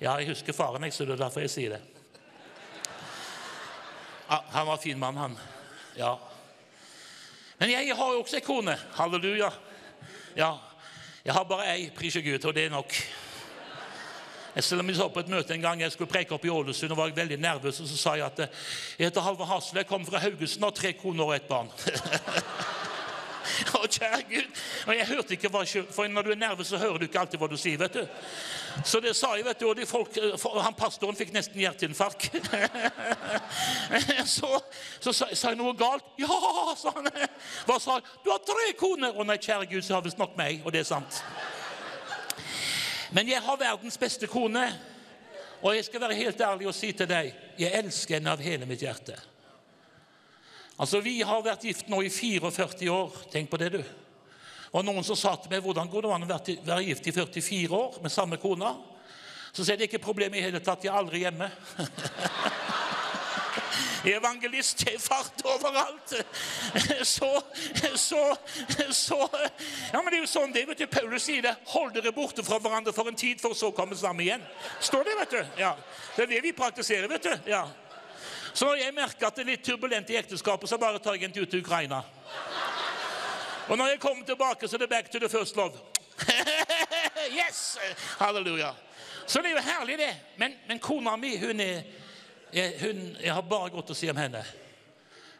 Ja, 0.00 0.16
jeg 0.18 0.32
husker 0.32 0.56
faren, 0.56 0.84
jeg, 0.84 0.94
så 0.94 1.06
det 1.06 1.14
er 1.16 1.24
derfor 1.24 1.44
jeg 1.44 1.52
sier 1.52 1.76
det. 1.76 1.82
Ja, 4.28 4.40
han 4.56 4.66
var 4.66 4.80
fin 4.82 4.98
mann, 4.98 5.20
han. 5.20 5.36
Ja. 5.96 6.16
Men 7.58 7.70
jeg 7.70 7.94
har 7.96 8.12
jo 8.12 8.22
også 8.24 8.40
en 8.40 8.46
kone. 8.46 8.76
Halleluja. 8.98 9.50
Ja. 10.36 10.52
Jeg 11.24 11.32
har 11.32 11.44
bare 11.48 11.64
ei, 11.72 11.86
pris 11.88 12.18
Gud, 12.20 12.42
og 12.44 12.52
det 12.52 12.66
er 12.66 12.70
nok. 12.70 12.92
Selv 14.60 14.80
om 14.80 14.88
jeg 14.88 14.96
så 14.98 15.06
på 15.08 15.22
et 15.24 15.30
møte 15.32 15.54
en 15.54 15.62
gang 15.62 15.80
jeg 15.80 15.94
skulle 15.94 16.10
preke 16.10 16.34
opp 16.36 16.44
i 16.44 16.50
Ålesund 16.52 16.92
og 16.92 16.98
var 16.98 17.14
veldig 17.16 17.38
nervøs, 17.40 17.78
og 17.80 17.88
så 17.88 17.96
sa 17.96 18.12
jeg 18.20 18.26
at 18.26 18.42
eh, 18.44 18.66
jeg 18.98 19.08
heter 19.08 19.24
Halvor 19.24 19.48
Hasle, 19.48 19.78
jeg 19.80 19.88
kommer 19.88 20.06
fra 20.06 20.20
Haugesund, 20.20 20.66
har 20.68 20.74
tre 20.76 20.92
koner 20.92 21.24
og 21.24 21.32
ett 21.34 21.48
barn. 21.48 21.72
Å, 23.78 23.82
kjære 23.86 24.20
Gud. 24.28 24.62
Og 24.86 24.94
jeg 24.96 25.08
hørte 25.08 25.36
ikke 25.36 25.50
hva 25.52 25.64
For 25.66 26.08
når 26.08 26.26
du 26.26 26.30
er 26.34 26.40
nervøs, 26.40 26.70
så 26.72 26.80
hører 26.80 27.02
du 27.02 27.06
ikke 27.08 27.20
alltid 27.24 27.42
hva 27.42 27.48
du 27.50 27.56
sier. 27.60 27.78
vet 27.78 27.98
du. 27.98 28.04
Så 28.84 29.00
det 29.04 29.14
sa 29.16 29.34
jeg, 29.36 29.44
vet 29.46 29.60
du, 29.60 29.66
og 29.68 29.76
de 29.78 29.86
folk, 29.86 30.16
han 30.64 30.76
pastoren 30.78 31.16
fikk 31.18 31.34
nesten 31.34 31.60
hjerteinfarkt. 31.60 32.30
så 34.36 34.50
så 35.00 35.12
sa, 35.12 35.28
jeg 35.30 35.58
noe 35.60 35.74
galt. 35.78 36.06
Ja, 36.20 36.74
sa 36.78 36.94
han. 36.96 37.10
Hva 37.68 37.78
sa 37.80 37.98
han? 37.98 38.08
Du 38.24 38.32
har 38.32 38.42
tre 38.44 38.72
koner! 38.80 39.14
Å 39.14 39.26
nei, 39.26 39.38
kjære 39.42 39.68
Gud, 39.70 39.84
så 39.84 39.98
har 39.98 40.06
visst 40.06 40.20
nok 40.20 40.36
meg. 40.38 40.64
Og 40.64 40.74
det 40.74 40.84
er 40.84 40.88
sant. 40.88 41.22
Men 43.14 43.28
jeg 43.30 43.42
har 43.44 43.60
verdens 43.60 43.98
beste 44.00 44.26
kone. 44.30 44.66
Og 45.64 45.76
jeg 45.76 45.86
skal 45.86 46.02
være 46.02 46.18
helt 46.18 46.40
ærlig 46.44 46.66
og 46.68 46.76
si 46.76 46.90
til 46.92 47.08
deg 47.08 47.30
jeg 47.56 47.72
elsker 47.78 48.18
henne 48.18 48.34
av 48.34 48.42
hele 48.42 48.66
mitt 48.68 48.82
hjerte. 48.82 49.16
Altså, 50.78 51.00
Vi 51.00 51.20
har 51.22 51.42
vært 51.44 51.64
gift 51.64 51.88
nå 51.88 52.02
i 52.02 52.10
44 52.10 52.90
år. 52.90 53.20
Tenk 53.32 53.50
på 53.50 53.60
det, 53.62 53.72
du. 53.76 53.82
Og 54.74 54.82
noen 54.82 55.04
som 55.06 55.16
sa 55.16 55.36
til 55.38 55.52
meg 55.52 55.62
hvordan 55.62 55.90
går 55.90 56.02
det 56.02 56.14
an 56.16 56.26
å 56.26 56.30
være 56.66 56.82
gift 56.88 57.06
i 57.06 57.14
44 57.14 57.78
år 57.78 58.00
med 58.02 58.12
samme 58.12 58.40
kone. 58.42 58.72
Så 59.54 59.62
sier 59.62 59.78
det 59.78 59.86
ikke 59.86 60.02
problem 60.02 60.34
i 60.34 60.42
hele 60.42 60.58
tatt. 60.58 60.82
Jeg 60.82 60.90
er 60.90 60.98
aldri 60.98 61.22
hjemme. 61.22 61.46
Evangelist 64.04 64.82
til 64.82 64.98
fart 65.00 65.44
overalt. 65.46 66.14
Så, 67.06 67.30
så, 67.94 68.36
så 68.90 69.18
Ja, 69.92 70.02
men 70.02 70.10
det 70.10 70.18
er 70.18 70.24
jo 70.24 70.28
sånn 70.28 70.52
det 70.52 70.66
vet 70.68 70.82
du, 70.82 70.86
Paulus 70.90 71.24
sier 71.28 71.46
det. 71.46 71.54
Hold 71.70 71.94
dere 71.94 72.12
borte 72.12 72.44
fra 72.44 72.58
hverandre 72.60 72.92
for 72.96 73.08
en 73.08 73.16
tid, 73.16 73.40
for 73.40 73.56
så 73.56 73.70
å 73.70 73.76
komme 73.76 73.96
sammen 73.96 74.26
igjen. 74.26 74.44
Står 74.82 75.06
det, 75.06 75.16
vet 75.22 75.38
du. 75.38 75.40
Ja. 75.62 75.72
Det 76.16 76.26
er 76.26 76.32
det 76.34 76.42
vi 76.48 76.52
praktiserer, 76.56 77.08
vet 77.14 77.30
du. 77.30 77.50
Ja. 77.54 77.62
Så 78.54 78.64
når 78.64 78.74
jeg 78.74 78.94
merker 78.94 79.26
at 79.26 79.34
det 79.34 79.42
er 79.42 79.50
litt 79.50 79.64
turbulent 79.66 80.10
i 80.10 80.16
ekteskapet, 80.20 80.70
så 80.70 80.78
bare 80.78 81.00
tar 81.02 81.16
jeg 81.18 81.26
en 81.26 81.34
tur 81.34 81.46
til 81.50 81.64
Ukraina. 81.64 82.04
Og 83.68 83.78
når 83.78 83.94
jeg 83.94 84.00
kommer 84.00 84.26
tilbake, 84.26 84.68
så 84.68 84.76
er 84.76 84.84
det 84.84 84.90
back 84.92 85.10
to 85.10 85.18
the 85.18 85.28
first 85.28 85.56
love. 85.56 85.74
yes! 87.40 87.78
Halleluja. 88.18 88.70
Så 89.26 89.42
det 89.42 89.50
er 89.50 89.56
jo 89.56 89.64
herlig, 89.66 89.98
det. 89.98 90.12
Men, 90.36 90.54
men 90.68 90.78
kona 90.78 91.16
mi, 91.16 91.36
hun 91.40 91.60
er 91.60 91.82
jeg, 92.54 92.74
hun, 92.80 93.16
jeg 93.22 93.34
har 93.34 93.42
bare 93.42 93.72
godt 93.74 93.90
å 93.90 93.96
si 93.98 94.06
om 94.10 94.18
henne. 94.22 94.44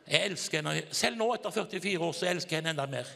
Jeg 0.08 0.32
elsker 0.32 0.58
henne. 0.58 0.82
Selv 0.90 1.20
nå, 1.20 1.28
etter 1.36 1.54
44 1.54 2.00
år, 2.02 2.16
så 2.16 2.26
elsker 2.32 2.56
jeg 2.56 2.64
henne 2.64 2.74
enda 2.74 2.88
mer. 2.90 3.12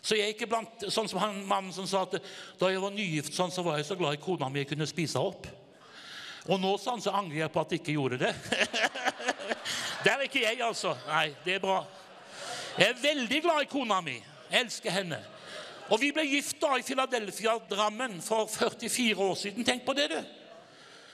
Så 0.00 0.16
jeg 0.16 0.24
er 0.24 0.32
ikke 0.32 0.48
blant 0.48 0.86
sånn 0.88 1.10
som 1.10 1.20
han 1.20 1.42
mannen 1.44 1.74
som 1.74 1.86
sa 1.90 2.06
at 2.06 2.16
da 2.56 2.70
jeg 2.72 2.80
var 2.80 2.94
nygift, 2.94 3.34
sånn, 3.36 3.52
så 3.52 3.64
var 3.66 3.76
jeg 3.76 3.90
så 3.90 3.98
glad 3.98 4.16
i 4.16 4.22
kona 4.22 4.48
mi 4.48 4.62
jeg 4.62 4.70
kunne 4.72 4.88
spise 4.88 5.20
opp. 5.20 5.50
Og 6.48 6.60
nå 6.60 6.70
sånn, 6.80 7.00
så 7.04 7.12
angrer 7.12 7.42
jeg 7.42 7.52
på 7.52 7.60
at 7.60 7.72
jeg 7.74 7.82
ikke 7.82 7.96
gjorde 7.98 8.20
det. 8.22 8.34
Det 10.04 10.12
er 10.12 10.20
ikke 10.24 10.40
jeg, 10.44 10.60
altså. 10.62 10.92
Nei, 11.08 11.32
det 11.44 11.56
er 11.56 11.62
bra. 11.62 11.80
Jeg 12.78 12.92
er 12.92 13.00
veldig 13.02 13.40
glad 13.42 13.64
i 13.64 13.68
kona 13.68 13.96
mi. 14.00 14.14
Jeg 14.48 14.62
elsker 14.62 14.94
henne. 14.94 15.18
Og 15.90 15.98
vi 16.00 16.12
ble 16.14 16.22
gift 16.28 16.60
da 16.62 16.76
i 16.78 16.84
Philadelphia, 16.86 17.56
Drammen, 17.68 18.20
for 18.22 18.46
44 18.46 19.18
år 19.18 19.34
siden. 19.40 19.66
Tenk 19.66 19.82
på 19.84 19.96
det, 19.98 20.06
du. 20.12 20.20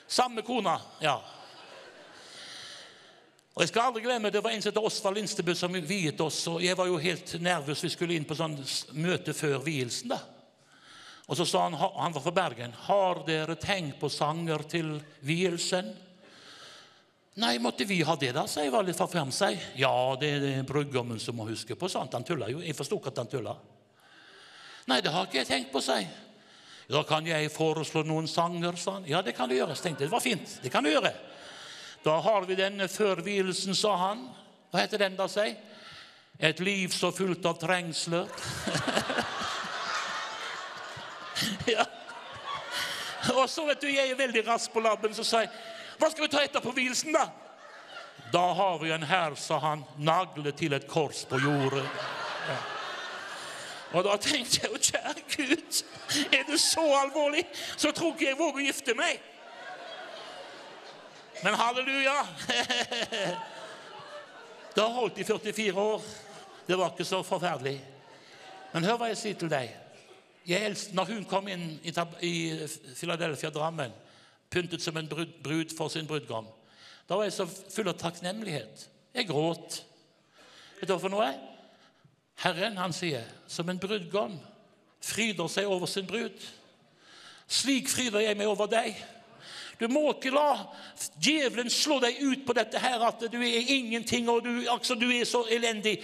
Samme 0.07 0.45
kona. 0.45 0.77
Ja. 1.03 1.17
Og 3.55 3.65
jeg 3.65 3.73
skal 3.73 3.89
aldri 3.89 4.05
glemme, 4.05 4.31
Det 4.31 4.45
var 4.45 4.53
en 4.53 4.63
som 4.63 4.75
het 4.75 4.85
Osvald 4.85 5.17
Lindstebø 5.17 5.55
som 5.55 5.73
viet 5.73 6.21
oss. 6.21 6.47
og 6.47 6.63
Jeg 6.63 6.77
var 6.77 6.87
jo 6.87 6.99
helt 6.99 7.41
nervøs. 7.41 7.83
Vi 7.83 7.89
skulle 7.89 8.15
inn 8.15 8.29
på 8.29 8.37
sånn 8.37 8.59
møte 8.93 9.33
før 9.33 9.65
vielsen. 9.65 10.13
da. 10.13 10.21
Og 11.25 11.39
så 11.39 11.47
sa 11.49 11.63
han, 11.65 11.75
han 11.75 12.13
var 12.13 12.21
fra 12.21 12.31
Bergen, 12.31 12.73
'Har 12.73 13.25
dere 13.27 13.55
tenkt 13.55 14.01
på 14.01 14.09
sanger 14.09 14.63
til 14.69 15.01
vielsen?' 15.21 15.95
Nei, 17.35 17.59
måtte 17.59 17.85
vi 17.85 18.03
ha 18.03 18.15
det, 18.17 18.31
da? 18.33 18.47
sa 18.47 18.63
jeg 18.63 18.71
var 18.71 18.85
litt 18.87 18.97
forfrem 18.97 19.33
seg. 19.35 19.59
Ja, 19.75 20.15
det 20.21 20.29
er 20.39 20.63
brudgommen 20.63 21.19
som 21.19 21.35
må 21.35 21.49
huske 21.49 21.75
på 21.75 21.89
sånt. 21.91 22.13
Han 22.15 22.23
tulla 22.23 22.47
jo. 22.49 22.61
Jeg 22.63 22.77
forsto 22.79 23.01
ikke 23.01 23.11
at 23.11 23.19
han 23.19 23.27
tulla. 23.33 23.57
Nei, 24.87 25.01
det 25.01 25.11
har 25.11 25.27
ikke 25.27 25.41
jeg 25.41 25.49
tenkt 25.49 25.73
på, 25.73 25.83
sa 25.83 25.97
jeg. 25.99 26.07
Da 26.87 27.03
kan 27.03 27.27
jeg 27.27 27.51
foreslå 27.51 28.05
noen 28.07 28.29
sanger, 28.31 28.79
sa 28.79 29.01
han. 29.01 29.09
Ja, 29.11 29.23
det 29.25 29.35
kan 29.35 29.49
du 29.49 29.57
gjøre. 29.57 29.75
Tenkte 29.75 30.05
jeg, 30.05 30.13
det 30.13 30.15
var 30.15 30.23
fint. 30.23 30.59
Det 30.63 30.71
kan 30.71 30.87
du 30.87 30.93
gjøre. 30.93 31.11
Da 32.05 32.21
har 32.23 32.47
vi 32.47 32.55
denne 32.55 32.87
før 32.93 33.25
vielsen, 33.25 33.75
sa 33.75 33.97
han. 33.97 34.29
Hva 34.71 34.85
heter 34.85 35.03
den 35.03 35.19
da, 35.19 35.27
sa 35.27 35.49
jeg? 35.49 35.57
Et 36.39 36.61
liv 36.63 36.95
så 36.95 37.11
fullt 37.15 37.51
av 37.51 37.59
trengsler. 37.59 38.31
ja. 41.75 41.85
Og 43.35 43.51
så, 43.51 43.65
vet 43.67 43.81
du, 43.81 43.89
jeg 43.89 44.11
er 44.11 44.19
veldig 44.19 44.45
rask 44.47 44.73
på 44.73 44.83
labben, 44.85 45.15
så 45.17 45.25
sa 45.25 45.45
jeg 45.45 45.53
Hva 45.99 46.11
skal 46.11 46.27
vi 46.27 46.31
ta 46.33 46.43
etterpå 46.45 46.75
vielsen, 46.77 47.15
da? 47.15 47.29
Da 48.33 48.45
har 48.59 48.79
vi 48.83 48.91
en 48.91 49.07
her, 49.07 49.35
sa 49.39 49.59
han, 49.63 49.85
naglet 49.97 50.57
til 50.59 50.75
et 50.75 50.89
kors 50.91 51.23
på 51.31 51.39
jordet. 51.39 51.85
Ja. 52.49 52.57
Og 53.95 54.03
da 54.09 54.17
tenkte 54.19 54.59
jeg 54.63 54.73
jo, 54.73 54.81
kjære 54.83 55.23
Gud, 55.37 55.83
er 56.35 56.43
det 56.49 56.59
så 56.61 56.83
alvorlig, 56.99 57.45
så 57.77 57.93
tror 57.95 58.17
ikke 58.17 58.27
jeg 58.27 58.39
våger 58.41 58.65
å 58.65 58.67
gifte 58.67 58.97
meg. 58.99 59.23
Men 61.45 61.55
halleluja! 61.61 62.17
Det 64.75 64.83
har 64.83 64.91
holdt 64.91 65.19
i 65.23 65.25
44 65.25 65.81
år. 65.81 66.03
Det 66.67 66.77
var 66.77 66.91
ikke 66.91 67.05
så 67.07 67.21
forferdelig. 67.23 67.77
Men 68.73 68.85
hør 68.89 68.97
hva 68.99 69.13
jeg 69.13 69.21
sier 69.21 69.37
til 69.39 69.53
deg. 69.53 69.71
Jeg 70.47 70.67
elsker, 70.69 70.95
når 70.95 71.11
hun 71.13 71.25
kom 71.29 71.49
inn 71.49 71.79
i, 71.83 71.93
i 72.27 72.35
Philadelphia, 72.95 73.51
Drammen, 73.51 73.93
pyntet 74.53 74.83
som 74.85 74.97
en 75.01 75.09
brud, 75.09 75.33
brud 75.43 75.73
for 75.77 75.89
sin 75.89 76.07
brudgom, 76.07 76.47
da 77.09 77.17
var 77.17 77.29
jeg 77.29 77.37
så 77.37 77.47
full 77.49 77.89
av 77.89 77.99
takknemlighet. 78.01 78.87
Jeg 79.15 79.29
gråt. 79.29 79.81
Vet 80.79 80.89
du 80.89 80.95
hva 80.95 81.01
for 81.01 81.13
noe? 81.13 81.31
Herren, 82.41 82.77
han 82.81 82.93
sier, 82.97 83.25
som 83.49 83.69
en 83.71 83.81
brudgom 83.81 84.39
fryder 85.05 85.51
seg 85.53 85.69
over 85.71 85.89
sin 85.91 86.09
brud. 86.09 86.37
Slik 87.49 87.91
fryder 87.93 88.25
jeg 88.25 88.39
meg 88.41 88.49
over 88.49 88.69
deg. 88.71 88.97
Du 89.81 89.89
må 89.91 90.07
ikke 90.13 90.33
la 90.33 90.65
djevelen 91.23 91.71
slå 91.73 91.99
deg 92.03 92.21
ut 92.23 92.45
på 92.47 92.55
dette 92.57 92.81
her 92.81 93.03
at 93.05 93.27
du 93.31 93.41
er 93.43 93.73
ingenting, 93.75 94.29
og 94.31 94.45
du, 94.47 94.53
altså, 94.71 94.95
du 94.95 95.09
er 95.11 95.27
så 95.29 95.45
elendig. 95.51 95.99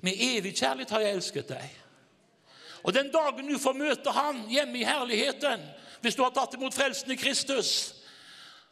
Med 0.00 0.16
evig 0.16 0.54
kjærlighet 0.56 0.94
har 0.96 1.04
jeg 1.04 1.18
elsket 1.18 1.50
deg. 1.52 1.79
Og 2.82 2.94
den 2.94 3.10
dagen 3.12 3.48
du 3.48 3.58
får 3.58 3.76
møte 3.76 4.12
han 4.14 4.44
hjemme 4.48 4.78
i 4.80 4.84
herligheten, 4.84 5.62
hvis 6.00 6.16
du 6.16 6.22
har 6.22 6.32
tatt 6.34 6.54
imot 6.56 6.74
frelsen 6.74 7.12
i 7.12 7.18
Kristus 7.20 7.94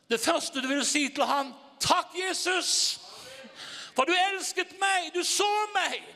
Det 0.08 0.20
første 0.20 0.62
du 0.64 0.68
vil 0.68 0.84
si 0.88 1.08
til 1.12 1.24
han, 1.24 1.52
'Takk, 1.80 2.14
Jesus, 2.28 3.00
for 3.94 4.04
du 4.04 4.12
elsket 4.32 4.72
meg, 4.80 5.10
du 5.14 5.22
så 5.22 5.50
meg.' 5.74 6.14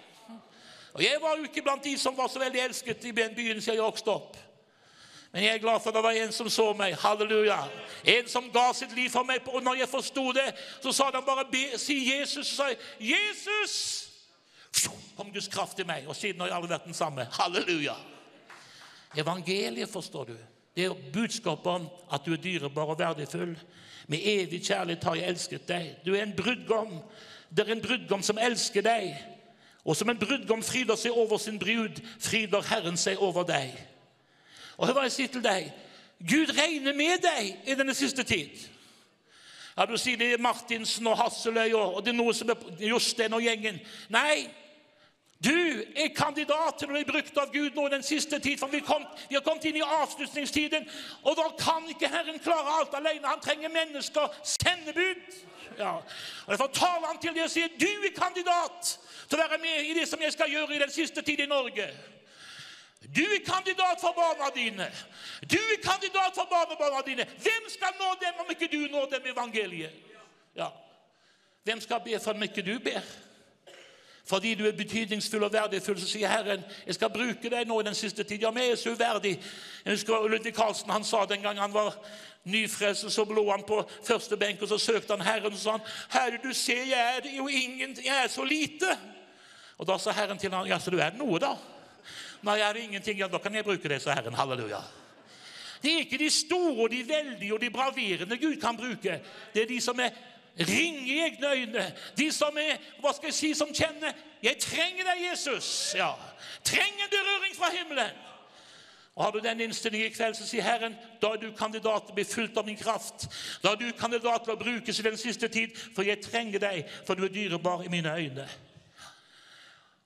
Og 0.95 1.03
Jeg 1.03 1.19
var 1.21 1.37
jo 1.37 1.43
ikke 1.43 1.63
blant 1.63 1.85
de 1.85 1.99
som 1.99 2.17
var 2.17 2.29
så 2.29 2.39
veldig 2.39 2.61
elsket 2.61 3.05
i 3.05 3.13
byen 3.13 3.61
siden 3.61 3.75
jeg 3.75 3.83
vokste 3.83 4.11
opp. 4.11 4.37
Men 5.33 5.45
jeg 5.45 5.55
er 5.55 5.59
glad 5.59 5.81
for 5.81 5.91
at 5.91 5.95
det 5.95 6.03
var 6.03 6.11
en 6.11 6.33
som 6.33 6.51
så 6.51 6.73
meg. 6.73 6.97
Halleluja. 7.01 7.57
En 8.05 8.29
som 8.29 8.51
ga 8.53 8.73
sitt 8.77 8.93
liv 8.95 9.11
for 9.11 9.23
meg. 9.23 9.41
Og 9.49 9.63
når 9.63 9.75
jeg 9.75 9.89
forsto 9.89 10.33
det, 10.33 10.55
så 10.83 10.93
sa 10.93 11.11
han 11.15 11.25
bare 11.25 11.47
be, 11.53 11.79
si 11.79 12.13
Jesus. 12.13 12.47
Så 12.47 12.57
sa 12.57 12.65
jeg, 12.65 12.77
'Jesus!' 13.01 14.12
Kom 15.17 15.33
Guds 15.33 15.49
kraft 15.49 15.79
i 15.79 15.87
meg. 15.87 16.09
Og 16.09 16.17
siden 16.17 16.41
har 16.41 16.51
jeg 16.51 16.57
aldri 16.57 16.73
vært 16.73 16.89
den 16.89 16.97
samme. 16.97 17.29
Halleluja. 17.39 17.95
Evangeliet, 19.17 19.91
forstår 19.93 20.25
du. 20.33 20.37
Det 20.77 20.85
er 20.85 21.11
budskapet 21.13 21.67
om 21.67 21.89
at 22.13 22.25
du 22.25 22.33
er 22.33 22.41
dyrebar 22.41 22.95
og 22.95 22.99
verdifull. 22.99 23.53
Med 24.09 24.19
evig 24.25 24.63
kjærlighet 24.65 25.05
har 25.05 25.15
jeg 25.15 25.29
elsket 25.29 25.69
deg. 25.69 25.93
Du 26.07 26.15
er 26.15 26.23
en 26.23 26.37
brudgom. 26.37 26.97
Det 27.51 27.67
er 27.67 27.73
en 27.75 27.85
brudgom 27.85 28.23
som 28.23 28.41
elsker 28.41 28.83
deg. 28.83 29.13
Og 29.85 29.97
som 29.97 30.09
en 30.09 30.19
brudgom 30.19 30.63
fryder 30.63 30.97
seg 30.97 31.13
over 31.13 31.39
sin 31.39 31.59
brud, 31.59 32.01
fryder 32.21 32.65
Herren 32.71 32.97
seg 32.97 33.21
over 33.21 33.45
deg. 33.47 33.75
Og 34.79 34.87
hør 34.87 34.97
hva 34.97 35.07
jeg 35.09 35.17
sier 35.17 35.33
til 35.33 35.45
deg. 35.45 35.69
Gud 36.23 36.55
regner 36.57 36.95
med 36.95 37.23
deg 37.23 37.69
i 37.69 37.77
denne 37.77 37.95
siste 37.95 38.23
tid. 38.23 38.55
Ja, 39.77 39.87
Du 39.87 39.97
sier 39.97 40.17
det 40.21 40.33
er 40.33 40.43
Martinsen 40.43 41.07
og 41.07 41.17
Hasseløy 41.19 41.73
og 41.73 41.97
og 41.97 42.05
det 42.05 42.13
er 42.13 42.19
noe 42.19 42.35
som 42.37 42.51
er 42.53 42.89
Jostein 42.89 43.33
og 43.33 43.43
gjengen. 43.43 43.81
Nei, 44.13 44.47
du 45.45 45.85
er 45.97 46.13
kandidat 46.15 46.77
til 46.79 46.91
å 46.91 46.95
bli 46.95 47.05
brukt 47.09 47.39
av 47.41 47.51
Gud 47.53 47.75
nå 47.75 47.87
i 47.89 47.95
den 47.97 48.05
siste 48.07 48.39
tid, 48.39 48.61
for 48.61 48.71
vi, 48.71 48.83
kom, 48.87 49.03
vi 49.29 49.35
har 49.35 49.43
kommet 49.43 49.65
inn 49.67 49.81
i 49.81 49.83
avslutningstiden, 49.83 50.85
og 51.25 51.39
da 51.39 51.49
kan 51.59 51.89
ikke 51.91 52.11
Herren 52.13 52.39
klare 52.43 52.77
alt 52.79 52.95
alene. 52.95 53.27
Han 53.27 53.43
trenger 53.43 53.73
mennesker, 53.75 54.37
sendebud. 54.47 55.41
Ja. 55.79 55.97
Og 56.47 56.53
Derfor 56.53 56.71
taler 56.77 57.09
han 57.09 57.19
til 57.19 57.35
deg 57.35 57.47
og 57.47 57.51
sier 57.51 57.73
du 57.81 57.89
er 57.89 58.15
kandidat 58.15 58.93
til 59.27 59.39
å 59.39 59.43
være 59.43 59.59
med 59.63 59.89
i 59.89 59.97
det 59.97 60.07
som 60.11 60.23
jeg 60.23 60.35
skal 60.35 60.53
gjøre 60.53 60.77
i 60.77 60.83
den 60.85 60.93
siste 60.95 61.25
tid 61.27 61.43
i 61.43 61.49
Norge. 61.51 61.89
Du 63.03 63.23
er 63.25 63.43
kandidat 63.43 63.99
for 64.01 64.15
barna 64.15 64.53
dine. 64.55 64.87
Du 65.51 65.59
er 65.59 65.83
kandidat 65.83 66.37
for 66.39 66.47
barnebarna 66.51 67.03
dine. 67.07 67.27
Hvem 67.43 67.67
skal 67.73 67.99
nå 67.99 68.13
dem 68.21 68.45
om 68.45 68.55
ikke 68.55 68.71
du 68.71 68.87
når 68.93 69.11
dem 69.17 69.27
evangeliet? 69.33 69.99
Ja. 70.55 70.71
Hvem 71.65 71.81
skal 71.81 72.03
be 72.05 72.19
for 72.21 72.37
om 72.37 72.47
ikke 72.47 72.63
du 72.63 72.77
ber? 72.79 73.03
Fordi 74.27 74.55
du 74.55 74.67
er 74.67 74.77
betydningsfull 74.77 75.43
og 75.43 75.53
verdifull, 75.53 75.99
så 75.99 76.07
sier 76.07 76.31
Herren 76.31 76.63
jeg 76.87 76.95
skal 76.95 77.11
bruke 77.11 77.51
deg 77.51 77.67
nå 77.67 77.81
i 77.81 77.87
den 77.89 77.97
siste 77.99 78.23
tid. 78.23 78.45
Ja, 78.45 78.53
jeg 78.55 78.71
er 78.71 78.79
så 78.79 78.93
uverdig. 78.95 79.33
Jeg 79.85 79.97
husker 79.97 80.29
Ludvig 80.29 80.55
Karlsen 80.55 80.93
han 80.95 81.05
sa 81.05 81.25
den 81.27 81.43
gang 81.43 81.59
han 81.59 81.75
var 81.75 81.97
nyfrelst, 82.45 83.11
så 83.11 83.25
lå 83.25 83.45
han 83.51 83.67
på 83.67 83.81
første 84.07 84.37
benk, 84.37 84.63
og 84.63 84.71
så 84.71 84.79
søkte 84.79 85.17
han 85.17 85.27
Herren 85.27 85.53
og 85.53 85.59
sa 85.59 85.77
han, 85.77 85.85
Herre, 86.11 86.39
du 86.43 86.53
ser 86.55 86.87
jeg 86.91 87.19
er 87.19 87.29
jo 87.37 87.49
ingen, 87.49 87.97
jeg 88.05 88.25
er 88.25 88.31
så 88.31 88.45
lite. 88.45 88.97
Og 89.79 89.87
da 89.87 89.99
sa 89.99 90.15
Herren 90.15 90.39
til 90.39 90.55
ham, 90.55 90.67
ja, 90.67 90.79
så 90.79 90.91
du 90.91 90.99
er 91.03 91.15
noe, 91.19 91.39
da. 91.43 91.57
Nei, 92.43 92.59
jeg 92.59 92.69
er 92.69 92.81
ingenting, 92.83 93.19
ja, 93.19 93.31
da 93.31 93.39
kan 93.43 93.55
jeg 93.55 93.67
bruke 93.67 93.91
det, 93.91 94.01
sa 94.03 94.15
Herren. 94.15 94.35
Halleluja. 94.35 94.83
Det 95.83 95.91
er 95.91 96.05
ikke 96.05 96.19
de 96.19 96.31
store 96.31 96.89
de 96.91 97.01
veldige 97.09 97.55
og 97.55 97.61
de 97.61 97.71
braverende 97.75 98.39
Gud 98.39 98.57
kan 98.63 98.77
bruke. 98.79 99.19
Det 99.55 99.63
er 99.63 99.71
de 99.71 99.81
som 99.83 99.99
er 99.99 100.15
ringe 100.59 101.07
i 101.07 101.21
egne 101.21 101.53
øyne. 101.53 101.87
De 102.17 102.33
som 102.33 102.57
er, 102.59 102.77
hva 103.01 103.13
skal 103.13 103.31
jeg 103.31 103.35
si, 103.35 103.55
som 103.55 103.75
kjenner 103.75 104.13
'Jeg 104.43 104.59
trenger 104.59 105.05
deg, 105.05 105.33
Jesus'. 105.33 105.97
Ja. 105.97 106.13
Trenger 106.65 107.07
du 107.11 107.17
berøring 107.17 107.57
fra 107.57 107.71
himmelen. 107.71 108.11
Og 109.15 109.25
Har 109.25 109.31
du 109.31 109.39
den 109.39 109.61
innstillingen 109.61 110.11
i 110.11 110.15
kveld, 110.15 110.35
så 110.35 110.47
sier 110.47 110.63
Herren 110.63 110.97
da 111.23 111.33
er 111.33 111.37
du 111.37 111.53
kandidat 111.53 112.03
til 112.03 112.13
å 112.13 112.15
bli 112.15 112.25
fulgt 112.25 112.57
av 112.57 112.67
min 112.67 112.77
kraft. 112.77 113.29
Da 113.63 113.73
er 113.73 113.77
du 113.77 113.93
kandidat 113.93 114.45
til 114.45 114.55
å 114.55 114.57
brukes 114.57 114.99
i 114.99 115.03
den 115.03 115.19
siste 115.21 115.49
tid, 115.49 115.77
for 115.95 116.03
jeg 116.03 116.23
trenger 116.25 116.59
deg, 116.59 116.89
for 117.07 117.15
du 117.15 117.25
er 117.25 117.29
dyrebar 117.29 117.85
i 117.85 117.89
mine 117.93 118.15
øyne. 118.17 118.49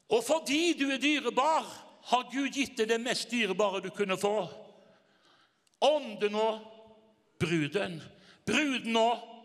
Og 0.08 0.24
fordi 0.24 0.72
du 0.78 0.90
er 0.90 0.98
dyrebar, 0.98 1.64
har 2.06 2.28
Gud 2.32 2.50
gitt 2.54 2.76
deg 2.78 2.88
det 2.88 3.00
mest 3.00 3.30
dyrebare 3.30 3.80
du 3.82 3.90
kunne 3.90 4.18
få. 4.18 4.48
Ånden 5.80 6.34
og 6.34 6.60
bruden. 7.38 8.02
Bruden 8.46 8.96
og 8.96 9.35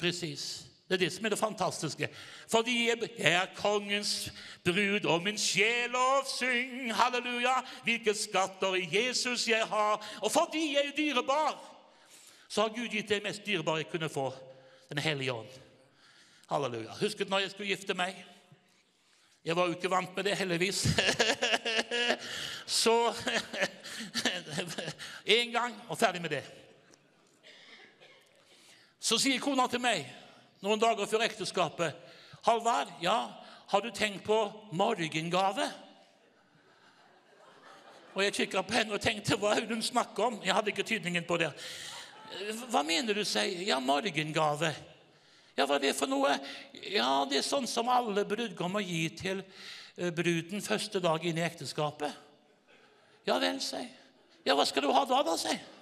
Presis. 0.00 0.66
Det 0.90 0.96
er 0.96 1.04
det 1.04 1.12
som 1.14 1.24
er 1.24 1.30
det 1.30 1.38
fantastiske. 1.38 2.08
Fordi 2.50 2.88
jeg 2.88 3.10
er 3.18 3.46
kongens 3.54 4.32
brud, 4.64 5.04
og 5.04 5.22
min 5.22 5.38
sjel 5.38 5.94
syng, 6.26 6.94
halleluja, 6.94 7.60
hvilke 7.84 8.14
skatter 8.14 8.74
i 8.74 8.88
Jesus 8.92 9.48
jeg 9.48 9.62
har. 9.70 10.06
Og 10.22 10.32
fordi 10.32 10.74
jeg 10.74 10.88
er 10.88 10.96
dyrebar, 10.96 11.54
så 12.48 12.60
har 12.60 12.68
Gud 12.74 12.88
gitt 12.90 13.08
det 13.08 13.22
mest 13.22 13.46
dyrebare 13.46 13.76
jeg 13.76 13.90
kunne 13.90 14.08
få, 14.08 14.32
Den 14.88 14.98
hellige 14.98 15.32
ånd. 15.32 15.48
Halleluja. 16.50 16.90
Husket 17.00 17.28
når 17.30 17.38
jeg 17.38 17.50
skulle 17.50 17.68
gifte 17.68 17.94
meg? 17.94 18.24
Jeg 19.44 19.56
var 19.56 19.66
jo 19.66 19.76
ikke 19.76 19.90
vant 19.90 20.16
med 20.16 20.24
det, 20.24 20.36
heldigvis. 20.36 20.88
Så 22.82 23.14
En 25.38 25.52
gang, 25.52 25.82
og 25.88 25.98
ferdig 25.98 26.22
med 26.22 26.30
det. 26.30 26.42
Så 29.10 29.16
sier 29.18 29.42
kona 29.42 29.64
til 29.66 29.82
meg 29.82 30.04
noen 30.62 30.78
dager 30.78 31.08
før 31.10 31.24
ekteskapet 31.24 31.96
Halvard, 32.46 32.92
ja, 33.02 33.16
har 33.72 33.82
du 33.82 33.88
tenkt 33.90 34.22
på 34.24 34.36
morgengave? 34.72 35.66
Og 38.14 38.22
jeg 38.22 38.36
kikka 38.36 38.62
på 38.66 38.76
henne 38.78 38.94
og 38.94 39.02
tenkte 39.02 39.36
hva 39.40 39.56
er 39.56 39.66
det 39.66 39.74
hun 39.74 39.82
snakker 39.82 40.28
om? 40.28 40.38
Jeg 40.44 40.54
hadde 40.54 40.70
ikke 40.72 40.86
tydningen 40.86 41.26
på 41.26 41.40
det. 41.42 41.50
Hva 42.70 42.84
mener 42.86 43.18
du, 43.18 43.24
sier 43.26 43.66
Ja, 43.66 43.80
morgengave. 43.82 44.70
Ja, 45.58 45.66
hva 45.66 45.76
er 45.80 45.84
det 45.88 45.92
for 45.98 46.10
noe? 46.10 46.38
Ja, 46.94 47.26
det 47.28 47.42
er 47.42 47.46
sånn 47.46 47.66
som 47.68 47.90
alle 47.92 48.24
brudgommer 48.24 48.86
gir 48.86 49.18
til 49.18 49.42
eh, 49.42 50.14
bruden 50.14 50.62
første 50.64 51.02
dag 51.02 51.26
inn 51.26 51.42
i 51.42 51.44
ekteskapet. 51.44 52.14
Ja 53.26 53.42
vel, 53.42 53.58
sier 53.58 53.84
jeg. 53.84 53.92
Ja, 54.46 54.54
hva 54.54 54.64
skal 54.70 54.86
du 54.86 54.94
ha 54.94 55.04
da, 55.04 55.20
da, 55.26 55.36
sier 55.36 55.58
jeg. 55.58 55.79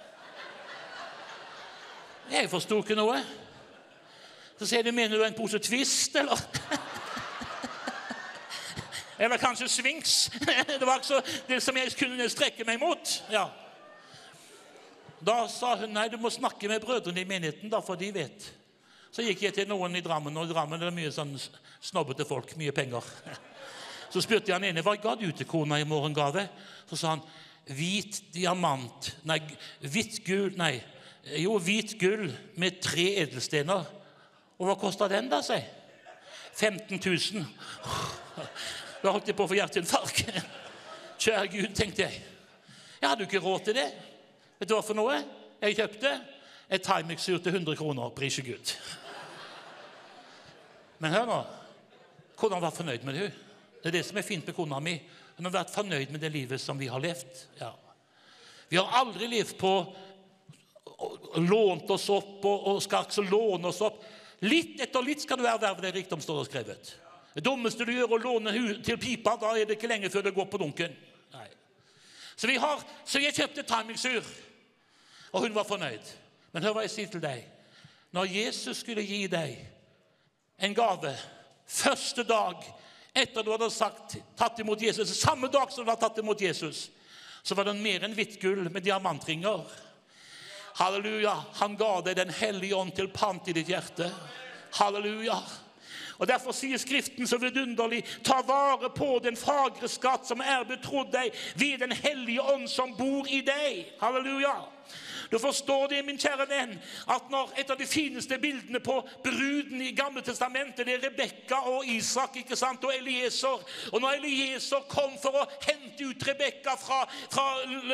Jeg 2.28 2.50
forsto 2.50 2.80
ikke 2.82 2.96
noe. 2.98 3.20
Så 4.58 4.66
sier 4.66 4.82
de, 4.84 4.92
mener 4.92 5.16
du 5.16 5.24
en 5.24 5.36
pose 5.36 5.60
Twist, 5.62 6.16
eller? 6.18 6.40
Eller 9.18 9.38
kanskje 9.38 9.68
Swings. 9.68 10.30
Det 10.78 10.86
var 10.86 11.00
ikke 11.00 11.08
så, 11.08 11.22
det 11.48 11.62
som 11.62 11.76
jeg 11.76 11.94
kunne 11.98 12.28
strekke 12.30 12.66
meg 12.66 12.78
mot. 12.78 13.14
Ja. 13.32 13.48
Da 15.18 15.40
sa 15.50 15.74
hun 15.80 15.90
nei, 15.90 16.06
du 16.10 16.18
må 16.22 16.30
snakke 16.30 16.70
med 16.70 16.84
brødrene 16.84 17.24
i 17.24 17.26
menigheten, 17.26 17.70
da, 17.72 17.80
for 17.82 17.98
de 17.98 18.12
vet. 18.14 18.46
Så 19.10 19.24
gikk 19.26 19.42
jeg 19.42 19.56
til 19.56 19.66
noen 19.70 19.96
i 19.98 20.04
Drammen, 20.04 20.36
og 20.38 20.46
i 20.46 20.52
Drammen 20.52 20.78
er 20.78 20.90
det 20.90 20.98
mye 21.00 21.10
sånn 21.14 21.34
snobbete 21.34 22.28
folk. 22.28 22.54
Mye 22.60 22.74
penger. 22.76 23.02
Så 24.12 24.22
spurte 24.22 24.52
jeg 24.52 24.56
han 24.56 24.68
ene 24.68 24.84
hva 24.86 24.94
ga 25.00 25.16
du 25.18 25.26
til 25.32 25.48
kona 25.48 25.80
i 25.80 25.88
morgengave. 25.88 26.46
Så 26.88 27.00
sa 27.00 27.16
han 27.16 27.24
hvit 27.68 28.22
diamant 28.32 29.10
Nei, 29.28 29.42
hvitt 29.82 30.22
gul 30.24 30.54
Nei, 30.56 30.78
jo, 31.38 31.58
hvit 31.58 31.96
gull 32.00 32.30
med 32.56 32.80
tre 32.82 33.08
edelstener. 33.24 33.88
Og 34.58 34.66
hva 34.66 34.76
kosta 34.78 35.08
den, 35.10 35.28
da, 35.30 35.42
si? 35.44 35.58
15 36.58 36.98
000. 36.98 37.44
Da 39.02 39.12
holdt 39.14 39.28
jeg 39.30 39.36
på 39.38 39.46
å 39.46 39.50
få 39.50 39.58
hjerteinfarkt. 39.58 40.32
Kjære 41.22 41.50
Gud, 41.52 41.68
tenkte 41.76 42.06
jeg. 42.06 42.22
Jeg 42.98 43.06
hadde 43.06 43.22
jo 43.22 43.28
ikke 43.30 43.42
råd 43.44 43.68
til 43.68 43.78
det. 43.78 43.86
Vet 44.58 44.70
du 44.70 44.74
hva 44.74 44.82
for 44.82 44.98
noe? 44.98 45.20
Jeg 45.62 45.76
kjøpte 45.78 46.14
et 46.68 46.82
Timex-ur 46.84 47.38
til 47.42 47.54
100 47.54 47.78
kroner. 47.78 48.10
Prise 48.14 48.42
Gud. 48.46 48.74
Men 50.98 51.14
hør 51.14 51.28
nå. 51.30 51.38
Kona 52.38 52.58
var 52.62 52.74
fornøyd 52.74 53.06
med 53.06 53.18
det. 53.18 53.30
Det 53.82 53.90
er 53.90 53.98
det 53.98 54.06
som 54.06 54.18
er 54.18 54.26
fint 54.26 54.46
med 54.46 54.56
kona 54.56 54.80
mi. 54.82 54.96
Hun 55.38 55.46
har 55.46 55.54
vært 55.60 55.74
fornøyd 55.74 56.10
med 56.10 56.22
det 56.22 56.32
livet 56.34 56.62
som 56.62 56.78
vi 56.78 56.90
har 56.90 57.02
levd. 57.02 57.44
Ja. 57.60 57.70
Vi 58.68 58.78
har 58.78 58.90
aldri 58.98 59.30
levd 59.30 59.54
på 59.58 59.72
lånt 61.48 61.90
oss 61.90 62.08
opp 62.10 62.44
og, 62.44 62.64
og 62.72 62.80
skal 62.82 63.06
ikke 63.06 63.26
låne 63.30 63.70
oss 63.70 63.82
opp. 63.86 64.00
Litt 64.46 64.80
etter 64.82 65.02
litt 65.02 65.22
skal 65.22 65.38
du 65.38 65.46
erverve 65.46 65.82
deg 65.82 65.96
rikdom, 65.98 66.22
står 66.22 66.40
det 66.40 66.48
skrevet. 66.50 66.90
Det 67.34 67.44
dummeste 67.46 67.86
du 67.86 67.92
gjør, 67.94 68.16
å 68.16 68.22
låne 68.22 68.54
til 68.82 68.98
pipa. 68.98 69.36
Da 69.38 69.52
er 69.54 69.66
det 69.66 69.78
ikke 69.78 69.90
lenge 69.90 70.10
før 70.10 70.26
det 70.26 70.34
går 70.34 70.48
på 70.50 70.60
dunken. 70.62 70.94
Nei. 71.34 71.46
Så, 72.34 72.50
har, 72.50 72.82
så 73.06 73.22
jeg 73.22 73.36
kjøpte 73.36 73.66
timingsur, 73.66 74.26
og 75.32 75.44
hun 75.44 75.54
var 75.54 75.68
fornøyd. 75.68 76.12
Men 76.54 76.66
hør 76.66 76.78
hva 76.78 76.86
jeg 76.86 76.94
sier 76.94 77.12
til 77.12 77.22
deg. 77.22 77.44
Når 78.16 78.30
Jesus 78.32 78.80
skulle 78.82 79.04
gi 79.04 79.26
deg 79.30 79.58
en 80.64 80.74
gave 80.74 81.12
første 81.68 82.24
dag 82.26 82.62
etter 83.18 83.44
du 83.44 83.50
hadde 83.52 83.68
sagt, 83.74 84.16
tatt 84.38 84.58
imot 84.62 84.82
Jesus, 84.82 85.12
samme 85.18 85.50
dag 85.52 85.70
som 85.72 85.84
du 85.84 85.90
hadde 85.90 86.06
tatt 86.06 86.18
imot 86.22 86.40
Jesus, 86.40 86.88
så 87.42 87.56
var 87.58 87.68
den 87.68 87.82
mer 87.82 88.04
enn 88.06 88.14
hvitt 88.16 88.38
gull 88.40 88.66
med 88.70 88.84
diamantringer. 88.86 89.66
Halleluja. 90.78 91.34
Han 91.58 91.76
ga 91.76 92.00
deg 92.06 92.16
Den 92.16 92.30
hellige 92.30 92.76
ånd 92.76 92.94
til 92.94 93.10
pant 93.10 93.48
i 93.48 93.54
ditt 93.56 93.70
hjerte. 93.70 94.10
Halleluja. 94.78 95.40
Og 96.18 96.26
Derfor 96.26 96.54
sier 96.54 96.78
Skriften 96.78 97.26
så 97.26 97.38
vidunderlig 97.38 98.02
ta 98.26 98.40
vare 98.46 98.90
på 98.90 99.18
den 99.22 99.38
fagre 99.38 99.88
skatt 99.90 100.26
som 100.26 100.42
er 100.42 100.66
betrodd 100.66 101.12
deg 101.14 101.34
ved 101.58 101.78
Den 101.82 101.94
hellige 101.94 102.42
ånd 102.42 102.66
som 102.70 102.94
bor 102.98 103.26
i 103.30 103.40
deg. 103.46 103.86
Halleluja. 104.00 104.56
Du 105.30 105.38
forstår 105.38 105.86
det, 105.86 106.04
min 106.06 106.18
kjære 106.18 106.46
venn, 106.48 106.72
at 107.10 107.30
når 107.30 107.52
et 107.60 107.70
av 107.70 107.76
de 107.76 107.86
fineste 107.86 108.38
bildene 108.40 108.80
på 108.80 108.96
bruden 109.24 109.82
i 109.84 109.92
Gamle 109.96 110.22
testamentet, 110.24 110.86
det 110.86 110.94
er 110.94 111.04
Rebekka 111.04 111.58
og 111.68 111.86
Isak 111.86 112.36
ikke 112.40 112.56
sant, 112.56 112.84
og 112.84 112.94
Elieser. 112.96 113.64
Og 113.92 114.00
når 114.00 114.20
Elieser 114.20 114.86
kom 114.88 115.18
for 115.22 115.36
å 115.36 115.46
hente 115.66 116.08
ut 116.08 116.28
Rebekka 116.28 116.76
fra, 116.80 117.02
fra, 117.32 117.46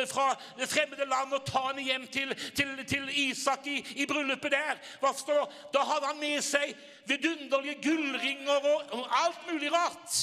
fra 0.07 0.27
fremmede 0.63 1.09
land 1.11 1.35
og 1.35 1.43
ta 1.47 1.65
henne 1.69 1.83
hjem 1.83 2.07
til, 2.13 2.31
til, 2.55 2.71
til 2.87 3.09
Isak 3.27 3.67
i, 3.67 3.81
i 3.95 4.07
bryllupet 4.07 4.55
der, 4.55 4.79
hva 5.01 5.11
står, 5.15 5.51
da 5.73 5.83
hadde 5.89 6.13
han 6.13 6.21
med 6.21 6.39
seg 6.45 6.71
vidunderlige 7.09 7.81
gullringer 7.83 8.71
og, 8.71 8.95
og 8.95 9.19
alt 9.23 9.43
mulig 9.51 9.73
rart. 9.73 10.21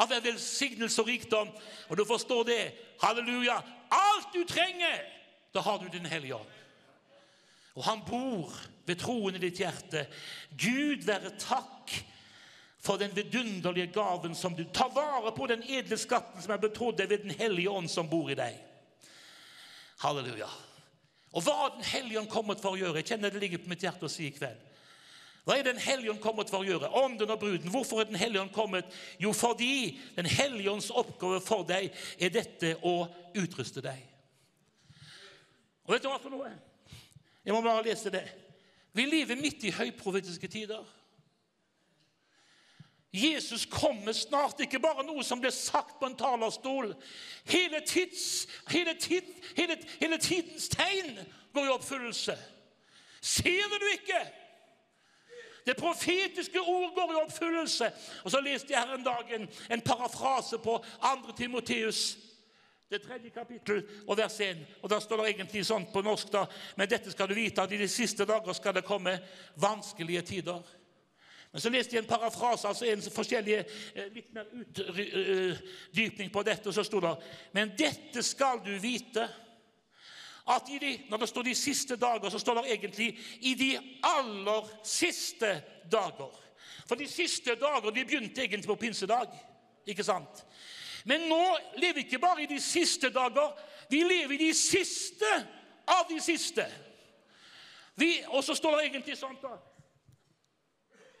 Av 0.00 0.08
velsignelse 0.24 1.02
og 1.02 1.08
rikdom. 1.10 1.50
Og 1.90 1.98
du 1.98 2.04
forstår 2.08 2.46
det. 2.48 2.62
Halleluja. 3.02 3.58
Alt 3.92 4.30
du 4.32 4.40
trenger, 4.48 5.02
da 5.52 5.60
har 5.60 5.78
du 5.78 5.88
Den 5.88 6.06
hellige 6.06 6.34
ånd. 6.34 6.58
Og 7.74 7.84
han 7.84 8.02
bor 8.04 8.52
ved 8.86 8.98
troen 9.00 9.36
i 9.36 9.40
ditt 9.40 9.60
hjerte. 9.62 10.06
Gud 10.60 11.06
være 11.06 11.32
takk 11.40 11.94
for 12.82 12.98
den 13.00 13.14
vidunderlige 13.16 13.92
gaven 13.94 14.34
som 14.34 14.56
du 14.58 14.64
tar 14.74 14.90
vare 14.92 15.32
på, 15.32 15.46
den 15.46 15.62
edle 15.70 15.96
skatten 15.96 16.42
som 16.42 16.52
er 16.52 16.60
betrodd 16.60 16.98
deg 16.98 17.08
ved 17.12 17.24
Den 17.24 17.38
hellige 17.38 17.70
ånd 17.70 17.88
som 17.90 18.10
bor 18.10 18.30
i 18.30 18.36
deg. 18.36 18.58
Halleluja. 20.02 20.50
Og 21.32 21.46
hva 21.46 21.54
har 21.60 21.72
Den 21.76 21.86
hellige 21.86 22.20
ånd 22.20 22.28
kommet 22.28 22.60
for 22.60 22.74
å 22.74 22.80
gjøre? 22.80 23.00
Jeg 23.00 23.14
kjenner 23.14 23.32
det 23.32 23.40
ligger 23.40 23.62
på 23.62 23.72
mitt 23.72 23.86
hjerte 23.86 24.08
å 24.08 24.12
si 24.12 24.26
i 24.28 24.34
kveld. 24.34 24.68
Hva 25.46 25.56
er 25.56 25.64
Den 25.66 25.80
hellige 25.80 26.12
ånd 26.12 26.20
kommet 26.22 26.50
for 26.50 26.62
å 26.62 26.66
gjøre? 26.66 26.90
Ånden 26.90 27.30
og 27.30 27.40
bruden. 27.40 27.70
Hvorfor 27.70 28.02
er 28.02 28.10
Den 28.10 28.20
hellige 28.20 28.42
ånd 28.42 28.52
kommet? 28.52 28.90
Jo, 29.18 29.32
fordi 29.32 29.98
Den 30.16 30.26
hellige 30.26 30.70
ånds 30.70 30.90
oppgave 30.90 31.40
for 31.40 31.64
deg 31.64 31.88
er 32.18 32.34
dette 32.34 32.76
å 32.82 33.06
utruste 33.38 33.80
deg. 33.80 34.11
Og 35.84 35.94
vet 35.94 36.04
du 36.04 36.10
hva 36.10 36.18
for 36.22 36.32
noe? 36.32 36.50
Jeg 37.42 37.54
må 37.54 37.60
bare 37.64 37.84
lese 37.86 38.12
det. 38.12 38.24
Vi 38.92 39.06
lever 39.08 39.40
midt 39.40 39.64
i 39.64 39.72
høyprofetiske 39.74 40.48
tider. 40.48 40.84
Jesus 43.12 43.66
kommer 43.66 44.12
snart, 44.12 44.60
ikke 44.60 44.80
bare 44.80 45.04
noe 45.04 45.24
som 45.24 45.40
blir 45.40 45.52
sagt 45.52 45.98
på 46.00 46.08
en 46.08 46.16
talerstol. 46.16 46.94
Hele, 47.44 47.82
tids, 47.84 48.46
hele, 48.70 48.94
tid, 48.96 49.26
hele, 49.56 49.76
hele 50.00 50.18
tidens 50.18 50.70
tegn 50.72 51.18
går 51.52 51.66
i 51.66 51.74
oppfyllelse. 51.74 52.38
Ser 53.20 53.68
du 53.68 53.76
det 53.82 53.92
ikke? 53.98 54.22
Det 55.66 55.76
profetiske 55.76 56.60
ord 56.60 56.94
går 56.94 57.12
i 57.12 57.20
oppfyllelse. 57.20 57.90
Og 58.24 58.30
så 58.30 58.40
leste 58.40 58.72
jeg 58.72 58.80
her 58.80 58.94
en 58.96 59.04
dag 59.04 59.34
en, 59.36 59.48
en 59.70 59.80
parafrase 59.80 60.58
på 60.58 60.78
2. 61.02 61.36
Timoteus, 61.36 62.16
det 62.92 63.00
tredje 63.02 63.32
kapittel 63.32 63.82
og 64.06 64.16
vers 64.18 64.40
1. 64.40 64.60
Og 64.82 64.90
Da 64.90 65.00
står 65.00 65.22
det 65.22 65.32
egentlig 65.32 65.64
sånn 65.66 65.88
på 65.92 66.02
norsk, 66.04 66.30
da, 66.32 66.44
men 66.76 66.90
dette 66.90 67.12
skal 67.12 67.30
du 67.30 67.34
vite, 67.34 67.62
at 67.64 67.72
i 67.72 67.80
de 67.80 67.88
siste 67.88 68.26
dager 68.28 68.56
skal 68.56 68.76
det 68.76 68.84
komme 68.86 69.16
vanskelige 69.60 70.22
tider. 70.28 70.62
Men 71.52 71.60
så 71.60 71.68
leste 71.68 71.96
jeg 71.96 72.02
en 72.02 72.08
parafrase, 72.08 72.68
altså 72.68 72.86
en 72.88 73.02
forskjellig, 73.12 73.58
eh, 73.94 74.12
litt 74.14 74.32
mer 74.32 74.48
utdypning 74.52 76.30
på 76.32 76.42
dette, 76.42 76.68
og 76.68 76.74
så 76.74 76.84
sto 76.84 77.00
det 77.00 77.16
Men 77.52 77.74
dette 77.76 78.22
skal 78.22 78.62
du 78.64 78.72
vite 78.78 79.28
at 80.46 80.68
i 80.68 80.78
de, 80.78 80.92
når 81.10 81.18
det 81.18 81.28
står 81.28 81.42
de 81.42 81.54
siste 81.54 81.96
dager, 81.96 82.30
så 82.30 82.38
står 82.38 82.54
det 82.54 82.72
egentlig 82.72 83.18
i 83.40 83.54
de 83.54 83.78
aller 84.02 84.70
siste 84.82 85.62
dager. 85.92 86.32
For 86.88 86.98
de 86.98 87.06
siste 87.06 87.54
dager 87.54 87.90
de 87.90 88.04
begynte 88.04 88.42
egentlig 88.42 88.66
på 88.66 88.76
pinsedag. 88.76 89.28
ikke 89.86 90.04
sant? 90.04 90.44
Men 91.04 91.26
nå 91.30 91.42
lever 91.76 91.94
vi 92.00 92.06
ikke 92.06 92.22
bare 92.22 92.42
i 92.42 92.50
de 92.50 92.60
siste 92.60 93.10
dager, 93.10 93.52
vi 93.90 94.02
lever 94.02 94.34
i 94.34 94.46
de 94.46 94.54
siste 94.54 95.30
av 95.86 96.06
de 96.08 96.20
siste. 96.22 96.66
Vi, 97.94 98.22
og 98.28 98.44
så 98.44 98.54
står 98.56 98.78
det 98.78 98.88
egentlig 98.88 99.18
sånn 99.20 99.36
da 99.42 99.56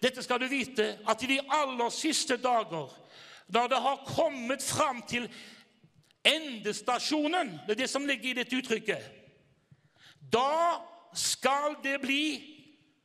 Dette 0.02 0.22
skal 0.24 0.40
du 0.42 0.48
vite, 0.50 0.96
at 1.06 1.20
i 1.22 1.28
de 1.30 1.42
aller 1.54 1.90
siste 1.94 2.34
dager, 2.42 2.88
da 3.46 3.68
det 3.70 3.78
har 3.84 4.00
kommet 4.08 4.64
fram 4.64 5.02
til 5.06 5.28
endestasjonen 6.26 7.52
Det 7.66 7.76
er 7.76 7.80
det 7.84 7.90
som 7.90 8.06
ligger 8.06 8.30
i 8.30 8.38
dette 8.40 8.56
uttrykket. 8.56 9.04
Da 10.32 10.80
skal 11.14 11.76
det 11.82 12.00
bli 12.02 12.24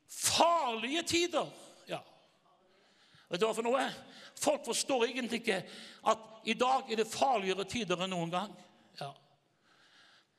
farlige 0.09 1.03
tider. 1.03 1.49
Ja. 1.87 1.99
Vet 3.27 3.41
du 3.41 3.47
hva 3.47 3.55
for 3.55 3.65
noe? 3.65 3.83
Folk 4.39 4.65
forstår 4.67 5.07
egentlig 5.09 5.41
ikke 5.41 5.61
at 6.07 6.25
i 6.47 6.55
dag 6.55 6.91
er 6.91 7.01
det 7.01 7.09
farligere 7.11 7.65
tider 7.67 7.99
enn 8.03 8.13
noen 8.13 8.31
gang. 8.31 8.51
Ja. 9.01 9.11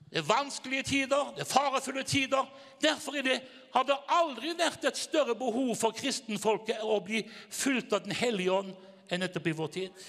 Det 0.09 0.23
er 0.23 0.29
vanskelige 0.29 0.87
tider, 0.89 1.33
det 1.37 1.45
er 1.45 1.51
farefulle 1.51 2.05
tider. 2.09 2.47
Derfor 2.81 3.19
er 3.19 3.27
det, 3.27 3.41
har 3.75 3.85
det 3.85 3.99
aldri 4.17 4.55
vært 4.57 4.87
et 4.89 5.01
større 5.01 5.37
behov 5.37 5.75
for 5.77 5.97
kristenfolket 5.97 6.81
å 6.81 7.01
bli 7.05 7.25
fulgt 7.51 7.93
av 7.93 8.07
Den 8.07 8.17
hellige 8.17 8.55
ånd 8.55 8.73
enn 9.13 9.21
nettopp 9.25 9.51
i 9.51 9.57
vår 9.59 9.75
tid. 9.75 10.07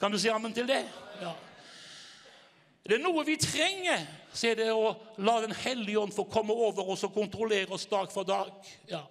Kan 0.00 0.10
du 0.10 0.18
si 0.18 0.30
ammen 0.30 0.54
til 0.54 0.66
det? 0.66 0.82
Ja. 1.22 1.36
Det 2.88 2.96
er 2.96 3.04
noe 3.04 3.22
vi 3.26 3.36
trenger, 3.36 4.06
så 4.32 4.50
er 4.50 4.58
det 4.58 4.68
å 4.72 4.94
la 5.22 5.38
Den 5.44 5.54
hellige 5.54 6.00
ånd 6.00 6.14
få 6.16 6.24
komme 6.30 6.56
over 6.56 6.90
oss 6.94 7.04
og 7.06 7.14
kontrollere 7.14 7.74
oss 7.76 7.86
dag 7.86 8.10
for 8.10 8.26
dag. 8.26 8.50
Ja. 8.90 9.04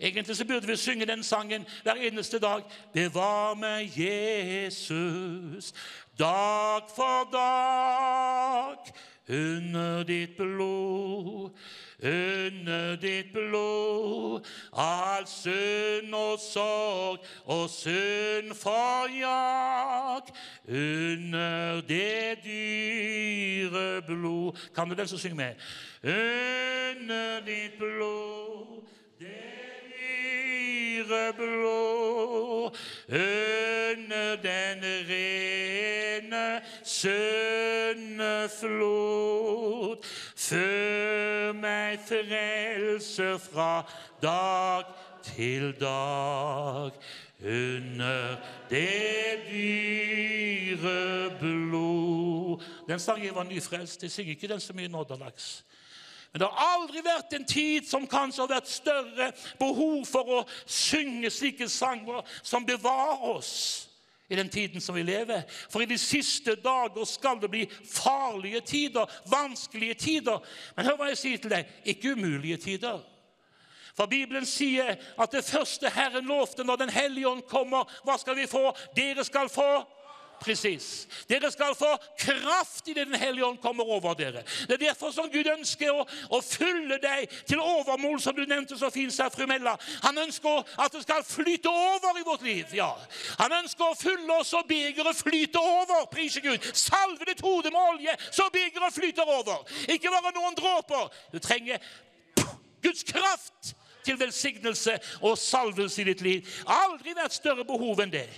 Egentlig 0.00 0.36
så 0.36 0.44
burde 0.44 0.66
vi 0.66 0.76
synge 0.76 1.06
den 1.06 1.22
sangen 1.22 1.66
hver 1.82 1.94
eneste 1.94 2.38
dag. 2.38 2.62
Bevar 2.92 3.54
meg, 3.54 3.92
Jesus, 3.98 5.74
dag 6.18 6.82
for 6.96 7.28
dag. 7.32 8.76
Under 9.28 10.02
ditt 10.02 10.36
blod, 10.36 11.50
under 12.02 12.96
ditt 12.96 13.32
blod. 13.32 14.46
All 14.72 15.26
synd 15.26 16.14
og 16.14 16.38
sorg 16.38 17.18
og 17.44 17.70
synd 17.70 18.54
forjag. 18.54 20.22
Under 20.68 21.80
det 21.80 22.38
dyre 22.44 24.02
blod 24.06 24.58
Kan 24.74 24.88
du 24.88 24.94
den 24.94 25.08
som 25.08 25.18
synger 25.18 25.36
med? 25.36 25.54
Under 26.02 27.40
ditt 27.46 27.78
blod, 27.78 28.86
det 29.18 29.55
dyre 31.06 31.32
blod. 31.32 32.70
Under 33.08 34.36
den 34.42 34.82
rene 35.08 36.60
sønneflod. 36.84 38.46
Før 40.36 41.52
meg 41.52 41.98
frelse 42.08 43.38
fra 43.38 43.90
dag 44.22 44.84
til 45.22 45.74
dag. 45.80 46.90
Under 47.40 48.36
det 48.70 49.40
dyre 49.50 51.30
blod. 51.40 52.62
Den 52.88 52.98
sangen 52.98 53.34
var 53.34 53.44
nyfrelst. 53.44 54.02
Jeg 54.02 54.10
synger 54.10 54.30
ikke 54.30 54.48
den 54.48 54.60
så 54.60 54.72
mye 54.72 54.88
nå 54.88 55.04
til 55.04 55.16
dags. 55.20 55.64
Men 56.36 56.42
det 56.42 56.48
har 56.52 56.72
aldri 56.76 57.00
vært 57.00 57.32
en 57.32 57.44
tid 57.48 57.86
som 57.88 58.02
kanskje 58.04 58.42
har 58.42 58.50
vært 58.50 58.68
større 58.68 59.30
behov 59.56 60.02
for 60.04 60.32
å 60.34 60.40
synge 60.68 61.30
slike 61.32 61.64
sanger 61.72 62.26
som 62.44 62.66
bevarer 62.68 63.22
oss 63.30 63.54
i 64.28 64.36
den 64.36 64.50
tiden 64.52 64.84
som 64.84 64.98
vi 64.98 65.06
lever. 65.08 65.46
For 65.72 65.80
i 65.80 65.88
de 65.88 65.96
siste 65.96 66.58
dager 66.60 67.08
skal 67.08 67.40
det 67.40 67.48
bli 67.54 67.62
farlige 67.88 68.60
tider, 68.68 69.16
vanskelige 69.32 69.96
tider. 70.02 70.44
Men 70.76 70.90
hør 70.90 71.00
hva 71.00 71.08
jeg 71.14 71.22
sier 71.22 71.40
til 71.40 71.56
deg 71.56 71.72
ikke 71.94 72.12
umulige 72.20 72.60
tider. 72.66 73.00
For 73.96 74.04
Bibelen 74.04 74.44
sier 74.44 74.92
at 74.92 75.32
det 75.32 75.46
første 75.48 75.88
Herren 75.88 76.28
lovte 76.28 76.68
når 76.68 76.84
Den 76.84 76.92
hellige 76.92 77.32
ånd 77.32 77.46
kommer, 77.48 77.88
hva 78.04 78.20
skal 78.20 78.36
vi 78.36 78.44
få? 78.44 78.74
Dere 78.92 79.24
skal 79.24 79.48
få 79.48 79.86
Presis. 80.40 81.06
Dere 81.28 81.50
skal 81.50 81.74
få 81.74 81.90
kraft 82.18 82.88
idet 82.88 83.06
Den 83.06 83.20
hellige 83.20 83.46
ånd 83.46 83.58
kommer 83.62 83.84
over 83.84 84.14
dere. 84.14 84.42
Det 84.68 84.76
er 84.76 84.82
derfor 84.88 85.10
som 85.14 85.30
Gud 85.30 85.46
ønsker 85.52 85.92
å, 85.92 86.04
å 86.30 86.40
fylle 86.44 86.98
deg 87.02 87.30
til 87.48 87.60
overmål, 87.62 88.20
som 88.22 88.36
du 88.36 88.44
nevnte 88.46 88.78
så 88.78 88.90
fint, 88.90 89.14
sa 89.14 89.28
fru 89.32 89.46
Mella. 89.46 89.76
Han 90.04 90.18
ønsker 90.26 90.64
at 90.82 90.92
det 90.92 91.02
skal 91.04 91.24
flyte 91.26 91.70
over 91.70 92.20
i 92.20 92.26
vårt 92.26 92.42
liv. 92.46 92.74
ja. 92.74 92.90
Han 93.38 93.52
ønsker 93.62 93.84
å 93.86 93.98
fylle 93.98 94.40
oss 94.40 94.52
så 94.54 94.62
begeret 94.68 95.16
flyter 95.16 95.60
over. 95.60 96.06
Prise 96.12 96.40
Gud. 96.40 96.62
Salve 96.72 97.28
ditt 97.28 97.40
hode 97.44 97.70
med 97.70 97.80
olje, 97.80 98.16
så 98.30 98.48
begeret 98.52 98.94
flyter 98.94 99.28
over. 99.38 99.64
Ikke 99.88 100.12
bare 100.12 100.34
noen 100.36 100.56
dråper. 100.58 101.10
Du 101.32 101.38
trenger 101.38 101.80
Guds 102.82 103.02
kraft 103.02 103.74
til 104.06 104.18
velsignelse 104.20 104.98
og 105.20 105.38
salvelse 105.38 106.02
i 106.02 106.10
ditt 106.10 106.22
liv. 106.22 106.50
Aldri 106.66 107.14
vært 107.16 107.34
større 107.34 107.66
behov 107.66 108.00
enn 108.04 108.12
det. 108.12 108.28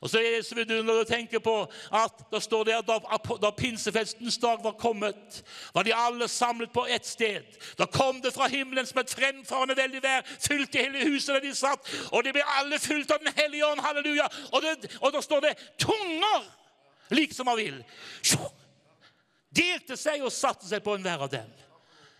Og 0.00 0.10
så 0.10 0.20
er 0.20 0.36
det 0.36 0.46
så 0.46 0.56
vidunderlig 0.58 1.06
å 1.06 1.08
tenke 1.08 1.40
på 1.40 1.54
at 1.94 2.24
da 2.32 2.40
står 2.42 2.66
det 2.68 2.74
at 2.78 2.88
da, 2.88 2.98
da 3.42 3.50
pinsefestens 3.56 4.38
dag 4.42 4.62
var 4.64 4.76
kommet, 4.80 5.40
var 5.74 5.86
de 5.86 5.94
alle 5.96 6.28
samlet 6.28 6.72
på 6.72 6.86
ett 6.86 7.06
sted. 7.06 7.46
Da 7.78 7.88
kom 7.90 8.20
det 8.24 8.34
fra 8.34 8.48
himmelen 8.52 8.86
som 8.86 9.00
et 9.00 9.14
fremfarende 9.14 9.78
veldig 9.78 10.02
vær, 10.04 10.26
fylte 10.42 10.84
hele 10.84 11.06
huset 11.08 11.34
der 11.36 11.46
de 11.46 11.54
satt, 11.56 11.90
og 12.12 12.24
de 12.26 12.34
ble 12.36 12.44
alle 12.58 12.80
fylt 12.82 13.10
av 13.10 13.22
Den 13.24 13.32
hellige 13.36 13.66
ånd. 13.66 13.80
Halleluja. 13.80 14.28
Og, 14.52 14.62
det, 14.62 14.92
og 15.00 15.12
da 15.14 15.22
står 15.24 15.48
det 15.48 15.56
tunger, 15.80 16.46
liksom 17.10 17.48
av 17.48 17.60
ild. 17.60 17.82
Delte 19.56 19.96
seg 19.96 20.24
og 20.24 20.34
satte 20.34 20.68
seg 20.68 20.82
på 20.84 20.96
enhver 20.96 21.24
av 21.24 21.32
dem. 21.32 21.52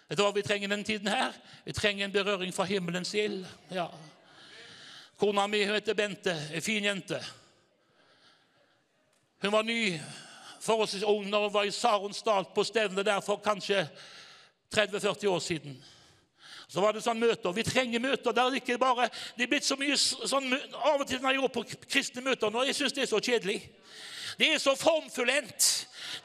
Vet 0.06 0.18
du 0.18 0.22
hva 0.22 0.34
vi 0.34 0.44
trenger 0.46 0.70
denne 0.70 0.86
tiden 0.86 1.10
her? 1.10 1.34
Vi 1.66 1.74
trenger 1.74 2.06
en 2.06 2.14
berøring 2.14 2.54
fra 2.54 2.64
himmelens 2.68 3.10
ild. 3.18 3.42
Ja. 3.74 3.88
Kona 5.18 5.46
mi 5.50 5.64
heter 5.66 5.96
Bente, 5.98 6.34
en 6.52 6.62
fin 6.62 6.84
jente. 6.84 7.18
Hun 9.46 9.52
var 9.52 9.62
ny, 9.62 10.00
forholdsvis 10.60 11.04
ung 11.06 11.28
når 11.30 11.44
hun 11.44 11.52
var 11.54 11.66
i 11.68 11.70
Saronsdal 11.70 12.48
på 12.54 12.64
stevne 12.66 13.04
der 13.06 13.20
for 13.22 13.38
kanskje 13.38 13.84
30-40 14.74 15.26
år 15.30 15.38
siden. 15.38 15.76
Så 16.66 16.82
var 16.82 16.96
det 16.96 17.04
sånn 17.04 17.20
møter. 17.22 17.54
Vi 17.54 17.62
trenger 17.62 18.02
møter 18.02 18.34
der 18.34 18.50
det 18.50 18.58
ikke 18.64 18.78
bare 18.82 19.06
Det 19.36 19.46
er 19.46 19.52
blitt 19.52 19.68
så 19.68 19.78
mye 19.78 19.94
sånn 19.94 20.50
Av 20.50 20.98
og 20.98 21.06
til 21.06 21.22
når 21.22 21.36
jeg 21.36 21.44
går 21.44 21.54
på 21.54 21.64
kristne 21.86 22.26
møter 22.26 22.50
nå, 22.50 22.66
jeg 22.66 22.74
syns 22.74 22.98
det 22.98 23.06
er 23.06 23.12
så 23.12 23.22
kjedelig. 23.22 23.60
Det 24.34 24.50
er 24.50 24.58
så 24.58 24.74
formfullendt. 24.74 25.70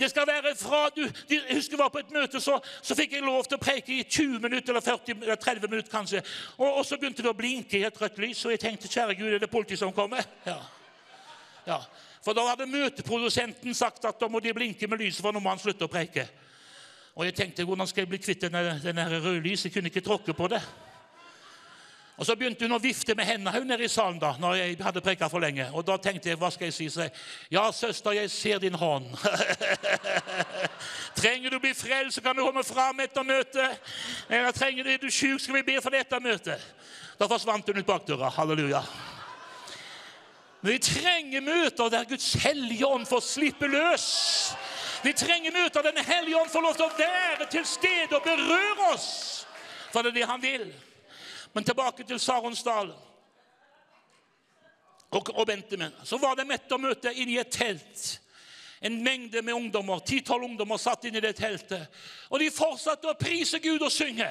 Det 0.02 0.10
skal 0.10 0.26
være 0.26 0.58
fra 0.58 0.84
du, 0.98 1.06
Jeg 1.30 1.46
husker 1.54 1.78
jeg 1.78 1.86
var 1.86 1.94
på 1.94 2.02
et 2.02 2.18
møte, 2.18 2.42
så, 2.42 2.58
så 2.82 2.98
fikk 2.98 3.14
jeg 3.20 3.30
lov 3.30 3.46
til 3.46 3.62
å 3.62 3.66
preke 3.70 4.00
i 4.00 4.04
20 4.04 4.42
minutter 4.42 4.74
eller 4.74 4.90
40 4.90 5.22
eller 5.22 5.46
30 5.46 5.70
minutter 5.70 5.94
kanskje. 5.94 6.26
Og, 6.58 6.70
og 6.72 6.86
så 6.90 6.98
begynte 6.98 7.22
det 7.22 7.30
å 7.30 7.38
blinke 7.38 7.78
i 7.78 7.86
et 7.86 8.02
rødt 8.02 8.18
lys, 8.26 8.48
og 8.50 8.58
jeg 8.58 8.66
tenkte 8.66 8.90
kjære 8.90 9.22
Gud, 9.22 9.30
er 9.30 9.46
det 9.46 9.54
politiet 9.54 9.86
som 9.86 9.94
kommer? 9.94 10.26
Ja. 10.50 10.58
ja. 11.70 11.84
For 12.22 12.38
da 12.38 12.46
hadde 12.52 12.70
møteprodusenten 12.70 13.74
sagt 13.78 14.06
at 14.06 14.20
da 14.22 14.30
må 14.30 14.40
de 14.40 14.54
blinke 14.54 14.88
med 14.88 15.02
lyset, 15.02 15.24
for 15.24 15.34
nå 15.34 15.42
må 15.42 15.50
han 15.50 15.62
slutte 15.62 15.88
å 15.88 15.92
preike. 15.92 16.28
Og 17.18 17.26
jeg 17.28 17.36
tenkte 17.36 17.66
hvordan 17.68 17.90
skal 17.90 18.06
jeg 18.06 18.12
bli 18.14 18.22
kvitt 18.22 18.46
denne, 18.46 18.78
denne 18.84 19.08
røde 19.10 19.42
lyset? 19.42 19.68
Jeg 19.68 19.76
kunne 19.76 19.92
ikke 19.92 20.06
tråkke 20.06 20.36
på 20.38 20.48
det. 20.54 20.62
Og 22.22 22.26
Så 22.26 22.36
begynte 22.38 22.68
hun 22.68 22.76
å 22.76 22.78
vifte 22.78 23.16
med 23.18 23.26
hendene 23.26 23.54
hun 23.56 23.64
nede 23.66 23.88
i 23.88 23.90
salen 23.90 24.20
da 24.22 24.36
når 24.38 24.60
jeg 24.60 24.76
hadde 24.86 25.02
preka 25.02 25.26
for 25.32 25.42
lenge. 25.42 25.66
Og 25.74 25.82
Da 25.88 25.96
tenkte 25.98 26.30
jeg 26.30 26.38
hva 26.38 26.52
skal 26.54 26.68
jeg 26.70 26.76
si? 26.76 26.90
Så 26.94 27.08
jeg, 27.08 27.14
ja, 27.56 27.64
søster, 27.74 28.14
jeg 28.14 28.30
ser 28.30 28.62
din 28.62 28.78
hånd. 28.78 29.08
trenger 31.22 31.50
du 31.50 31.58
bli 31.64 31.74
frelst, 31.74 32.20
så 32.20 32.22
kan 32.22 32.38
du 32.38 32.44
komme 32.46 32.64
fram 32.64 33.02
etter 33.02 33.26
møtet. 33.26 33.96
Eller 34.30 34.54
trenger 34.54 34.86
du, 34.86 34.92
er 34.94 35.02
du 35.02 35.10
sjuk, 35.10 35.42
skal 35.42 35.58
vi 35.58 35.66
be 35.72 35.80
for 35.82 35.90
det 35.90 36.04
etter 36.06 36.22
møtet. 36.22 36.70
Da 37.18 37.26
forsvant 37.32 37.74
hun 37.74 37.82
ut 37.82 37.90
bakdøra. 37.90 38.30
Halleluja. 38.38 38.84
Men 40.62 40.72
vi 40.72 40.80
trenger 40.80 41.42
møter 41.42 41.90
der 41.90 42.06
Guds 42.06 42.34
hellige 42.34 42.86
ånd 42.88 43.08
får 43.10 43.24
slippe 43.26 43.68
løs. 43.68 44.08
Vi 45.02 45.14
trenger 45.18 45.52
møter 45.52 45.82
der 45.82 45.92
Den 45.92 46.06
hellige 46.06 46.38
ånd 46.38 46.50
får 46.50 46.62
lov 46.62 46.76
til 46.78 46.86
å 46.86 46.98
være 46.98 47.48
til 47.50 47.66
stede 47.66 48.18
og 48.18 48.26
berøre 48.26 48.92
oss. 48.94 49.08
For 49.92 50.02
det 50.02 50.14
er 50.14 50.20
det 50.20 50.28
han 50.30 50.44
vil. 50.44 50.68
Men 51.54 51.66
tilbake 51.66 52.06
til 52.08 52.20
Saronsdal 52.20 52.94
og, 55.12 55.34
og 55.34 55.48
Bentemen. 55.48 55.94
Så 56.04 56.18
var 56.22 56.38
det 56.38 56.48
Mette-møte 56.48 57.14
inne 57.14 57.36
i 57.36 57.42
et 57.42 57.52
telt. 57.52 58.22
En 58.82 59.04
mengde 59.04 59.42
med 59.42 59.54
ungdommer, 59.54 60.00
ti-tolv 60.00 60.46
ungdommer 60.46 60.80
satt 60.82 61.06
inne 61.06 61.20
i 61.20 61.26
det 61.26 61.36
teltet. 61.38 61.90
Og 62.30 62.40
de 62.42 62.48
fortsatte 62.54 63.10
å 63.10 63.18
prise 63.20 63.60
Gud 63.62 63.82
og 63.82 63.92
synge. 63.94 64.30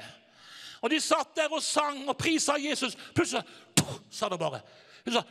Og 0.81 0.91
de 0.91 0.99
satt 1.03 1.37
der 1.37 1.53
og 1.53 1.63
sang 1.63 2.07
og 2.09 2.17
prisa 2.19 2.57
Jesus. 2.59 2.97
Plutselig 3.15 3.45
sa 4.11 4.31
det 4.33 4.41
bare. 4.41 4.63
Hun 5.05 5.15
sa, 5.19 5.23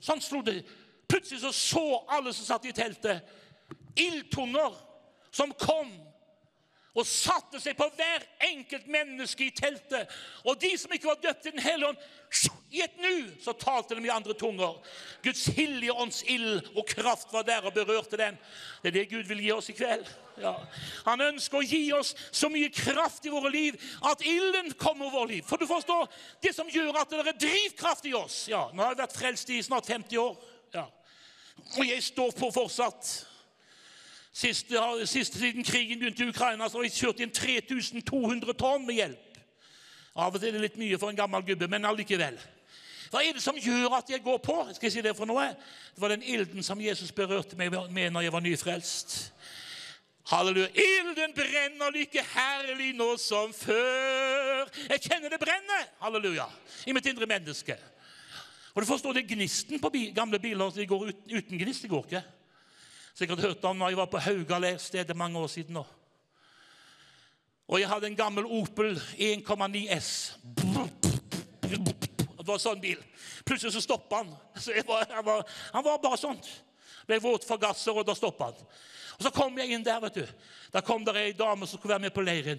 Sånn 0.00 0.22
slo 0.24 0.40
det. 0.44 0.60
Plutselig 1.10 1.42
så, 1.42 1.52
så 1.52 1.84
alle 2.08 2.32
som 2.34 2.46
satt 2.46 2.68
i 2.70 2.74
teltet, 2.76 3.26
ildtunger 3.98 4.76
som 5.34 5.52
kom 5.58 5.90
og 6.94 7.06
satte 7.06 7.60
seg 7.62 7.76
på 7.78 7.86
hver 7.94 8.24
enkelt 8.48 8.88
menneske 8.90 9.46
i 9.46 9.52
teltet. 9.54 10.10
Og 10.42 10.58
de 10.60 10.72
som 10.78 10.90
ikke 10.94 11.10
var 11.12 11.20
døpt 11.22 11.46
i 11.46 11.52
Den 11.54 11.62
hellige 11.62 11.92
ånd, 11.92 12.00
i 12.70 12.82
et 12.82 12.98
nu 13.02 13.30
så 13.42 13.52
talte 13.58 13.94
de 13.94 14.06
i 14.06 14.12
andre 14.12 14.34
tunger. 14.38 14.76
Guds 15.22 15.44
hellige 15.54 15.94
ånds 15.94 16.22
ild 16.30 16.60
og 16.76 16.86
kraft 16.86 17.32
var 17.32 17.46
der 17.46 17.66
og 17.66 17.74
berørte 17.74 18.18
dem. 18.18 18.36
Det 18.82 18.90
er 18.90 18.98
det 18.98 19.08
Gud 19.10 19.26
vil 19.30 19.42
gi 19.42 19.52
oss 19.52 19.70
i 19.70 19.76
kveld. 19.78 20.06
Ja. 20.40 20.54
Han 21.04 21.20
ønsker 21.20 21.58
å 21.58 21.66
gi 21.66 21.82
oss 21.92 22.14
så 22.32 22.48
mye 22.50 22.70
kraft 22.72 23.26
i 23.26 23.32
våre 23.32 23.50
liv 23.52 23.76
at 24.08 24.22
ilden 24.24 24.70
kommer 24.78 25.06
over 25.10 25.20
vårt 25.20 25.34
liv. 25.34 25.42
For 25.46 25.60
du 25.60 25.66
forstår, 25.68 26.06
det 26.42 26.54
som 26.56 26.70
gjør 26.70 27.02
at 27.02 27.10
det 27.10 27.20
er 27.26 27.42
drivkraft 27.42 28.06
i 28.08 28.14
oss 28.16 28.46
ja, 28.48 28.68
Nå 28.72 28.82
har 28.82 28.94
jeg 28.94 29.02
vært 29.02 29.18
frelst 29.18 29.50
i 29.50 29.60
snart 29.62 29.90
50 29.90 30.22
år. 30.22 30.38
Ja. 30.74 30.86
Og 31.76 31.84
jeg 31.86 32.02
står 32.02 32.32
på 32.38 32.50
fortsatt. 32.54 33.29
Siste, 34.32 34.78
siste 35.10 35.38
siden 35.38 35.64
krigen 35.64 35.98
begynte 35.98 36.24
i 36.24 36.28
Ukraina, 36.28 36.68
så 36.68 36.78
har 36.78 36.86
jeg 36.86 36.94
kjørt 36.94 37.20
inn 37.24 37.32
3200 37.34 38.54
tonn 38.54 38.86
med 38.86 39.00
hjelp. 39.00 39.40
Av 40.14 40.34
og 40.34 40.40
til 40.40 40.50
er 40.50 40.58
det 40.58 40.64
litt 40.64 40.78
mye 40.78 40.98
for 40.98 41.10
en 41.10 41.18
gammel 41.18 41.42
gubbe, 41.46 41.66
men 41.70 41.86
allikevel. 41.86 42.38
Hva 43.10 43.24
er 43.26 43.34
det 43.34 43.42
som 43.42 43.58
gjør 43.58 43.96
at 43.98 44.10
jeg 44.10 44.22
går 44.22 44.38
på? 44.38 44.54
Skal 44.74 44.86
jeg 44.86 44.92
si 44.94 45.02
Det 45.02 45.16
for 45.18 45.26
noe? 45.26 45.48
Det 45.94 46.02
var 46.02 46.14
den 46.14 46.22
ilden 46.22 46.62
som 46.62 46.80
Jesus 46.80 47.10
berørte 47.12 47.58
meg 47.58 47.74
med 47.90 48.14
når 48.14 48.26
jeg 48.28 48.32
var 48.32 48.44
nyfrelst. 48.44 49.16
Halleluja. 50.30 50.68
Ilden 50.78 51.34
brenner 51.34 51.90
like 51.90 52.22
herlig 52.36 52.92
nå 52.94 53.16
som 53.18 53.50
før. 53.56 54.68
Jeg 54.92 55.02
kjenner 55.08 55.32
det 55.32 55.40
brenner 55.42 55.88
halleluja, 56.04 56.46
i 56.86 56.94
mitt 56.94 57.06
indre 57.10 57.26
menneske. 57.26 57.74
Og 58.74 58.82
du 58.82 58.86
forstår, 58.86 59.16
det 59.16 59.24
er 59.24 59.34
Gnisten 59.34 59.80
på 59.82 59.90
gamle 60.14 60.38
biler 60.38 60.70
de 60.70 60.86
går 60.86 61.08
uten, 61.10 61.58
gnist. 61.58 61.82
Det 61.82 61.90
går 61.90 62.06
ikke. 62.06 62.22
Sikkert 63.14 63.40
hørt 63.40 63.64
om 63.64 63.76
når 63.76 63.88
jeg 63.92 63.96
var 64.00 64.10
på 64.10 64.18
Haugaleirsted 64.18 64.86
stedet 64.86 65.16
mange 65.16 65.38
år 65.38 65.46
siden. 65.46 65.74
nå. 65.74 65.84
Og 67.70 67.80
jeg 67.80 67.88
hadde 67.88 68.06
en 68.06 68.16
gammel 68.16 68.44
Opel 68.44 68.96
1,9 69.18 69.98
S. 69.98 70.38
Det 70.50 72.46
var 72.46 72.54
en 72.56 72.62
sånn 72.62 72.80
bil. 72.82 72.98
Plutselig 73.46 73.76
så 73.76 73.82
stoppa 73.84 74.24
han. 74.24 74.32
Så 74.58 74.74
var, 74.86 75.06
han, 75.10 75.24
var, 75.24 75.44
han, 75.72 75.84
var, 75.84 76.00
bare 76.02 76.18
sånn. 76.18 76.40
Ble 77.06 77.20
våt 77.22 77.46
for 77.46 77.60
gasser, 77.62 77.94
og 77.94 78.06
da 78.08 78.16
stoppa 78.18 78.50
han. 78.50 78.58
Og 79.18 79.22
Så 79.22 79.30
kom 79.34 79.58
jeg 79.60 79.70
inn 79.70 79.86
der. 79.86 80.00
vet 80.02 80.18
du. 80.18 80.26
Da 80.72 80.82
kom 80.82 81.04
det 81.06 81.14
ei 81.20 81.32
dame 81.36 81.66
som 81.66 81.78
skulle 81.78 81.94
være 81.94 82.08
med 82.08 82.14
på 82.16 82.24
leiren. 82.26 82.58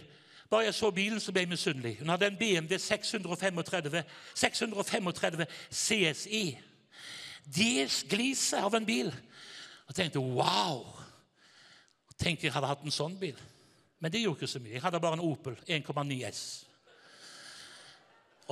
Bare 0.51 0.67
jeg 0.67 0.75
så 0.75 0.91
bilen, 0.91 1.19
så 1.19 1.31
ble 1.31 1.43
jeg 1.43 1.51
misunnelig. 1.51 1.97
Hun 1.99 2.09
hadde 2.11 2.27
en 2.27 2.37
BMW 2.37 2.77
635, 2.77 4.03
635 4.35 5.45
CSI. 5.71 6.45
Det 7.55 7.87
gliset 8.07 8.59
av 8.59 8.75
en 8.75 8.85
bil. 8.85 9.11
Og 9.91 9.95
tenkte 9.95 10.23
wow! 10.23 10.85
Tenk 12.21 12.45
jeg 12.45 12.53
hadde 12.53 12.69
hatt 12.69 12.83
en 12.85 12.93
sånn 12.93 13.17
bil. 13.19 13.35
Men 13.99 14.13
det 14.13 14.21
gjorde 14.21 14.39
ikke 14.39 14.47
så 14.53 14.61
mye. 14.63 14.77
Jeg 14.77 14.83
hadde 14.85 15.01
bare 15.03 15.17
en 15.17 15.23
Opel 15.25 15.57
1,9 15.67 16.19
S. 16.29 16.43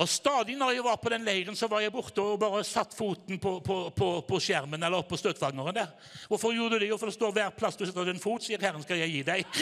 Og 0.00 0.08
Stadig 0.08 0.56
når 0.56 0.74
jeg 0.74 0.84
var 0.84 0.98
på 1.00 1.12
den 1.12 1.24
leiren, 1.24 1.56
så 1.56 1.68
var 1.68 1.80
jeg 1.80 1.92
borte 1.92 2.20
og 2.22 2.38
bare 2.40 2.60
satt 2.64 2.92
foten 2.96 3.40
på, 3.40 3.54
på, 3.64 3.78
på, 3.96 4.10
på 4.28 4.40
skjermen 4.40 4.84
eller 4.84 5.06
på 5.08 5.16
støtfangeren 5.20 5.76
der. 5.76 5.94
Hvorfor 6.28 6.52
gjorde 6.56 6.76
du 6.76 6.84
det? 6.84 6.90
Jo, 6.92 7.00
for 7.00 7.08
det 7.10 7.16
står 7.16 7.34
hver 7.36 7.56
plass 7.56 7.80
du 7.80 7.86
setter 7.86 8.08
din 8.08 8.20
fot, 8.20 8.44
sier 8.44 8.60
Herren, 8.60 8.84
skal 8.84 9.00
jeg 9.00 9.12
gi 9.16 9.24
deg. 9.28 9.58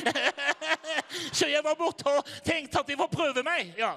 så 1.39 1.51
jeg 1.51 1.63
var 1.67 1.79
borte 1.79 2.11
og 2.11 2.35
tenkte 2.47 2.83
at 2.83 2.91
jeg 2.91 2.99
får 2.99 3.11
prøve 3.15 3.47
meg. 3.47 3.73
Ja. 3.79 3.95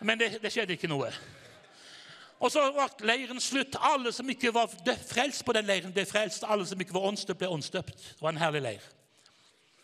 Men 0.00 0.20
det, 0.20 0.34
det 0.42 0.52
skjedde 0.52 0.76
ikke 0.76 0.90
noe. 0.90 1.12
Og 2.42 2.50
så 2.50 2.64
var 2.74 2.90
leiren 3.06 3.38
slutt. 3.40 3.76
Alle 3.78 4.12
som 4.12 4.30
ikke 4.30 4.50
var 4.54 4.70
frelst 5.06 5.44
på 5.46 5.52
den 5.54 5.68
leiren, 5.68 5.92
ble 5.94 6.02
frelst. 6.08 6.42
Alle 6.42 6.66
som 6.66 6.80
ikke 6.82 6.96
var 6.96 7.06
åndsdøpt, 7.12 7.38
ble 7.38 7.48
åndsdøpt. 7.54 7.94
Det 7.94 8.24
var 8.24 8.34
en 8.34 8.42
herlig 8.42 8.62
leir. 8.64 8.88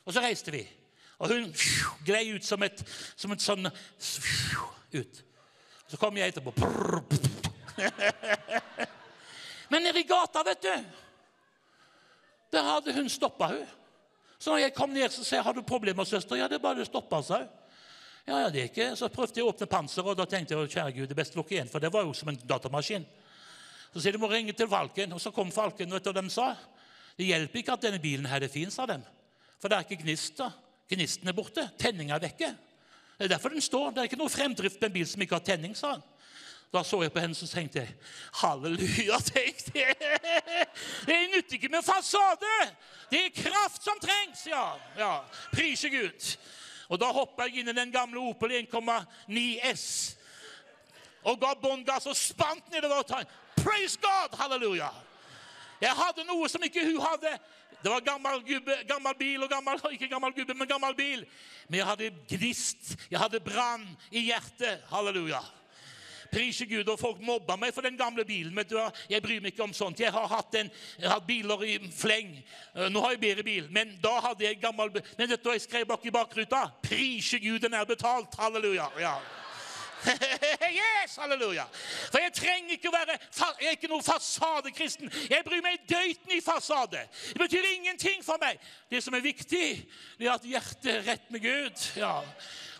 Og 0.04 0.14
så 0.14 0.20
reiste 0.24 0.50
vi. 0.50 0.64
Og 1.18 1.30
hun 1.30 1.54
gled 2.06 2.34
ut 2.34 2.44
som 2.46 2.62
et, 2.66 2.82
som 3.16 3.32
et 3.34 3.42
sånn 3.42 3.70
ut. 3.70 5.22
Så 5.88 5.96
kom 6.02 6.18
jeg 6.18 6.34
etterpå. 6.34 6.52
Men 9.70 9.84
nede 9.84 10.02
i 10.02 10.08
gata, 10.08 10.42
vet 10.42 10.62
du 10.64 10.72
Der 12.52 12.62
hadde 12.64 12.94
hun 12.96 13.08
stoppa 13.12 13.46
hun. 13.52 13.66
Så 14.38 14.50
når 14.50 14.58
jeg 14.64 14.74
kom 14.74 14.90
ned, 14.90 15.10
så 15.10 15.24
sa 15.24 15.36
jeg 15.36 15.44
'Har 15.44 15.52
du 15.52 15.62
problemer, 15.62 16.04
søster?' 16.04 16.36
'Ja, 16.36 16.48
det 16.48 16.54
er 16.54 16.58
bare 16.58 16.82
å 16.82 16.84
stoppe', 16.84 17.22
sa 17.22 17.38
hun. 17.38 17.48
Ja, 18.28 18.42
ja, 18.42 18.48
det 18.52 18.60
er 18.60 18.66
ikke. 18.68 18.90
Så 19.00 19.08
prøvde 19.08 19.40
jeg 19.40 19.46
å 19.46 19.52
åpne 19.54 19.66
panseret, 19.70 20.10
og 20.12 20.18
da 20.18 20.26
tenkte 20.28 20.52
jeg 20.52 20.72
kjære 20.74 20.92
Gud, 20.92 21.06
det 21.08 21.14
er 21.14 21.20
best 21.22 21.36
å 21.36 21.40
lukke 21.40 21.54
igjen, 21.54 21.70
for 21.72 21.80
det 21.80 21.88
var 21.94 22.04
jo 22.04 22.12
som 22.12 22.28
en 22.28 22.36
datamaskin. 22.50 23.06
Så 23.94 24.02
sier 24.04 24.12
de 24.12 24.20
må 24.20 24.28
ringe 24.28 24.52
til 24.52 24.68
Falken, 24.68 25.14
og 25.16 25.22
så 25.22 25.32
kom 25.32 25.48
Falken, 25.54 25.94
vet 25.96 26.04
du 26.04 26.10
hva 26.10 26.20
de 26.20 26.32
sa? 26.32 26.50
Det 27.16 27.30
hjelper 27.30 27.62
ikke 27.62 27.76
at 27.78 27.86
denne 27.86 28.02
bilen 28.02 28.28
her 28.28 28.44
er 28.44 28.52
fin, 28.52 28.68
sa 28.70 28.84
de. 28.90 28.98
For 29.56 29.72
det 29.72 29.78
er 29.78 29.86
ikke 29.86 30.02
gnist. 30.04 30.36
da. 30.42 30.50
Gnisten 30.92 31.32
er 31.32 31.36
borte. 31.36 31.64
Tenninga 31.80 32.18
er 32.18 32.26
vekke. 32.28 32.52
Det 33.16 33.26
er 33.26 33.32
derfor 33.32 33.56
den 33.56 33.64
står. 33.64 33.90
Det 33.94 34.02
er 34.02 34.10
ikke 34.10 34.20
noe 34.20 34.30
fremdrift 34.30 34.78
på 34.78 34.86
en 34.86 34.94
bil 34.94 35.08
som 35.08 35.24
ikke 35.24 35.40
har 35.40 35.48
tenning, 35.48 35.72
sa 35.76 35.96
han. 35.96 36.04
Da 36.68 36.84
så 36.84 37.00
jeg 37.00 37.12
på 37.14 37.22
henne 37.24 37.32
og 37.32 37.48
tenkte 37.48 37.80
jeg, 37.80 37.94
halleluja, 38.42 39.16
tenkte 39.32 39.72
jeg. 39.80 39.96
Det 41.08 41.16
nytter 41.32 41.56
ikke 41.56 41.72
med 41.72 41.86
fasade. 41.86 42.54
Det 43.08 43.24
er 43.24 43.36
kraft 43.40 43.88
som 43.88 43.96
trengs, 44.04 44.44
ja. 44.52 44.66
ja. 45.00 45.12
Prise 45.54 45.88
Gud. 45.88 46.32
Og 46.88 47.00
da 47.00 47.10
hoppa 47.12 47.46
jeg 47.48 47.60
inn 47.60 47.72
i 47.72 47.76
den 47.76 47.92
gamle 47.92 48.20
Opel 48.30 48.54
1,9 48.62 49.44
S 49.74 49.84
og 51.28 51.40
ga 51.42 51.50
bånn 51.58 51.84
gass 51.84 52.06
og 52.08 52.16
spant 52.16 52.70
nedover. 52.72 53.26
Praise 53.58 53.98
God! 54.00 54.36
Halleluja! 54.38 54.88
Jeg 55.82 55.94
hadde 55.98 56.24
noe 56.26 56.48
som 56.50 56.62
ikke 56.64 56.86
hun 56.86 57.00
hadde. 57.02 57.34
Det 57.82 57.90
var 57.92 58.02
gammel, 58.06 58.40
gubbe, 58.46 58.74
gammel 58.88 59.14
bil 59.18 59.44
og 59.44 59.50
gammel, 59.50 59.78
Ikke 59.92 60.08
gammel 60.10 60.32
gubbe, 60.34 60.54
men 60.54 60.68
gammel 60.68 60.96
bil. 60.98 61.26
Men 61.68 61.78
jeg 61.78 61.86
hadde 61.86 62.10
gnist. 62.30 62.96
Jeg 63.10 63.20
hadde 63.20 63.40
brann 63.40 63.84
i 64.10 64.24
hjertet. 64.30 64.82
Halleluja. 64.90 65.42
Prise 66.32 66.66
Gud, 66.66 66.88
og 66.88 66.98
Folk 67.00 67.22
mobba 67.24 67.56
meg 67.60 67.74
for 67.74 67.86
den 67.86 67.98
gamle 67.98 68.24
bilen. 68.28 68.54
Vet 68.56 68.70
du. 68.70 68.78
Jeg 69.10 69.22
bryr 69.24 69.40
meg 69.40 69.54
ikke 69.54 69.66
om 69.66 69.74
sånt. 69.76 70.00
Jeg 70.00 70.12
har 70.12 70.28
hatt, 70.30 70.54
en, 70.60 70.70
jeg 70.98 71.08
har 71.08 71.18
hatt 71.18 71.26
biler 71.28 71.64
i 71.64 71.78
fleng. 71.94 72.36
Eh, 72.74 72.88
Nå 72.92 73.02
har 73.04 73.16
jeg 73.16 73.24
bedre 73.24 73.46
bil, 73.46 73.66
men 73.74 73.96
da 74.02 74.18
hadde 74.28 74.46
jeg 74.46 74.60
gammel 74.62 74.92
bil. 74.94 75.10
Men 75.18 75.32
vet 75.32 75.42
du 75.42 75.50
hva 75.50 75.58
jeg 75.58 75.66
skrev 75.66 75.88
bak 75.88 76.06
i 76.06 76.14
bakruta? 76.14 76.68
Prise 76.84 77.40
Gud, 77.42 77.60
den 77.64 77.76
er 77.76 77.88
betalt. 77.88 78.38
Halleluja. 78.38 78.90
Ja. 79.00 79.18
yes, 80.70 81.16
halleluja. 81.16 81.64
For 82.12 82.22
jeg 82.22 82.32
trenger 82.36 82.76
ikke 82.76 82.90
å 82.90 82.94
være 82.94 83.16
Jeg 83.18 83.66
er 83.66 83.76
ikke 83.76 83.90
noen 83.90 84.04
fasadekristen. 84.06 85.10
Jeg 85.30 85.44
bryr 85.46 85.64
meg 85.64 85.82
døyten 85.90 86.36
i 86.36 86.40
fasade. 86.44 87.02
Det 87.32 87.40
betyr 87.40 87.66
ingenting 87.74 88.22
for 88.26 88.40
meg. 88.42 88.60
Det 88.90 89.02
som 89.04 89.16
er 89.18 89.24
viktig, 89.24 89.66
det 90.18 90.28
er 90.28 90.34
at 90.36 90.46
hjertet 90.46 90.90
er 90.92 91.06
rett 91.12 91.30
med 91.34 91.44
Gud. 91.44 91.86
Ja. 91.98 92.20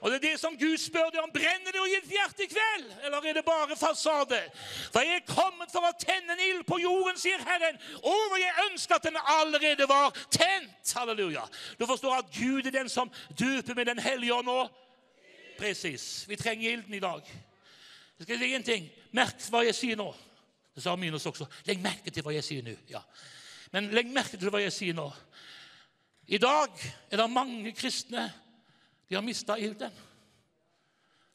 Og 0.01 0.11
det 0.11 0.17
er 0.19 0.25
det 0.31 0.41
som 0.41 0.57
Gud 0.59 0.77
spør 0.79 1.11
deg 1.11 1.21
om. 1.23 1.33
Brenner 1.35 1.75
det 1.75 1.83
i 1.83 1.95
ditt 1.97 2.13
hjerte 2.15 2.45
i 2.45 2.51
kveld, 2.51 2.87
eller 3.05 3.25
er 3.27 3.39
det 3.39 3.45
bare 3.47 3.77
fasade? 3.77 4.41
For 4.93 5.03
jeg 5.03 5.19
er 5.19 5.27
kommet 5.31 5.73
for 5.75 5.87
å 5.87 5.95
tenne 5.99 6.37
en 6.37 6.45
ild 6.45 6.65
på 6.69 6.79
jorden, 6.83 7.19
sier 7.19 7.43
Herren. 7.47 7.81
Og 8.03 8.37
jeg 8.39 8.67
ønsker 8.69 8.99
at 8.99 9.09
den 9.09 9.19
allerede 9.35 9.89
var 9.91 10.15
tent. 10.31 10.95
Halleluja. 10.95 11.45
Du 11.79 11.87
forstår 11.87 12.21
at 12.21 12.31
Gud 12.35 12.67
er 12.67 12.75
den 12.75 12.89
som 12.89 13.11
duper 13.39 13.75
med 13.75 13.87
Den 13.87 13.99
hellige 14.03 14.35
ånd 14.35 14.49
nå. 14.49 14.63
Presis. 15.59 16.25
Vi 16.29 16.37
trenger 16.37 16.71
ilden 16.71 16.95
i 16.95 17.03
dag. 17.03 17.27
Jeg 18.19 18.27
skal 18.27 18.39
si 18.39 18.55
en 18.55 18.67
ting. 18.67 18.89
Merk 19.15 19.43
hva 19.51 19.63
jeg 19.67 19.77
sier 19.79 19.99
nå. 19.99 20.09
Det 20.75 20.83
sa 20.83 20.95
Minus 20.97 21.27
også. 21.27 21.47
Legg 21.67 21.83
merke 21.83 22.11
til 22.15 22.23
hva 22.23 22.35
jeg 22.35 22.47
sier 22.47 22.67
nå. 22.67 22.75
Ja. 22.91 23.03
Men 23.75 23.91
legg 23.95 24.11
merke 24.15 24.39
til 24.39 24.51
hva 24.55 24.63
jeg 24.63 24.75
sier 24.75 24.97
nå. 24.97 25.09
I 26.29 26.39
dag 26.39 26.75
er 27.11 27.21
det 27.21 27.31
mange 27.33 27.73
kristne 27.77 28.27
de 29.09 29.15
har 29.15 29.23
mista 29.25 29.57
ilden. 29.57 29.93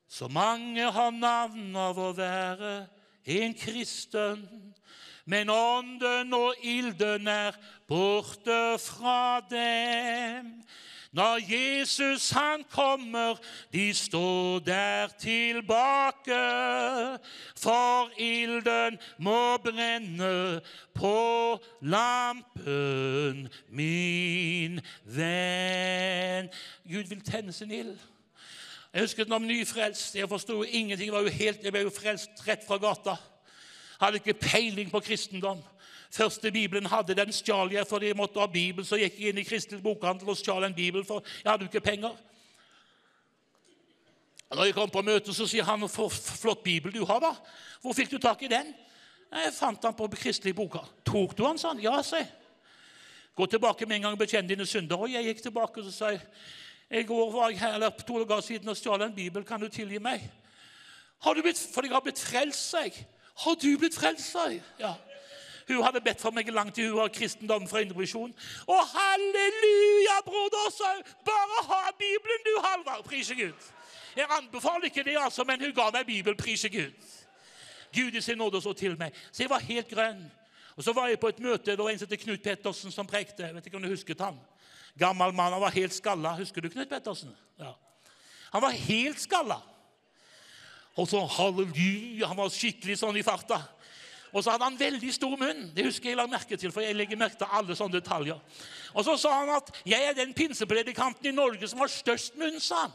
Så 0.07 0.27
mange 0.27 0.91
har 0.91 1.11
navn 1.11 1.75
av 1.75 1.97
å 1.97 2.11
være 2.13 2.73
en 3.25 3.55
kristen, 3.57 4.43
men 5.25 5.49
ånden 5.49 6.35
og 6.37 6.59
ilden 6.61 7.27
er 7.31 7.57
borte 7.89 8.77
fra 8.83 9.39
dem. 9.49 10.59
Når 11.13 11.39
Jesus 11.51 12.29
han 12.29 12.63
kommer, 12.69 13.35
de 13.73 13.93
står 13.93 14.59
der 14.59 15.07
tilbake. 15.07 16.39
For 17.57 18.09
ilden 18.17 18.97
må 19.17 19.57
brenne 19.57 20.61
på 20.95 21.59
lampen, 21.81 23.49
min 23.69 24.81
venn. 25.05 26.49
Gud 26.89 27.03
vil 27.03 27.21
tenne 27.21 27.53
sin 27.53 27.71
ild. 27.71 27.97
Jeg 28.93 29.01
husker 29.01 29.25
når 29.25 29.35
jeg 29.35 29.41
var 29.41 29.47
nyfrelst. 29.47 30.15
Jeg 30.15 30.29
forsto 30.29 30.63
ingenting. 30.63 31.13
Jeg, 31.13 31.33
helt, 31.33 31.63
jeg 31.63 31.71
ble 31.71 31.85
jo 31.85 31.93
frelst 31.93 32.47
rett 32.47 32.65
fra 32.67 32.77
gata. 32.77 33.15
Hadde 34.01 34.17
ikke 34.21 34.33
peiling 34.33 34.91
på 34.91 34.99
kristendom. 34.99 35.61
Første 36.13 36.51
Bibelen 36.51 36.85
hadde, 36.85 37.15
den 37.17 37.33
stjal 37.33 37.71
jeg 37.73 37.87
fordi 37.89 38.11
jeg 38.11 38.17
måtte 38.17 38.41
ha 38.41 38.45
Bibel. 38.45 38.85
Så 38.85 38.99
gikk 39.01 39.17
jeg 39.17 39.33
inn 39.33 39.41
i 39.41 39.45
Kristelig 39.47 39.81
bokhandel 39.81 40.29
og 40.29 40.37
stjal 40.37 40.67
en 40.67 40.75
bibel, 40.75 41.01
for 41.07 41.25
jeg 41.41 41.49
hadde 41.49 41.65
jo 41.65 41.71
ikke 41.71 41.87
penger. 41.87 42.13
Når 44.53 44.67
jeg 44.69 44.75
kom 44.77 44.91
på 44.93 45.01
møte, 45.01 45.33
så 45.33 45.47
sier 45.49 45.65
han 45.65 45.87
«For 45.89 46.13
flott 46.13 46.61
bibel 46.61 46.93
du 46.93 47.01
har, 47.09 47.17
da. 47.23 47.31
Hvor 47.81 47.95
fikk 47.97 48.11
du 48.11 48.19
tak 48.21 48.43
i 48.45 48.51
den? 48.51 48.69
Jeg 49.33 49.53
fant 49.55 49.81
den 49.81 49.95
på 49.97 50.07
Kristelig 50.13 50.53
boka. 50.55 50.83
Tok 51.05 51.33
du 51.37 51.41
den, 51.47 51.57
sa 51.57 51.71
han. 51.71 51.81
Ja, 51.81 51.95
sa. 52.05 52.21
Gå 53.33 53.47
tilbake 53.49 53.87
med 53.89 53.95
en 53.95 54.05
gang 54.05 54.13
og 54.13 54.21
bekjenn 54.21 54.45
dine 54.47 54.67
synder. 54.69 55.01
Og 55.01 55.09
jeg 55.09 55.25
gikk 55.25 55.41
tilbake 55.47 55.81
og 55.81 55.89
sa 55.89 56.11
jeg, 56.13 56.21
i 56.93 57.01
går 57.09 57.31
var 57.33 57.49
jeg 57.49 57.63
her 57.63 57.79
eller 57.79 57.89
to 58.05 58.19
dager 58.21 58.45
siden 58.45 58.69
og 58.69 58.77
stjal 58.77 59.01
en 59.01 59.15
bibel. 59.15 59.41
Kan 59.43 59.63
du 59.63 59.65
tilgi 59.65 59.97
meg? 59.97 60.29
Har 61.25 61.33
du 61.33 61.41
blitt, 61.41 61.57
for 61.73 61.81
jeg 61.81 61.95
har 61.95 62.05
blitt 62.05 62.21
frelst, 62.21 62.69
sa 62.69 62.83
jeg. 62.85 63.07
Har 63.41 63.57
du 63.57 63.71
blitt 63.81 63.97
frelst, 63.97 64.29
sa 64.35 64.45
jeg. 64.51 64.61
Ja. 64.77 64.93
Hun 65.67 65.83
hadde 65.83 66.01
bedt 66.01 66.21
for 66.21 66.31
meg 66.35 66.47
i 66.47 66.51
lang. 66.51 66.71
Hun 66.75 66.99
har 66.99 67.11
kristendom 67.13 67.67
fra 67.67 67.81
Indremisjon. 67.83 68.33
Og 68.67 68.81
halleluja, 68.95 70.19
broder! 70.25 70.69
sa. 70.77 70.91
Bare 71.25 71.63
ha 71.69 71.91
Bibelen, 71.97 72.45
du, 72.45 72.53
Halvard. 72.63 73.03
Prise 73.05 73.35
Gud. 73.35 73.71
Jeg 74.15 74.25
anbefaler 74.29 74.85
ikke 74.85 75.03
det, 75.03 75.17
altså, 75.19 75.43
men 75.43 75.61
hun 75.61 75.73
ga 75.73 75.89
meg 75.93 76.05
Bibel. 76.05 76.35
Prise 76.37 76.69
Gud. 76.69 76.91
Gud 77.93 78.15
i 78.17 78.21
sin 78.21 78.37
nåde 78.37 78.61
så 78.61 78.73
til 78.73 78.97
meg. 78.97 79.13
Så 79.31 79.43
jeg 79.43 79.49
var 79.49 79.59
helt 79.59 79.89
grønn. 79.89 80.31
Og 80.75 80.83
Så 80.83 80.93
var 80.93 81.07
jeg 81.07 81.19
på 81.19 81.27
et 81.27 81.39
møte. 81.39 81.71
Det 81.71 81.77
var 81.77 81.89
en 81.89 81.99
som 81.99 82.07
Knut 82.07 82.41
Pettersen 82.41 82.91
som 82.91 83.07
prekte. 83.07 83.53
Vet 83.53 83.65
ikke 83.65 83.77
om 83.77 83.83
du 83.83 83.89
husket 83.89 84.21
han. 84.21 84.39
Gammel 84.99 85.33
mann. 85.33 85.53
Han 85.53 85.61
var 85.61 85.71
helt 85.71 85.93
skalla. 85.93 86.35
Husker 86.37 86.61
du 86.61 86.69
Knut 86.69 86.89
Pettersen? 86.89 87.35
Ja. 87.59 87.73
Han 88.51 88.61
var 88.61 88.71
helt 88.71 89.21
skalla. 89.21 89.61
Og 90.95 91.07
så 91.07 91.25
halleluja. 91.25 92.27
Han 92.27 92.37
var 92.37 92.49
skikkelig 92.53 92.97
sånn 92.97 93.17
i 93.17 93.25
farta. 93.25 93.61
Og 94.33 94.43
så 94.43 94.51
hadde 94.51 94.65
han 94.65 94.79
veldig 94.79 95.13
stor 95.13 95.35
munn. 95.37 95.67
Det 95.75 95.85
husker 95.85 96.09
jeg 96.09 96.17
la 96.17 96.25
merke 96.27 96.57
til, 96.57 96.71
for 96.73 96.81
jeg 96.81 96.95
legger 96.97 97.19
merke 97.21 97.37
til 97.37 97.53
alle 97.53 97.75
sånne 97.77 97.99
detaljer. 97.99 98.39
Og 98.93 99.05
så 99.05 99.17
sa 99.17 99.33
han 99.39 99.49
at 99.49 99.69
'jeg 99.85 100.03
er 100.03 100.13
den 100.13 100.33
pinsepredikanten 100.33 101.27
i 101.27 101.31
Norge 101.31 101.67
som 101.67 101.79
har 101.79 101.87
størst 101.87 102.35
munn', 102.35 102.59
sa 102.59 102.75
han. 102.75 102.91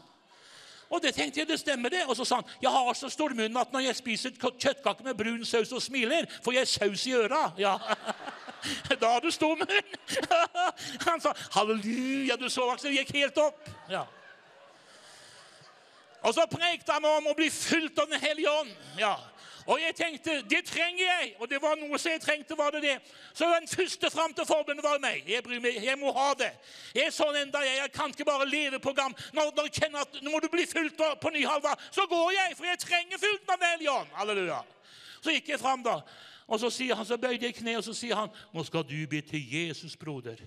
Og 0.89 1.01
det 1.01 1.13
tenkte 1.15 1.39
jeg, 1.39 1.47
det 1.47 1.59
stemmer 1.59 1.89
det. 1.89 2.03
Og 2.07 2.15
så 2.15 2.25
sa 2.25 2.35
han 2.35 2.43
'Jeg 2.61 2.71
har 2.71 2.93
så 2.93 3.09
stor 3.09 3.29
munn 3.29 3.57
at 3.57 3.71
når 3.71 3.79
jeg 3.79 3.95
spiser 3.95 4.29
kjøttkake 4.31 5.03
med 5.03 5.15
brun 5.15 5.45
saus 5.45 5.71
og 5.71 5.81
smiler, 5.81 6.25
får 6.43 6.53
jeg 6.53 6.67
saus 6.67 7.05
i 7.05 7.13
øra'. 7.13 7.53
Ja. 7.57 7.77
Da 9.01 9.07
har 9.07 9.19
du 9.19 9.31
stor 9.31 9.55
munn. 9.55 9.83
Han 11.07 11.21
sa 11.21 11.33
'Halleluja, 11.33 12.35
du 12.35 12.49
så 12.49 12.71
Aksel, 12.71 12.91
gikk 12.91 13.11
helt 13.11 13.37
opp'. 13.37 13.69
Ja. 13.89 14.03
Og 16.21 16.33
så 16.33 16.45
prekte 16.51 16.91
han 16.91 17.05
om 17.05 17.27
å 17.27 17.35
bli 17.37 17.49
fulgt 17.49 17.99
av 17.99 18.09
Den 18.09 18.19
hellige 18.19 18.51
ånd. 18.51 18.71
Ja. 18.97 19.15
Og 19.65 19.81
jeg 19.81 19.95
tenkte 19.95 20.37
det 20.49 20.61
trenger 20.65 21.03
jeg, 21.03 21.33
og 21.39 21.49
det 21.49 21.59
var 21.61 21.75
noe 21.79 21.99
som 21.99 22.11
jeg 22.11 22.21
trengte. 22.21 22.57
var 22.57 22.71
det 22.71 22.81
det. 22.81 22.95
Så 23.33 23.45
den 23.45 23.67
første 23.67 24.09
fram 24.09 24.33
til 24.33 24.45
forbundet 24.45 24.83
var 24.83 24.99
meg. 24.99 25.23
Jeg 25.27 25.43
bryr 25.43 25.59
meg, 25.59 25.83
jeg 25.83 25.97
må 25.99 26.11
ha 26.15 26.33
det. 26.39 26.51
Jeg 26.95 27.09
er 27.09 27.15
sånn 27.15 27.35
enda 27.35 27.61
jeg, 27.65 27.77
jeg 27.81 27.91
kan 27.91 28.13
ikke 28.13 28.25
bare 28.25 28.47
leve 28.49 28.79
på 28.79 28.93
gam. 28.93 29.15
Når, 29.33 29.51
jeg 29.63 29.75
kjenner 29.81 30.05
at 30.05 30.19
nå 30.21 30.31
må 30.31 30.39
du 30.39 30.49
bli 30.51 30.65
fulgt 30.69 30.97
på, 30.97 31.33
ny 31.33 31.45
halva, 31.45 31.75
så 31.91 32.07
går 32.09 32.31
jeg, 32.35 32.57
for 32.57 32.69
jeg 32.69 32.83
trenger 32.85 33.21
fulgt 33.21 33.53
av 33.53 33.63
Den. 33.63 33.85
Halleluja. 34.15 34.63
Så 35.19 35.35
gikk 35.35 35.49
jeg 35.53 35.59
fram, 35.59 35.83
da. 35.83 35.99
Og 36.49 36.59
så, 36.59 36.71
sier 36.73 36.97
han, 36.97 37.05
så 37.05 37.17
bøyde 37.21 37.45
jeg 37.45 37.59
kne, 37.59 37.77
og 37.77 37.83
så 37.85 37.93
sier 37.93 38.17
han 38.17 38.31
nå 38.55 38.63
skal 38.65 38.85
du 38.87 38.97
be 39.09 39.21
til 39.21 39.43
Jesus, 39.43 39.97
broder. 39.99 40.39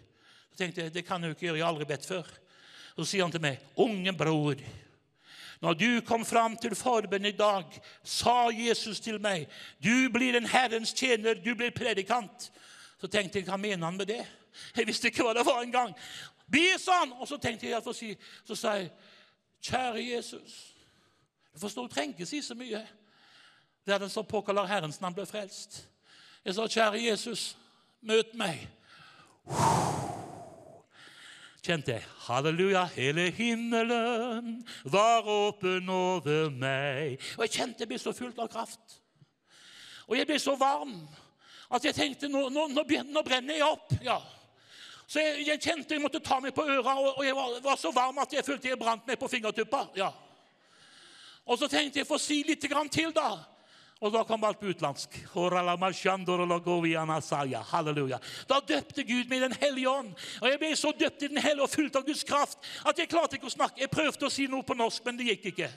Så 0.50 0.64
tenkte 0.64 0.82
jeg 0.82 0.94
det 0.94 1.04
kan 1.06 1.22
jeg 1.22 1.30
jo 1.30 1.36
ikke 1.36 1.46
gjøre, 1.46 1.60
jeg 1.60 1.66
har 1.66 1.74
aldri 1.74 1.88
bedt 1.92 2.08
før. 2.08 2.32
Så 2.96 3.06
sier 3.08 3.24
han 3.24 3.32
til 3.32 3.44
meg, 3.44 3.62
unge 3.80 4.12
bror. 4.16 4.58
Når 5.62 5.74
du 5.78 6.00
kom 6.06 6.24
fram 6.26 6.56
til 6.58 6.74
forbønn 6.74 7.28
i 7.30 7.36
dag, 7.38 7.64
sa 8.02 8.48
Jesus 8.50 9.00
til 9.00 9.20
meg, 9.22 9.46
du 9.78 10.08
blir 10.10 10.34
en 10.34 10.48
Herrens 10.50 10.90
tjener, 10.90 11.38
du 11.38 11.54
blir 11.54 11.70
predikant. 11.70 12.48
Så 12.98 13.06
tenkte 13.06 13.38
jeg, 13.38 13.46
hva 13.46 13.56
mener 13.56 13.86
han 13.86 13.96
med 13.96 14.10
det? 14.10 14.24
Jeg 14.76 14.86
visste 14.86 15.08
ikke 15.08 15.24
hva 15.24 15.32
det 15.34 15.46
var 15.46 15.62
engang. 15.62 15.94
Be 16.50 16.74
sånn! 16.78 17.14
Og 17.16 17.28
så 17.30 17.38
tenkte 17.40 17.64
jeg, 17.64 17.78
jeg 17.78 17.94
si, 17.96 18.08
så 18.44 18.56
sa 18.58 18.74
jeg, 18.76 18.90
kjære 19.64 20.02
Jesus, 20.04 20.58
du 21.54 21.62
forstår, 21.62 21.86
du 21.88 21.94
trenger 21.94 22.18
ikke 22.18 22.28
si 22.28 22.42
så 22.44 22.56
mye. 22.58 22.82
Det 23.86 23.94
er 23.94 24.02
den 24.02 24.12
som 24.12 24.26
påkaller 24.28 24.68
Herrens 24.68 25.00
navn 25.00 25.16
ble 25.16 25.24
frelst. 25.26 25.86
Jeg 26.44 26.58
sa, 26.58 26.66
kjære 26.68 27.00
Jesus, 27.06 27.46
møt 28.04 28.34
meg. 28.36 28.66
Kjente 31.62 31.94
jeg 31.94 32.06
halleluja, 32.26 32.82
hele 32.96 33.28
himmelen 33.30 34.56
var 34.84 35.26
åpen 35.30 35.88
over 35.88 36.50
meg. 36.50 37.22
Og 37.38 37.46
jeg 37.46 37.54
kjente 37.60 37.84
jeg 37.84 37.90
ble 37.92 37.98
så 38.02 38.14
fullt 38.16 38.40
av 38.42 38.50
kraft. 38.50 38.98
Og 40.08 40.16
jeg 40.18 40.26
ble 40.26 40.38
så 40.42 40.56
varm 40.58 40.96
at 41.72 41.84
jeg 41.86 41.96
tenkte 41.96 42.28
nå, 42.28 42.48
nå, 42.52 42.66
nå, 42.74 42.84
nå 42.84 43.22
brenner 43.24 43.60
jeg 43.60 43.68
opp. 43.68 43.94
ja. 44.04 44.18
Så 45.06 45.20
jeg, 45.20 45.46
jeg 45.46 45.60
kjente 45.60 45.94
jeg 45.94 46.02
måtte 46.02 46.22
ta 46.24 46.38
meg 46.40 46.54
på 46.56 46.64
øra, 46.64 46.96
og, 46.96 47.18
og 47.18 47.24
jeg 47.26 47.36
var, 47.36 47.56
var 47.64 47.78
så 47.80 47.92
varm 47.94 48.18
at 48.22 48.32
jeg 48.32 48.44
følte 48.46 48.70
jeg 48.72 48.80
brant 48.80 49.06
meg 49.06 49.20
på 49.20 49.30
fingertuppa. 49.30 49.86
ja. 49.96 50.10
Og 51.46 51.58
så 51.58 51.68
tenkte 51.68 52.00
jeg 52.00 52.06
få 52.06 52.18
si 52.22 52.42
litt 52.46 52.62
til, 52.62 53.10
da. 53.14 53.30
Og 54.02 54.10
da 54.10 54.24
kom 54.26 54.42
alt 54.44 54.58
på 54.58 54.66
utenlandsk. 54.66 55.14
Halleluja. 57.70 58.18
Da 58.50 58.58
døpte 58.66 59.04
Gud 59.06 59.28
meg 59.30 59.38
i 59.38 59.44
Den 59.44 59.54
hellige 59.60 59.90
ånd. 59.90 60.10
Og 60.40 60.48
jeg 60.50 60.58
ble 60.58 60.70
så 60.76 60.90
døpt 60.90 61.22
i 61.22 61.28
Den 61.30 61.42
hellige 61.42 61.62
og 61.62 61.70
fulgt 61.70 61.98
av 62.00 62.06
Guds 62.06 62.24
kraft 62.26 62.58
at 62.82 62.98
jeg 62.98 63.10
klarte 63.10 63.38
ikke 63.38 63.46
å 63.46 63.54
snakke. 63.54 63.78
Jeg 63.84 63.92
prøvde 63.92 64.26
å 64.26 64.32
si 64.32 64.48
noe 64.50 64.66
på 64.66 64.74
norsk, 64.74 65.04
men 65.06 65.20
det 65.20 65.28
gikk 65.30 65.52
ikke. 65.52 65.70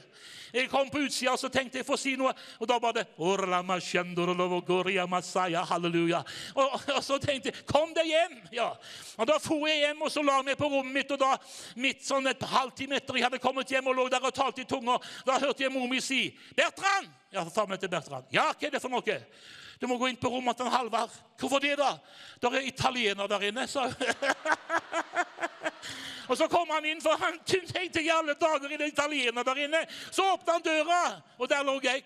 Jeg 0.56 0.70
kom 0.72 0.90
på 0.90 1.04
utsida 1.04 1.34
og 1.36 1.40
så 1.42 1.50
tenkte 1.52 1.82
jeg 1.82 1.88
får 1.88 2.00
si 2.00 2.14
noe, 2.18 2.32
og 2.62 2.70
da 2.70 2.78
var 2.80 2.96
det 2.96 3.04
Halleluja. 5.70 6.22
Og, 6.56 6.78
og 6.96 7.02
så 7.04 7.20
tenkte 7.22 7.52
jeg 7.52 7.66
kom 7.70 7.94
deg 7.94 8.10
hjem. 8.10 8.40
ja. 8.56 8.72
Og 9.20 9.28
Da 9.28 9.38
for 9.44 9.68
jeg 9.68 9.84
hjem 9.84 10.02
og 10.02 10.14
så 10.14 10.24
la 10.26 10.40
meg 10.42 10.58
på 10.58 10.70
rommet 10.72 10.94
mitt. 10.94 11.12
og 11.12 11.20
da 11.20 11.36
midt 11.76 12.02
sånn 12.08 12.28
et 12.32 12.42
halvtime 12.42 12.98
etter 12.98 13.20
jeg 13.20 13.28
hadde 13.28 13.44
kommet 13.44 13.70
hjem 13.70 13.92
og 13.92 14.00
lå 14.00 14.08
der 14.10 14.24
og 14.24 14.34
talte 14.34 14.64
i 14.64 14.70
tunga, 14.70 14.98
da 15.28 15.38
hørte 15.40 15.64
jeg 15.64 15.72
mor 15.72 15.88
mi 15.88 16.02
si 16.02 16.38
'Bertrand!' 16.56 17.25
Ja, 17.36 17.42
far 17.52 17.66
meg 17.68 17.82
til 17.82 17.90
Bertrand. 17.92 18.28
Ja, 18.32 18.46
hva 18.54 18.68
er 18.68 18.72
det 18.72 18.80
for 18.80 18.94
noe? 18.94 19.16
Du 19.76 19.90
må 19.92 19.98
gå 20.00 20.08
inn 20.08 20.20
på 20.20 20.30
rommet 20.32 20.56
til 20.56 20.70
Halvard. 20.72 21.12
Hvorfor 21.36 21.60
det, 21.60 21.74
da? 21.76 21.98
Der 22.40 22.54
er 22.56 22.68
italiener 22.70 23.28
der 23.28 23.44
inne, 23.50 23.66
sa. 23.68 23.90
Og 26.30 26.38
så 26.38 26.48
kom 26.52 26.70
han 26.74 26.86
inn, 26.86 27.02
for 27.04 27.18
han 27.22 27.38
tenkte 27.46 28.02
i 28.02 28.10
alle 28.14 28.34
dager 28.40 28.72
i 28.72 28.80
det 28.80 28.92
italiener 28.94 29.44
der 29.46 29.62
inne. 29.66 29.82
Så 30.12 30.26
åpna 30.34 30.58
han 30.58 30.66
døra, 30.66 31.02
og 31.38 31.50
der 31.50 31.64
lå 31.64 31.80
jeg. 31.84 32.04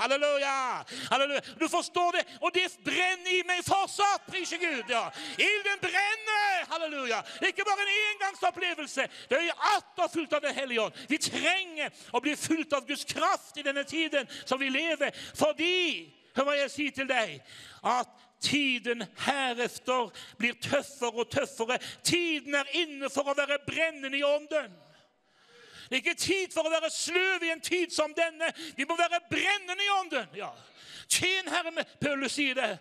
Halleluja! 0.00 0.84
Halleluja! 1.10 1.40
Du 1.60 1.68
forstår 1.68 2.12
det? 2.12 2.24
Og 2.40 2.54
det 2.54 2.66
brenner 2.84 3.32
i 3.32 3.42
meg 3.46 3.62
fortsatt. 3.66 4.26
priser 4.26 4.58
Gud. 4.58 4.90
ja. 4.90 5.10
Ilden 5.38 5.80
brenner! 5.80 6.66
Halleluja! 6.70 7.22
Det 7.38 7.48
er 7.48 7.54
ikke 7.54 7.68
bare 7.68 7.86
en 7.86 7.94
engangsopplevelse. 8.12 9.08
Det 9.30 9.38
er 9.38 9.64
atter 9.76 10.12
fullt 10.12 10.32
av 10.32 10.40
Den 10.40 10.54
hellige 10.54 10.82
ånd. 10.82 11.00
Vi 11.08 11.18
trenger 11.18 11.90
å 12.12 12.20
bli 12.20 12.36
fulgt 12.36 12.72
av 12.72 12.86
Guds 12.86 13.04
kraft 13.04 13.56
i 13.56 13.62
denne 13.66 13.84
tiden 13.84 14.28
som 14.44 14.60
vi 14.60 14.68
lever, 14.68 15.10
fordi 15.34 16.12
Hør 16.36 16.50
hva 16.50 16.54
jeg 16.58 16.68
sier 16.68 16.92
til 16.92 17.06
deg. 17.08 17.38
At 17.80 18.25
tiden 18.40 19.04
herefter 19.18 20.10
blir 20.38 20.56
tøffere 20.62 21.22
og 21.22 21.30
tøffere. 21.30 21.78
Tiden 22.04 22.54
er 22.54 22.74
inne 22.82 23.10
for 23.12 23.28
å 23.28 23.36
være 23.36 23.58
brennende 23.66 24.18
i 24.18 24.24
ånden. 24.26 24.74
Det 25.86 25.94
er 25.94 26.02
ikke 26.02 26.18
tid 26.18 26.54
for 26.54 26.66
å 26.66 26.72
være 26.72 26.90
sløv 26.90 27.44
i 27.46 27.52
en 27.54 27.62
tid 27.62 27.92
som 27.94 28.14
denne. 28.14 28.48
Vi 28.76 28.84
må 28.88 28.96
være 28.98 29.22
brennende 29.30 29.84
i 29.84 29.92
ånden. 30.00 30.32
Ja. 30.34 30.50
Tjen 31.08 31.48
Herren 31.48 31.76
med 31.76 31.92
Paulus 32.02 32.34
sier 32.34 32.58
det. 32.58 32.72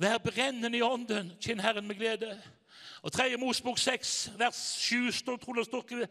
Vær 0.00 0.20
brennende 0.24 0.78
i 0.78 0.84
ånden. 0.84 1.34
Tjen 1.40 1.60
Herren 1.60 1.86
med 1.86 1.98
glede. 2.00 2.32
Og 3.02 3.12
3. 3.12 3.36
Mosbok 3.36 3.78
6, 3.78 4.32
vers 4.38 4.58
7 4.80 5.12
står, 5.12 5.36
tror 5.36 5.60
jeg 5.60 5.68
står 5.68 6.06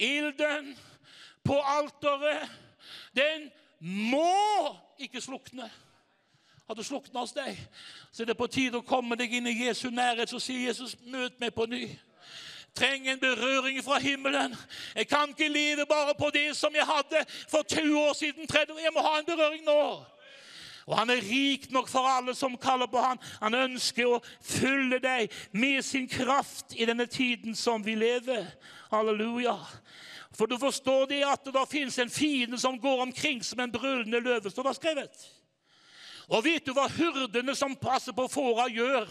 Ilden 0.00 0.76
på 1.44 1.56
alteret, 1.60 2.48
den 3.16 3.48
må 3.80 4.76
ikke 4.98 5.20
slukne. 5.20 5.70
Har 6.70 6.74
du 6.74 6.82
slukna 6.82 7.24
hos 7.24 7.32
deg, 7.34 7.56
så 8.12 8.22
er 8.22 8.28
det 8.28 8.36
på 8.38 8.46
tide 8.46 8.78
å 8.78 8.84
komme 8.86 9.16
deg 9.18 9.32
inn 9.34 9.48
i 9.50 9.56
Jesu 9.64 9.88
nærhet. 9.90 10.30
Så 10.30 10.38
sier 10.38 10.68
Jesus, 10.68 10.92
møt 11.02 11.40
meg 11.42 11.50
på 11.50 11.64
ny. 11.66 11.80
Trenger 12.78 13.16
en 13.16 13.18
berøring 13.18 13.80
fra 13.82 13.96
himmelen. 13.98 14.54
Jeg 14.94 15.08
kan 15.10 15.32
ikke 15.32 15.48
leve 15.50 15.82
bare 15.90 16.14
på 16.14 16.28
det 16.30 16.52
som 16.54 16.70
jeg 16.70 16.86
hadde 16.86 17.24
for 17.50 17.66
20 17.66 17.96
år 17.98 18.14
siden. 18.14 18.46
30. 18.46 18.78
Jeg 18.84 18.94
må 18.94 19.02
ha 19.02 19.16
en 19.18 19.26
berøring 19.26 19.66
nå. 19.66 19.80
Og 20.86 20.94
han 20.94 21.10
er 21.10 21.24
rik 21.26 21.66
nok 21.74 21.90
for 21.90 22.06
alle 22.06 22.36
som 22.38 22.54
kaller 22.54 22.86
på 22.86 23.02
han. 23.02 23.18
Han 23.42 23.58
ønsker 23.64 24.06
å 24.06 24.22
fylle 24.38 25.02
deg 25.02 25.34
med 25.50 25.82
sin 25.82 26.06
kraft 26.06 26.78
i 26.78 26.86
denne 26.86 27.08
tiden 27.10 27.58
som 27.58 27.82
vi 27.82 27.98
lever. 27.98 28.46
Halleluja. 28.94 29.56
For 30.38 30.46
du 30.46 30.54
forstår 30.54 31.10
det 31.16 31.20
at 31.26 31.42
det 31.42 31.58
da 31.58 31.66
finnes 31.66 31.98
en 31.98 32.14
fiende 32.14 32.62
som 32.62 32.78
går 32.78 33.08
omkring 33.08 33.42
som 33.42 33.58
en 33.58 33.74
brølende 33.74 34.22
løve, 34.22 34.54
står 34.54 34.70
det 34.70 34.78
skrevet. 34.78 35.30
Og 36.30 36.44
vet 36.46 36.66
du 36.66 36.72
hva 36.76 36.86
hurdene 36.94 37.56
som 37.58 37.74
passer 37.78 38.14
på 38.14 38.28
fåra, 38.30 38.68
gjør 38.70 39.08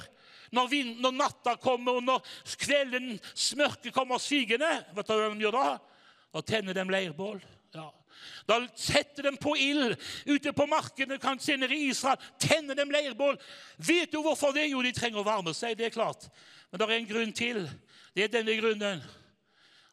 når, 0.55 0.67
vind, 0.71 0.97
når 1.03 1.13
natta 1.13 1.55
kommer, 1.61 1.99
og 1.99 2.05
når 2.05 2.25
kveldens 2.61 3.51
mørke 3.59 3.91
kommer 3.93 4.21
sigende? 4.23 4.69
Vet 4.95 5.09
du 5.09 5.13
hva 5.13 5.29
de 5.29 5.45
gjør 5.45 5.57
da? 5.57 5.65
Da 6.33 6.45
tenner 6.45 6.77
de 6.77 6.85
leirbål. 6.89 7.41
Ja. 7.75 7.89
Da 8.49 8.59
setter 8.77 9.29
de 9.29 9.35
på 9.39 9.53
ild 9.59 9.93
ute 10.25 10.53
på 10.55 10.65
markene, 10.69 11.19
kanskje 11.21 11.57
nede 11.59 11.77
i 11.77 11.91
Israel. 11.91 12.21
Tenner 12.41 12.77
de 12.77 12.87
leirbål. 12.89 13.37
Vet 13.77 14.11
du 14.13 14.21
hvorfor 14.23 14.55
det? 14.55 14.69
Jo, 14.71 14.81
de 14.85 14.93
trenger 14.95 15.21
å 15.21 15.27
varme 15.27 15.53
seg. 15.57 15.77
det 15.77 15.89
er 15.89 15.95
klart. 15.95 16.27
Men 16.71 16.81
det 16.81 16.87
er 16.87 16.97
en 16.97 17.09
grunn 17.13 17.33
til. 17.35 17.63
Det 18.15 18.25
er 18.25 18.33
denne 18.39 18.57
grunnen 18.59 19.03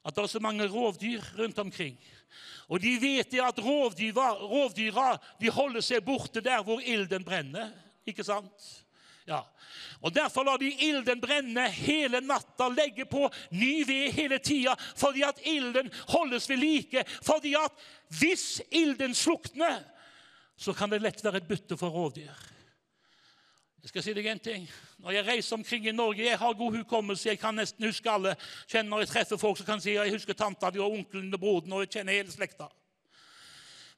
at 0.07 0.15
det 0.15 0.23
er 0.23 0.31
så 0.31 0.41
mange 0.43 0.69
rovdyr 0.71 1.25
rundt 1.37 1.59
omkring. 1.59 1.97
Og 2.69 2.81
de 2.83 2.97
vet 3.01 3.37
at 3.43 3.61
rovdyra, 3.63 4.33
rovdyra 4.41 5.13
de 5.41 5.53
holder 5.53 5.85
seg 5.85 6.05
borte 6.07 6.43
der 6.45 6.65
hvor 6.67 6.83
ilden 6.83 7.25
brenner. 7.25 7.71
Ikke 8.07 8.25
sant? 8.27 8.73
Ja. 9.27 9.43
Og 10.01 10.15
Derfor 10.15 10.45
lar 10.47 10.59
de 10.63 10.71
ilden 10.71 11.21
brenne 11.21 11.67
hele 11.75 12.21
natta, 12.23 12.69
legge 12.71 13.07
på 13.11 13.27
ny 13.51 13.85
ved 13.87 14.13
hele 14.15 14.39
tida, 14.39 14.77
fordi 14.97 15.25
at 15.27 15.41
ilden 15.47 15.91
holdes 16.13 16.49
ved 16.51 16.61
like. 16.63 17.05
Fordi 17.23 17.55
at 17.59 17.87
hvis 18.19 18.63
ilden 18.71 19.15
slukner, 19.15 19.83
så 20.57 20.73
kan 20.73 20.91
det 20.91 21.03
lett 21.03 21.25
være 21.25 21.43
et 21.43 21.49
bytte 21.49 21.77
for 21.77 21.91
rovdyr. 21.93 22.56
Jeg 23.87 23.93
skal 23.93 24.03
si 24.03 24.13
deg 24.19 24.27
en 24.27 24.41
ting. 24.43 24.65
Når 24.99 25.15
jeg 25.15 25.25
reiser 25.29 25.55
omkring 25.55 25.85
i 25.87 25.93
Norge 25.95 26.25
Jeg 26.25 26.39
har 26.39 26.55
god 26.59 26.77
hukommelse. 26.77 27.29
Jeg 27.29 27.39
kan 27.39 27.55
nesten 27.55 27.85
huske 27.87 28.11
alle. 28.11 28.33
Kjenner 28.67 28.91
Når 28.91 29.05
jeg 29.05 29.09
treffer 29.09 29.39
folk, 29.39 29.59
så 29.59 29.65
kan 29.65 29.81
si 29.81 29.93
jeg 29.95 30.11
husker 30.11 30.35
tanta 30.35 30.73
di 30.75 30.81
og 30.83 30.91
onkelen 30.91 31.35
og 31.35 31.41
broden. 31.41 31.73
og 31.73 31.85
jeg 31.85 31.91
kjenner 31.91 32.13
hele 32.13 32.33
slekta. 32.33 32.67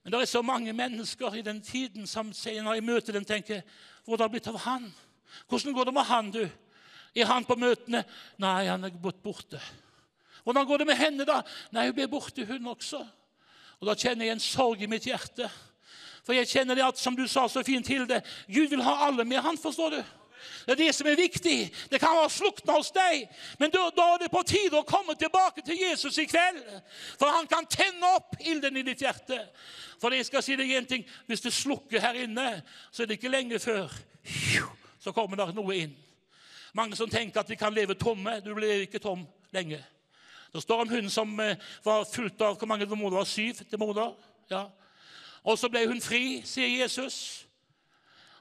Men 0.04 0.12
det 0.12 0.20
er 0.20 0.24
så 0.24 0.42
mange 0.42 0.72
mennesker 0.72 1.34
i 1.34 1.42
den 1.42 1.62
tiden 1.62 2.06
som 2.06 2.34
sier, 2.36 2.62
når 2.62 2.74
jeg 2.74 2.84
møter 2.84 3.12
dem, 3.12 3.24
tenker 3.24 3.62
Hvor 4.04 4.18
har 4.18 4.28
det 4.28 4.30
blitt 4.30 4.48
av 4.52 4.58
han? 4.58 4.92
Hvordan 5.48 5.72
går 5.72 5.84
det 5.84 5.94
med 5.94 6.04
han, 6.04 6.30
du? 6.30 6.48
Er 7.16 7.24
han 7.24 7.44
på 7.44 7.56
møtene? 7.56 8.04
Nei, 8.36 8.66
han 8.66 8.84
er 8.84 8.90
borte. 8.90 9.60
Hvordan 10.44 10.66
går 10.66 10.78
det 10.78 10.86
med 10.86 10.96
henne, 10.96 11.24
da? 11.24 11.40
Nei, 11.72 11.86
hun 11.86 11.94
ble 11.94 12.08
borte, 12.08 12.44
hun 12.44 12.66
også. 12.66 13.06
Og 13.80 13.86
Da 13.86 13.94
kjenner 13.94 14.26
jeg 14.26 14.36
en 14.36 14.40
sorg 14.52 14.82
i 14.82 14.86
mitt 14.86 15.08
hjerte. 15.08 15.48
For 16.26 16.36
jeg 16.36 16.48
kjenner 16.50 16.78
det 16.78 16.86
at, 16.86 17.00
som 17.00 17.16
du 17.16 17.26
sa 17.28 17.46
så 17.48 17.64
fint, 17.66 17.88
Hilde, 17.88 18.22
Gud 18.46 18.72
vil 18.72 18.84
ha 18.84 18.96
alle 19.08 19.24
med 19.24 19.42
han, 19.44 19.58
forstår 19.58 19.98
du. 19.98 20.00
Det 20.66 20.74
er 20.74 20.80
det 20.80 20.94
som 20.94 21.06
er 21.08 21.16
viktig. 21.16 21.56
Det 21.90 22.00
kan 22.00 22.14
være 22.14 22.30
slukna 22.30 22.76
hos 22.76 22.90
deg, 22.94 23.24
men 23.58 23.72
da, 23.74 23.86
da 23.96 24.04
er 24.14 24.22
det 24.22 24.30
på 24.32 24.42
tide 24.46 24.78
å 24.78 24.86
komme 24.86 25.16
tilbake 25.18 25.64
til 25.66 25.80
Jesus 25.80 26.18
i 26.20 26.28
kveld. 26.28 26.60
For 27.18 27.32
han 27.32 27.48
kan 27.50 27.66
tenne 27.66 28.12
opp 28.18 28.36
ilden 28.40 28.76
i 28.76 28.84
ditt 28.86 29.02
hjerte. 29.02 29.40
For 29.98 30.14
jeg 30.14 30.28
skal 30.28 30.44
si 30.44 30.56
deg 30.60 30.70
en 30.76 30.86
ting, 30.88 31.06
hvis 31.26 31.42
det 31.42 31.56
slukker 31.56 32.04
her 32.04 32.20
inne, 32.20 32.50
så 32.92 33.02
er 33.02 33.10
det 33.10 33.18
ikke 33.18 33.32
lenge 33.32 33.58
før 33.62 33.90
så 35.00 35.12
kommer 35.12 35.40
det 35.40 35.54
noe 35.56 35.76
inn. 35.76 35.94
Mange 36.76 36.96
som 36.98 37.10
tenker 37.10 37.40
at 37.40 37.48
de 37.48 37.56
kan 37.56 37.74
leve 37.74 37.96
tomme. 37.96 38.38
Du 38.44 38.52
blir 38.56 38.84
ikke 38.84 39.00
tom 39.02 39.24
lenge. 39.54 39.80
Det 40.52 40.62
står 40.62 40.82
om 40.84 40.90
hun 40.92 41.08
som 41.12 41.32
eh, 41.40 41.56
var 41.84 42.06
fullt 42.08 42.40
av 42.44 42.58
hvor 42.58 42.68
mange 42.68 42.88
var 42.88 43.24
syv 43.28 43.62
demoner. 43.70 44.14
Ja. 44.50 44.66
Og 45.48 45.56
så 45.56 45.70
ble 45.72 45.86
hun 45.88 46.00
fri, 46.04 46.40
sier 46.44 46.68
Jesus. 46.82 47.46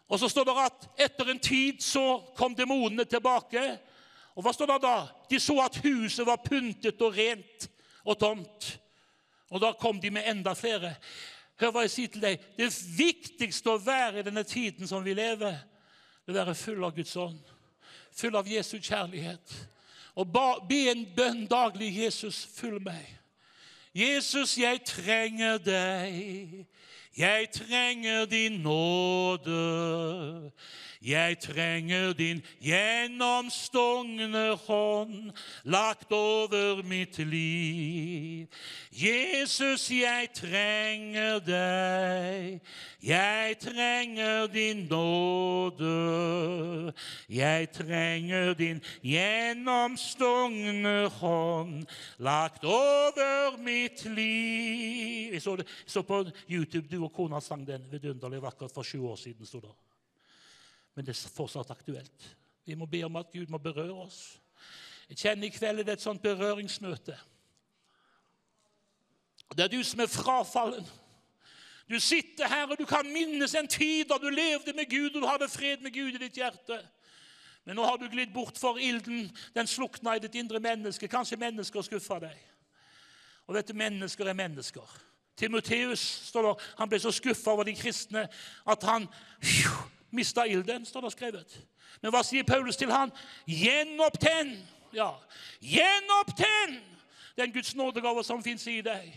Og 0.08 0.20
så 0.20 0.30
står 0.32 0.48
det 0.48 0.56
at 0.64 0.88
etter 1.08 1.32
en 1.32 1.40
tid 1.40 1.80
så 1.84 2.20
kom 2.36 2.56
demonene 2.56 3.06
tilbake. 3.08 3.64
Og 4.36 4.44
hva 4.44 4.54
står 4.56 4.74
det 4.74 4.82
da? 4.84 4.98
De 5.32 5.40
så 5.40 5.56
at 5.64 5.80
huset 5.84 6.28
var 6.28 6.44
pyntet 6.44 7.02
og 7.04 7.16
rent 7.16 7.70
og 8.08 8.20
tomt. 8.20 8.70
Og 9.52 9.64
da 9.64 9.72
kom 9.80 10.00
de 10.04 10.12
med 10.12 10.28
enda 10.28 10.54
flere. 10.56 10.94
Hør 11.60 11.74
hva 11.74 11.86
jeg 11.86 11.94
sier 11.96 12.12
til 12.14 12.24
deg. 12.24 12.44
Det 12.60 12.70
viktigste 12.98 13.74
å 13.74 13.82
være 13.82 14.22
i 14.22 14.28
denne 14.28 14.44
tiden 14.48 14.88
som 14.88 15.04
vi 15.04 15.16
lever, 15.18 15.56
det 16.28 16.36
er 16.36 16.44
å 16.44 16.44
være 16.44 16.60
full 16.60 16.84
av 16.86 16.96
Guds 16.96 17.16
ånd. 17.18 17.54
Full 18.18 18.36
av 18.36 18.48
Jesu 18.52 18.78
kjærlighet. 18.78 19.56
Og 20.18 20.28
be 20.68 20.82
en 20.92 21.06
bønn 21.16 21.46
daglig. 21.50 21.94
Jesus, 22.04 22.44
følg 22.58 22.84
meg. 22.84 23.16
Jesus, 23.98 24.58
jeg 24.58 24.80
trenger 24.86 25.58
deg. 25.58 26.66
Jeg 27.18 27.48
trenger 27.54 28.26
din 28.26 28.52
nåde. 28.62 30.52
Jeg 31.02 31.40
trenger 31.40 32.14
din 32.14 32.44
gjennomstungne 32.62 34.56
hånd 34.68 35.32
lagt 35.64 36.12
over 36.12 36.84
mitt 36.84 37.18
liv. 37.18 38.48
Jesus, 38.92 39.92
jeg 39.92 40.30
trenger 40.34 41.40
deg. 41.46 42.62
Jeg 43.04 43.58
trenger 43.62 44.48
din 44.48 44.88
nåde. 44.90 46.94
Jeg 47.30 47.72
trenger 47.72 48.54
din 48.54 48.82
gjennomstungne 49.04 51.10
hånd 51.20 51.86
lagt 52.18 52.66
over 52.66 53.58
mitt 53.62 54.06
liv. 54.06 55.34
Jeg 55.34 55.42
så, 55.42 55.56
det, 55.56 55.68
jeg 55.86 55.92
så 55.92 56.02
på 56.02 56.26
YouTube 56.50 56.88
du 56.92 57.04
og 57.04 57.14
kona 57.14 57.40
sang 57.42 57.68
den 57.68 57.82
vidunderlig 57.92 58.42
vakkert 58.42 58.72
for 58.74 58.84
sju 58.84 59.06
år 59.06 59.16
siden. 59.16 59.46
stod 59.46 59.62
det. 59.62 59.97
Men 60.98 61.06
det 61.06 61.14
er 61.14 61.30
fortsatt 61.30 61.70
aktuelt. 61.70 62.30
Vi 62.66 62.76
må 62.76 62.88
be 62.90 63.04
om 63.06 63.16
at 63.16 63.30
Gud 63.32 63.52
må 63.54 63.60
berøre 63.62 63.94
oss. 63.94 64.40
Jeg 65.10 65.18
kjenner 65.22 65.46
i 65.46 65.54
kveld 65.54 65.84
det 65.86 65.92
er 65.94 66.00
et 66.00 66.04
sånt 66.04 66.24
berøringsmøte. 66.24 67.14
Det 69.54 69.64
er 69.64 69.70
du 69.72 69.84
som 69.86 70.02
er 70.02 70.10
frafallen. 70.10 70.88
Du 71.88 72.00
sitter 72.00 72.50
her, 72.50 72.66
og 72.66 72.80
du 72.80 72.86
kan 72.86 73.06
minnes 73.14 73.54
en 73.56 73.70
tid 73.70 74.10
da 74.10 74.18
du 74.18 74.28
levde 74.34 74.74
med 74.76 74.90
Gud, 74.90 75.16
og 75.16 75.22
du 75.22 75.28
hadde 75.28 75.48
fred 75.48 75.86
med 75.86 75.94
Gud 75.94 76.18
i 76.18 76.24
ditt 76.26 76.42
hjerte. 76.42 76.82
Men 77.64 77.78
nå 77.78 77.86
har 77.86 78.02
du 78.02 78.10
glidd 78.10 78.34
bort 78.34 78.58
for 78.58 78.82
ilden. 78.82 79.30
Den 79.56 79.70
slukna 79.70 80.16
i 80.18 80.24
ditt 80.26 80.36
indre 80.36 80.60
menneske. 80.60 81.08
Kanskje 81.08 81.38
mennesker 81.38 81.86
skuffa 81.86 82.18
deg. 82.26 82.42
Og 83.46 83.56
vet 83.56 83.70
du, 83.70 83.78
mennesker 83.78 84.28
er 84.28 84.36
mennesker. 84.36 84.98
Timoteus 85.38 86.02
står 86.32 86.50
der, 86.50 86.68
han 86.82 86.90
ble 86.90 87.00
så 87.00 87.14
skuffa 87.14 87.54
over 87.54 87.70
de 87.70 87.78
kristne 87.78 88.26
at 88.66 88.84
han 88.90 89.06
mista 90.10 90.46
ilden, 90.48 90.86
står 90.86 91.02
det 91.08 91.12
skrevet. 91.12 91.58
Men 92.02 92.14
hva 92.14 92.24
sier 92.24 92.46
Paulus 92.48 92.78
til 92.78 92.92
han? 92.92 93.12
Gjenopptenn! 93.48 94.56
Ja, 94.96 95.12
gjenopptenn 95.62 96.78
den 97.38 97.54
Guds 97.54 97.76
nådegave 97.76 98.24
som 98.24 98.44
fins 98.44 98.68
i 98.68 98.80
deg. 98.82 99.12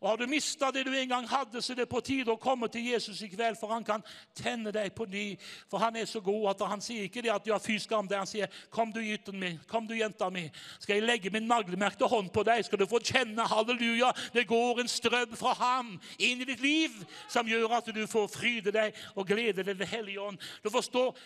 Og 0.00 0.08
Har 0.08 0.16
du 0.16 0.26
mista 0.26 0.70
det 0.70 0.84
du 0.86 0.92
en 0.92 1.08
gang 1.08 1.28
hadde, 1.28 1.62
så 1.62 1.74
det 1.74 1.86
er 1.86 1.90
på 1.90 2.00
tide 2.04 2.32
å 2.32 2.40
komme 2.40 2.68
til 2.68 2.84
Jesus 2.90 3.22
i 3.22 3.28
kveld, 3.32 3.56
for 3.56 3.72
han 3.72 3.84
kan 3.84 4.02
tenne 4.36 4.72
deg 4.74 4.92
på 4.94 5.06
ny. 5.08 5.36
For 5.70 5.80
han 5.80 5.96
er 5.96 6.04
så 6.04 6.20
god 6.20 6.50
at 6.50 6.64
han 6.68 6.82
sier 6.84 7.06
ikke 7.06 7.22
det 7.24 7.32
at 7.32 7.48
har 7.48 7.62
fy 7.62 7.78
skam 7.80 8.08
deg. 8.08 8.18
Han 8.18 8.26
sier, 8.26 8.48
'Kom 8.70 8.92
du, 8.92 9.00
gutten 9.00 9.38
min, 9.40 9.60
kom 9.68 9.86
du, 9.86 9.94
jenta 9.94 10.30
mi, 10.30 10.50
skal 10.78 10.96
jeg 10.96 11.06
legge 11.06 11.30
min 11.30 11.48
naglemerkte 11.48 12.06
hånd 12.06 12.32
på 12.32 12.42
deg.' 12.42 12.64
Skal 12.64 12.78
du 12.78 12.86
få 12.86 13.00
kjenne, 13.00 13.48
halleluja, 13.48 14.12
det 14.32 14.46
går 14.46 14.80
en 14.80 14.88
strøm 14.88 15.36
fra 15.36 15.54
ham 15.54 16.00
inn 16.18 16.40
i 16.40 16.44
ditt 16.44 16.60
liv 16.60 16.90
som 17.28 17.48
gjør 17.48 17.78
at 17.78 17.94
du 17.94 18.06
får 18.06 18.28
fryde 18.28 18.72
deg 18.72 18.94
og 19.14 19.26
glede 19.26 19.64
deg 19.64 19.78
ved 19.78 19.86
Hellige 19.86 20.20
Ånd. 20.20 20.38
Du 20.62 20.70
forstår, 20.70 21.16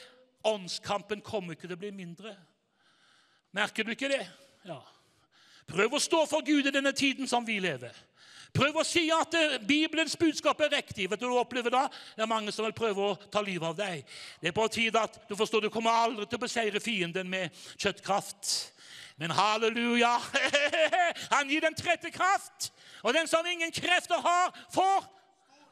åndskampen 0.45 1.21
kommer 1.21 1.53
ikke 1.53 1.67
til 1.67 1.77
å 1.77 1.81
bli 1.81 1.91
mindre. 1.91 2.37
Merker 3.53 3.85
du 3.85 3.91
ikke 3.91 4.09
det? 4.09 4.27
Ja. 4.65 4.79
Prøv 5.69 5.97
å 5.97 6.01
stå 6.01 6.25
for 6.29 6.45
Gud 6.47 6.67
i 6.67 6.73
denne 6.73 6.93
tiden 6.93 7.29
som 7.29 7.47
vi 7.47 7.59
lever. 7.61 8.08
Prøv 8.57 8.81
å 8.81 8.87
si 8.87 9.05
at 9.15 9.35
eh, 9.37 9.59
Bibelens 9.69 10.17
budskap 10.19 10.61
er 10.65 10.73
riktig. 10.79 11.09
Vet 11.11 11.21
du 11.21 11.27
hva 11.27 11.37
du 11.37 11.43
opplever 11.43 11.75
da? 11.75 11.85
Det 12.17 12.25
er 12.25 12.31
mange 12.31 12.55
som 12.55 12.67
vil 12.67 12.77
prøve 12.77 13.11
å 13.11 13.19
ta 13.33 13.43
livet 13.45 13.69
av 13.69 13.77
deg. 13.79 14.17
Det 14.41 14.51
er 14.51 14.57
på 14.57 14.67
tide 14.73 15.05
at 15.05 15.21
du 15.29 15.37
forstår, 15.39 15.67
du 15.67 15.75
kommer 15.75 15.95
aldri 15.95 16.27
til 16.27 16.41
å 16.41 16.47
beseire 16.47 16.83
fienden 16.83 17.31
med 17.31 17.55
kjøttkraft. 17.77 18.55
Men 19.19 19.35
halleluja! 19.35 20.15
Han 21.35 21.51
gir 21.51 21.65
den 21.67 21.77
trette 21.77 22.11
kraft. 22.15 22.73
Og 23.03 23.15
den 23.15 23.29
som 23.31 23.47
ingen 23.47 23.73
krefter 23.75 24.21
har, 24.23 24.55
får 24.75 25.07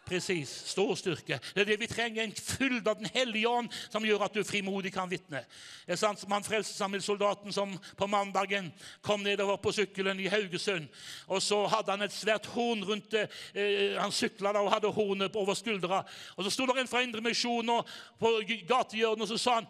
Presis. 0.06 0.50
Stor 0.70 0.94
styrke. 0.94 1.38
Det 1.54 1.60
er 1.60 1.64
det 1.64 1.80
vi 1.80 1.88
trenger. 1.90 2.22
En 2.22 2.32
fylde 2.32 2.90
av 2.90 3.00
Den 3.00 3.10
hellige 3.14 3.48
ånd 3.48 3.72
som 3.90 4.04
gjør 4.06 4.26
at 4.26 4.34
du 4.34 4.44
frimodig 4.46 4.92
kan 4.94 5.10
vitne. 5.10 5.42
Det 5.86 5.96
er 5.96 6.00
sant 6.00 6.20
som 6.20 6.30
han 6.30 6.44
Frelsesarmeen-soldaten 6.46 7.54
som 7.54 7.72
på 7.98 8.06
mandagen 8.06 8.70
kom 9.02 9.24
nedover 9.26 9.58
på 9.62 9.72
sykkelen 9.74 10.20
i 10.22 10.28
Haugesund. 10.30 10.86
Og 11.26 11.42
så 11.42 11.64
hadde 11.72 11.96
han 11.96 12.06
et 12.06 12.14
svært 12.14 12.46
horn 12.54 12.84
rundt 12.86 13.10
det. 13.10 13.26
Eh, 13.54 13.98
han 13.98 14.14
sykla 14.14 14.54
og 14.60 14.70
hadde 14.72 14.92
hornet 14.94 15.36
over 15.36 15.58
skuldra. 15.58 16.04
Og 16.36 16.46
så 16.46 16.54
sto 16.54 16.66
det 16.70 16.78
en 16.80 16.90
fra 16.90 17.02
Indremisjonen 17.02 17.82
på 18.20 18.36
gatehjørnet 18.68 19.26
og 19.26 19.28
så 19.28 19.38
sa 19.38 19.54
han, 19.54 19.66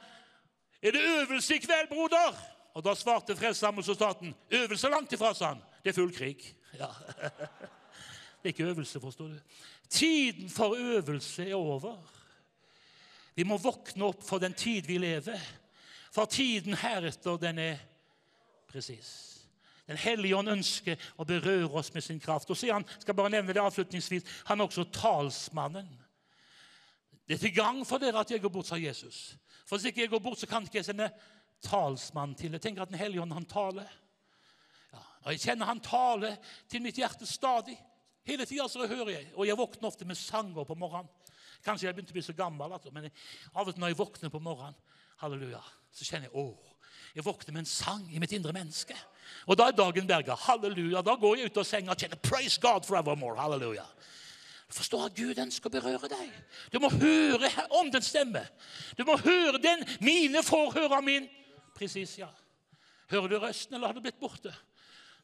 'Er 0.82 0.90
det 0.90 1.00
øvelse 1.00 1.54
i 1.54 1.58
kveld, 1.58 1.88
broder?' 1.88 2.36
Og 2.74 2.84
Da 2.84 2.94
svarte 2.94 3.36
Frelsesarmeen-soldaten, 3.36 4.34
'Øvelse 4.50 4.88
langt 4.88 5.12
ifra', 5.12 5.34
sa 5.34 5.46
han. 5.46 5.62
Det 5.84 5.90
er 5.90 5.94
full 5.94 6.12
krig. 6.12 6.56
Ja. 6.78 6.86
Det 8.42 8.52
er 8.52 8.54
ikke 8.62 8.70
øvelse, 8.70 9.00
forstår 9.00 9.24
du. 9.24 9.38
Tiden 9.90 10.50
for 10.50 10.74
øvelse 10.74 11.48
er 11.48 11.54
over. 11.54 11.96
Vi 13.36 13.44
må 13.44 13.58
våkne 13.60 14.04
opp 14.04 14.22
for 14.24 14.38
den 14.38 14.54
tid 14.56 14.88
vi 14.88 14.98
lever. 14.98 15.40
For 16.12 16.24
tiden 16.24 16.74
heretter, 16.74 17.36
den 17.36 17.58
er 17.58 17.76
presis. 18.68 19.36
Den 19.86 19.98
hellige 20.00 20.36
ånd 20.36 20.50
ønsker 20.50 20.98
å 21.20 21.24
berøre 21.28 21.68
oss 21.78 21.92
med 21.94 22.02
sin 22.02 22.20
kraft. 22.20 22.50
Og 22.50 22.58
så 22.58 22.72
han, 22.72 22.86
skal 22.98 23.14
bare 23.14 23.30
nevne 23.36 23.54
det 23.54 23.62
avslutningsvis, 23.62 24.26
han 24.48 24.60
er 24.60 24.66
også 24.66 24.88
talsmannen. 24.94 25.88
Det 27.26 27.36
er 27.36 27.42
til 27.42 27.54
gang 27.54 27.82
for 27.86 28.02
dere 28.02 28.22
at 28.22 28.30
jeg 28.30 28.42
går 28.42 28.54
bort, 28.54 28.66
sa 28.70 28.78
Jesus. 28.78 29.36
For 29.66 29.76
hvis 29.76 29.90
ikke 29.90 30.04
jeg 30.04 30.10
går 30.14 30.22
bort, 30.22 30.40
så 30.40 30.48
kan 30.50 30.66
ikke 30.66 30.80
jeg 30.80 30.88
sende 30.88 31.10
talsmann 31.62 32.34
til 32.38 32.52
Jeg 32.52 32.62
tenker 32.62 32.82
at 32.82 32.90
Den 32.90 32.98
hellige 32.98 33.22
ånd, 33.22 33.32
han 33.32 33.44
taler. 33.44 33.86
Ja, 34.92 35.02
og 35.22 35.32
Jeg 35.32 35.40
kjenner 35.40 35.66
han 35.66 35.80
taler 35.80 36.36
til 36.70 36.82
mitt 36.82 36.98
hjerte 36.98 37.26
stadig. 37.26 37.76
Hele 38.26 38.46
tida 38.46 38.66
hører 38.66 39.12
jeg, 39.12 39.26
og 39.34 39.46
jeg 39.46 39.58
våkner 39.58 39.88
ofte 39.88 40.04
med 40.08 40.18
sanger 40.18 40.66
på 40.66 40.74
morgenen. 40.78 41.10
Kanskje 41.64 41.88
jeg 41.88 41.96
begynte 41.96 42.14
å 42.14 42.16
bli 42.18 42.22
så 42.26 42.34
gammel, 42.36 42.72
altså, 42.72 42.92
men 42.94 43.08
av 43.54 43.66
og 43.66 43.72
til 43.74 43.82
når 43.82 43.92
jeg 43.92 43.98
våkner 43.98 44.30
på 44.30 44.40
morgenen, 44.42 44.76
halleluja, 45.22 45.62
så 45.94 46.04
kjenner 46.04 46.28
jeg 46.28 46.36
åh, 46.38 46.76
jeg 47.16 47.24
våkner 47.24 47.54
med 47.54 47.62
en 47.64 47.70
sang 47.70 48.02
i 48.12 48.20
mitt 48.20 48.34
indre 48.36 48.52
menneske. 48.52 48.96
Og 49.48 49.56
da 49.56 49.70
er 49.70 49.76
dagen 49.76 50.08
berga. 50.08 50.34
Halleluja. 50.36 51.00
Da 51.00 51.14
går 51.16 51.38
jeg 51.38 51.48
ut 51.48 51.60
av 51.62 51.64
senga 51.64 51.94
og 51.94 52.02
kjenner 52.02 52.20
'Praise 52.20 52.60
God 52.60 52.84
forevermore'. 52.84 53.40
Halleluja. 53.40 53.86
Du 54.68 54.74
forstår 54.74 55.06
at 55.06 55.14
Gud 55.14 55.38
ønsker 55.38 55.70
å 55.70 55.72
berøre 55.72 56.08
deg. 56.10 56.32
Du 56.72 56.78
må 56.78 56.90
høre 56.90 57.50
om 57.70 57.90
den 57.90 58.02
stemme. 58.02 58.46
Du 58.98 59.04
må 59.04 59.16
høre 59.16 59.58
den. 59.62 59.84
Mine 60.00 60.42
får 60.42 60.72
høre 60.74 61.02
min. 61.02 61.28
Presis, 61.74 62.18
ja. 62.18 62.28
Hører 63.10 63.28
du 63.28 63.38
røsten, 63.38 63.74
eller 63.74 63.86
har 63.86 63.94
du 63.94 64.00
blitt 64.00 64.20
borte? 64.20 64.52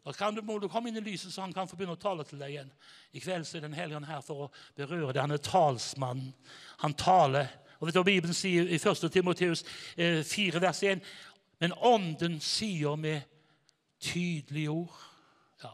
Da 0.05 0.13
kan 0.13 0.35
du, 0.35 0.43
må 0.43 0.59
du 0.59 0.67
komme 0.69 0.91
inn 0.91 0.99
i 0.99 1.05
lyset, 1.05 1.31
så 1.33 1.45
han 1.45 1.53
kan 1.55 1.69
få 1.71 1.77
begynne 1.79 1.95
å 1.95 2.01
tale 2.01 2.25
til 2.27 2.41
deg 2.41 2.51
igjen. 2.51 2.71
I 3.15 3.21
kveld 3.23 3.47
så 3.47 3.59
er 3.59 3.67
Den 3.69 3.77
hellige 3.77 4.01
ånd 4.01 4.09
her 4.09 4.23
for 4.27 4.47
å 4.47 4.49
berøre 4.75 5.13
deg. 5.13 5.21
Han 5.23 5.37
er 5.37 5.43
talsmann. 5.47 6.25
Han 6.83 6.97
taler. 6.99 7.53
Og 7.79 7.87
vet 7.87 7.95
du 7.95 8.01
hva 8.01 8.09
Bibelen 8.09 8.35
sier 8.35 8.67
i 8.67 8.81
1. 8.81 9.07
Timoteus 9.15 9.63
4, 9.95 10.57
eh, 10.57 10.61
vers 10.63 10.83
1? 10.83 11.05
Men 11.63 11.75
Ånden 11.79 12.41
sier 12.43 12.97
med 12.99 13.23
tydelige 14.03 14.71
ord. 14.71 14.99
Ja. 15.63 15.71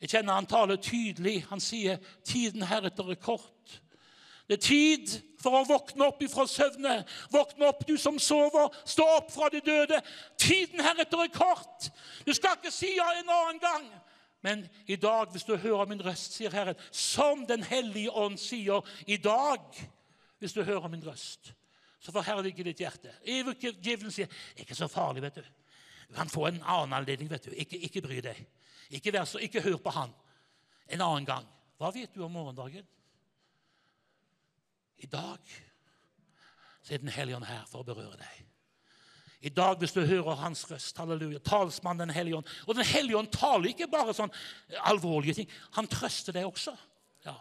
Jeg 0.00 0.12
kjenner 0.14 0.38
han 0.38 0.46
taler 0.46 0.78
tydelig. 0.78 1.44
Han 1.50 1.60
sier 1.60 1.98
tiden 2.24 2.62
heretter 2.62 3.10
er 3.10 3.18
kort. 3.18 3.80
Det 4.50 4.56
er 4.58 4.66
tid 4.66 5.12
for 5.38 5.60
å 5.60 5.66
våkne 5.68 6.08
opp 6.10 6.24
ifra 6.26 6.42
søvne. 6.50 6.96
Våkne 7.30 7.68
opp, 7.68 7.84
du 7.86 7.94
som 8.02 8.16
sover. 8.18 8.72
Stå 8.82 9.06
opp 9.20 9.30
fra 9.30 9.46
de 9.54 9.60
døde. 9.62 10.00
Tiden 10.42 10.82
heretter 10.82 11.22
er 11.22 11.30
kort. 11.30 11.86
Du 12.26 12.32
skal 12.34 12.58
ikke 12.58 12.72
si 12.74 12.90
ja 12.96 13.06
en 13.20 13.30
annen 13.30 13.62
gang. 13.62 13.86
Men 14.42 14.66
i 14.90 14.98
dag, 14.98 15.30
hvis 15.30 15.46
du 15.46 15.54
hører 15.54 15.86
min 15.86 16.02
røst, 16.02 16.34
sier 16.34 16.50
Herren, 16.50 16.74
som 16.90 17.46
Den 17.46 17.62
hellige 17.62 18.10
ånd 18.10 18.40
sier 18.42 18.82
i 19.06 19.20
dag, 19.22 19.62
hvis 20.42 20.56
du 20.56 20.64
hører 20.66 20.88
min 20.90 21.06
røst, 21.06 21.52
så 22.02 22.10
forherliger 22.10 22.66
ditt 22.66 22.82
hjerte. 22.82 23.14
Djevelen 23.22 24.10
sier 24.10 24.26
er 24.26 24.64
ikke 24.64 24.74
så 24.74 24.90
farlig, 24.90 25.22
vet 25.28 25.44
du. 25.44 25.50
Du 26.08 26.16
kan 26.18 26.32
få 26.32 26.48
en 26.48 26.62
annen 26.64 26.98
anledning. 26.98 27.30
vet 27.30 27.44
du. 27.46 27.54
Ikke, 27.54 27.78
ikke 27.78 28.02
bry 28.02 28.18
deg. 28.18 28.46
Ikke, 28.90 29.14
så, 29.26 29.38
ikke 29.38 29.62
hør 29.62 29.76
på 29.76 29.94
han 29.94 30.10
en 30.90 31.00
annen 31.06 31.28
gang. 31.28 31.46
Hva 31.78 31.94
vet 31.94 32.10
du 32.14 32.24
om 32.24 32.32
morgendagen? 32.34 32.88
I 35.00 35.08
dag 35.10 35.58
så 36.82 36.94
er 36.94 37.02
Den 37.02 37.12
hellige 37.12 37.36
ånd 37.36 37.48
her 37.48 37.66
for 37.68 37.82
å 37.82 37.86
berøre 37.86 38.18
deg. 38.20 38.46
I 39.40 39.52
dag, 39.56 39.78
hvis 39.80 39.94
du 39.96 40.02
hører 40.04 40.36
hans 40.36 40.66
røst, 40.68 40.98
halleluja, 41.00 41.38
talsmann 41.44 42.00
Den 42.00 42.10
hellige 42.12 42.36
ånd 42.36 42.48
Og 42.66 42.74
Den 42.76 42.84
hellige 42.84 43.16
ånd 43.16 43.30
taler 43.32 43.70
ikke 43.70 43.88
bare 43.88 44.12
sånn 44.16 44.32
alvorlige 44.84 45.38
ting. 45.38 45.48
Han 45.78 45.88
trøster 45.88 46.36
deg 46.36 46.48
også. 46.48 46.74
Ja. 47.24 47.38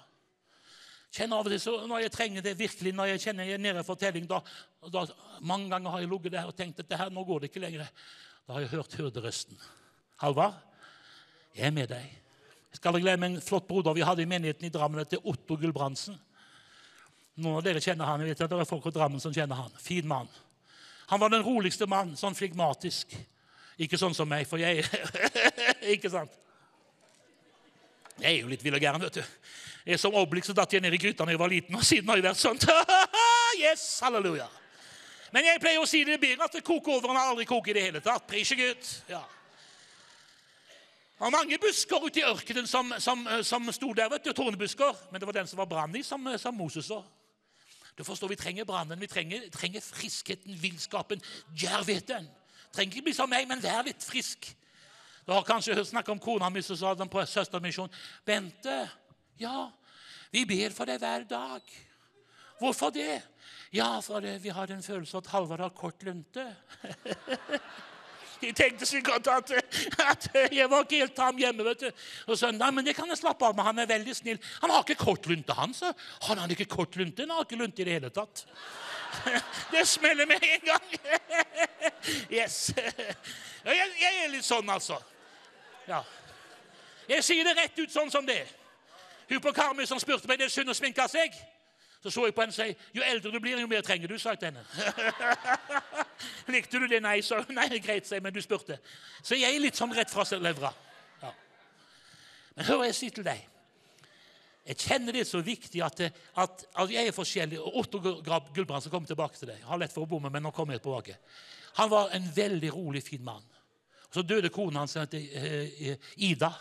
Kjenner 1.12 1.42
av 1.42 1.50
og 1.50 1.52
til, 1.52 1.60
så 1.64 1.76
Når 1.90 2.06
jeg 2.06 2.14
trenger 2.16 2.46
det 2.46 2.56
virkelig, 2.60 2.94
når 2.96 3.12
jeg 3.14 3.26
kjenner 3.26 3.50
jeg 3.50 3.60
er 3.60 3.66
nede 3.66 3.84
i 3.84 3.88
fortelling, 3.88 4.30
da, 4.30 4.40
da, 4.88 5.04
Mange 5.42 5.68
ganger 5.74 5.92
har 5.92 6.06
jeg 6.06 6.14
ligget 6.14 6.38
der 6.38 6.54
og 6.54 6.56
tenkt 6.56 6.80
at 6.80 6.90
det 6.90 7.02
her, 7.02 7.12
nå 7.12 7.26
går 7.28 7.44
det 7.44 7.52
ikke 7.52 7.66
lenger. 7.66 7.92
Da 8.48 8.56
har 8.56 8.64
jeg 8.64 8.74
hørt 8.78 8.96
hyrderøsten. 8.96 9.60
Halvard, 10.24 10.56
jeg 11.56 11.68
er 11.68 11.76
med 11.76 11.92
deg. 11.92 12.16
Jeg 12.70 12.80
skal 12.80 13.00
glemme 13.02 13.28
en 13.28 13.42
flott 13.42 13.68
broder 13.68 13.96
vi 13.98 14.06
hadde 14.06 14.24
i 14.24 14.30
menigheten 14.30 14.68
i 14.68 14.72
Drammen, 14.72 15.06
til 15.10 15.24
Otto 15.28 15.58
Gulbrandsen. 15.60 16.16
Noen 17.40 17.60
av 17.60 17.66
dere 17.66 17.82
kjenner 17.84 18.10
han. 18.10 18.22
Jeg 18.24 18.34
vet 18.34 18.46
at 18.46 18.52
det 18.52 18.60
er 18.60 18.70
folk 18.70 18.88
i 18.90 18.94
Drammen 18.96 19.24
som 19.24 19.34
kjenner 19.34 19.60
han. 19.62 19.74
Fin 19.82 20.08
mann. 20.08 20.30
Han 21.10 21.22
var 21.22 21.32
den 21.34 21.46
roligste 21.46 21.88
mann, 21.90 22.14
sånn 22.20 22.38
flegmatisk. 22.38 23.16
Ikke 23.80 23.98
sånn 23.98 24.14
som 24.14 24.28
meg, 24.30 24.46
for 24.50 24.62
jeg 24.62 24.84
Ikke 25.96 26.12
sant? 26.12 26.36
Jeg 28.20 28.34
er 28.34 28.42
jo 28.42 28.52
litt 28.52 28.64
vill 28.66 28.76
og 28.76 28.84
gæren, 28.84 29.02
vet 29.02 29.22
du. 29.22 29.24
Jeg 29.86 29.96
er 29.96 30.02
Som 30.02 30.18
Oblik 30.20 30.46
så 30.46 30.54
datt 30.54 30.76
ned 30.84 30.94
i 30.94 31.00
gryta 31.02 31.26
da 31.26 31.32
jeg 31.32 31.40
var 31.40 31.50
liten, 31.50 31.76
og 31.80 31.86
siden 31.88 32.12
har 32.12 32.20
jeg 32.20 32.28
vært 32.28 32.42
sånn. 32.42 32.60
yes, 33.64 33.86
halleluja. 34.04 34.50
Men 35.32 35.46
jeg 35.46 35.62
pleier 35.64 35.82
å 35.82 35.88
si 35.88 36.04
det 36.06 36.20
bedre 36.22 36.46
at 36.46 36.58
det 36.58 36.66
koker 36.66 36.98
over 36.98 37.14
enn 37.14 37.22
aldri 37.22 37.46
koker 37.48 37.72
i 37.72 37.78
det 37.78 37.86
hele 37.88 38.02
tatt. 38.04 38.28
Pris 38.28 38.52
Gud. 38.58 38.92
Ja. 39.10 39.22
Det 41.20 41.26
var 41.26 41.34
mange 41.36 41.60
busker 41.62 42.06
ute 42.06 42.22
i 42.22 42.28
ørkenen 42.28 42.68
som, 42.68 42.94
som, 43.00 43.26
som 43.44 43.72
sto 43.76 43.94
der, 43.96 44.10
vet 44.12 44.26
du, 44.26 44.34
tornebusker. 44.34 45.02
Men 45.12 45.22
det 45.22 45.28
var 45.30 45.40
den 45.40 45.50
som 45.52 45.60
var 45.62 45.70
brann 45.70 45.96
i, 45.96 46.04
som, 46.04 46.28
som 46.40 46.56
Moses 46.56 46.88
så. 46.90 47.02
Du 48.00 48.04
forstår, 48.08 48.30
Vi 48.32 48.36
trenger 48.40 48.66
brannen, 48.66 49.00
vi 49.00 49.08
trenger, 49.08 49.50
trenger 49.52 49.82
friskheten, 49.84 50.56
villskapen, 50.56 51.20
djervheten. 51.52 52.30
Trenger 52.72 52.96
ikke 52.96 53.10
bli 53.10 53.14
som 53.18 53.28
meg, 53.28 53.44
men 53.50 53.60
vær 53.60 53.84
litt 53.84 54.06
frisk. 54.08 54.48
Du 55.28 55.34
har 55.34 55.44
kanskje 55.44 55.76
hørt 55.76 55.90
snakk 55.90 56.08
om 56.14 56.22
kona 56.24 56.48
mi 56.50 56.64
som 56.64 56.80
sa 56.80 56.94
den 56.96 57.12
på 57.12 57.20
søstermisjon. 57.28 57.92
Bente, 58.24 58.78
ja, 59.38 59.68
vi 60.32 60.46
ber 60.48 60.72
for 60.72 60.88
deg 60.88 61.04
hver 61.04 61.28
dag. 61.28 61.76
Hvorfor 62.62 62.96
det? 62.96 63.20
Ja, 63.76 64.00
for 64.00 64.24
det, 64.24 64.38
vi 64.46 64.56
har 64.56 64.72
en 64.72 64.86
følelse 64.86 65.18
av 65.18 65.26
at 65.26 65.34
Halvard 65.34 65.68
har 65.68 65.76
kort 65.76 66.08
lunte. 66.08 66.48
De 68.40 68.52
tenkte 68.56 68.88
sikkert 68.88 69.28
at, 69.28 69.52
at 70.06 70.28
jeg 70.56 70.70
var 70.72 70.86
ikke 70.86 71.02
helt 71.02 71.16
tam 71.16 71.40
hjemme. 71.40 71.64
vet 71.68 71.86
du. 71.86 72.04
Og 72.28 72.38
så, 72.40 72.52
nei, 72.56 72.70
men 72.72 72.86
det 72.88 72.96
kan 72.98 73.10
jeg 73.12 73.20
slappe 73.20 73.46
av 73.46 73.56
med. 73.58 73.66
Han 73.68 73.80
er 73.84 73.90
veldig 73.90 74.16
snill. 74.16 74.40
Han 74.62 74.74
har 74.74 74.86
ikke 74.86 75.04
kort 75.04 75.28
lunte, 75.28 75.56
han. 75.58 75.74
så. 75.74 75.92
Han 76.30 76.40
har 76.40 76.52
ikke 76.56 76.70
kort 76.72 76.96
lunte. 76.96 77.26
Han 77.26 77.36
har 77.36 77.48
ikke 77.48 77.60
lunte 77.60 77.84
i 77.84 77.90
det 77.90 77.98
hele 78.00 78.14
tatt. 78.16 78.46
Det 79.74 79.88
smeller 79.88 80.26
med 80.30 80.44
en 80.44 80.66
gang. 80.66 80.90
Yes. 82.32 82.72
Jeg, 82.76 83.76
jeg 84.00 84.20
er 84.24 84.30
litt 84.32 84.46
sånn, 84.46 84.70
altså. 84.70 84.96
Ja. 85.88 86.00
Jeg 87.10 87.26
sier 87.26 87.48
det 87.48 87.56
rett 87.58 87.80
ut 87.80 87.92
sånn 87.92 88.12
som 88.14 88.26
det 88.26 88.38
er. 88.44 88.52
Hun 89.30 89.42
på 89.44 89.54
Karmøy 89.54 89.86
som 89.90 90.00
spurte 90.02 90.30
meg 90.30 90.40
det 90.40 90.48
er 90.48 90.54
synd 90.54 90.72
å 90.72 90.78
sminke 90.78 91.06
seg. 91.12 91.36
Så 92.04 92.12
så 92.12 92.26
jeg 92.26 92.36
på 92.36 92.42
henne 92.42 92.54
og 92.54 92.56
sa 92.56 92.66
jo 92.96 93.04
eldre 93.04 93.32
du 93.32 93.40
blir, 93.44 93.60
jo 93.60 93.68
mer 93.68 93.84
trenger 93.84 94.08
du. 94.08 94.18
sa 94.18 94.32
jeg 94.32 94.40
til 94.40 94.54
henne. 94.54 94.64
Likte 96.56 96.80
du 96.80 96.88
det? 96.88 97.02
Nei, 97.04 97.20
så, 97.26 97.42
nei, 97.52 97.68
greit, 97.84 98.08
sa 98.08 98.16
jeg, 98.16 98.24
men 98.24 98.34
du 98.34 98.40
spurte. 98.42 98.80
Så 99.22 99.36
jeg 99.36 99.52
er 99.52 99.60
litt 99.60 99.76
sånn 99.80 99.92
rett 99.96 100.12
fra 100.12 100.24
levra. 100.40 100.72
Ja. 101.22 101.34
Men 102.56 102.70
hør 102.70 102.86
jeg 102.88 102.96
sier 102.96 103.16
til 103.18 103.28
deg. 103.28 103.44
Jeg 104.70 104.78
kjenner 104.80 105.16
det 105.16 105.26
så 105.28 105.42
viktig 105.44 105.82
at, 105.82 106.02
at, 106.40 106.64
at 106.78 106.92
jeg 106.94 107.10
er 107.10 107.16
forskjellig. 107.16 107.60
og 107.60 107.80
Otto 107.82 108.00
Gulbrandsen 108.00 108.92
kommer 108.94 109.10
tilbake 109.10 109.40
til 109.40 109.50
deg. 109.50 109.64
Jeg 109.64 109.68
har 109.68 109.82
lett 109.82 109.96
for 109.96 110.06
å 110.06 110.10
bomme, 110.10 110.32
men 110.32 110.46
nå 110.46 110.52
kommer 110.56 110.78
jeg 110.78 110.84
tilbake. 110.86 111.18
Han 111.82 111.90
var 111.92 112.14
en 112.16 112.28
veldig 112.36 112.70
rolig, 112.76 113.02
fin 113.04 113.24
mann. 113.26 113.44
Så 114.14 114.22
døde 114.22 114.50
kona 114.54 114.86
hans, 114.86 114.96
eh, 114.96 115.98
Ida, 116.16 116.52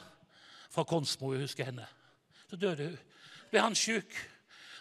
fra 0.70 0.84
Konsmo. 0.84 1.32
Jeg 1.34 1.46
husker 1.46 1.68
henne. 1.68 1.86
Så 2.50 2.56
døde 2.56 2.90
hun. 2.90 2.98
Ble 3.50 3.60
han 3.60 3.76
sjuk. 3.76 4.16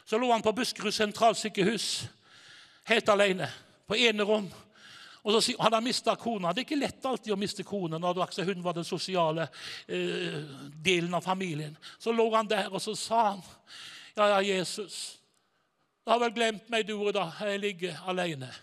Så 0.08 0.18
lå 0.18 0.32
han 0.32 0.42
på 0.42 0.54
Buskerud 0.56 0.94
sentralsykehus 0.94 2.08
helt 2.88 3.10
alene 3.10 3.50
på 3.88 3.96
enerom. 4.00 4.48
Og 5.28 5.44
så 5.44 5.56
hadde 5.60 5.76
han 5.76 5.84
mista 5.84 6.14
kona. 6.16 6.54
Det 6.54 6.62
er 6.62 6.68
ikke 6.70 6.80
lett 6.80 7.06
alltid 7.06 7.34
å 7.36 7.40
miste 7.40 7.66
kona 7.68 8.00
når 8.00 8.22
hun 8.48 8.64
var 8.64 8.78
den 8.78 8.88
sosiale 8.88 9.50
eh, 9.88 10.38
delen 10.72 11.14
av 11.14 11.26
familien. 11.26 11.76
Så 12.00 12.14
lå 12.16 12.30
han 12.36 12.48
der, 12.48 12.70
og 12.72 12.82
så 12.82 12.96
sa 12.96 13.24
han, 13.32 13.42
'Ja, 14.16 14.28
ja, 14.28 14.40
Jesus, 14.42 15.20
du 16.06 16.12
har 16.12 16.20
vel 16.20 16.32
glemt 16.32 16.70
meg, 16.70 16.88
du, 16.88 17.12
da. 17.12 17.32
Jeg 17.42 17.60
ligger 17.60 18.00
alene.' 18.08 18.54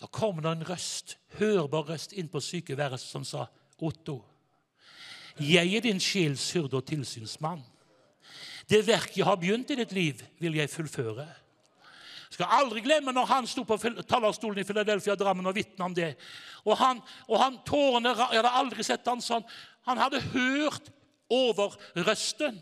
Da 0.00 0.06
kom 0.06 0.42
det 0.42 0.50
en 0.50 0.66
røst, 0.68 1.18
hørbar 1.38 1.84
røst 1.88 2.12
inn 2.12 2.28
på 2.28 2.40
sykeværelset 2.40 3.10
som 3.10 3.24
sa, 3.24 3.46
'Otto, 3.78 4.24
jeg 5.40 5.74
er 5.74 5.80
din 5.80 6.00
sjels 6.00 6.52
hyrde 6.52 6.76
og 6.76 6.86
tilsynsmann.' 6.86 7.73
Det 8.68 8.80
verket 8.86 9.18
jeg 9.18 9.28
har 9.28 9.40
begynt 9.40 9.70
i 9.70 9.78
ditt 9.78 9.92
liv, 9.92 10.20
vil 10.40 10.56
jeg 10.56 10.72
fullføre. 10.72 11.26
Jeg 12.24 12.38
skal 12.38 12.56
aldri 12.56 12.82
glemme 12.82 13.12
når 13.14 13.28
han 13.30 13.46
sto 13.46 13.62
på 13.68 13.76
talerstolen 14.08 14.58
i 14.58 14.66
Philadelphia 14.66 15.14
Drammen 15.14 15.46
og 15.46 15.54
vitna 15.54 15.86
om 15.86 15.94
det. 15.94 16.14
Og 16.64 16.76
han, 16.80 17.02
og 17.28 17.38
han 17.38 17.60
tårene, 17.66 18.08
Jeg 18.08 18.40
hadde 18.40 18.58
aldri 18.58 18.82
sett 18.82 19.06
han 19.06 19.22
sånn. 19.22 19.44
Han 19.86 20.00
hadde 20.00 20.22
hørt 20.32 20.88
over 21.30 21.76
røsten 21.94 22.58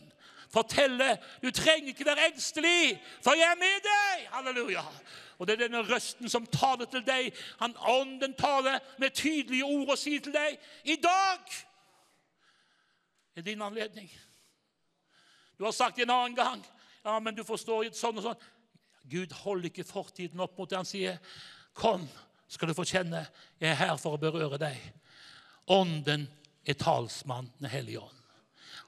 fortelle 0.52 1.16
du 1.42 1.50
trenger 1.50 1.92
ikke 1.92 2.06
være 2.06 2.28
engstelig, 2.30 3.00
for 3.24 3.36
jeg 3.38 3.48
er 3.48 3.60
med 3.60 3.86
deg. 3.86 4.26
Halleluja. 4.34 4.84
Og 5.38 5.48
det 5.48 5.56
er 5.56 5.64
denne 5.64 5.82
røsten 5.88 6.30
som 6.30 6.46
taler 6.46 6.86
til 6.92 7.04
deg. 7.06 7.32
Han 7.62 7.74
Ånden 7.88 8.34
taler 8.38 8.78
med 8.98 9.14
tydelige 9.16 9.64
ord 9.64 9.94
og 9.94 9.98
sier 9.98 10.20
til 10.22 10.34
deg 10.34 10.58
i 10.84 10.98
dag 11.02 11.56
er 13.36 13.46
din 13.46 13.62
anledning. 13.64 14.10
Du 15.62 15.66
har 15.66 15.72
sagt 15.72 15.96
det 15.96 16.02
en 16.02 16.10
annen 16.10 16.34
gang. 16.34 16.62
Ja, 17.04 17.20
men 17.22 17.36
du 17.38 17.44
forstår 17.46 17.92
sånn 17.94 18.16
og 18.18 18.24
sånn. 18.24 18.46
Gud 19.06 19.30
holder 19.44 19.68
ikke 19.68 19.84
fortiden 19.86 20.40
opp 20.42 20.56
mot 20.58 20.66
det. 20.66 20.74
Han 20.80 20.88
sier, 20.88 21.20
'Kom, 21.72 22.08
skal 22.48 22.68
du 22.68 22.74
få 22.74 22.82
kjenne. 22.82 23.28
Jeg 23.60 23.70
er 23.70 23.74
her 23.74 23.96
for 23.96 24.16
å 24.16 24.18
berøre 24.18 24.58
deg.' 24.58 24.92
Ånden 25.68 26.26
er 26.66 26.74
talsmann, 26.74 27.52
Den 27.60 27.70
hellige 27.70 28.00
ånd. 28.00 28.18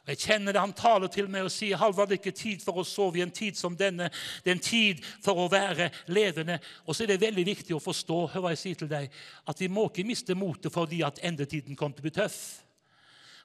Og 0.02 0.08
Jeg 0.08 0.18
kjenner 0.18 0.52
det 0.52 0.60
han 0.60 0.72
taler 0.72 1.06
til 1.06 1.28
meg 1.28 1.44
og 1.44 1.52
sier, 1.52 1.76
'Halvard, 1.76 2.08
det 2.08 2.18
er 2.18 2.30
ikke 2.30 2.42
tid 2.42 2.60
for 2.60 2.72
å 2.72 2.84
sove 2.84 3.18
i 3.18 3.22
en 3.22 3.30
tid 3.30 3.56
som 3.56 3.76
denne.' 3.76 4.10
Det 4.42 4.50
er 4.50 4.56
en 4.56 4.58
tid 4.58 5.04
for 5.22 5.34
å 5.34 5.48
være 5.48 5.92
levende. 6.08 6.58
Og 6.86 6.96
så 6.96 7.04
er 7.04 7.06
det 7.06 7.20
veldig 7.20 7.46
viktig 7.46 7.74
å 7.76 7.78
forstå 7.78 8.32
hør 8.32 8.40
hva 8.40 8.50
jeg 8.50 8.58
sier 8.58 8.74
til 8.74 8.88
deg, 8.88 9.10
at 9.46 9.60
vi 9.60 9.68
må 9.68 9.86
ikke 9.86 10.04
miste 10.04 10.34
motet 10.34 10.72
fordi 10.72 11.02
at 11.02 11.20
endetiden 11.22 11.76
kommer 11.76 11.94
til 11.94 12.02
å 12.02 12.10
bli 12.10 12.20
tøff. 12.20 12.63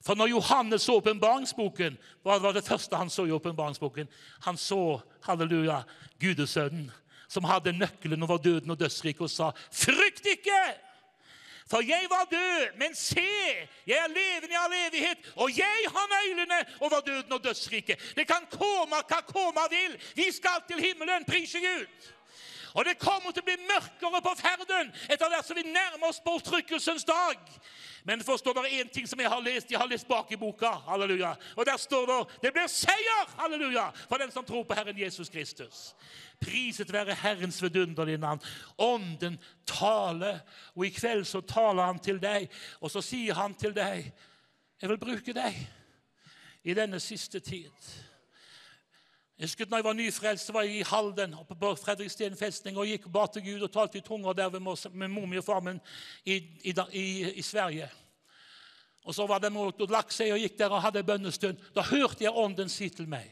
For 0.05 0.15
når 0.15 0.31
Johannes 0.31 0.81
så 0.81 0.95
åpenbaringsboken, 0.99 1.97
hva 2.23 2.37
var 2.39 2.55
det 2.55 2.63
første 2.67 2.95
han 2.95 3.09
så 3.11 3.25
i 3.27 3.33
åpenbaringsboken? 3.35 4.07
Han 4.47 4.57
så 4.57 4.99
halleluja, 5.27 5.81
Gudesønnen, 6.19 6.91
som 7.27 7.43
hadde 7.43 7.75
nøkkelen 7.75 8.23
over 8.23 8.37
døden 8.37 8.71
og 8.71 8.79
dødsriket, 8.79 9.21
og 9.21 9.29
sa, 9.29 9.51
'Frykt 9.71 10.25
ikke!' 10.25 10.89
For 11.69 11.81
jeg 11.85 12.05
var 12.09 12.25
død, 12.31 12.77
men 12.77 12.95
se, 12.95 13.29
jeg 13.87 13.97
er 13.97 14.07
levende 14.07 14.53
i 14.55 14.57
all 14.57 14.73
evighet, 14.87 15.17
og 15.35 15.57
jeg 15.57 15.79
har 15.93 16.05
nøklene 16.13 16.59
over 16.79 16.99
døden 16.99 17.31
og 17.31 17.43
dødsriket. 17.43 18.15
Det 18.15 18.25
kan 18.27 18.47
komme 18.51 18.97
hva 19.09 19.19
komme 19.27 19.65
vil. 19.69 19.93
Vi 20.15 20.31
skal 20.31 20.63
til 20.67 20.81
himmelen, 20.81 21.25
prise 21.25 21.59
Gud. 21.59 21.85
Og 22.73 22.85
det 22.85 22.99
kommer 23.01 23.33
til 23.33 23.43
å 23.43 23.47
bli 23.49 23.57
mørkere 23.69 24.21
på 24.23 24.33
ferden 24.39 24.91
etter 25.09 25.31
hvert 25.31 25.47
som 25.47 25.57
vi 25.57 25.65
nærmer 25.67 26.09
oss 26.09 26.21
bortrykkelsens 26.25 27.07
dag. 27.07 27.39
Men 28.07 28.23
forstår 28.23 28.55
dere 28.55 28.71
én 28.79 28.89
ting 28.93 29.07
som 29.07 29.19
jeg 29.19 29.29
har 29.29 29.41
lest? 29.43 29.71
Jeg 29.71 29.79
har 29.79 29.89
lest 29.89 30.07
bak 30.07 30.31
i 30.31 30.37
boka. 30.39 30.71
halleluja. 30.87 31.35
Og 31.55 31.65
der 31.65 31.77
står 31.77 32.05
det 32.05 32.19
det 32.43 32.53
blir 32.53 32.67
seier 32.67 33.33
halleluja, 33.37 33.89
for 34.09 34.17
den 34.17 34.31
som 34.31 34.45
tror 34.45 34.63
på 34.63 34.73
Herren 34.73 34.97
Jesus 34.97 35.29
Kristus. 35.29 35.95
Priset 36.39 36.93
være 36.93 37.13
Herrens 37.15 37.61
vidunderlige 37.63 38.17
navn. 38.17 38.41
Ånden 38.77 39.39
taler, 39.67 40.39
og 40.75 40.85
i 40.85 40.89
kveld 40.89 41.25
så 41.25 41.41
taler 41.41 41.83
han 41.83 41.99
til 41.99 42.21
deg, 42.21 42.47
og 42.81 42.91
så 42.91 43.01
sier 43.01 43.33
han 43.33 43.53
til 43.53 43.75
deg 43.75 44.11
Jeg 44.81 44.89
vil 44.89 44.97
bruke 44.97 45.33
deg 45.33 45.55
i 46.63 46.73
denne 46.73 46.99
siste 46.99 47.39
tid. 47.39 48.08
Jeg 49.39 49.47
husker 49.47 49.69
når 49.71 49.77
jeg 49.77 49.85
var 49.85 49.93
nyfrelst, 49.95 50.49
var 50.53 50.65
jeg 50.67 50.81
i 50.81 50.83
Halden 50.83 51.33
oppe 51.39 51.55
på 51.55 51.69
Fredriksten 51.79 52.33
festning 52.35 52.75
og 52.75 52.89
gikk 52.89 53.05
og 53.07 53.13
ba 53.15 53.21
til 53.31 53.45
Gud 53.45 53.61
og 53.63 53.71
talte 53.71 54.01
i 54.01 54.03
tunger 54.03 54.35
der 54.35 54.49
med 54.51 55.07
mor 55.07 55.37
og 55.39 55.45
far 55.47 55.61
min 55.63 55.79
i, 56.25 56.35
i, 56.67 56.73
i, 56.91 57.03
i, 57.39 57.41
Sverige. 57.41 57.87
Og 59.07 59.15
Så 59.15 59.27
var 59.27 59.39
det 59.39 59.53
mot 59.55 59.81
og 59.81 59.93
lagt 59.95 60.11
seg 60.11 60.33
og 60.35 60.41
gikk 60.43 60.57
der 60.59 60.75
og 60.75 60.81
hadde 60.83 61.05
bønnestund. 61.07 61.61
Da 61.71 61.87
hørte 61.87 62.23
jeg 62.23 62.35
Ånden 62.35 62.67
si 62.69 62.89
til 62.89 63.07
meg 63.07 63.31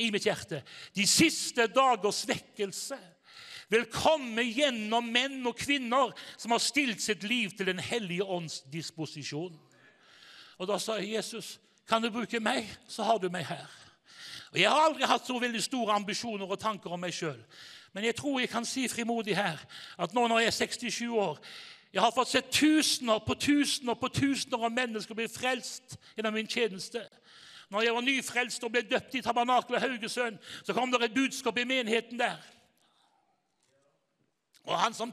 i 0.00 0.10
mitt 0.10 0.26
hjerte 0.26 0.62
De 0.96 1.06
siste 1.06 1.66
dagers 1.70 2.24
vekkelse 2.28 2.98
vil 3.70 3.86
komme 3.94 4.42
gjennom 4.50 5.06
menn 5.14 5.46
og 5.46 5.54
kvinner 5.62 6.10
som 6.34 6.56
har 6.56 6.62
stilt 6.62 7.02
sitt 7.02 7.22
liv 7.22 7.54
til 7.54 7.70
Den 7.70 7.78
hellige 7.78 8.26
ånds 8.26 8.64
disposisjon. 8.72 9.54
Og 10.58 10.68
Da 10.68 10.78
sa 10.78 10.98
jeg, 10.98 11.14
Jesus, 11.14 11.60
kan 11.86 12.02
du 12.02 12.10
bruke 12.10 12.40
meg, 12.40 12.66
så 12.88 13.06
har 13.06 13.22
du 13.22 13.30
meg 13.30 13.46
her. 13.46 13.70
Og 14.54 14.60
Jeg 14.60 14.70
har 14.70 14.84
aldri 14.86 15.02
hatt 15.02 15.26
så 15.26 15.34
veldig 15.38 15.62
store 15.62 15.92
ambisjoner 15.98 16.46
og 16.46 16.60
tanker 16.62 16.92
om 16.94 17.00
meg 17.02 17.14
sjøl. 17.14 17.40
Men 17.92 18.04
jeg 18.06 18.14
tror 18.14 18.38
jeg 18.40 18.50
kan 18.52 18.64
si 18.66 18.86
frimodig 18.88 19.34
her 19.36 19.58
at 19.98 20.14
nå 20.14 20.28
når 20.28 20.44
jeg 20.44 20.46
er 20.46 20.58
67 20.58 21.00
år 21.10 21.38
Jeg 21.94 22.02
har 22.02 22.14
fått 22.14 22.28
sett 22.28 22.50
tusener 22.50 23.18
på 23.26 23.34
tusener 23.34 23.94
på 23.94 24.08
tusener 24.08 24.64
av 24.66 24.72
mennesker 24.74 25.14
bli 25.14 25.28
frelst 25.30 25.94
gjennom 26.16 26.34
min 26.34 26.48
tjeneste. 26.50 27.02
Når 27.70 27.82
jeg 27.82 27.94
var 27.94 28.02
nyfrelst 28.02 28.64
og 28.64 28.72
ble 28.74 28.82
døpt 28.82 29.14
i 29.14 29.22
tabernaklet 29.22 29.82
Haugesund, 29.82 30.38
så 30.66 30.74
kom 30.74 30.90
det 30.90 31.02
et 31.02 31.14
budskap 31.14 31.58
i 31.58 31.64
menigheten 31.64 32.18
der. 32.18 32.38
Og 34.64 34.78
han 34.80 34.94
som 34.96 35.10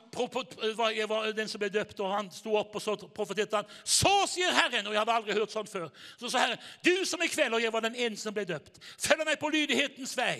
var 0.78 1.32
den 1.36 1.50
som 1.52 1.60
ble 1.60 1.68
døpt, 1.70 2.00
og 2.00 2.14
han 2.14 2.30
sto 2.32 2.54
opp 2.56 2.76
og 2.76 2.84
så 2.84 2.96
profeterte 2.96 3.60
han. 3.60 3.74
Så 3.84 4.12
sier 4.32 4.54
Herren, 4.56 4.88
og 4.88 4.94
jeg 4.94 5.02
hadde 5.02 5.16
aldri 5.18 5.36
hørt 5.36 5.52
sånn 5.52 5.68
før. 5.68 5.90
Så 6.20 6.32
sa 6.32 6.46
Herren, 6.46 6.62
du 6.86 7.04
som 7.06 7.22
i 7.24 7.28
kveld, 7.28 7.58
og 7.58 7.64
jeg 7.64 7.74
var 7.74 7.84
den 7.84 7.98
eneste 7.98 8.30
som 8.30 8.38
ble 8.38 8.46
døpt, 8.48 8.80
følger 8.96 9.28
meg 9.28 9.42
på 9.42 9.52
lydighetens 9.52 10.16
vei. 10.16 10.38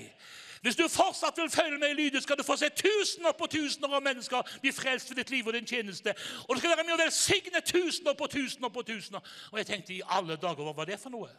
Hvis 0.62 0.78
du 0.78 0.86
fortsatt 0.88 1.38
vil 1.42 1.50
følge 1.50 1.80
meg 1.82 1.92
i 1.92 1.98
lydet, 2.04 2.24
skal 2.24 2.38
du 2.38 2.46
få 2.46 2.56
se 2.56 2.70
tusener 2.70 3.34
på 3.36 3.50
tusener 3.50 3.96
av 3.98 4.04
mennesker 4.06 4.58
bli 4.62 4.72
frelst 4.72 5.10
ved 5.10 5.18
ditt 5.20 5.32
liv 5.34 5.48
og 5.50 5.58
din 5.58 5.68
tjeneste. 5.68 6.14
Og 6.46 6.56
du 6.56 6.62
skal 6.62 6.76
være 6.76 6.86
med 6.86 6.96
å 6.96 7.02
velsigne 7.02 7.64
tusener 7.66 8.14
på 8.16 8.30
tusener 8.30 8.70
på 8.70 8.84
tusener. 8.86 9.26
Og 9.52 9.58
jeg 9.58 9.72
tenkte 9.72 9.96
i 9.98 10.04
alle 10.06 10.38
dager, 10.38 10.62
hva 10.64 10.76
var 10.78 10.88
det 10.88 11.00
for 11.02 11.14
noe? 11.14 11.32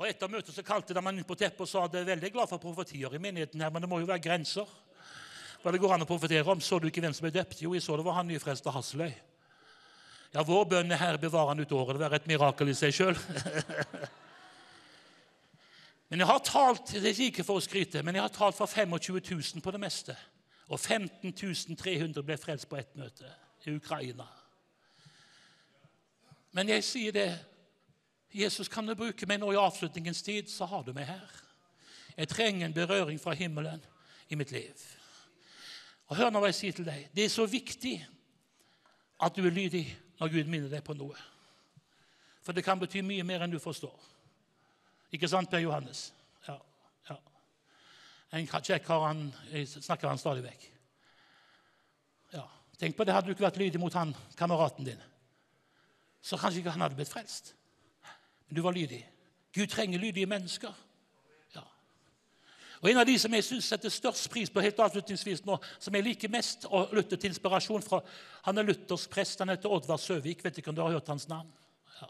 Og 0.00 0.08
etter 0.08 0.32
møtet 0.32 0.56
så 0.56 0.64
kalte 0.64 0.96
de 0.96 1.02
meg 1.04 1.20
inn 1.20 1.28
på 1.28 1.36
teppet 1.36 1.66
og 1.66 1.68
sa 1.68 1.84
at 1.84 1.92
de 1.92 2.00
er 2.00 2.08
veldig 2.08 2.32
glad 2.32 2.48
for 2.48 2.62
profetier 2.62 3.12
i 3.12 3.20
menigheten 3.20 3.60
her, 3.60 3.70
men 3.70 3.84
det 3.84 3.90
må 3.92 4.00
jo 4.00 4.08
være 4.08 4.24
grenser. 4.24 4.72
Hva 5.62 5.72
det 5.72 5.80
går 5.82 5.94
an 5.94 6.04
å 6.04 6.08
profetere 6.08 6.48
om. 6.50 6.60
Så 6.60 6.78
du 6.78 6.88
ikke 6.88 7.02
hvem 7.04 7.14
som 7.14 7.26
ble 7.26 7.34
døpt? 7.34 7.62
Jo, 7.62 7.74
jeg 7.76 7.84
så 7.84 7.96
det 7.98 8.06
var 8.06 8.18
han 8.18 8.28
nyfrelste 8.30 8.72
Hasseløy. 8.74 9.12
Ja, 10.32 10.42
vår 10.48 10.64
bønn 10.70 10.92
er 10.94 11.00
Herre, 11.00 11.20
bevare 11.20 11.52
han 11.52 11.60
ut 11.60 11.72
året. 11.76 11.98
Det 11.98 12.08
var 12.08 12.16
et 12.16 12.28
mirakel 12.30 12.72
i 12.72 12.76
seg 12.76 12.94
sjøl. 12.96 13.18
men 16.08 16.22
jeg 16.24 16.30
har 16.30 16.44
talt 16.46 16.94
det 16.96 17.12
er 17.12 17.24
ikke 17.28 17.44
for 17.44 17.60
å 17.60 17.64
skryte, 17.64 18.02
men 18.02 18.16
jeg 18.16 18.24
har 18.24 18.32
talt 18.32 18.56
for 18.56 18.70
25 18.70 19.20
000 19.20 19.64
på 19.64 19.74
det 19.74 19.82
meste. 19.82 20.16
Og 20.72 20.80
15 20.80 21.34
300 21.76 22.24
ble 22.24 22.38
frelst 22.40 22.68
på 22.70 22.80
ett 22.80 22.96
møte 22.96 23.28
i 23.66 23.76
Ukraina. 23.76 24.26
Men 26.56 26.72
jeg 26.72 26.84
sier 26.84 27.12
det 27.16 27.30
Jesus, 28.32 28.68
kan 28.72 28.86
du 28.88 28.94
bruke 28.96 29.28
meg 29.28 29.42
nå 29.42 29.50
i 29.52 29.60
avslutningens 29.60 30.22
tid, 30.24 30.48
så 30.48 30.64
har 30.64 30.84
du 30.84 30.94
meg 30.96 31.10
her. 31.10 31.28
Jeg 32.16 32.28
trenger 32.32 32.66
en 32.66 32.76
berøring 32.76 33.20
fra 33.20 33.34
himmelen 33.36 33.84
i 34.32 34.38
mitt 34.40 34.52
liv. 34.52 34.72
Og 36.12 36.16
Hør 36.18 36.28
nå 36.28 36.42
hva 36.42 36.50
jeg 36.50 36.58
sier 36.58 36.74
til 36.76 36.84
deg. 36.84 37.06
Det 37.16 37.24
er 37.24 37.30
så 37.32 37.46
viktig 37.48 37.94
at 39.24 39.32
du 39.32 39.46
er 39.46 39.54
lydig 39.54 39.86
når 40.18 40.32
Gud 40.34 40.50
minner 40.52 40.68
deg 40.68 40.82
på 40.84 40.92
noe. 40.92 41.16
For 42.44 42.52
det 42.52 42.64
kan 42.66 42.80
bety 42.80 43.00
mye 43.06 43.24
mer 43.24 43.40
enn 43.46 43.54
du 43.54 43.56
forstår. 43.62 43.94
Ikke 45.16 45.30
sant, 45.30 45.48
Per 45.48 45.62
Johannes? 45.62 46.10
Ja. 46.44 46.58
ja. 47.08 47.16
En 48.36 48.44
kjekk 48.44 48.84
kar, 48.84 49.06
han 49.06 49.24
jeg 49.54 49.70
snakker 49.72 50.10
han 50.10 50.20
stadig 50.20 50.44
vekk. 50.44 50.68
Ja. 52.36 52.44
Tenk 52.76 52.98
på 52.98 53.08
det, 53.08 53.16
hadde 53.16 53.30
du 53.30 53.32
ikke 53.32 53.46
vært 53.46 53.62
lydig 53.62 53.80
mot 53.80 53.96
han 53.96 54.12
kameraten 54.36 54.90
din, 54.90 55.00
så 56.20 56.36
kanskje 56.36 56.60
ikke 56.60 56.76
han 56.76 56.84
hadde 56.84 56.98
blitt 57.00 57.12
frelst. 57.12 57.54
Men 58.48 58.58
du 58.58 58.64
var 58.68 58.76
lydig. 58.76 59.00
Gud 59.56 59.72
trenger 59.72 60.04
lydige 60.04 60.28
mennesker. 60.28 60.76
Og 62.82 62.90
En 62.90 62.98
av 62.98 63.06
de 63.06 63.14
som 63.18 63.34
jeg 63.34 63.44
synes 63.46 63.68
setter 63.70 63.92
størst 63.94 64.26
pris 64.30 64.50
på 64.50 64.62
helt 64.64 64.80
avslutningsvis 64.82 65.44
nå, 65.46 65.54
som 65.78 65.94
jeg 65.94 66.02
liker 66.02 66.30
mest 66.32 66.64
å 66.66 66.88
lytte 66.90 67.14
til 67.16 67.30
inspirasjon 67.30 67.84
fra, 67.84 68.00
han 68.42 68.58
er 68.58 68.66
luthersk 68.66 69.10
prest. 69.10 69.38
Han 69.38 69.52
heter 69.54 69.70
Oddvar 69.70 70.00
Søvik. 70.02 70.42
Vet 70.42 70.58
ikke 70.58 70.72
om 70.72 70.78
du 70.78 70.82
har 70.82 70.90
hørt 70.90 71.10
hans 71.12 71.28
navn? 71.30 71.52
Ja. 72.00 72.08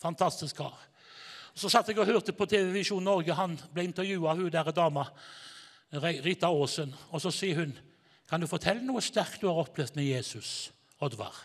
Fantastisk 0.00 0.56
kar. 0.56 0.78
Så 1.56 1.68
satt 1.72 1.88
jeg 1.88 2.00
og 2.00 2.08
hørte 2.08 2.32
på 2.36 2.48
TV 2.48 2.72
Visjon 2.72 3.04
Norge. 3.04 3.36
Han 3.36 3.58
ble 3.74 3.84
intervjua 3.84 4.32
av 4.32 4.40
hun 4.40 4.52
der 4.52 4.72
dama, 4.76 5.04
Rita 5.92 6.48
Aasen. 6.48 6.94
Og 7.12 7.20
så 7.20 7.30
sier 7.30 7.60
hun, 7.60 7.78
'Kan 8.28 8.40
du 8.40 8.46
fortelle 8.46 8.82
noe 8.82 9.00
sterkt 9.00 9.40
du 9.40 9.46
har 9.46 9.60
opplevd 9.62 9.96
med 9.96 10.04
Jesus, 10.04 10.72
Oddvar?' 11.00 11.44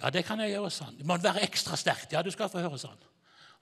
'Ja, 0.00 0.10
det 0.10 0.24
kan 0.24 0.40
jeg 0.40 0.50
gjøre', 0.50 0.70
sa 0.70 0.84
han. 0.84 0.96
'Det 0.96 1.06
må 1.06 1.16
være 1.16 1.42
ekstra 1.42 1.76
sterkt.' 1.76 2.12
'Ja, 2.12 2.22
du 2.22 2.30
skal 2.30 2.48
få 2.48 2.58
høre', 2.58 2.78
sa 2.78 2.88
han. 2.88 2.98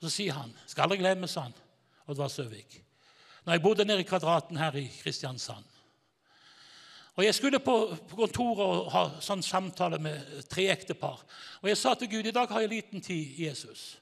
Og 0.00 0.02
Så 0.02 0.10
sier 0.10 0.32
han, 0.32 0.54
skal 0.66 0.82
aldri 0.82 0.98
glemme, 0.98 1.26
sa 1.26 1.40
han, 1.40 1.54
Oddvar 2.06 2.28
Søvik, 2.28 2.84
når 3.48 3.54
jeg 3.54 3.62
bodde 3.62 3.84
nede 3.84 4.00
i 4.00 4.04
Kvadraten 4.04 4.56
her 4.60 4.74
i 4.76 4.90
Kristiansand. 5.02 5.64
Og 7.14 7.24
Jeg 7.24 7.34
skulle 7.34 7.58
på, 7.58 7.96
på 8.08 8.16
kontoret 8.16 8.60
og 8.60 8.90
ha 8.92 9.04
sånn 9.24 9.40
samtale 9.42 9.96
med 9.98 10.44
tre 10.52 10.66
ektepar. 10.68 11.22
Og 11.62 11.70
jeg 11.70 11.78
sa 11.80 11.94
til 11.96 12.10
Gud 12.12 12.28
i 12.28 12.34
dag 12.36 12.52
har 12.52 12.60
jeg 12.60 12.70
liten 12.74 13.00
tid, 13.00 13.40
Jesus. 13.40 13.96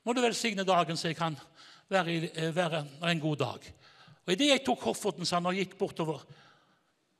Må 0.00 0.16
du 0.16 0.22
velsigne 0.24 0.64
dagen 0.64 0.96
så 0.96 1.12
jeg 1.12 1.20
kan 1.20 1.36
være, 1.92 2.32
være 2.56 2.82
en 3.10 3.20
god 3.20 3.36
dag. 3.44 3.70
Og 4.24 4.32
Idet 4.32 4.48
jeg 4.48 4.64
tok 4.64 4.80
kofferten 4.88 5.28
sånn, 5.28 5.44
og 5.44 5.60
gikk 5.60 5.76
bortover 5.76 6.24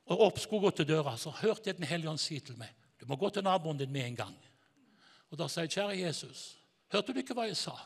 og 0.09 0.27
opp, 0.31 0.41
skulle 0.41 0.65
gå 0.65 0.75
til 0.79 0.91
døra, 0.95 1.13
så 1.13 1.29
hørte 1.43 1.69
jeg 1.69 1.77
Den 1.77 1.87
hellige 1.93 2.09
ånd 2.09 2.25
si 2.25 2.41
til 2.41 2.57
meg 2.57 2.73
du 2.97 3.05
må 3.05 3.15
gå 3.21 3.29
til 3.29 3.45
naboen 3.45 3.77
din 3.77 3.93
med 3.93 4.07
en 4.09 4.21
gang. 4.25 4.37
Og 5.29 5.37
Da 5.37 5.45
sa 5.47 5.61
jeg, 5.61 5.77
kjære 5.77 6.01
Jesus, 6.01 6.55
hørte 6.89 7.13
du 7.13 7.21
ikke 7.21 7.37
hva 7.37 7.45
jeg 7.45 7.61
sa? 7.61 7.77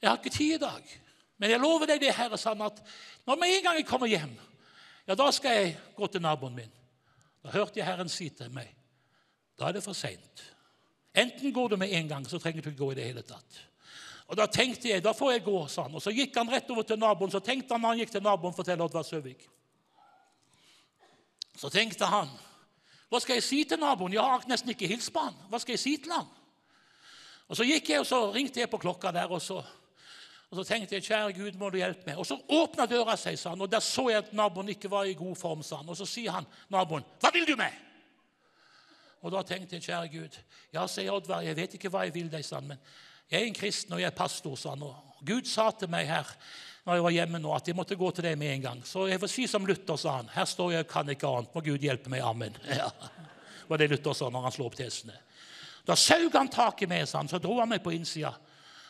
Jeg 0.00 0.08
har 0.08 0.16
ikke 0.16 0.32
tid 0.32 0.54
i 0.56 0.64
dag. 0.64 0.96
Men 1.36 1.52
jeg 1.52 1.60
lover 1.60 1.90
deg 1.90 2.00
det, 2.00 2.14
Herre, 2.16 2.38
sa 2.40 2.54
han, 2.54 2.64
at 2.64 2.80
når 3.28 3.38
med 3.40 3.52
en 3.52 3.64
gang 3.66 3.78
jeg 3.80 3.88
kommer 3.88 4.10
hjem, 4.10 4.32
ja, 5.06 5.14
da 5.14 5.28
skal 5.34 5.58
jeg 5.58 5.76
gå 5.96 6.08
til 6.10 6.24
naboen 6.24 6.56
min. 6.56 6.72
Da 7.44 7.52
hørte 7.54 7.78
jeg 7.78 7.86
Herren 7.86 8.10
si 8.10 8.30
til 8.34 8.50
meg, 8.54 8.72
da 9.58 9.68
er 9.68 9.76
det 9.76 9.84
for 9.84 9.96
seint. 9.96 10.42
Enten 11.16 11.52
går 11.52 11.68
du 11.72 11.76
med 11.80 11.92
en 11.94 12.08
gang, 12.08 12.26
så 12.28 12.38
trenger 12.38 12.62
du 12.62 12.70
ikke 12.70 12.82
gå 12.82 12.90
i 12.92 12.98
det 12.98 13.08
hele 13.08 13.22
tatt. 13.24 13.60
Og 14.26 14.36
Da 14.36 14.46
tenkte 14.50 14.90
jeg, 14.90 15.04
da 15.04 15.12
får 15.14 15.36
jeg 15.36 15.44
gå, 15.44 15.66
sa 15.70 15.86
han. 15.86 15.94
Og 15.94 16.02
Så 16.02 16.10
gikk 16.10 16.34
han 16.36 16.50
rett 16.50 16.70
over 16.70 16.82
til 16.82 16.98
naboen. 16.98 17.30
Så 17.30 17.40
tenkte 17.40 17.74
han 17.74 17.80
når 17.80 17.94
han 17.94 18.00
gikk 18.02 18.10
til 18.10 18.22
naboen, 18.22 18.54
forteller 18.54 18.84
Oddvar 18.84 19.06
Søvik. 19.06 19.46
Så 21.56 21.70
tenkte 21.70 22.04
han, 22.10 22.28
hva 23.08 23.20
skal 23.22 23.38
jeg 23.38 23.46
si 23.46 23.62
til 23.64 23.78
naboen? 23.78 24.12
Jeg 24.12 24.20
har 24.20 24.42
nesten 24.50 24.74
ikke 24.74 24.90
hilst 24.90 25.12
på 25.14 25.22
han. 25.22 25.36
Hva 25.48 25.60
skal 25.62 25.76
jeg 25.76 25.80
si 25.84 25.94
til 26.02 26.12
han? 26.12 26.26
Og 27.46 27.56
Så 27.56 27.64
gikk 27.64 27.88
jeg, 27.88 28.02
og 28.02 28.06
så 28.06 28.18
ringte 28.34 28.60
jeg 28.60 28.70
på 28.70 28.80
klokka 28.82 29.12
der, 29.14 29.30
og 29.30 29.42
så, 29.42 29.62
og 30.56 30.64
så 30.64 30.70
tenkte 30.72 30.96
jeg, 30.96 31.04
kjære 31.04 31.34
Gud, 31.36 31.58
må 31.60 31.68
du 31.70 31.76
hjelpe 31.76 32.06
meg. 32.08 32.20
Og 32.20 32.26
så 32.26 32.38
åpna 32.56 32.86
døra 32.88 33.16
seg, 33.20 33.36
sa 33.36 33.52
han, 33.52 33.60
og 33.60 33.70
der 33.70 33.84
så 33.84 34.06
jeg 34.08 34.22
at 34.22 34.32
naboen 34.36 34.72
ikke 34.72 34.90
var 34.90 35.04
i 35.04 35.16
god 35.18 35.36
form, 35.36 35.64
sa 35.66 35.82
han. 35.82 35.90
Og 35.92 35.98
så 35.98 36.06
sier 36.08 36.32
han, 36.32 36.46
naboen, 36.72 37.04
hva 37.20 37.32
vil 37.34 37.44
du 37.48 37.52
med? 37.60 37.82
Og 39.20 39.32
da 39.34 39.42
tenkte 39.44 39.76
jeg, 39.76 39.84
kjære 39.88 40.12
Gud, 40.12 40.38
ja, 40.72 40.86
sier 40.88 41.12
Oddvar, 41.12 41.44
jeg 41.44 41.58
vet 41.58 41.76
ikke 41.76 41.90
hva 41.92 42.06
jeg 42.06 42.14
vil 42.14 42.30
deg, 42.32 42.44
sa 42.46 42.60
han, 42.60 42.70
men 42.72 42.80
jeg 43.28 43.42
er 43.42 43.50
en 43.50 43.58
kristen, 43.58 43.92
og 43.96 44.00
jeg 44.00 44.08
er 44.08 44.16
pastor, 44.16 44.56
sa 44.56 44.72
han. 44.72 44.86
Og 44.86 45.20
Gud 45.26 45.48
sa 45.50 45.68
til 45.74 45.90
meg 45.92 46.08
her 46.08 46.32
når 46.86 46.94
jeg 46.94 47.02
var 47.02 47.14
hjemme 47.16 47.38
nå, 47.42 47.50
at 47.50 47.66
jeg 47.66 47.74
måtte 47.74 47.98
gå 47.98 48.08
til 48.14 48.28
deg 48.28 48.36
med 48.38 48.52
en 48.54 48.66
gang. 48.68 48.82
Så 48.86 49.08
jeg 49.10 49.18
får 49.18 49.30
si 49.32 49.48
som 49.50 49.64
Luther, 49.66 49.98
sa 49.98 50.20
han. 50.20 50.28
Her 50.30 50.46
står 50.46 50.76
jeg 50.76 50.84
og 50.84 50.92
kan 50.92 51.08
ikke 51.10 51.26
annet. 51.26 51.50
Må 51.50 51.62
Gud 51.66 51.82
hjelpe 51.82 52.12
meg. 52.12 52.22
Amen. 52.22 52.54
Ja. 52.78 52.92
Var 53.66 53.80
det 53.82 53.88
Luther 53.90 54.14
sa 54.14 54.28
når 54.30 54.44
han 54.44 54.54
slo 54.54 54.68
opp 54.68 54.76
tesene. 54.78 55.16
Da 55.86 55.96
saug 55.98 56.34
han 56.38 56.50
tak 56.50 56.84
i 56.86 56.88
meg, 56.90 57.02
sa 57.10 57.18
han, 57.18 57.30
så 57.30 57.40
dro 57.42 57.56
han 57.58 57.72
meg 57.72 57.82
på 57.82 57.90
innsida. 57.96 58.30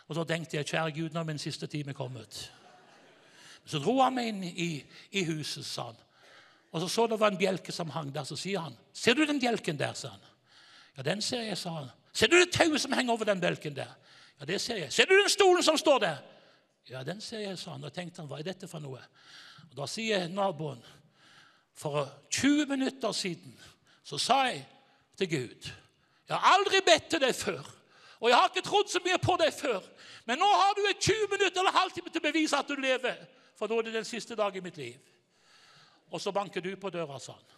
Og 0.09 0.15
så 0.15 0.25
tenkte 0.25 0.57
jeg, 0.57 0.67
kjære 0.67 0.93
Gud, 0.95 1.11
nå 1.11 1.21
er 1.21 1.25
min 1.25 1.39
siste 1.39 1.67
time 1.67 1.95
kommet. 1.95 2.53
Så 3.67 3.79
dro 3.83 3.99
han 4.01 4.15
meg 4.15 4.31
inn 4.31 4.45
i, 4.47 4.71
i 5.19 5.25
huset, 5.27 5.67
sa 5.67 5.89
han. 5.91 6.03
Og 6.71 6.81
så 6.81 6.89
så 6.89 7.07
det 7.07 7.19
var 7.21 7.33
en 7.33 7.39
bjelke 7.39 7.73
som 7.73 7.91
hang 7.91 8.13
der. 8.15 8.25
Så 8.25 8.37
sier 8.37 8.61
han, 8.61 8.77
'Ser 8.93 9.15
du 9.15 9.27
den 9.27 9.41
bjelken 9.41 9.79
der?' 9.79 9.95
sa 9.95 10.09
han. 10.09 10.21
'Ja, 10.97 11.03
den 11.03 11.23
ser 11.23 11.43
jeg', 11.43 11.57
sa 11.57 11.71
han. 11.71 11.91
'Ser 12.13 12.27
du 12.27 12.37
det 12.37 12.53
tauet 12.53 12.81
som 12.81 12.93
henger 12.93 13.13
over 13.13 13.25
den 13.25 13.41
bjelken 13.41 13.77
der?' 13.77 13.97
'Ja, 14.41 14.45
det 14.45 14.61
ser 14.61 14.77
jeg.' 14.77 14.93
'Ser 14.93 15.05
du 15.05 15.21
den 15.21 15.29
stolen 15.29 15.63
som 15.63 15.77
står 15.77 15.99
der?' 15.99 16.17
'Ja, 16.89 17.03
den 17.03 17.21
ser 17.21 17.39
jeg', 17.39 17.59
sa 17.59 17.71
han. 17.71 17.83
Da 17.83 17.89
tenkte 17.89 18.21
han, 18.21 18.29
'Hva 18.29 18.39
er 18.39 18.43
dette 18.43 18.69
for 18.69 18.79
noe?' 18.79 19.03
Og 19.71 19.77
Da 19.77 19.87
sier 19.87 20.29
naboen, 20.29 20.85
'For 21.75 22.09
20 22.31 22.67
minutter 22.67 23.13
siden 23.13 23.59
så 24.05 24.19
sa 24.19 24.43
jeg 24.43 24.67
til 25.19 25.29
Gud' 25.29 25.73
'Jeg 26.29 26.37
har 26.39 26.55
aldri 26.59 26.77
bedt 26.87 27.11
til 27.11 27.21
deg 27.21 27.35
før.' 27.35 27.76
Og 28.21 28.31
jeg 28.31 28.39
har 28.39 28.49
ikke 28.49 28.65
trodd 28.65 28.89
så 28.89 29.01
mye 29.05 29.19
på 29.21 29.37
deg 29.41 29.53
før. 29.55 29.85
Men 30.27 30.41
nå 30.41 30.49
har 30.49 30.73
du 30.77 30.83
et 30.89 31.03
20 31.03 31.29
minutter 31.33 31.61
eller 31.61 31.77
halvtime 31.77 32.13
til 32.13 32.23
å 32.23 32.29
bevise 32.29 32.59
at 32.59 32.71
du 32.71 32.81
lever. 32.81 33.19
For 33.59 33.69
nå 33.69 33.79
er 33.79 33.89
det 33.89 33.99
den 33.99 34.09
siste 34.09 34.37
dag 34.37 34.57
i 34.57 34.65
mitt 34.65 34.77
liv. 34.81 34.97
Og 36.11 36.21
så 36.21 36.33
banker 36.33 36.65
du 36.65 36.73
på 36.81 36.91
døra, 36.91 37.19
sa 37.21 37.35
han. 37.37 37.55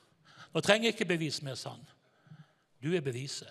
Nå 0.55 0.61
trenger 0.65 0.89
jeg 0.89 0.97
ikke 0.97 1.13
bevis 1.13 1.43
mer, 1.43 1.55
sa 1.59 1.77
han. 1.77 1.87
Du 2.83 2.91
er 2.97 3.05
beviset. 3.05 3.51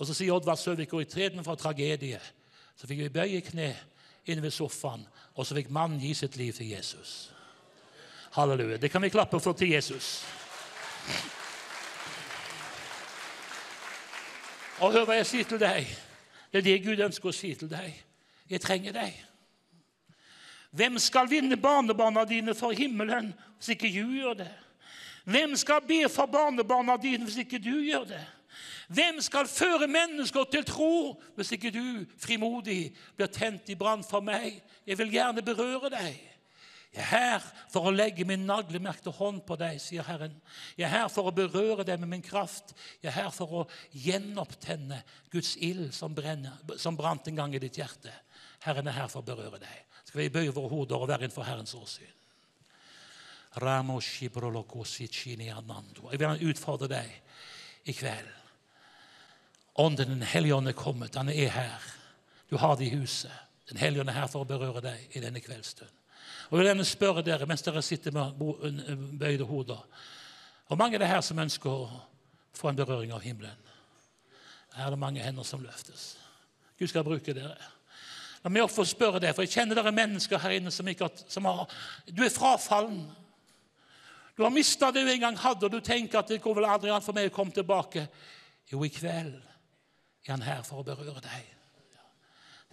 Og 0.00 0.06
så 0.08 0.16
sier 0.16 0.32
Oddvar 0.32 0.56
Søvik, 0.56 0.94
og 0.94 1.04
istedenfor 1.04 1.58
tragedie, 1.60 2.20
så 2.76 2.88
fikk 2.88 3.02
vi 3.02 3.12
bøye 3.12 3.42
kne 3.44 3.74
inne 4.24 4.42
ved 4.42 4.54
sofaen, 4.54 5.02
og 5.34 5.46
så 5.46 5.56
fikk 5.58 5.68
mannen 5.74 6.00
gi 6.00 6.14
sitt 6.16 6.38
liv 6.40 6.54
til 6.56 6.70
Jesus. 6.72 7.30
Halleluja. 8.32 8.78
Det 8.80 8.90
kan 8.90 9.02
vi 9.02 9.12
klappe 9.12 9.40
for 9.40 9.52
til 9.52 9.74
Jesus. 9.74 10.22
Og 14.80 14.92
hør 14.92 15.04
hva 15.04 15.18
jeg 15.18 15.28
sier 15.28 15.48
til 15.48 15.60
deg. 15.60 15.88
Det 16.52 16.62
er 16.62 16.66
det 16.66 16.78
Gud 16.84 17.02
ønsker 17.04 17.30
å 17.30 17.34
si 17.36 17.52
til 17.54 17.68
deg. 17.70 17.92
Jeg 18.50 18.62
trenger 18.64 18.96
deg. 18.96 19.14
Hvem 20.70 20.98
skal 21.02 21.30
vinne 21.30 21.58
barnebarna 21.58 22.24
dine 22.24 22.54
for 22.54 22.74
himmelen 22.76 23.32
hvis 23.58 23.74
ikke 23.74 23.90
du 23.92 24.14
gjør 24.14 24.38
det? 24.40 24.50
Hvem 25.24 25.56
skal 25.58 25.82
be 25.86 26.04
for 26.08 26.30
barnebarna 26.30 26.96
dine 26.96 27.26
hvis 27.26 27.42
ikke 27.42 27.58
du 27.62 27.74
gjør 27.84 28.06
det? 28.08 28.22
Hvem 28.90 29.20
skal 29.22 29.46
føre 29.46 29.86
mennesker 29.86 30.46
til 30.50 30.64
tro 30.66 31.20
hvis 31.36 31.52
ikke 31.54 31.70
du 31.74 31.84
frimodig 32.18 32.94
blir 33.16 33.30
tent 33.30 33.68
i 33.70 33.78
brann 33.78 34.02
for 34.06 34.24
meg? 34.24 34.62
Jeg 34.86 34.98
vil 34.98 35.12
gjerne 35.12 35.44
berøre 35.46 35.92
deg. 35.92 36.29
Jeg 36.90 37.04
er 37.04 37.10
her 37.12 37.44
for 37.70 37.86
å 37.86 37.92
legge 37.94 38.24
min 38.26 38.48
naglemerkte 38.48 39.12
hånd 39.14 39.44
på 39.46 39.54
deg, 39.60 39.78
sier 39.78 40.02
Herren. 40.08 40.32
Jeg 40.74 40.88
er 40.88 40.96
her 40.96 41.10
for 41.12 41.30
å 41.30 41.34
berøre 41.34 41.84
deg 41.86 42.00
med 42.02 42.10
min 42.10 42.24
kraft. 42.24 42.74
Jeg 42.98 43.12
er 43.12 43.18
her 43.20 43.30
for 43.34 43.60
å 43.60 43.66
gjenopptenne 43.94 44.98
Guds 45.30 45.52
ild 45.62 45.94
som, 45.94 46.16
som 46.82 46.98
brant 46.98 47.30
en 47.30 47.38
gang 47.38 47.54
i 47.54 47.62
ditt 47.62 47.78
hjerte. 47.78 48.10
Herren 48.66 48.90
er 48.90 48.98
her 48.98 49.12
for 49.12 49.22
å 49.22 49.28
berøre 49.28 49.62
deg. 49.62 49.76
Skal 50.02 50.24
vi 50.24 50.32
bøye 50.34 50.56
våre 50.56 50.72
hoder 50.72 50.98
og 50.98 51.06
være 51.12 51.28
innenfor 51.28 51.46
Herrens 51.46 51.76
åsyn? 51.78 52.16
Jeg 56.10 56.18
vil 56.18 56.50
utfordre 56.50 56.90
deg 56.90 57.08
i 57.86 57.94
kveld. 57.94 58.34
Ånden 59.80 60.08
Den 60.18 60.26
hellige 60.26 60.58
ånd 60.58 60.68
er 60.68 60.78
kommet. 60.78 61.14
Han 61.14 61.30
er 61.30 61.54
her. 61.54 61.88
Du 62.50 62.58
har 62.58 62.76
det 62.76 62.90
i 62.90 62.94
huset. 62.98 63.32
Den 63.70 63.78
hellige 63.78 64.02
ånd 64.02 64.10
er 64.10 64.18
her 64.18 64.30
for 64.30 64.42
å 64.42 64.50
berøre 64.50 64.82
deg 64.82 65.16
i 65.16 65.22
denne 65.22 65.42
kveldsstund. 65.42 65.99
Og 66.50 66.56
jeg 66.56 66.64
vil 66.64 66.66
gjerne 66.66 66.84
spørre 66.84 67.22
dere 67.22 67.46
mens 67.46 67.62
dere 67.62 67.82
sitter 67.82 68.14
med 68.14 68.38
bøyde 69.18 69.46
hoder 69.46 69.84
Hvor 70.66 70.76
mange 70.76 70.94
er 70.94 71.04
det 71.04 71.10
her 71.10 71.20
som 71.22 71.38
ønsker 71.38 71.70
å 71.70 72.00
få 72.54 72.70
en 72.70 72.78
berøring 72.78 73.12
av 73.14 73.22
himmelen? 73.22 73.68
Her 74.74 74.86
er 74.86 74.94
det 74.94 74.98
mange 74.98 75.22
hender 75.22 75.46
som 75.46 75.62
løftes. 75.62 76.16
Gud 76.78 76.90
skal 76.90 77.06
bruke 77.06 77.34
dere. 77.34 77.56
La 78.44 78.50
meg 78.50 78.70
få 78.70 78.84
spørre 78.88 79.20
dere, 79.20 79.34
for 79.34 79.44
jeg 79.44 79.52
kjenner 79.52 79.78
dere 79.78 79.92
mennesker 79.92 80.40
her 80.40 80.54
inne 80.56 80.70
som 80.72 80.88
ikke 80.88 81.10
som 81.28 81.44
har 81.44 81.66
Du 82.06 82.22
er 82.24 82.34
frafallen. 82.34 83.02
Du 84.36 84.42
har 84.42 84.54
mista 84.54 84.90
det 84.90 85.04
du 85.04 85.10
en 85.10 85.20
gang 85.20 85.38
hadde, 85.38 85.66
og 85.66 85.72
du 85.72 85.80
tenker 85.84 86.18
at 86.18 86.28
det 86.30 86.40
går 86.40 86.54
vel 86.56 86.64
aldri 86.70 86.90
an 86.90 87.04
for 87.04 87.12
meg 87.12 87.28
å 87.28 87.34
komme 87.34 87.52
tilbake. 87.52 88.06
Jo, 88.70 88.80
i 88.86 88.88
kveld 88.88 89.34
er 89.34 90.30
han 90.32 90.46
her 90.46 90.62
for 90.64 90.80
å 90.80 90.86
berøre 90.86 91.20
deg. 91.20 91.59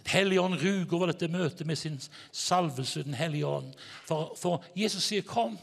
Den 0.08 0.16
hellige 0.16 0.40
ånd 0.40 0.54
ruger 0.54 0.96
over 0.96 1.10
dette 1.10 1.28
møtet 1.28 1.66
med 1.66 1.76
sin 1.76 1.98
salvelse. 2.32 3.02
Den 3.04 3.14
hellige 3.14 3.46
ånd. 3.46 3.74
For, 4.08 4.32
for 4.40 4.64
Jesus 4.76 5.02
sier 5.02 5.22
'kom'. 5.22 5.58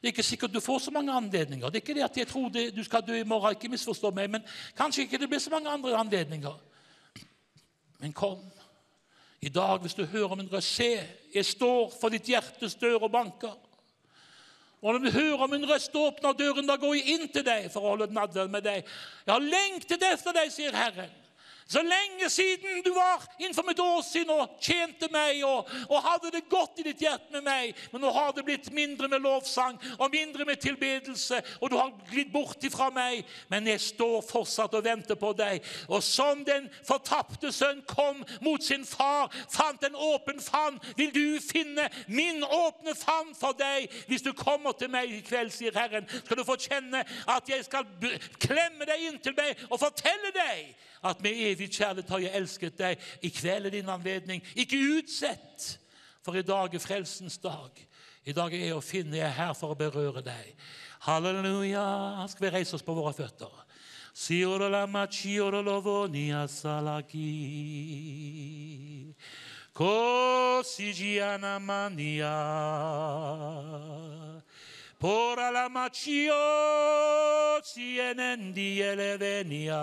Det 0.00 0.08
er 0.08 0.12
ikke 0.12 0.22
sikkert 0.22 0.52
du 0.54 0.60
får 0.60 0.78
så 0.78 0.90
mange 0.90 1.12
anledninger. 1.12 1.66
Det 1.66 1.76
er 1.76 1.80
ikke 1.80 1.94
det 1.94 2.04
at 2.04 2.16
jeg 2.16 2.28
tror 2.28 2.48
det, 2.48 2.76
du 2.76 2.84
skal 2.84 3.02
dø 3.06 3.14
i 3.14 3.24
morgen, 3.24 3.56
ikke 3.56 3.68
misforstå 3.68 4.10
meg, 4.10 4.30
men 4.30 4.42
kanskje 4.76 5.02
ikke 5.02 5.18
det 5.18 5.28
blir 5.28 5.38
så 5.38 5.50
mange 5.50 5.70
andre 5.70 5.96
anledninger. 5.96 6.60
Men 7.98 8.12
kom. 8.12 8.38
I 9.40 9.48
dag, 9.48 9.78
hvis 9.78 9.94
du 9.94 10.04
hører 10.04 10.34
min 10.34 10.52
røst, 10.52 10.74
se, 10.74 11.00
jeg 11.34 11.44
står 11.44 11.94
for 12.00 12.08
ditt 12.08 12.28
hjertes 12.28 12.74
dør 12.74 13.02
og 13.02 13.12
banker. 13.12 13.56
Og 14.82 14.92
når 14.92 14.98
du 14.98 15.10
hører 15.10 15.46
min 15.46 15.70
røst 15.70 15.96
åpner 15.96 16.32
døren, 16.32 16.66
da 16.66 16.76
går 16.76 16.94
jeg 16.94 17.06
inn 17.06 17.28
til 17.28 17.44
deg 17.44 17.72
for 17.72 17.80
å 17.80 17.96
holde 17.96 18.12
nadverd 18.12 18.50
med 18.50 18.62
deg. 18.62 18.84
Jeg 19.26 19.32
har 19.34 19.40
lengtet 19.40 20.02
etter 20.02 20.32
deg, 20.36 20.52
sier 20.52 20.76
Herren. 20.76 21.10
Så 21.68 21.82
lenge 21.82 22.30
siden 22.30 22.82
du 22.84 22.94
var 22.94 23.24
innenfor 23.38 23.66
mitt 23.68 23.80
åsyn 23.80 24.30
og 24.32 24.54
tjente 24.64 25.10
meg 25.12 25.42
og, 25.44 25.68
og 25.92 26.00
hadde 26.00 26.30
det 26.32 26.46
godt 26.48 26.80
i 26.80 26.86
ditt 26.86 27.02
hjerte 27.04 27.28
med 27.34 27.44
meg, 27.44 27.74
men 27.92 28.00
nå 28.00 28.12
har 28.14 28.30
det 28.32 28.46
blitt 28.46 28.70
mindre 28.72 29.10
med 29.12 29.20
lovsang 29.20 29.76
og 29.98 30.08
mindre 30.14 30.46
med 30.48 30.62
tilbedelse, 30.64 31.42
og 31.60 31.68
du 31.68 31.76
har 31.76 31.92
glidd 32.08 32.32
bort 32.32 32.64
ifra 32.64 32.88
meg, 32.94 33.20
men 33.52 33.68
jeg 33.68 33.84
står 33.84 34.24
fortsatt 34.30 34.78
og 34.80 34.86
venter 34.88 35.20
på 35.20 35.34
deg. 35.36 35.60
Og 35.92 36.00
som 36.04 36.40
den 36.48 36.70
fortapte 36.88 37.52
sønn 37.52 37.84
kom 37.90 38.24
mot 38.40 38.64
sin 38.64 38.88
far, 38.88 39.28
fant 39.52 39.84
en 39.84 40.00
åpen 40.08 40.40
favn, 40.40 40.80
vil 40.96 41.12
du 41.12 41.24
finne 41.44 41.90
min 42.08 42.40
åpne 42.48 42.96
favn 42.96 43.36
for 43.36 43.52
deg. 43.60 43.92
Hvis 44.08 44.24
du 44.24 44.32
kommer 44.32 44.72
til 44.72 44.88
meg 44.96 45.12
i 45.12 45.20
kveld, 45.20 45.52
sier 45.52 45.76
Herren, 45.76 46.08
skal 46.24 46.40
du 46.40 46.48
få 46.48 46.56
kjenne 46.64 47.04
at 47.28 47.52
jeg 47.52 47.68
skal 47.68 47.84
klemme 48.40 48.88
deg 48.88 49.10
inntil 49.12 49.36
meg 49.36 49.68
og 49.68 49.82
fortelle 49.84 50.32
deg 50.32 50.76
at 51.06 51.20
med 51.22 51.30
evig 51.30 51.57
kjærlighet 51.66 52.10
har 52.10 52.18
jeg 52.22 52.36
elsket 52.38 52.78
deg. 52.78 53.02
I 53.22 53.30
kveld 53.34 53.66
er 53.66 53.70
din 53.74 53.88
anledning. 53.90 54.44
Ikke 54.54 54.78
utsett, 54.98 55.78
for 56.22 56.38
i 56.38 56.46
dag 56.46 56.74
er 56.74 56.78
frelsens 56.78 57.38
dag. 57.42 57.86
I 58.28 58.32
dag 58.36 58.54
er 58.54 58.68
jeg 58.68 58.76
å 58.76 58.84
finne. 58.84 59.16
Jeg 59.16 59.26
er 59.26 59.38
her 59.40 59.54
for 59.58 59.72
å 59.72 59.78
berøre 59.78 60.22
deg. 60.22 60.54
Halleluja. 61.06 62.26
Skal 62.28 62.46
vi 62.46 62.54
reise 62.58 62.76
oss 62.76 62.84
på 62.84 62.94
våre 62.94 63.14
føtter? 63.16 63.50
Kosigiana 69.78 71.58
mania. 71.62 72.34
Por 74.98 75.38
la 75.52 75.68
macio 75.68 76.34
sienendi 77.62 78.82
elevenia. 78.82 79.78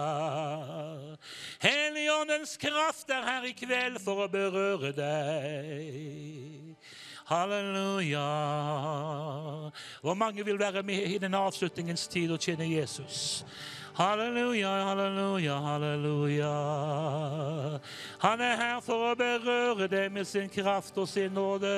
Helligåndens 1.64 2.58
kraft 2.58 3.10
er 3.10 3.24
her 3.24 3.48
i 3.48 3.54
kveld 3.56 4.02
for 4.04 4.26
å 4.26 4.28
berøre 4.28 4.92
deg. 4.98 6.76
Halleluja. 7.32 8.26
Hvor 10.04 10.20
mange 10.20 10.44
vil 10.46 10.60
være 10.60 10.84
med 10.84 11.08
i 11.16 11.18
den 11.18 11.34
avslutningens 11.34 12.08
tid 12.12 12.36
og 12.36 12.44
tjene 12.44 12.68
Jesus? 12.68 13.46
Halleluja, 13.96 14.70
halleluja, 14.70 15.56
halleluja. 15.56 16.56
Han 18.20 18.42
er 18.42 18.56
her 18.60 18.82
for 18.84 19.06
å 19.08 19.14
berøre 19.16 19.88
deg 19.88 20.10
med 20.12 20.28
sin 20.28 20.50
kraft 20.52 20.98
og 21.00 21.08
sin 21.08 21.32
nåde. 21.32 21.72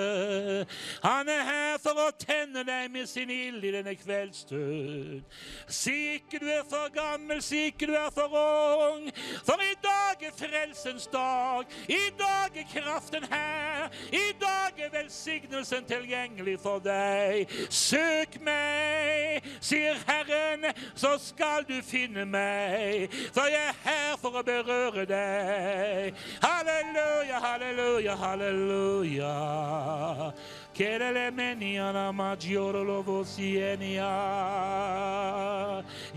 Han 1.03 1.29
er 1.29 1.43
her 1.45 1.77
for 1.83 1.99
å 2.01 2.07
tenne 2.17 2.63
deg 2.65 2.89
med 2.89 3.05
sin 3.09 3.29
ild 3.29 3.61
i 3.61 3.73
denne 3.75 3.93
kveldsstund. 3.99 5.27
Si 5.69 5.95
ikke 6.15 6.41
du 6.41 6.47
er 6.49 6.65
for 6.65 6.89
gammel, 6.95 7.43
si 7.45 7.67
ikke 7.69 7.91
du 7.91 7.93
er 7.99 8.09
for 8.15 8.33
ung, 8.33 9.11
for 9.45 9.61
i 9.61 9.77
dag 9.83 10.25
er 10.25 10.33
frelsens 10.39 11.05
dag. 11.13 11.69
I 11.85 12.01
dag 12.17 12.57
er 12.57 12.67
kraften 12.71 13.29
her. 13.29 13.93
I 14.09 14.33
dag 14.41 14.81
er 14.81 14.89
velsignelsen 14.95 15.85
tilgjengelig 15.85 16.57
for 16.65 16.81
deg. 16.81 17.45
Søk 17.69 18.39
meg, 18.41 19.45
sier 19.61 20.01
Herren, 20.09 20.65
så 20.97 21.13
skal 21.21 21.67
du 21.69 21.77
finne 21.85 22.06
meg. 22.13 23.09
For 23.33 23.41
jeg 23.51 23.67
er 23.69 23.75
her 23.83 24.17
for 24.21 24.39
å 24.39 24.43
berøre 24.45 25.05
deg. 25.09 26.13
Halleluja, 26.43 27.39
halleluja, 27.43 28.15
halleluja. 28.21 29.35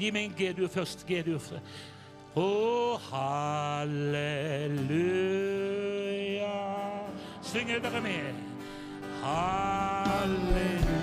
Gi 0.00 0.10
meg 0.12 0.24
en 0.24 0.34
G-dur 0.36 0.68
først. 0.68 1.06
G-dur. 1.08 1.40
Å, 2.36 2.48
halleluja. 3.10 4.14
Synger 7.42 7.78
dere 7.82 8.00
med? 8.04 8.34
Halleluja. 9.24 10.99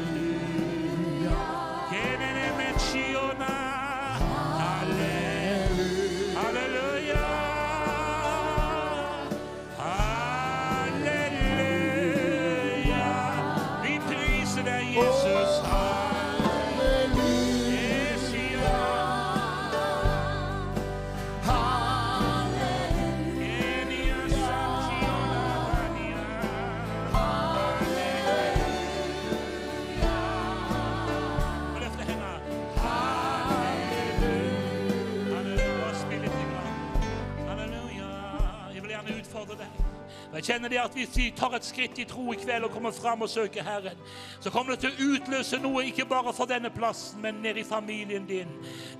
Jeg 40.37 40.45
kjenner 40.45 40.69
det 40.69 40.77
at 40.77 40.93
Hvis 40.93 41.17
vi 41.17 41.31
tar 41.33 41.55
et 41.57 41.65
skritt 41.65 41.97
i 41.97 42.05
tro 42.05 42.31
i 42.33 42.37
kveld 42.37 42.67
og 42.67 42.71
kommer 42.71 42.91
fram 42.93 43.23
og 43.25 43.29
søker 43.29 43.63
Herren, 43.65 43.97
så 44.39 44.51
kommer 44.53 44.75
det 44.75 44.83
til 44.83 44.91
å 44.93 45.07
utløse 45.15 45.57
noe 45.61 45.85
ikke 45.89 46.05
bare 46.05 46.33
for 46.33 46.49
denne 46.49 46.69
plassen, 46.73 47.21
men 47.21 47.39
ned 47.41 47.57
i 47.57 47.63
familien 47.65 48.25
din, 48.29 48.51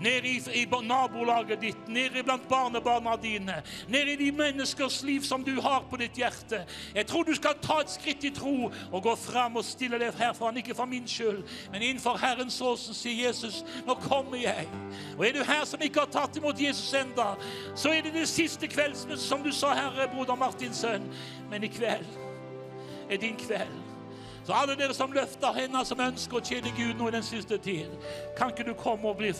ned 0.01 0.25
i, 0.25 0.35
i 0.61 0.63
nabolaget 0.65 1.61
ditt, 1.61 1.83
ned 1.87 2.17
blant 2.25 2.47
barnebarna 2.49 3.15
dine, 3.21 3.59
ned 3.87 4.09
i 4.13 4.15
de 4.17 4.31
menneskers 4.33 5.03
liv 5.05 5.25
som 5.25 5.43
du 5.45 5.53
har 5.61 5.85
på 5.89 5.99
ditt 6.01 6.17
hjerte. 6.17 6.63
Jeg 6.95 7.05
tror 7.09 7.27
du 7.27 7.33
skal 7.37 7.57
ta 7.61 7.79
et 7.83 7.93
skritt 7.93 8.25
i 8.25 8.33
tro 8.33 8.71
og 8.71 9.03
gå 9.03 9.15
fram 9.21 9.61
og 9.61 9.65
stille 9.65 9.99
deg 10.01 10.17
her 10.17 10.33
foran, 10.37 10.57
ikke 10.57 10.77
for 10.77 10.89
min 10.89 11.05
skyld, 11.07 11.43
men 11.71 11.85
innenfor 11.85 12.17
Herrens 12.21 12.57
åsen, 12.61 12.97
sier 12.97 13.27
Jesus, 13.27 13.61
nå 13.85 13.97
kommer 14.07 14.41
jeg. 14.41 14.65
Og 15.17 15.25
er 15.27 15.37
du 15.37 15.43
her 15.45 15.65
som 15.69 15.81
ikke 15.85 16.05
har 16.05 16.13
tatt 16.17 16.41
imot 16.41 16.61
Jesus 16.61 16.93
enda, 16.97 17.33
så 17.75 17.93
er 17.93 18.05
det 18.07 18.15
det 18.17 18.27
siste 18.31 18.69
kveldsmøtet, 18.71 19.21
som 19.21 19.45
du 19.45 19.53
sa, 19.53 19.75
Herre, 19.77 20.09
broder 20.13 20.39
Martins 20.39 20.81
sønn. 20.81 21.05
Men 21.49 21.63
i 21.63 21.67
kveld 21.67 22.05
er 23.09 23.17
din 23.17 23.35
kveld. 23.35 23.83
Så 24.47 24.53
alle 24.53 24.75
dere 24.79 24.93
som 24.93 25.11
løfter 25.11 25.51
hendene, 25.51 25.83
som 25.85 25.99
ønsker 25.99 26.37
å 26.37 26.39
tjene 26.39 26.71
Gud 26.77 26.95
nå 26.95 27.09
i 27.09 27.15
den 27.17 27.23
siste 27.25 27.57
tid, 27.59 27.91
kan 28.37 28.53
ikke 28.53 28.63
du 28.69 28.71
komme 28.79 29.09
og 29.09 29.17
bli 29.19 29.33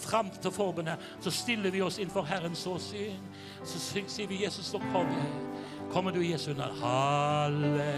fram 0.00 0.30
til 0.32 0.50
forbundet? 0.50 1.02
Så 1.20 1.30
stiller 1.30 1.70
vi 1.74 1.82
oss 1.84 1.98
innenfor 2.00 2.24
Herrens 2.24 2.62
åsyn. 2.66 3.20
Så 3.64 3.82
sier 3.84 4.30
vi, 4.30 4.38
Jesus, 4.44 4.70
så 4.72 4.80
kom 4.94 5.12
jeg. 5.12 5.34
Kommer 5.92 6.16
du 6.16 6.22
i 6.24 6.32
Jesu 6.32 6.54
navn? 6.56 6.78
Halleluja. 6.80 7.92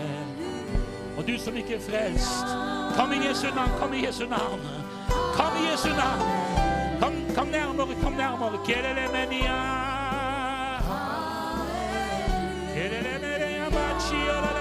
Og 1.19 1.27
du 1.29 1.39
som 1.39 1.57
ikke 1.57 1.79
er 1.79 1.87
frelst, 1.87 2.51
kom 2.99 3.15
i 3.15 3.23
Jesu 3.23 3.47
navn, 3.55 3.79
kom 3.79 3.95
i 3.95 4.03
Jesu 4.07 4.27
navn. 4.27 4.67
Kom 5.39 5.63
i 5.63 5.71
Jesu 5.71 5.89
navn. 5.95 6.27
Kom, 6.99 7.23
kom 7.39 7.55
nærmere, 7.55 8.03
kom 8.03 8.19
nærmere. 8.19 9.98
Kelelemenia. 12.79 12.79
Kelelemenia 12.79 13.71
bachia 13.71 14.41
la 14.43 14.59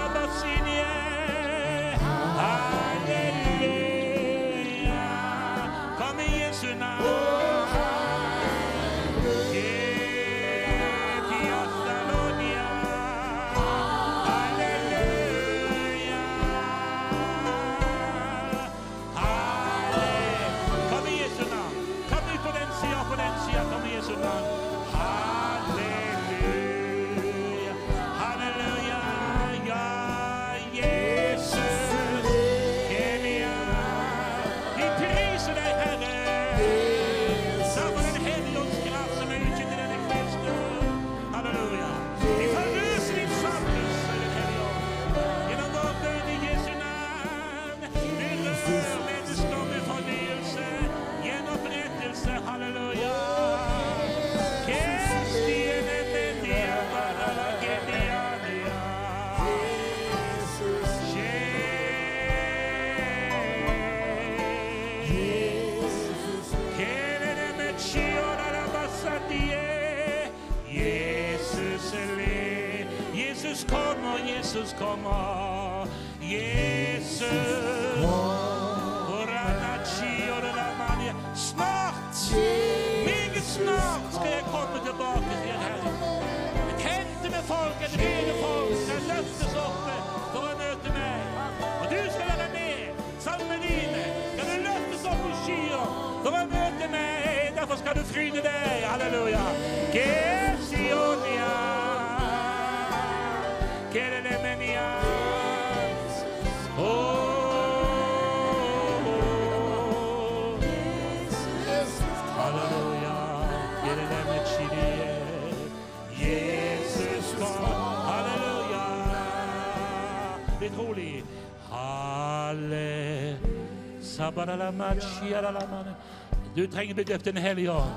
Du 126.56 126.66
trenger 126.66 126.94
bli 126.94 127.04
døpt 127.04 127.26
i 127.26 127.30
Den 127.30 127.42
hellige 127.42 127.72
ånd. 127.72 127.90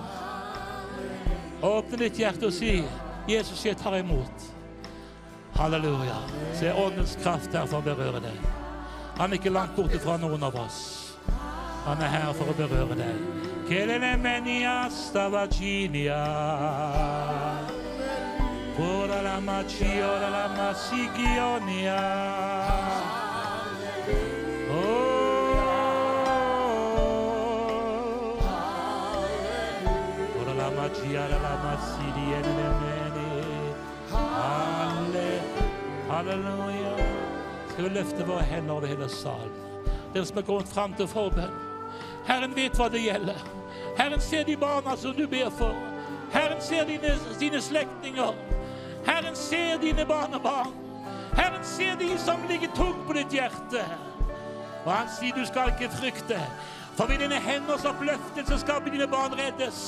Åpne 1.61 1.97
ditt 1.97 2.17
hjerte 2.17 2.45
og 2.49 2.53
si, 2.53 2.83
'Jesus, 3.27 3.65
jeg 3.65 3.77
tar 3.77 3.97
imot'. 3.97 4.49
Halleluja. 5.55 6.17
Se 6.53 6.73
åndens 6.73 7.17
kraft 7.23 7.53
her 7.53 7.65
for 7.65 7.77
å 7.77 7.85
berøre 7.85 8.21
deg. 8.23 8.37
Han 9.17 9.31
er 9.31 9.37
ikke 9.37 9.53
langt 9.53 9.75
borte 9.75 9.99
fra 9.99 10.17
noen 10.17 10.43
av 10.43 10.55
oss. 10.55 10.79
Han 11.85 12.01
er 12.01 12.07
her 12.07 12.33
for 12.33 12.49
å 12.49 12.55
berøre 12.57 12.95
deg. 12.97 13.15
Kelelemenia 13.69 14.89
stavaginia. 14.89 16.23
Ora 18.81 19.21
la 19.21 19.39
machi, 19.39 20.01
ora 20.01 20.29
la 20.29 20.47
masigionia. 20.57 22.01
Halleluja. 36.09 36.95
Skal 37.69 37.83
vi 37.83 37.89
løfte 37.89 38.25
våre 38.27 38.43
hender 38.43 38.73
over 38.73 38.87
hele 38.87 39.09
salen? 39.09 39.51
Dere 40.13 40.25
som 40.25 40.37
er 40.37 40.45
kommet 40.47 40.71
fram 40.71 40.93
til 40.93 41.07
forbønn. 41.07 41.55
Herren 42.27 42.55
vet 42.55 42.77
hva 42.77 42.87
det 42.91 43.01
gjelder. 43.03 43.39
Herren 43.97 44.21
ser 44.21 44.43
de 44.47 44.55
barna 44.57 44.95
som 44.97 45.15
du 45.17 45.25
ber 45.27 45.49
for. 45.57 45.75
Herren 46.31 46.61
ser 46.61 46.85
dine, 46.87 47.15
dine 47.39 47.61
slektninger. 47.61 48.35
Herren 49.05 49.35
ser 49.35 49.81
dine 49.81 50.05
barnebarn. 50.05 50.75
Herren 51.35 51.63
ser 51.63 51.95
de 51.99 52.17
som 52.19 52.43
ligger 52.49 52.71
tungt 52.75 53.07
på 53.07 53.13
ditt 53.13 53.33
hjerte. 53.33 53.83
Og 54.85 54.91
han 54.91 55.09
sier 55.19 55.35
du 55.35 55.45
skal 55.45 55.73
ikke 55.73 55.91
frykte, 55.93 56.39
for 56.95 57.07
ved 57.07 57.21
dine 57.21 57.39
henders 57.39 57.85
oppløftelse 57.85 58.59
skal 58.63 58.81
dine 58.87 59.07
barn 59.07 59.35
reddes. 59.37 59.81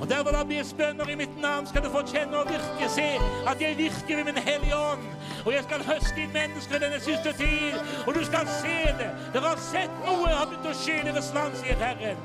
Og 0.00 0.08
der 0.08 0.22
hvor 0.22 0.32
det 0.32 0.46
blir 0.46 0.64
bønner 0.78 1.08
i 1.08 1.14
mitt 1.14 1.40
navn, 1.40 1.66
skal 1.66 1.82
du 1.84 1.90
få 1.90 2.02
kjenne 2.06 2.38
og 2.38 2.50
virke. 2.50 2.88
Se 2.88 3.08
at 3.50 3.60
jeg 3.60 3.76
virker 3.78 4.16
ved 4.16 4.24
min 4.24 4.42
hellige 4.42 4.76
ånd. 4.76 5.02
Og 5.46 5.52
jeg 5.52 5.62
skal 5.64 5.84
høste 5.84 6.22
inn 6.22 6.32
mennesker 6.32 6.78
denne 6.78 7.00
siste 7.00 7.32
tid. 7.42 7.74
Og 8.06 8.14
du 8.14 8.24
skal 8.24 8.46
se 8.60 8.76
det. 9.00 9.10
Dere 9.34 9.48
har 9.48 9.60
sett 9.72 9.94
noe 10.06 10.28
har 10.28 10.46
begynt 10.46 10.70
å 10.70 10.76
skje 10.82 11.00
i 11.00 11.06
deres 11.08 11.32
land, 11.34 11.56
sier 11.62 11.78
Herren. 11.82 12.22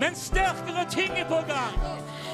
Men 0.00 0.16
sterkere 0.16 0.86
ting 0.90 1.12
er 1.18 1.28
på 1.28 1.42
gang. 1.48 1.76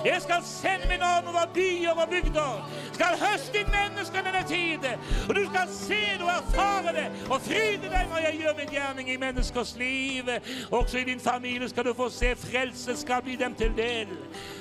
Jeg 0.07 0.23
skal 0.23 0.43
sende 0.45 0.87
min 0.89 1.03
ånd 1.03 1.27
over 1.29 1.47
byer 1.55 1.91
og 1.91 2.09
bygder. 2.09 2.71
Skal 2.93 3.19
høste 3.27 3.59
inn 3.61 3.71
mennesker 3.75 4.23
denne 4.27 4.43
tid. 4.49 4.85
Og 5.29 5.35
du 5.35 5.43
skal 5.49 5.73
se 5.73 6.03
det 6.19 6.23
og 6.23 6.31
erfare 6.37 6.93
det 6.99 7.07
og 7.31 7.41
fryde 7.43 7.91
deg 7.91 8.13
når 8.13 8.21
jeg 8.27 8.39
gjør 8.41 8.55
min 8.61 8.71
gjerning 8.77 9.11
i 9.11 9.17
menneskers 9.25 9.73
liv. 9.81 10.31
Også 10.71 10.99
i 10.99 11.05
din 11.11 11.21
familie 11.21 11.69
skal 11.69 11.89
du 11.89 11.95
få 11.95 12.07
se 12.15 12.31
frelse 12.39 12.97
skal 13.01 13.23
bli 13.27 13.35
dem 13.41 13.55
til 13.59 13.75
del. 13.77 14.13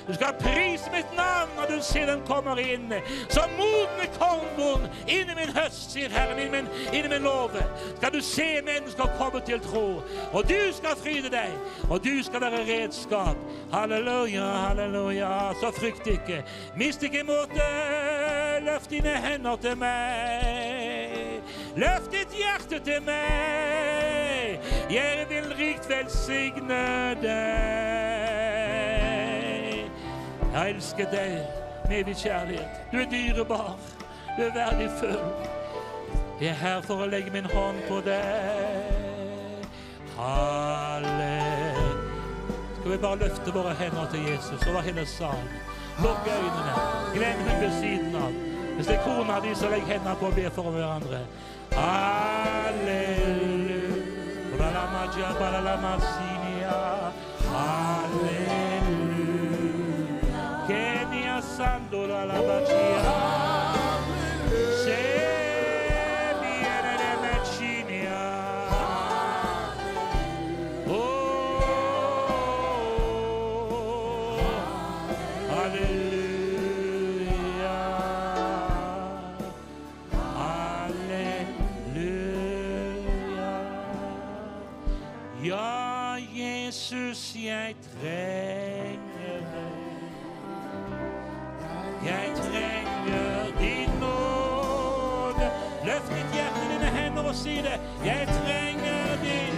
Du 0.07 0.13
skal 0.13 0.33
prise 0.39 0.89
mitt 0.95 1.13
navn 1.17 1.53
når 1.59 1.75
du 1.75 1.77
ser 1.91 2.09
den 2.09 2.25
kommer 2.25 2.57
inn. 2.61 2.93
Som 3.29 3.53
modne 3.59 4.09
kornbond 4.17 4.89
inn 5.07 5.29
i 5.29 5.37
min 5.37 5.53
høst, 5.53 5.93
sier 5.93 6.09
Herren, 6.09 6.41
inn 6.41 6.49
i 6.49 6.55
min, 6.57 6.71
inn 6.89 7.05
i 7.05 7.13
min 7.13 7.25
lov. 7.29 7.53
Skal 7.99 8.17
du 8.17 8.21
se 8.21 8.49
mennesker 8.65 9.13
komme 9.21 9.45
til 9.45 9.61
tro. 9.61 10.01
Og 10.33 10.49
du 10.49 10.59
skal 10.73 10.97
fryde 10.97 11.29
deg, 11.29 11.53
og 11.89 12.01
du 12.03 12.23
skal 12.23 12.41
være 12.41 12.65
redskap. 12.71 13.37
Halleluja, 13.73 14.49
halleluja. 14.65 15.34
Så 15.59 15.71
frykt 15.79 16.07
ikke. 16.07 16.43
Mist 16.75 17.03
ikke 17.03 17.23
motet. 17.23 18.63
Løft 18.65 18.89
dine 18.89 19.09
hender 19.09 19.55
til 19.55 19.77
meg. 19.77 21.41
Løft 21.75 22.11
ditt 22.11 22.31
hjerte 22.35 22.79
til 22.85 23.01
meg. 23.05 24.59
Jeg 24.91 25.25
vil 25.29 25.55
rikt 25.59 25.89
velsigne 25.89 27.15
deg. 27.21 27.35
Jeg 30.53 30.69
elsker 30.69 31.11
deg 31.11 31.39
med 31.89 31.99
evig 31.99 32.15
kjærlighet. 32.15 32.67
Du 32.91 32.97
er 32.97 33.09
dyrebar. 33.11 33.75
Du 34.37 34.41
er 34.43 34.53
verdifull. 34.53 35.19
Jeg 36.41 36.49
er 36.49 36.53
her 36.59 36.81
for 36.83 37.03
å 37.03 37.09
legge 37.11 37.31
min 37.31 37.47
hånd 37.47 37.79
på 37.87 38.01
deg. 38.07 39.75
Halle. 40.17 41.44
Skal 42.85 42.97
vi 42.97 43.01
bare 43.01 43.17
løfte 43.17 43.51
våre 43.53 43.73
hender 43.73 44.05
til 44.11 44.19
Jesus 44.29 44.67
over 44.67 44.81
hele 44.81 45.05
salen? 45.05 45.47
Lukk 46.03 46.27
øynene. 46.29 46.73
Glem 47.13 47.37
hun 47.47 47.61
ved 47.61 47.71
siden 47.81 48.15
av. 48.15 48.31
Hvis 48.75 48.87
det 48.87 48.95
er 48.95 49.01
kona 49.03 49.39
di, 49.41 49.55
så 49.55 49.69
legg 49.69 49.83
hendene 49.89 50.15
på 50.19 50.25
og 50.25 50.35
be 50.35 50.49
for 50.53 50.69
hverandre. 50.69 51.19
Halleluja. 51.73 53.25
Halleluja. 57.55 58.53
Kenya 60.67 61.41
sandora 61.41 62.25
la 62.25 62.41
bacia. 62.47 63.01
Se 63.01 63.34
Jeg 92.05 92.31
trenger 92.35 93.45
din 93.59 93.89
nåde. 93.99 95.51
Løft 95.85 96.09
ditt 96.09 96.33
hjerte, 96.33 96.59
dine 96.71 96.85
hender, 96.97 97.23
og 97.23 97.35
si 97.35 97.55
det. 97.55 97.79
Jeg 98.05 98.27
trenger 98.27 99.15
din 99.25 99.55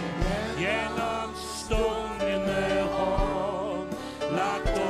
gjennomstående 0.62 2.84
hånd 2.94 3.90
lagt 4.32 4.80
over 4.80 4.87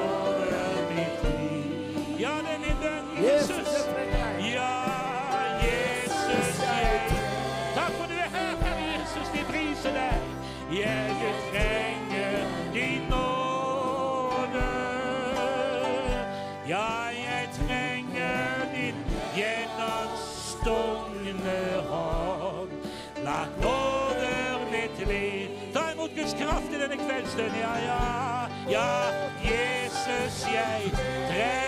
kraft 27.21 27.37
den. 27.37 27.53
Ja, 27.59 27.77
ja, 27.77 28.47
ja, 28.69 29.11
Jesus, 29.41 30.45
jeg 30.45 30.91
trenger 30.93 31.66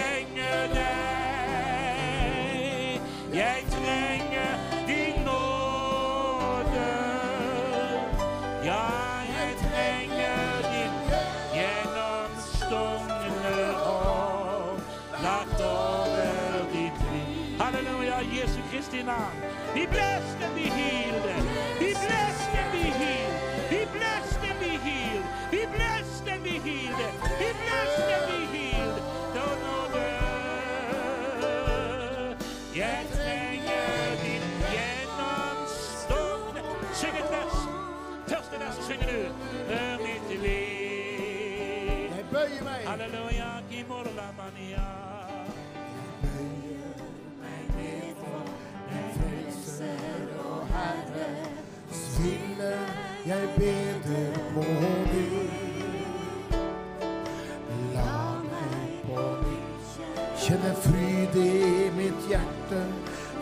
jeg 53.29 53.49
beder 53.57 54.37
på 54.53 54.61
ny. 54.61 55.25
La 57.93 58.21
meg 58.41 58.93
på 59.05 59.25
nytt 59.43 59.99
kjenne 60.41 60.71
fryd 60.81 61.35
i 61.37 61.89
mitt 61.97 62.25
hjerte. 62.31 62.81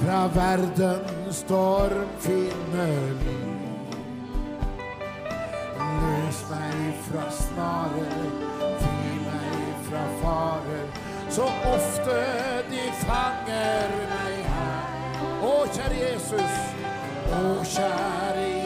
Fra 0.01 0.19
verdens 0.33 1.39
storm 1.39 2.11
finne 2.19 2.87
lyd. 3.21 3.95
Løs 5.79 6.43
meg 6.51 6.83
fra 7.07 7.29
snarer, 7.39 8.19
fri 8.83 9.15
meg 9.23 9.87
fra 9.87 10.03
farer. 10.19 10.85
Så 11.31 11.47
ofte 11.71 12.19
de 12.73 12.85
fanger 13.05 13.97
meg 14.11 14.37
her. 14.51 15.25
Å, 15.47 15.57
kjære 15.71 16.03
Jesus. 16.03 16.61
Å, 17.31 17.41
kjære 17.63 18.43
Jesus, 18.43 18.56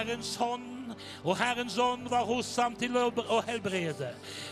Herrens 0.00 0.36
hånd 0.40 0.80
og 1.24 1.36
Herrens 1.38 1.78
ånd 1.78 2.08
var 2.10 2.24
hos 2.24 2.48
ham 2.56 2.74
til 2.78 2.96
å 2.96 3.40
helbrede. 3.46 4.08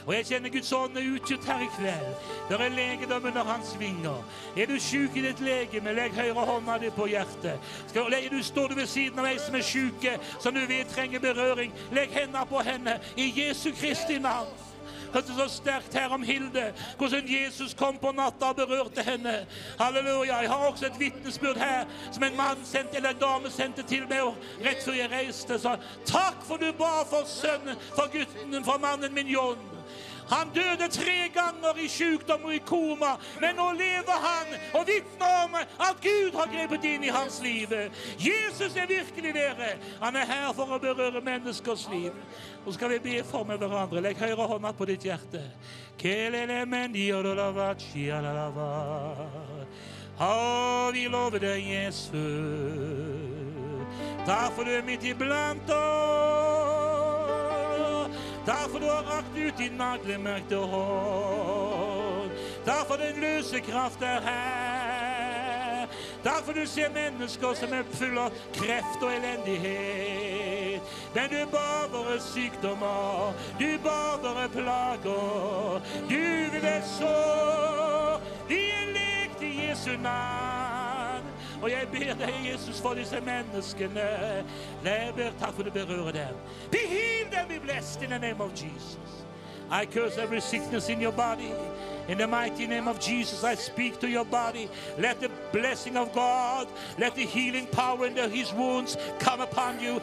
Og 0.07 0.13
jeg 0.15 0.27
kjenner 0.31 0.53
Guds 0.53 0.71
ånd 0.77 0.99
er 0.99 1.09
utgjort 1.17 1.49
her 1.49 1.65
i 1.65 1.71
kveld. 1.77 2.29
Det 2.51 2.61
er 2.61 2.77
legedom 2.77 3.29
under 3.31 3.49
hans 3.49 3.73
vinger. 3.81 4.23
Er 4.57 4.69
du 4.69 4.77
syk 4.83 5.17
i 5.17 5.25
ditt 5.25 5.43
legeme, 5.45 5.95
legg 5.97 6.17
høyre 6.17 6.47
hånda 6.53 6.79
di 6.83 6.93
på 6.95 7.09
hjertet. 7.11 7.73
Skal, 7.89 8.13
er 8.15 8.31
du, 8.33 8.41
står 8.45 8.73
du 8.73 8.79
ved 8.83 8.91
siden 8.91 9.21
av 9.23 9.31
ei 9.31 9.37
som 9.43 9.57
er 9.59 9.67
syke, 9.67 10.17
som 10.39 10.55
du 10.55 10.65
vet 10.69 10.91
trenger 10.93 11.25
berøring, 11.25 11.75
legg 11.97 12.15
hendene 12.15 12.47
på 12.49 12.65
henne 12.65 12.99
i 13.17 13.33
Jesu 13.41 13.71
Kristi 13.73 14.21
navn. 14.23 14.68
Hørte 15.13 15.35
så 15.37 15.49
sterkt 15.49 15.95
her 15.95 16.09
om 16.15 16.23
Hilde, 16.23 16.73
hvordan 16.99 17.25
Jesus 17.29 17.75
kom 17.75 17.99
på 17.99 18.13
natta 18.13 18.53
og 18.53 18.57
berørte 18.57 19.03
henne. 19.03 19.47
Halleluja. 19.81 20.37
Jeg 20.43 20.51
har 20.51 20.69
også 20.69 20.87
et 20.87 21.01
vitnesbyrd 21.01 21.57
her 21.57 21.85
som 22.13 22.23
en 22.23 22.37
mann 22.37 22.65
sendte, 22.65 22.97
eller 22.97 23.11
en 23.11 23.23
dame 23.23 23.51
sendte 23.51 23.83
til 23.83 24.07
meg 24.09 24.23
og 24.23 24.37
rett 24.65 24.85
før 24.85 24.99
jeg 24.99 25.13
reiste. 25.13 25.59
Sa 25.59 25.77
takk 26.07 26.45
for 26.49 26.61
du 26.61 26.71
ba 26.79 27.03
for 27.09 27.29
sønnen, 27.29 27.77
for 27.95 28.11
gutten, 28.13 28.65
for 28.65 28.81
mannen 28.83 29.15
min 29.15 29.29
John. 29.33 29.78
Han 30.31 30.51
døde 30.55 30.89
tre 30.93 31.17
ganger 31.35 31.81
i 31.81 31.89
sykdom 31.89 32.45
og 32.45 32.55
i 32.55 32.61
koma, 32.67 33.15
men 33.41 33.57
nå 33.57 33.71
lever 33.79 34.19
han 34.25 34.55
og 34.77 34.87
vitner 34.89 35.45
om 35.45 35.57
at 35.57 36.03
Gud 36.05 36.37
har 36.37 36.51
grepet 36.53 36.85
inn 36.85 37.07
i 37.09 37.13
hans 37.15 37.41
liv. 37.43 37.73
Jesus 38.21 38.77
er 38.77 38.87
virkelig 38.91 39.35
dere. 39.35 39.71
Han 40.03 40.17
er 40.17 40.29
her 40.29 40.53
for 40.57 40.77
å 40.77 40.81
berøre 40.83 41.25
menneskers 41.25 41.89
liv. 41.93 42.13
Nå 42.67 42.75
skal 42.77 42.93
vi 42.97 42.99
be 43.09 43.17
for 43.25 43.49
med 43.49 43.63
hverandre. 43.63 44.05
Legg 44.05 44.21
høyre 44.21 44.49
hånda 44.53 44.73
på 44.77 44.89
ditt 44.91 45.09
hjerte. 45.09 45.43
Å, 50.19 50.91
vi 50.93 51.05
lover 51.09 51.39
deg, 51.39 51.63
Jesus. 51.63 52.19
Takk 54.27 54.57
for 54.57 54.67
du 54.67 54.75
er 54.77 54.85
midt 54.85 55.07
iblant 55.09 55.71
oss. 55.73 56.68
Takk 58.49 58.71
for 58.71 58.79
du 58.79 58.87
har 58.87 59.03
rakt 59.03 59.37
ut 59.37 59.59
din 59.59 59.73
naglemerkte 59.77 60.57
hånd. 60.57 62.31
Derfor 62.65 62.85
for 62.87 62.97
den 62.97 63.21
løse 63.21 63.61
kraft 63.61 64.03
er 64.03 64.21
her. 64.21 65.87
Derfor 66.25 66.53
du 66.53 66.67
ser 66.67 66.89
mennesker 66.95 67.55
som 67.55 67.73
er 67.73 67.83
fulle 67.93 68.21
av 68.21 68.31
kreft 68.57 69.03
og 69.03 69.13
elendighet. 69.13 70.81
Men 71.15 71.29
du 71.29 71.45
bar 71.53 71.93
våre 71.93 72.17
sykdommer, 72.21 73.37
du 73.61 73.69
bar 73.85 74.17
våre 74.23 74.49
plager. 74.49 75.85
Du 76.09 76.25
vil 76.53 76.63
være 76.63 76.83
så 76.99 77.15
vi 78.49 78.65
er 78.73 78.89
lekt 78.97 79.43
i 79.43 79.53
Jesu 79.69 79.91
navn. 80.03 80.68
Og 81.63 81.71
jeg 81.71 81.89
ber 81.93 82.15
deg, 82.27 82.35
Jesus, 82.53 82.81
for 82.81 82.95
disse 82.95 83.21
menneskene. 83.21 84.05
Leber, 84.85 85.13
ber 85.17 85.31
takk 85.41 85.55
for 85.55 85.63
du 85.63 85.71
berører 85.71 86.13
dem. 86.13 86.37
Be 86.71 86.79
healed 86.87 87.35
and 87.35 87.49
be 87.49 87.59
blessed 87.59 88.03
in 88.03 88.11
the 88.11 88.19
name 88.19 88.41
of 88.41 88.55
Jesus. 88.55 89.25
I 89.71 89.85
curse 89.85 90.19
every 90.19 90.41
sickness 90.41 90.89
in 90.89 91.01
your 91.01 91.13
body. 91.13 91.53
In 92.09 92.17
the 92.17 92.27
mighty 92.27 92.67
name 92.67 92.89
of 92.89 92.99
Jesus, 92.99 93.45
I 93.45 93.55
speak 93.55 94.01
to 94.01 94.09
your 94.09 94.25
body. 94.25 94.69
Let 94.99 95.21
the 95.21 95.31
blessing 95.53 95.97
of 95.97 96.13
God, 96.15 96.67
let 96.99 97.15
the 97.15 97.27
healing 97.27 97.67
power 97.67 98.07
in 98.07 98.17
his 98.31 98.53
wounds 98.55 98.97
come 99.19 99.43
upon 99.43 99.79
you. 99.81 100.01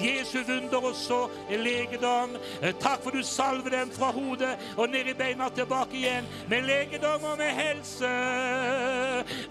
Jesu 0.00 0.42
vunder 0.44 0.84
og 0.84 0.94
så 0.94 1.28
legedom. 1.50 2.36
Eh, 2.62 2.72
Takk 2.80 3.02
for 3.02 3.10
du 3.10 3.22
salver 3.22 3.70
dem 3.70 3.90
fra 3.90 4.10
hodet 4.10 4.58
og 4.76 4.88
ned 4.88 5.06
i 5.06 5.14
beina 5.14 5.48
tilbake 5.48 5.96
igjen 5.96 6.24
med 6.48 6.62
legedom 6.62 7.24
og 7.24 7.38
med 7.38 7.50
helse. 7.50 8.08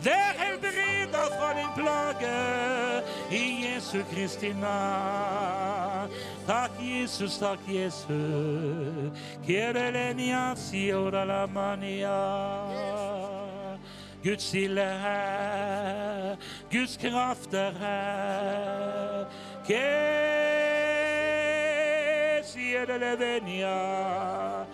Vær 0.04 0.34
helbreda 0.38 1.24
fra 1.38 1.54
din 1.54 1.72
plage 1.78 2.34
i 3.32 3.66
Jesu 3.66 4.02
Kristi 4.14 4.54
navn. 4.54 6.10
Takk, 6.48 6.72
Jesus, 6.82 7.38
takk, 7.38 7.60
Jesus. 7.68 9.12
Halleluja. 12.00 13.78
Guds 14.24 14.44
silde 14.44 14.82
her, 14.82 16.38
Guds 16.72 16.98
kraft 16.98 17.54
er 17.54 17.72
her. 17.72 19.26
Kesiele 22.42 22.98
levenia, 22.98 24.66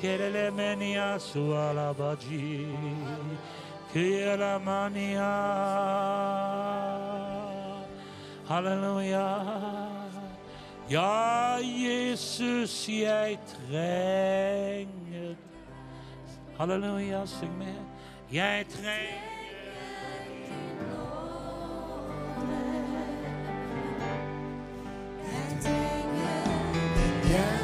kele 0.00 0.30
lemenia 0.30 1.18
sualabaji, 1.18 2.66
kiela 3.92 4.58
mania. 4.58 5.34
Halleluja. 8.48 9.28
Ja, 10.90 11.58
Jesus, 11.62 12.88
jeg 12.88 13.38
trenger 13.46 15.34
Halleluja, 16.58 17.26
syng 17.26 17.58
med. 17.58 17.74
Jeg 18.32 18.66
trenger 18.68 19.34
Yeah. 27.30 27.63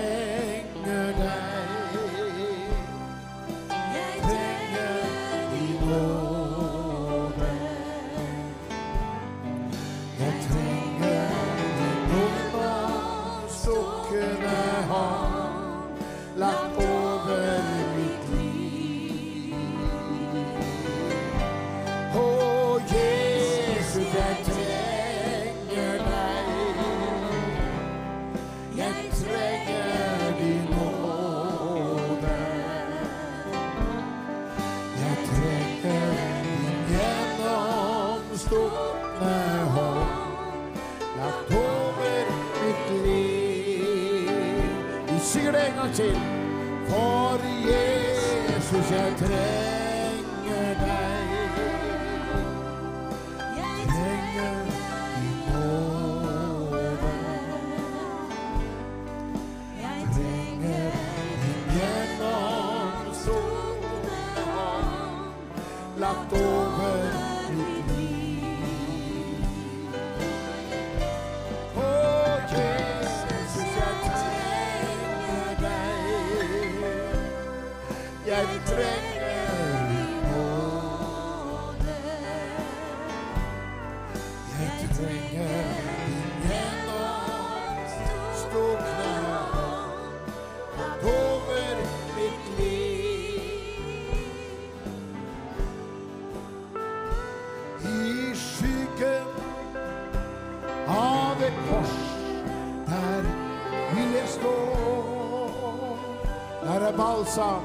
balsam 107.21 107.63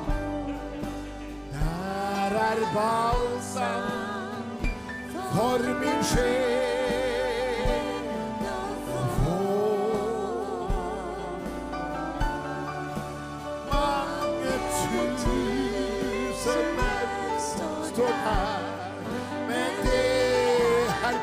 Derer 1.52 2.60
balsam 2.74 3.84
For 5.32 5.60
min 5.80 6.00
sjel 6.10 7.26
å 8.52 9.00
få 9.16 9.38
Mange 13.72 14.56
tusen 15.24 16.66
her 18.26 18.64
Men 19.48 19.72
det 19.84 20.04
er 21.10 21.16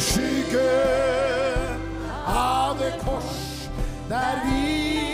skyggen 0.00 1.80
av 2.26 2.78
det 2.78 2.92
kors 3.04 3.68
der 4.08 4.44
vi 4.44 5.05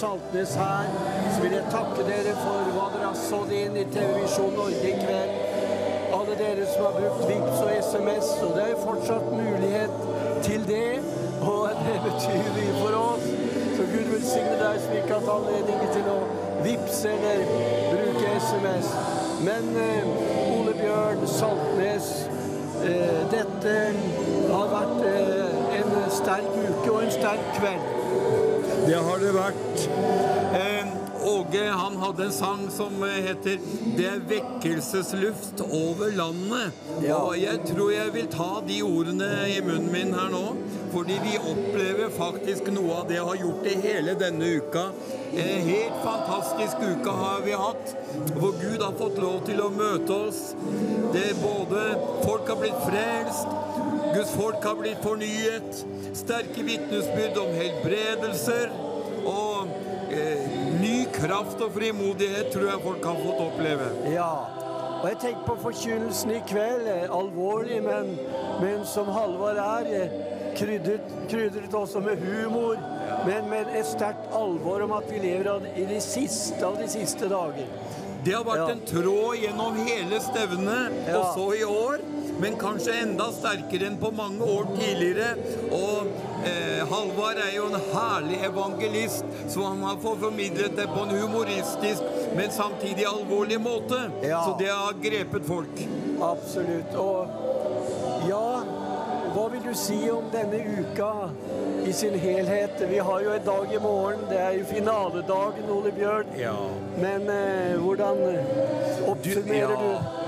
Saltnes 0.00 0.54
her, 0.54 0.84
så 1.34 1.42
vil 1.42 1.52
jeg 1.52 1.64
takke 1.70 2.04
dere 2.08 2.30
for 2.38 2.68
hva 2.72 2.86
dere 2.94 3.08
har 3.10 3.16
sådd 3.20 3.50
inn 3.52 3.74
i 3.76 3.82
Televisjon 3.92 4.54
Norge 4.56 4.86
i 4.88 4.94
kveld. 4.96 5.34
Alle 6.16 6.36
dere 6.38 6.68
som 6.70 6.86
har 6.86 6.94
brukt 6.94 7.26
VIPS 7.28 7.58
og 7.66 7.72
SMS, 7.84 8.30
og 8.46 8.54
det 8.56 8.62
er 8.62 8.70
jo 8.70 8.78
fortsatt 8.86 9.26
mulighet 9.34 9.98
til 10.46 10.64
det. 10.70 11.02
Og 11.44 11.68
det 11.84 11.98
betyr 12.06 12.48
mye 12.56 12.78
for 12.78 12.96
oss. 13.02 13.28
Så 13.76 13.90
Gud 13.92 14.08
velsigne 14.14 14.56
deg 14.62 14.80
som 14.86 14.96
ikke 15.02 15.12
har 15.12 15.20
hatt 15.20 15.30
anledning 15.36 15.84
til 15.92 16.10
å 16.14 16.18
vippse 16.64 17.14
eller 17.18 17.54
bruke 17.92 18.34
SMS. 18.48 18.90
Men 19.44 19.72
eh, 19.84 20.10
Ole 20.56 20.76
Bjørn 20.80 21.28
Saltnes, 21.28 22.12
eh, 22.88 23.22
dette 23.36 23.78
har 24.48 24.76
vært 24.78 25.08
eh, 25.12 25.80
en 25.82 25.96
sterk 26.22 26.52
uke 26.56 26.86
og 26.88 27.02
en 27.04 27.18
sterk 27.20 27.50
kveld. 27.60 27.99
Det 28.86 28.96
har 28.96 29.18
det 29.22 29.32
vært. 29.36 29.86
Eh, 30.56 30.86
Åge 31.30 31.64
han 31.68 31.96
hadde 32.00 32.24
en 32.24 32.32
sang 32.32 32.62
som 32.72 33.02
eh, 33.02 33.20
heter 33.26 33.58
'Det 33.96 34.06
er 34.06 34.20
vekkelsesluft 34.28 35.60
over 35.60 36.10
landet'. 36.16 36.72
Ja. 37.02 37.16
Og 37.16 37.36
jeg 37.42 37.60
tror 37.68 37.90
jeg 37.92 38.14
vil 38.14 38.26
ta 38.26 38.62
de 38.66 38.82
ordene 38.82 39.28
i 39.56 39.60
munnen 39.60 39.92
min 39.92 40.14
her 40.14 40.30
nå. 40.32 40.56
Fordi 40.92 41.18
vi 41.22 41.36
opplever 41.38 42.10
faktisk 42.10 42.72
noe 42.72 43.00
av 43.00 43.08
det 43.08 43.14
jeg 43.18 43.26
har 43.28 43.36
gjort 43.36 43.66
i 43.66 43.76
hele 43.84 44.14
denne 44.18 44.48
uka. 44.56 44.84
En 45.32 45.68
helt 45.68 45.98
fantastisk 46.02 46.76
uke 46.82 47.10
har 47.10 47.44
vi 47.44 47.52
hatt, 47.52 47.94
hvor 48.34 48.56
Gud 48.58 48.82
har 48.82 48.96
fått 48.98 49.20
lov 49.22 49.44
til 49.46 49.60
å 49.60 49.70
møte 49.70 50.10
oss. 50.10 50.54
Det 51.12 51.30
er 51.30 51.42
både 51.42 51.84
Folk 52.24 52.48
har 52.48 52.56
blitt 52.56 52.80
frelst. 52.86 53.69
Guds 54.14 54.30
folk 54.34 54.64
har 54.64 54.78
blitt 54.78 55.02
fornyet. 55.04 55.84
Sterke 56.18 56.64
vitnesbyrd 56.66 57.38
om 57.38 57.52
helbredelser. 57.54 58.72
Og 59.28 59.68
eh, 60.14 60.48
ny 60.80 61.04
kraft 61.14 61.60
og 61.62 61.74
frimodighet 61.76 62.50
tror 62.54 62.70
jeg 62.70 62.84
folk 62.86 63.06
har 63.10 63.20
fått 63.20 63.44
oppleve. 63.46 63.90
Ja. 64.10 64.32
Og 65.00 65.06
jeg 65.08 65.20
tenker 65.22 65.46
på 65.46 65.56
forkynnelsen 65.62 66.34
i 66.36 66.40
kveld. 66.48 66.88
eh, 66.90 67.06
Alvorlig, 67.16 67.82
men, 67.84 68.16
men 68.60 68.84
som 68.88 69.08
Halvard 69.14 69.60
er, 69.62 69.92
eh, 69.96 70.18
krydret, 70.58 71.14
krydret 71.30 71.74
også 71.74 72.02
med 72.04 72.24
humor. 72.24 72.80
Men 73.26 73.48
med 73.50 73.70
et 73.76 73.86
sterkt 73.86 74.32
alvor 74.36 74.82
om 74.86 74.92
at 74.96 75.08
vi 75.10 75.18
lever 75.22 75.66
i 75.76 75.86
de 75.88 76.00
siste 76.00 76.60
av 76.66 76.78
de 76.80 76.88
siste 76.88 77.28
dager. 77.28 77.68
Det 78.24 78.32
har 78.34 78.44
vært 78.44 78.56
Ja. 78.56 78.68
en 78.74 78.80
tråd 78.86 79.36
gjennom 79.40 79.76
hele 79.86 80.20
stevnet, 80.20 80.92
Ja. 81.08 81.18
også 81.22 81.52
i 81.60 81.64
år. 81.64 81.98
Men 82.40 82.56
kanskje 82.56 82.92
enda 83.02 83.26
sterkere 83.32 83.86
enn 83.86 83.98
på 83.98 84.10
mange 84.16 84.40
år 84.40 84.64
tidligere. 84.78 85.36
Og 85.72 86.06
eh, 86.44 86.80
Halvard 86.88 87.36
er 87.36 87.50
jo 87.56 87.66
en 87.66 87.80
herlig 87.92 88.38
evangelist, 88.46 89.24
så 89.48 89.66
han 89.68 89.82
har 89.82 89.96
fått 89.96 90.20
formidlet 90.20 90.74
det 90.76 90.86
på 90.88 91.02
en 91.02 91.10
humoristisk, 91.20 92.02
men 92.34 92.50
samtidig 92.50 93.04
alvorlig 93.04 93.60
måte. 93.60 94.10
Ja. 94.22 94.40
Så 94.44 94.56
det 94.58 94.68
har 94.70 94.92
grepet 95.02 95.44
folk. 95.46 95.84
Absolutt. 96.22 96.94
Og 96.96 97.28
ja, 98.28 98.62
hva 99.34 99.46
vil 99.52 99.62
du 99.62 99.74
si 99.78 99.98
om 100.10 100.26
denne 100.32 100.58
uka 100.80 101.10
i 101.86 101.92
sin 101.94 102.16
helhet? 102.18 102.80
Vi 102.90 102.98
har 102.98 103.20
jo 103.24 103.34
en 103.34 103.44
dag 103.46 103.74
i 103.74 103.82
morgen. 103.82 104.24
Det 104.30 104.38
er 104.38 104.56
jo 104.58 104.64
finaledagen, 104.70 105.68
Ole 105.70 105.92
Bjørn. 105.94 106.32
Ja. 106.38 106.56
Men 106.98 107.30
eh, 107.30 107.76
hvordan 107.78 108.24
oppsummerer 109.10 109.76
du? 109.76 110.18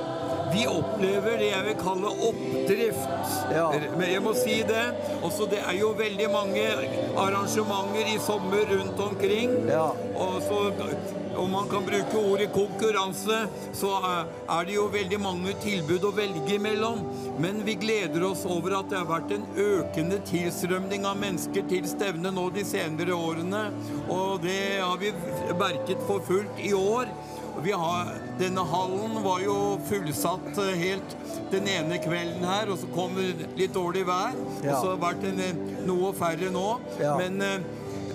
Vi 0.52 0.66
opplever 0.68 1.38
det 1.40 1.48
jeg 1.48 1.64
vil 1.64 1.76
kalle 1.80 2.10
oppdrift. 2.28 3.34
Ja. 3.54 3.70
Men 3.96 4.06
jeg 4.10 4.22
må 4.22 4.34
si 4.36 4.58
det. 4.68 4.84
Også 5.24 5.48
det 5.50 5.62
er 5.64 5.78
jo 5.78 5.94
veldig 5.96 6.28
mange 6.32 6.66
arrangementer 7.16 8.12
i 8.12 8.18
sommer 8.20 8.68
rundt 8.74 9.00
omkring. 9.00 9.56
Ja. 9.70 9.88
Og 10.12 10.42
så, 10.44 10.66
om 11.36 11.50
man 11.50 11.68
kan 11.68 11.84
bruke 11.86 12.16
ordet 12.18 12.52
konkurranse, 12.52 13.48
så 13.72 13.90
er- 14.04 14.26
er 14.48 14.64
det 14.64 14.74
jo 14.74 14.88
veldig 14.88 15.20
mange 15.20 15.54
tilbud 15.62 16.04
å 16.04 16.12
velge 16.14 16.54
imellom. 16.58 17.02
Men 17.38 17.62
vi 17.64 17.74
gleder 17.74 18.22
oss 18.30 18.44
over 18.46 18.78
at 18.78 18.88
det 18.90 18.98
har 18.98 19.06
vært 19.06 19.32
en 19.32 19.46
økende 19.56 20.18
tilstrømning 20.28 21.04
av 21.06 21.16
mennesker 21.16 21.68
til 21.68 21.82
stevnet 21.84 22.34
nå 22.34 22.50
de 22.52 22.64
senere 22.64 23.12
årene. 23.16 23.70
Og 24.08 24.40
det 24.42 24.80
har 24.80 24.96
vi 24.96 25.12
merket 25.58 26.00
for 26.06 26.20
fullt 26.20 26.58
i 26.58 26.72
år. 26.72 27.06
Vi 27.62 27.70
har, 27.70 28.06
denne 28.38 28.64
hallen 28.64 29.22
var 29.22 29.40
jo 29.40 29.78
fullsatt 29.86 30.56
eh, 30.58 30.74
helt 30.74 31.16
den 31.50 31.66
ene 31.68 31.98
kvelden 32.00 32.42
her, 32.48 32.70
og 32.72 32.78
så 32.78 32.86
kom 32.94 33.12
litt 33.56 33.74
dårlig 33.74 34.06
vær. 34.08 34.32
Ja. 34.64 34.78
Og 34.78 34.82
så 34.82 34.86
har 34.88 34.96
det 34.96 35.04
vært 35.04 35.24
en, 35.28 35.40
eh, 35.40 35.84
noe 35.86 36.12
færre 36.16 36.50
nå. 36.50 36.80
Ja. 36.98 37.16
Men 37.18 37.42
eh, 37.42 37.58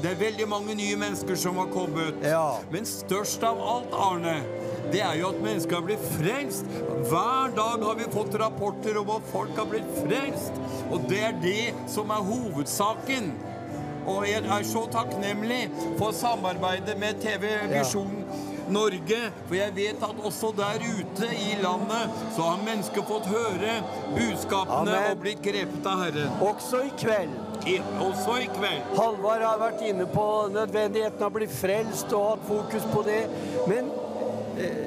det 0.02 0.12
er 0.12 0.20
veldig 0.20 0.48
mange 0.50 0.76
nye 0.78 0.98
mennesker 1.00 1.38
som 1.40 1.58
har 1.62 1.70
kommet. 1.74 2.22
Ja. 2.26 2.60
Men 2.74 2.86
størst 2.86 3.44
av 3.48 3.62
alt, 3.62 3.94
Arne, 3.98 4.36
det 4.92 5.02
er 5.04 5.18
jo 5.20 5.32
at 5.32 5.42
mennesker 5.44 5.80
har 5.80 5.86
blitt 5.88 6.06
frelst. 6.14 6.70
Hver 7.10 7.54
dag 7.58 7.84
har 7.84 7.98
vi 8.00 8.10
fått 8.14 8.38
rapporter 8.40 9.00
om 9.02 9.12
at 9.18 9.30
folk 9.32 9.58
har 9.58 9.70
blitt 9.72 9.90
frelst. 10.04 10.62
Og 10.92 11.08
det 11.10 11.24
er 11.30 11.40
det 11.44 11.92
som 11.92 12.14
er 12.14 12.28
hovedsaken. 12.30 13.32
Og 14.08 14.24
jeg 14.30 14.46
er 14.46 14.64
så 14.64 14.86
takknemlig 14.92 15.66
for 15.98 16.16
samarbeidet 16.16 16.96
med 17.00 17.20
TV 17.20 17.50
Visjon 17.74 18.22
Norge, 18.74 19.20
for 19.48 19.56
jeg 19.58 19.76
vet 19.76 20.04
at 20.04 20.24
også 20.28 20.52
der 20.58 20.82
ute 20.84 21.30
i 21.34 21.58
landet 21.62 22.18
så 22.36 22.50
har 22.50 22.64
mennesker 22.66 23.06
fått 23.08 23.30
høre 23.32 23.78
budskapene 24.16 24.96
Amen. 24.96 25.12
og 25.12 25.22
blitt 25.24 25.44
grepet 25.46 25.88
av 25.88 26.04
Herren. 26.06 26.42
Også 26.44 26.84
i 26.88 26.92
kveld. 27.00 27.36
I, 27.68 27.78
også 28.04 28.38
i 28.44 28.50
kveld. 28.54 28.92
Halvard 28.98 29.44
har 29.44 29.62
vært 29.62 29.84
inne 29.88 30.08
på 30.12 30.26
nødvendigheten 30.54 31.24
av 31.24 31.32
å 31.32 31.38
bli 31.40 31.48
frelst 31.52 32.14
og 32.16 32.34
hatt 32.34 32.46
fokus 32.48 32.86
på 32.94 33.04
det. 33.08 33.22
Men 33.68 33.90
eh, 34.62 34.86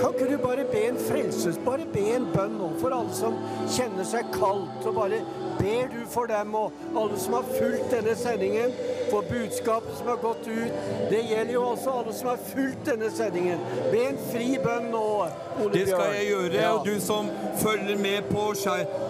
kan 0.00 0.14
ikke 0.14 0.30
du 0.30 0.36
bare 0.40 0.64
be 0.70 0.86
en 0.88 1.00
frelses, 1.00 1.58
bare 1.64 1.84
be 1.92 2.06
en 2.14 2.28
bønn 2.32 2.56
nå 2.56 2.70
for 2.80 2.94
alle 2.96 3.12
som 3.16 3.36
kjenner 3.68 4.06
seg 4.08 4.30
kalt, 4.32 4.80
og 4.88 4.96
bare 4.96 5.20
ber 5.60 5.90
du 5.92 6.00
for 6.10 6.30
dem 6.30 6.54
og 6.58 6.72
alle 6.96 7.18
som 7.20 7.36
har 7.38 7.52
fulgt 7.52 7.92
denne 7.92 8.16
sendingen, 8.18 8.74
for 9.10 9.26
budskapet 9.26 9.96
som 9.98 10.10
har 10.10 10.20
gått 10.22 10.46
ut. 10.46 10.74
Det 11.10 11.22
gjelder 11.26 11.54
jo 11.54 11.62
også 11.72 11.94
alle 12.00 12.14
som 12.14 12.30
har 12.32 12.42
fulgt 12.50 12.84
denne 12.86 13.10
sendingen. 13.14 13.62
Be 13.90 14.04
en 14.10 14.20
fri 14.30 14.50
bønn 14.62 14.90
nå, 14.92 15.06
Ole 15.20 15.72
Bjørn. 15.72 15.74
Det 15.74 15.86
skal 15.88 16.14
jeg 16.14 16.28
gjøre. 16.30 16.54
Ja. 16.60 16.70
Og 16.74 16.86
du 16.86 17.00
som 17.02 17.30
følger 17.62 17.98
med 17.98 18.30
på 18.30 18.44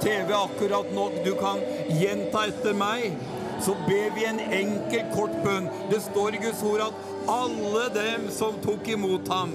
TV 0.04 0.32
akkurat 0.36 0.94
nå, 0.96 1.10
du 1.24 1.34
kan 1.40 1.60
gjenta 2.00 2.46
etter 2.48 2.76
meg. 2.76 3.12
Så 3.60 3.74
ber 3.84 4.14
vi 4.16 4.24
en 4.24 4.40
enkel, 4.40 5.04
kort 5.12 5.34
bønn. 5.44 5.68
Det 5.90 6.00
står 6.06 6.38
i 6.38 6.44
Guds 6.46 6.62
ord 6.64 6.86
at 6.86 7.28
alle 7.28 7.88
dem 7.92 8.30
som 8.32 8.56
tok 8.64 8.88
imot 8.88 9.28
ham, 9.28 9.52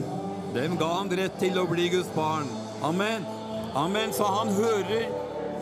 dem 0.53 0.77
ga 0.77 0.91
han 0.99 1.09
rett 1.17 1.39
til 1.41 1.57
å 1.57 1.65
bli 1.67 1.89
Guds 1.95 2.11
barn. 2.15 2.45
Amen. 2.85 3.25
Amen. 3.75 4.13
Så 4.13 4.29
han 4.29 4.53
hører 4.53 5.09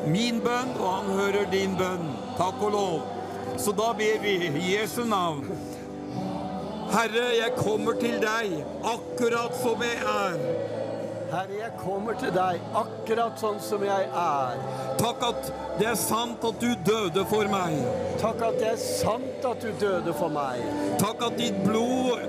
min 0.07 0.41
bønn, 0.43 0.73
og 0.80 0.90
han 0.90 1.11
hører 1.19 1.49
din 1.51 1.77
bønn. 1.80 2.09
Takk 2.38 2.61
og 2.61 2.72
lov. 2.75 3.01
Så 3.57 3.72
da 3.77 3.91
ber 3.98 4.22
vi 4.23 4.38
i 4.49 4.75
Jesu 4.75 5.03
navn. 5.06 5.45
Herre, 6.93 7.25
jeg 7.38 7.56
kommer 7.57 7.98
til 7.98 8.19
deg 8.22 8.59
akkurat 8.85 9.56
som 9.61 9.82
jeg 9.82 9.98
er. 10.01 10.40
Herre, 11.33 11.56
jeg 11.57 11.72
kommer 11.80 12.17
til 12.22 12.30
deg 12.35 12.61
akkurat 12.77 13.40
sånn 13.41 13.57
som 13.64 13.82
jeg 13.85 14.09
er. 14.09 14.59
Takk 14.99 15.23
at 15.25 15.48
det 15.80 15.88
er 15.90 15.98
sant 15.98 16.45
at 16.45 16.59
du 16.61 16.69
døde 16.85 17.23
for 17.32 17.49
meg. 17.49 17.80
Takk 18.22 18.43
at 18.49 18.59
det 18.61 18.67
er 18.75 18.82
sant 18.82 19.48
at 19.49 19.65
du 19.65 19.72
døde 19.82 20.14
for 20.19 20.33
meg. 20.33 20.61
Takk 21.01 21.25
at 21.32 21.40
ditt 21.41 21.57
blod 21.65 22.22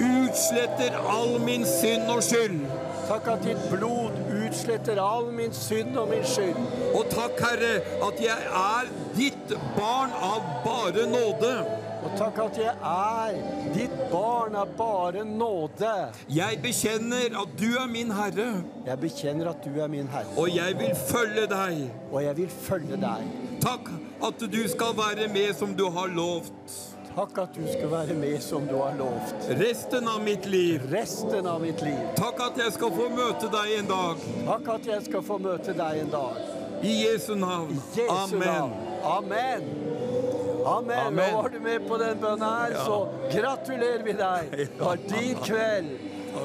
utsletter 0.00 0.96
all 1.00 1.38
min 1.40 1.64
synd 1.68 2.12
og 2.12 2.20
skyld. 2.24 2.60
Takk 3.08 3.32
at 3.32 3.48
ditt 3.48 3.64
blod 3.72 4.16
utsletter 4.50 4.98
all 4.98 5.30
min 5.32 5.52
synd 5.54 5.96
og 5.96 6.08
min 6.10 6.24
skyld. 6.26 6.58
Og 6.94 7.06
takk, 7.10 7.38
Herre, 7.40 7.76
at 8.06 8.20
jeg 8.22 8.48
er 8.60 8.90
ditt 9.16 9.54
barn 9.76 10.10
av 10.14 10.42
bare 10.64 11.06
nåde. 11.10 11.52
Og 12.00 12.14
takk 12.16 12.38
at 12.46 12.58
jeg 12.58 12.74
er 12.90 13.40
ditt 13.74 13.96
barn 14.10 14.56
av 14.56 14.72
bare 14.78 15.24
nåde. 15.28 15.92
Jeg 16.32 16.60
bekjenner 16.64 17.36
at 17.42 17.56
du 17.60 17.68
er 17.76 17.86
min 17.92 18.10
Herre, 18.16 18.50
Jeg 18.86 18.98
bekjenner 19.00 19.50
at 19.52 19.64
du 19.64 19.80
er 19.80 19.88
min 19.88 20.08
Herre, 20.08 20.32
og 20.36 20.48
jeg 20.54 20.78
vil 20.78 20.94
følge 20.96 21.46
deg. 21.46 21.90
og 22.12 22.22
jeg 22.24 22.36
vil 22.36 22.48
følge 22.48 22.96
deg. 22.96 23.28
Takk 23.60 23.90
at 24.24 24.40
du 24.52 24.62
skal 24.68 24.96
være 24.96 25.28
med 25.28 25.54
som 25.54 25.76
du 25.76 25.90
har 25.90 26.06
lovt. 26.08 26.89
Takk 27.14 27.38
at 27.42 27.54
du 27.54 27.64
skal 27.66 27.90
være 27.90 28.14
med 28.14 28.42
som 28.42 28.66
du 28.66 28.76
har 28.78 28.94
lovt. 28.98 29.34
Resten 29.58 30.08
av 30.08 30.22
mitt 30.22 30.46
liv. 30.46 30.82
Resten 30.92 31.46
av 31.46 31.60
mitt 31.60 31.82
liv. 31.82 31.98
Takk 32.16 32.38
at 32.44 32.60
jeg 32.62 32.72
skal 32.76 32.92
få 32.94 33.08
møte 33.10 33.50
deg 33.50 33.72
en 33.80 33.88
dag. 33.90 34.22
Takk 34.46 34.68
at 34.76 34.86
jeg 34.92 35.06
skal 35.08 35.24
få 35.26 35.38
møte 35.42 35.74
deg 35.74 36.04
en 36.04 36.12
dag. 36.12 36.38
I 36.86 36.92
Jesu 37.02 37.34
navn. 37.34 37.74
Jesu 37.96 38.14
Amen. 38.14 38.46
navn. 38.46 38.76
Amen. 39.02 39.66
Amen. 40.66 40.98
Amen. 41.06 41.34
Nå 41.34 41.42
var 41.42 41.48
du 41.48 41.60
med 41.60 41.88
på 41.88 41.98
den 41.98 42.22
bønnen 42.22 42.46
her, 42.46 42.78
så 42.86 42.98
gratulerer 43.32 44.04
vi 44.06 44.14
deg. 44.16 44.56
Det 44.56 44.68
var 44.78 45.02
din 45.10 45.42
kveld. 45.44 45.92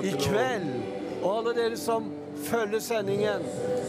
I 0.02 0.14
kveld. 0.18 0.72
Og 1.22 1.30
alle 1.38 1.54
dere 1.58 1.78
som 1.78 2.10
følger 2.50 2.80
sendingen. 2.80 3.46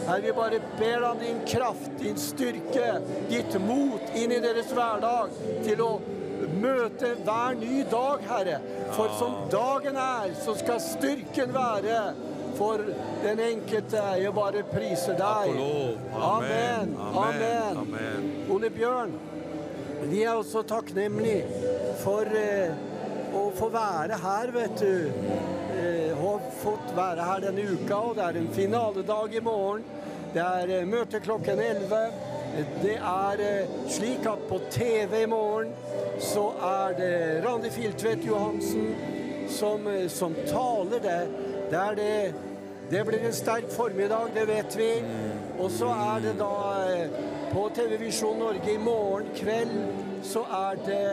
Her 0.07 0.21
vi 0.21 0.33
bare 0.33 0.61
ber 0.79 1.09
om 1.09 1.19
din 1.19 1.41
kraft, 1.49 1.89
din 1.99 2.19
styrke, 2.21 3.01
ditt 3.31 3.57
mot 3.65 4.15
inn 4.15 4.37
i 4.37 4.43
deres 4.45 4.71
hverdag 4.77 5.35
til 5.65 5.83
å 5.83 5.91
møte 6.60 7.12
hver 7.24 7.56
ny 7.60 7.82
dag, 7.90 8.24
Herre. 8.31 8.58
For 8.97 9.12
som 9.18 9.36
dagen 9.52 9.98
er, 10.00 10.34
så 10.44 10.56
skal 10.58 10.81
styrken 10.82 11.55
være 11.55 12.00
for 12.56 12.82
den 13.24 13.40
enkelte. 13.40 14.02
Jeg 14.20 14.34
bare 14.36 14.65
priser 14.70 15.16
deg. 15.18 15.56
Amen. 16.15 16.94
Amen. 16.97 17.82
Amen. 17.84 18.31
Ole 18.52 18.70
Bjørn, 18.70 19.16
vi 20.06 20.23
er 20.23 20.36
også 20.36 20.62
takknemlige 20.68 21.44
for 22.02 22.28
eh, 22.36 22.73
å 23.36 23.48
få 23.56 23.70
være 23.74 24.18
her, 24.23 24.52
vet 24.55 24.81
du. 24.81 25.10
Eh, 25.76 26.12
har 26.16 26.48
fått 26.62 26.94
være 26.97 27.26
her 27.26 27.44
denne 27.48 27.66
uka, 27.74 27.98
og 27.98 28.16
det 28.16 28.24
er 28.28 28.40
en 28.40 28.52
finaledag 28.55 29.36
i 29.36 29.44
morgen. 29.44 29.84
Det 30.34 30.44
er 30.44 30.73
eh, 30.78 30.89
møte 30.89 31.20
klokken 31.24 31.60
11. 31.60 32.35
Det 32.57 32.94
er 32.97 33.41
eh, 33.41 33.68
slik 33.89 34.25
at 34.26 34.44
på 34.49 34.59
TV 34.70 35.23
i 35.23 35.26
morgen 35.28 35.73
så 36.18 36.47
er 36.65 36.94
det 36.97 37.17
Randi 37.44 37.68
Filtvedt 37.70 38.25
Johansen 38.25 38.94
som, 39.49 39.86
eh, 39.86 40.09
som 40.09 40.35
taler. 40.49 41.02
Det, 41.05 41.18
det, 41.70 41.83
det, 41.97 42.35
det 42.91 43.02
blir 43.07 43.26
en 43.26 43.36
sterk 43.36 43.68
formiddag, 43.70 44.33
det 44.35 44.47
vet 44.49 44.78
vi. 44.78 44.91
Og 45.59 45.70
så 45.70 45.91
er 45.93 46.25
det 46.25 46.33
da 46.41 46.55
eh, 46.94 47.18
på 47.52 47.67
TV 47.76 47.99
Visjon 48.07 48.41
Norge 48.41 48.73
i 48.73 48.81
morgen 48.81 49.28
kveld 49.36 49.76
så 50.25 50.47
er 50.49 50.85
det 50.86 51.05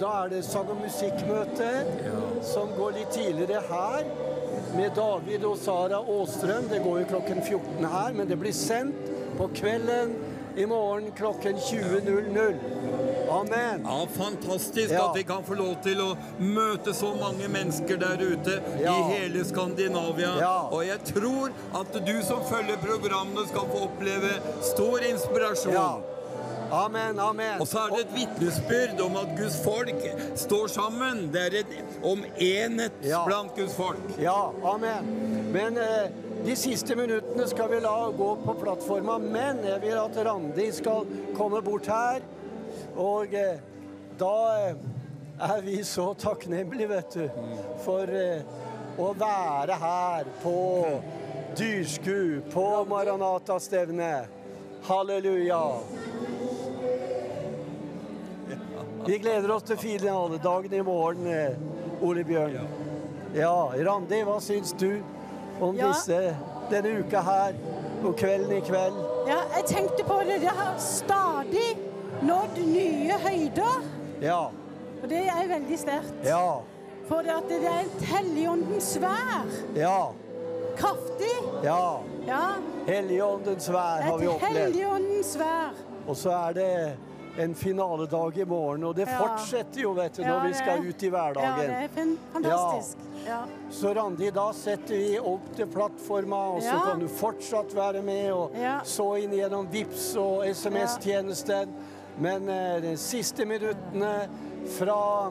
Da 0.00 0.08
er 0.24 0.28
det 0.28 0.44
sang- 0.44 0.70
og 0.70 0.80
musikkmøte 0.80 1.68
som 2.42 2.68
går 2.76 2.96
litt 2.96 3.12
tidligere 3.14 3.60
her. 3.68 4.04
Med 4.76 4.90
David 4.96 5.44
og 5.44 5.58
Sara 5.58 6.00
Aastrøm. 6.00 6.68
Det 6.70 6.80
går 6.82 6.98
jo 6.98 7.06
klokken 7.12 7.42
14 7.42 7.84
her, 7.84 8.12
men 8.12 8.28
det 8.28 8.38
blir 8.40 8.52
sendt 8.52 9.19
på 9.40 9.48
kvelden 9.54 10.10
i 10.56 10.66
morgen 10.66 11.12
klokken 11.16 11.56
20.00. 11.56 12.54
Amen. 13.30 13.80
Ja, 13.84 14.06
Fantastisk 14.16 14.90
Ja. 14.90 15.10
at 15.10 15.16
vi 15.16 15.22
kan 15.22 15.44
få 15.44 15.54
lov 15.54 15.76
til 15.82 16.00
å 16.00 16.16
møte 16.38 16.92
så 16.94 17.14
mange 17.20 17.48
mennesker 17.48 17.96
der 17.96 18.20
ute 18.20 18.60
Ja. 18.82 18.92
i 18.98 19.02
hele 19.12 19.44
Skandinavia. 19.44 20.34
Ja. 20.40 20.68
Og 20.70 20.84
jeg 20.86 20.98
tror 21.04 21.50
at 21.74 21.92
du 22.06 22.22
som 22.22 22.44
følger 22.44 22.76
programmet, 22.76 23.48
skal 23.48 23.60
få 23.72 23.88
oppleve 23.88 24.30
stor 24.62 24.98
inspirasjon. 24.98 26.02
Amen, 26.72 27.18
amen. 27.18 27.60
Og 27.60 27.66
så 27.66 27.78
er 27.86 27.94
det 27.96 28.00
et 28.04 28.12
vitnesbyrd 28.14 29.00
om 29.02 29.16
at 29.18 29.32
Guds 29.38 29.56
folk 29.64 30.04
står 30.38 30.66
sammen. 30.70 31.24
Det 31.34 31.42
er 31.48 31.56
et, 31.64 31.72
om 32.06 32.22
enhet 32.38 32.92
Ja. 33.04 33.24
blant 33.26 33.54
Guds 33.56 33.74
folk. 33.74 33.98
Ja, 34.22 34.50
amen. 34.64 35.08
Men 35.52 35.78
eh, 35.78 36.10
de 36.46 36.54
siste 36.56 36.94
minuttene 36.96 37.48
skal 37.50 37.70
vi 37.74 37.80
la 37.82 37.96
gå 38.16 38.28
på 38.44 38.54
plattforma, 38.62 39.18
men 39.18 39.64
jeg 39.66 39.82
vil 39.82 39.98
at 39.98 40.20
Randi 40.26 40.70
skal 40.72 41.06
komme 41.36 41.62
bort 41.62 41.86
her. 41.90 42.22
Og 42.96 43.34
eh, 43.34 43.58
da 44.20 44.34
eh, 44.68 44.74
er 45.50 45.62
vi 45.66 45.80
så 45.84 46.12
takknemlige, 46.14 46.88
vet 46.88 47.14
du, 47.18 47.26
for 47.84 48.06
eh, 48.14 48.46
å 49.00 49.10
være 49.18 49.74
her 49.80 50.30
på 50.42 50.56
Dyrsku, 51.58 52.40
på 52.52 52.66
Maranata-stevnet. 52.88 54.36
Halleluja. 54.86 55.64
Vi 59.06 59.18
gleder 59.18 59.50
oss 59.54 59.62
til 59.62 59.76
finaledagen 59.80 60.72
i 60.74 60.80
morgen, 60.84 61.26
eh, 61.26 61.56
Ole 62.06 62.24
Bjørn. 62.24 62.68
Ja, 63.34 63.52
Randi, 63.86 64.22
hva 64.26 64.38
syns 64.40 64.72
du 64.78 65.00
om 65.60 65.76
Ja. 65.76 65.88
disse, 65.88 66.36
denne 66.70 66.98
uka 67.00 67.20
her 67.20 67.52
og 68.04 68.16
kvelden 68.16 68.52
i 68.56 68.60
kveld? 68.60 68.96
Ja, 69.28 69.38
jeg 69.56 69.64
tenkte 69.66 70.04
på 70.04 70.18
det. 70.26 70.40
Det 70.40 70.48
har 70.50 70.74
stadig 70.78 71.78
nådd 72.22 72.58
nye 72.66 73.12
høyder. 73.18 73.82
Ja, 74.22 74.40
Og 75.02 75.08
det 75.08 75.26
er 75.28 75.48
veldig 75.48 75.78
sterkt. 75.78 76.24
ja, 76.24 76.60
For 77.08 77.22
det, 77.22 77.30
at 77.30 77.48
det 77.48 77.64
er 77.64 77.80
et 77.80 78.02
Helligåndens 78.06 78.98
vær. 79.00 79.46
ja, 79.76 80.06
Kraftig. 80.76 81.64
ja. 81.64 81.96
Ja. 82.26 82.54
Helligåndens 82.86 83.68
vær 83.68 84.02
har 84.02 84.18
vi 84.18 84.24
Et 84.24 84.30
opplevd. 84.30 84.56
Helligåndens 84.74 85.36
vær. 85.38 85.72
Og 86.08 86.16
så 86.16 86.30
er 86.48 86.52
det 86.52 86.96
en 87.38 87.54
finaledag 87.54 88.38
i 88.38 88.44
morgen, 88.44 88.84
og 88.84 88.94
det 88.96 89.06
Ja. 89.08 89.18
fortsetter 89.18 89.80
jo, 89.82 89.92
vet 89.92 90.12
du, 90.14 90.22
Ja, 90.22 90.28
når 90.28 90.48
vi 90.48 90.54
skal 90.54 90.86
ut 90.86 91.02
i 91.02 91.08
hverdagen. 91.10 91.42
Ja, 91.42 91.88
det 91.88 91.90
er 91.98 92.16
fantastisk. 92.32 92.96
Ja. 93.26 93.42
Så 93.70 93.94
Randi, 93.94 94.30
da 94.30 94.52
setter 94.52 94.96
vi 94.96 95.18
opp 95.18 95.54
til 95.56 95.66
plattforma, 95.66 96.36
og 96.56 96.62
så 96.62 96.80
kan 96.84 96.98
du 97.00 97.06
fortsatt 97.08 97.74
være 97.74 98.02
med 98.02 98.32
og 98.32 98.50
Ja. 98.56 98.80
så 98.84 99.14
inn 99.22 99.30
gjennom 99.32 99.68
VIPS 99.70 100.16
og 100.16 100.44
SMS-tjenesten. 100.46 101.68
Men 102.18 102.48
eh, 102.48 102.80
de 102.80 102.96
siste 102.96 103.44
minuttene 103.46 104.28
fra 104.78 105.30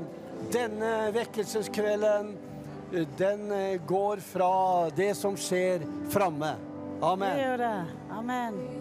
denne 0.52 1.11
vekkelseskvelden, 1.14 2.38
eh, 2.94 3.06
den 3.18 3.52
eh, 3.52 3.78
går 3.86 4.18
fra 4.22 4.90
det 4.90 5.16
som 5.18 5.36
skjer 5.36 5.80
framme. 6.10 6.56
Det 7.00 7.38
gjør 7.40 7.58
det. 7.58 7.86
Amen. 8.11 8.78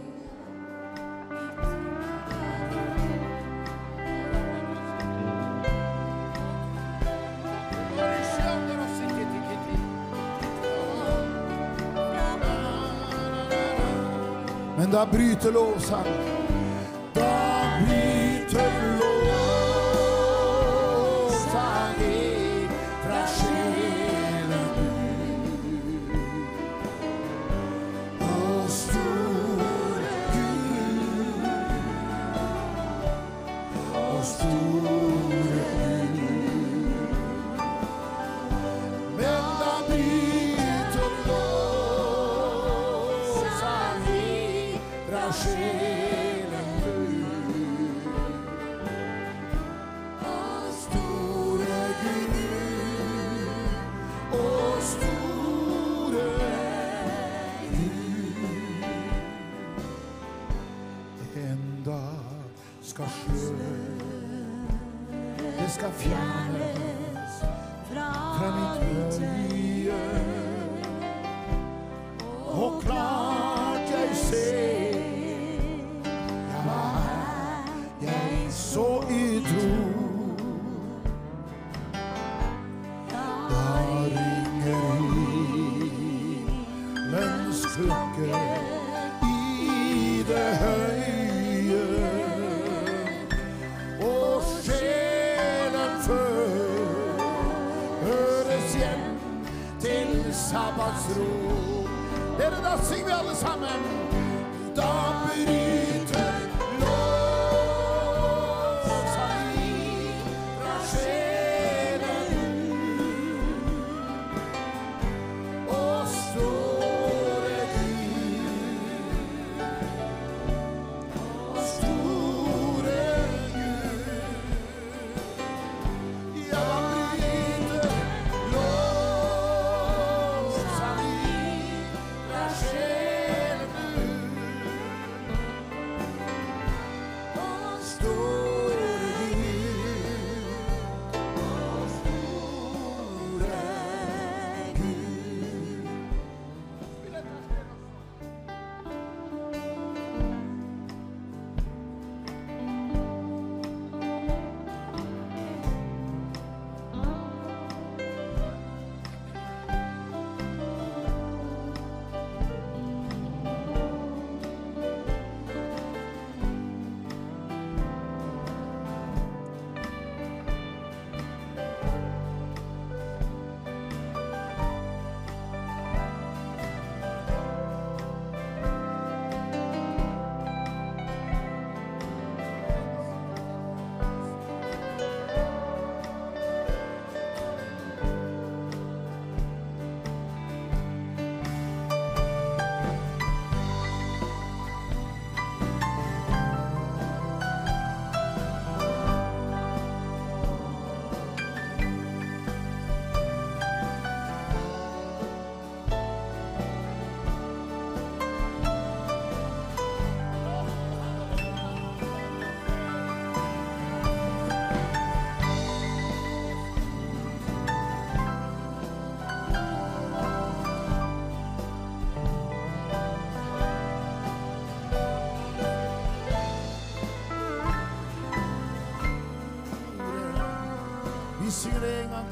Da 14.93 15.05
bryter 15.07 15.53
lovsang. 15.53 16.38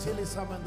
Det 0.06 0.28
en 0.54 0.64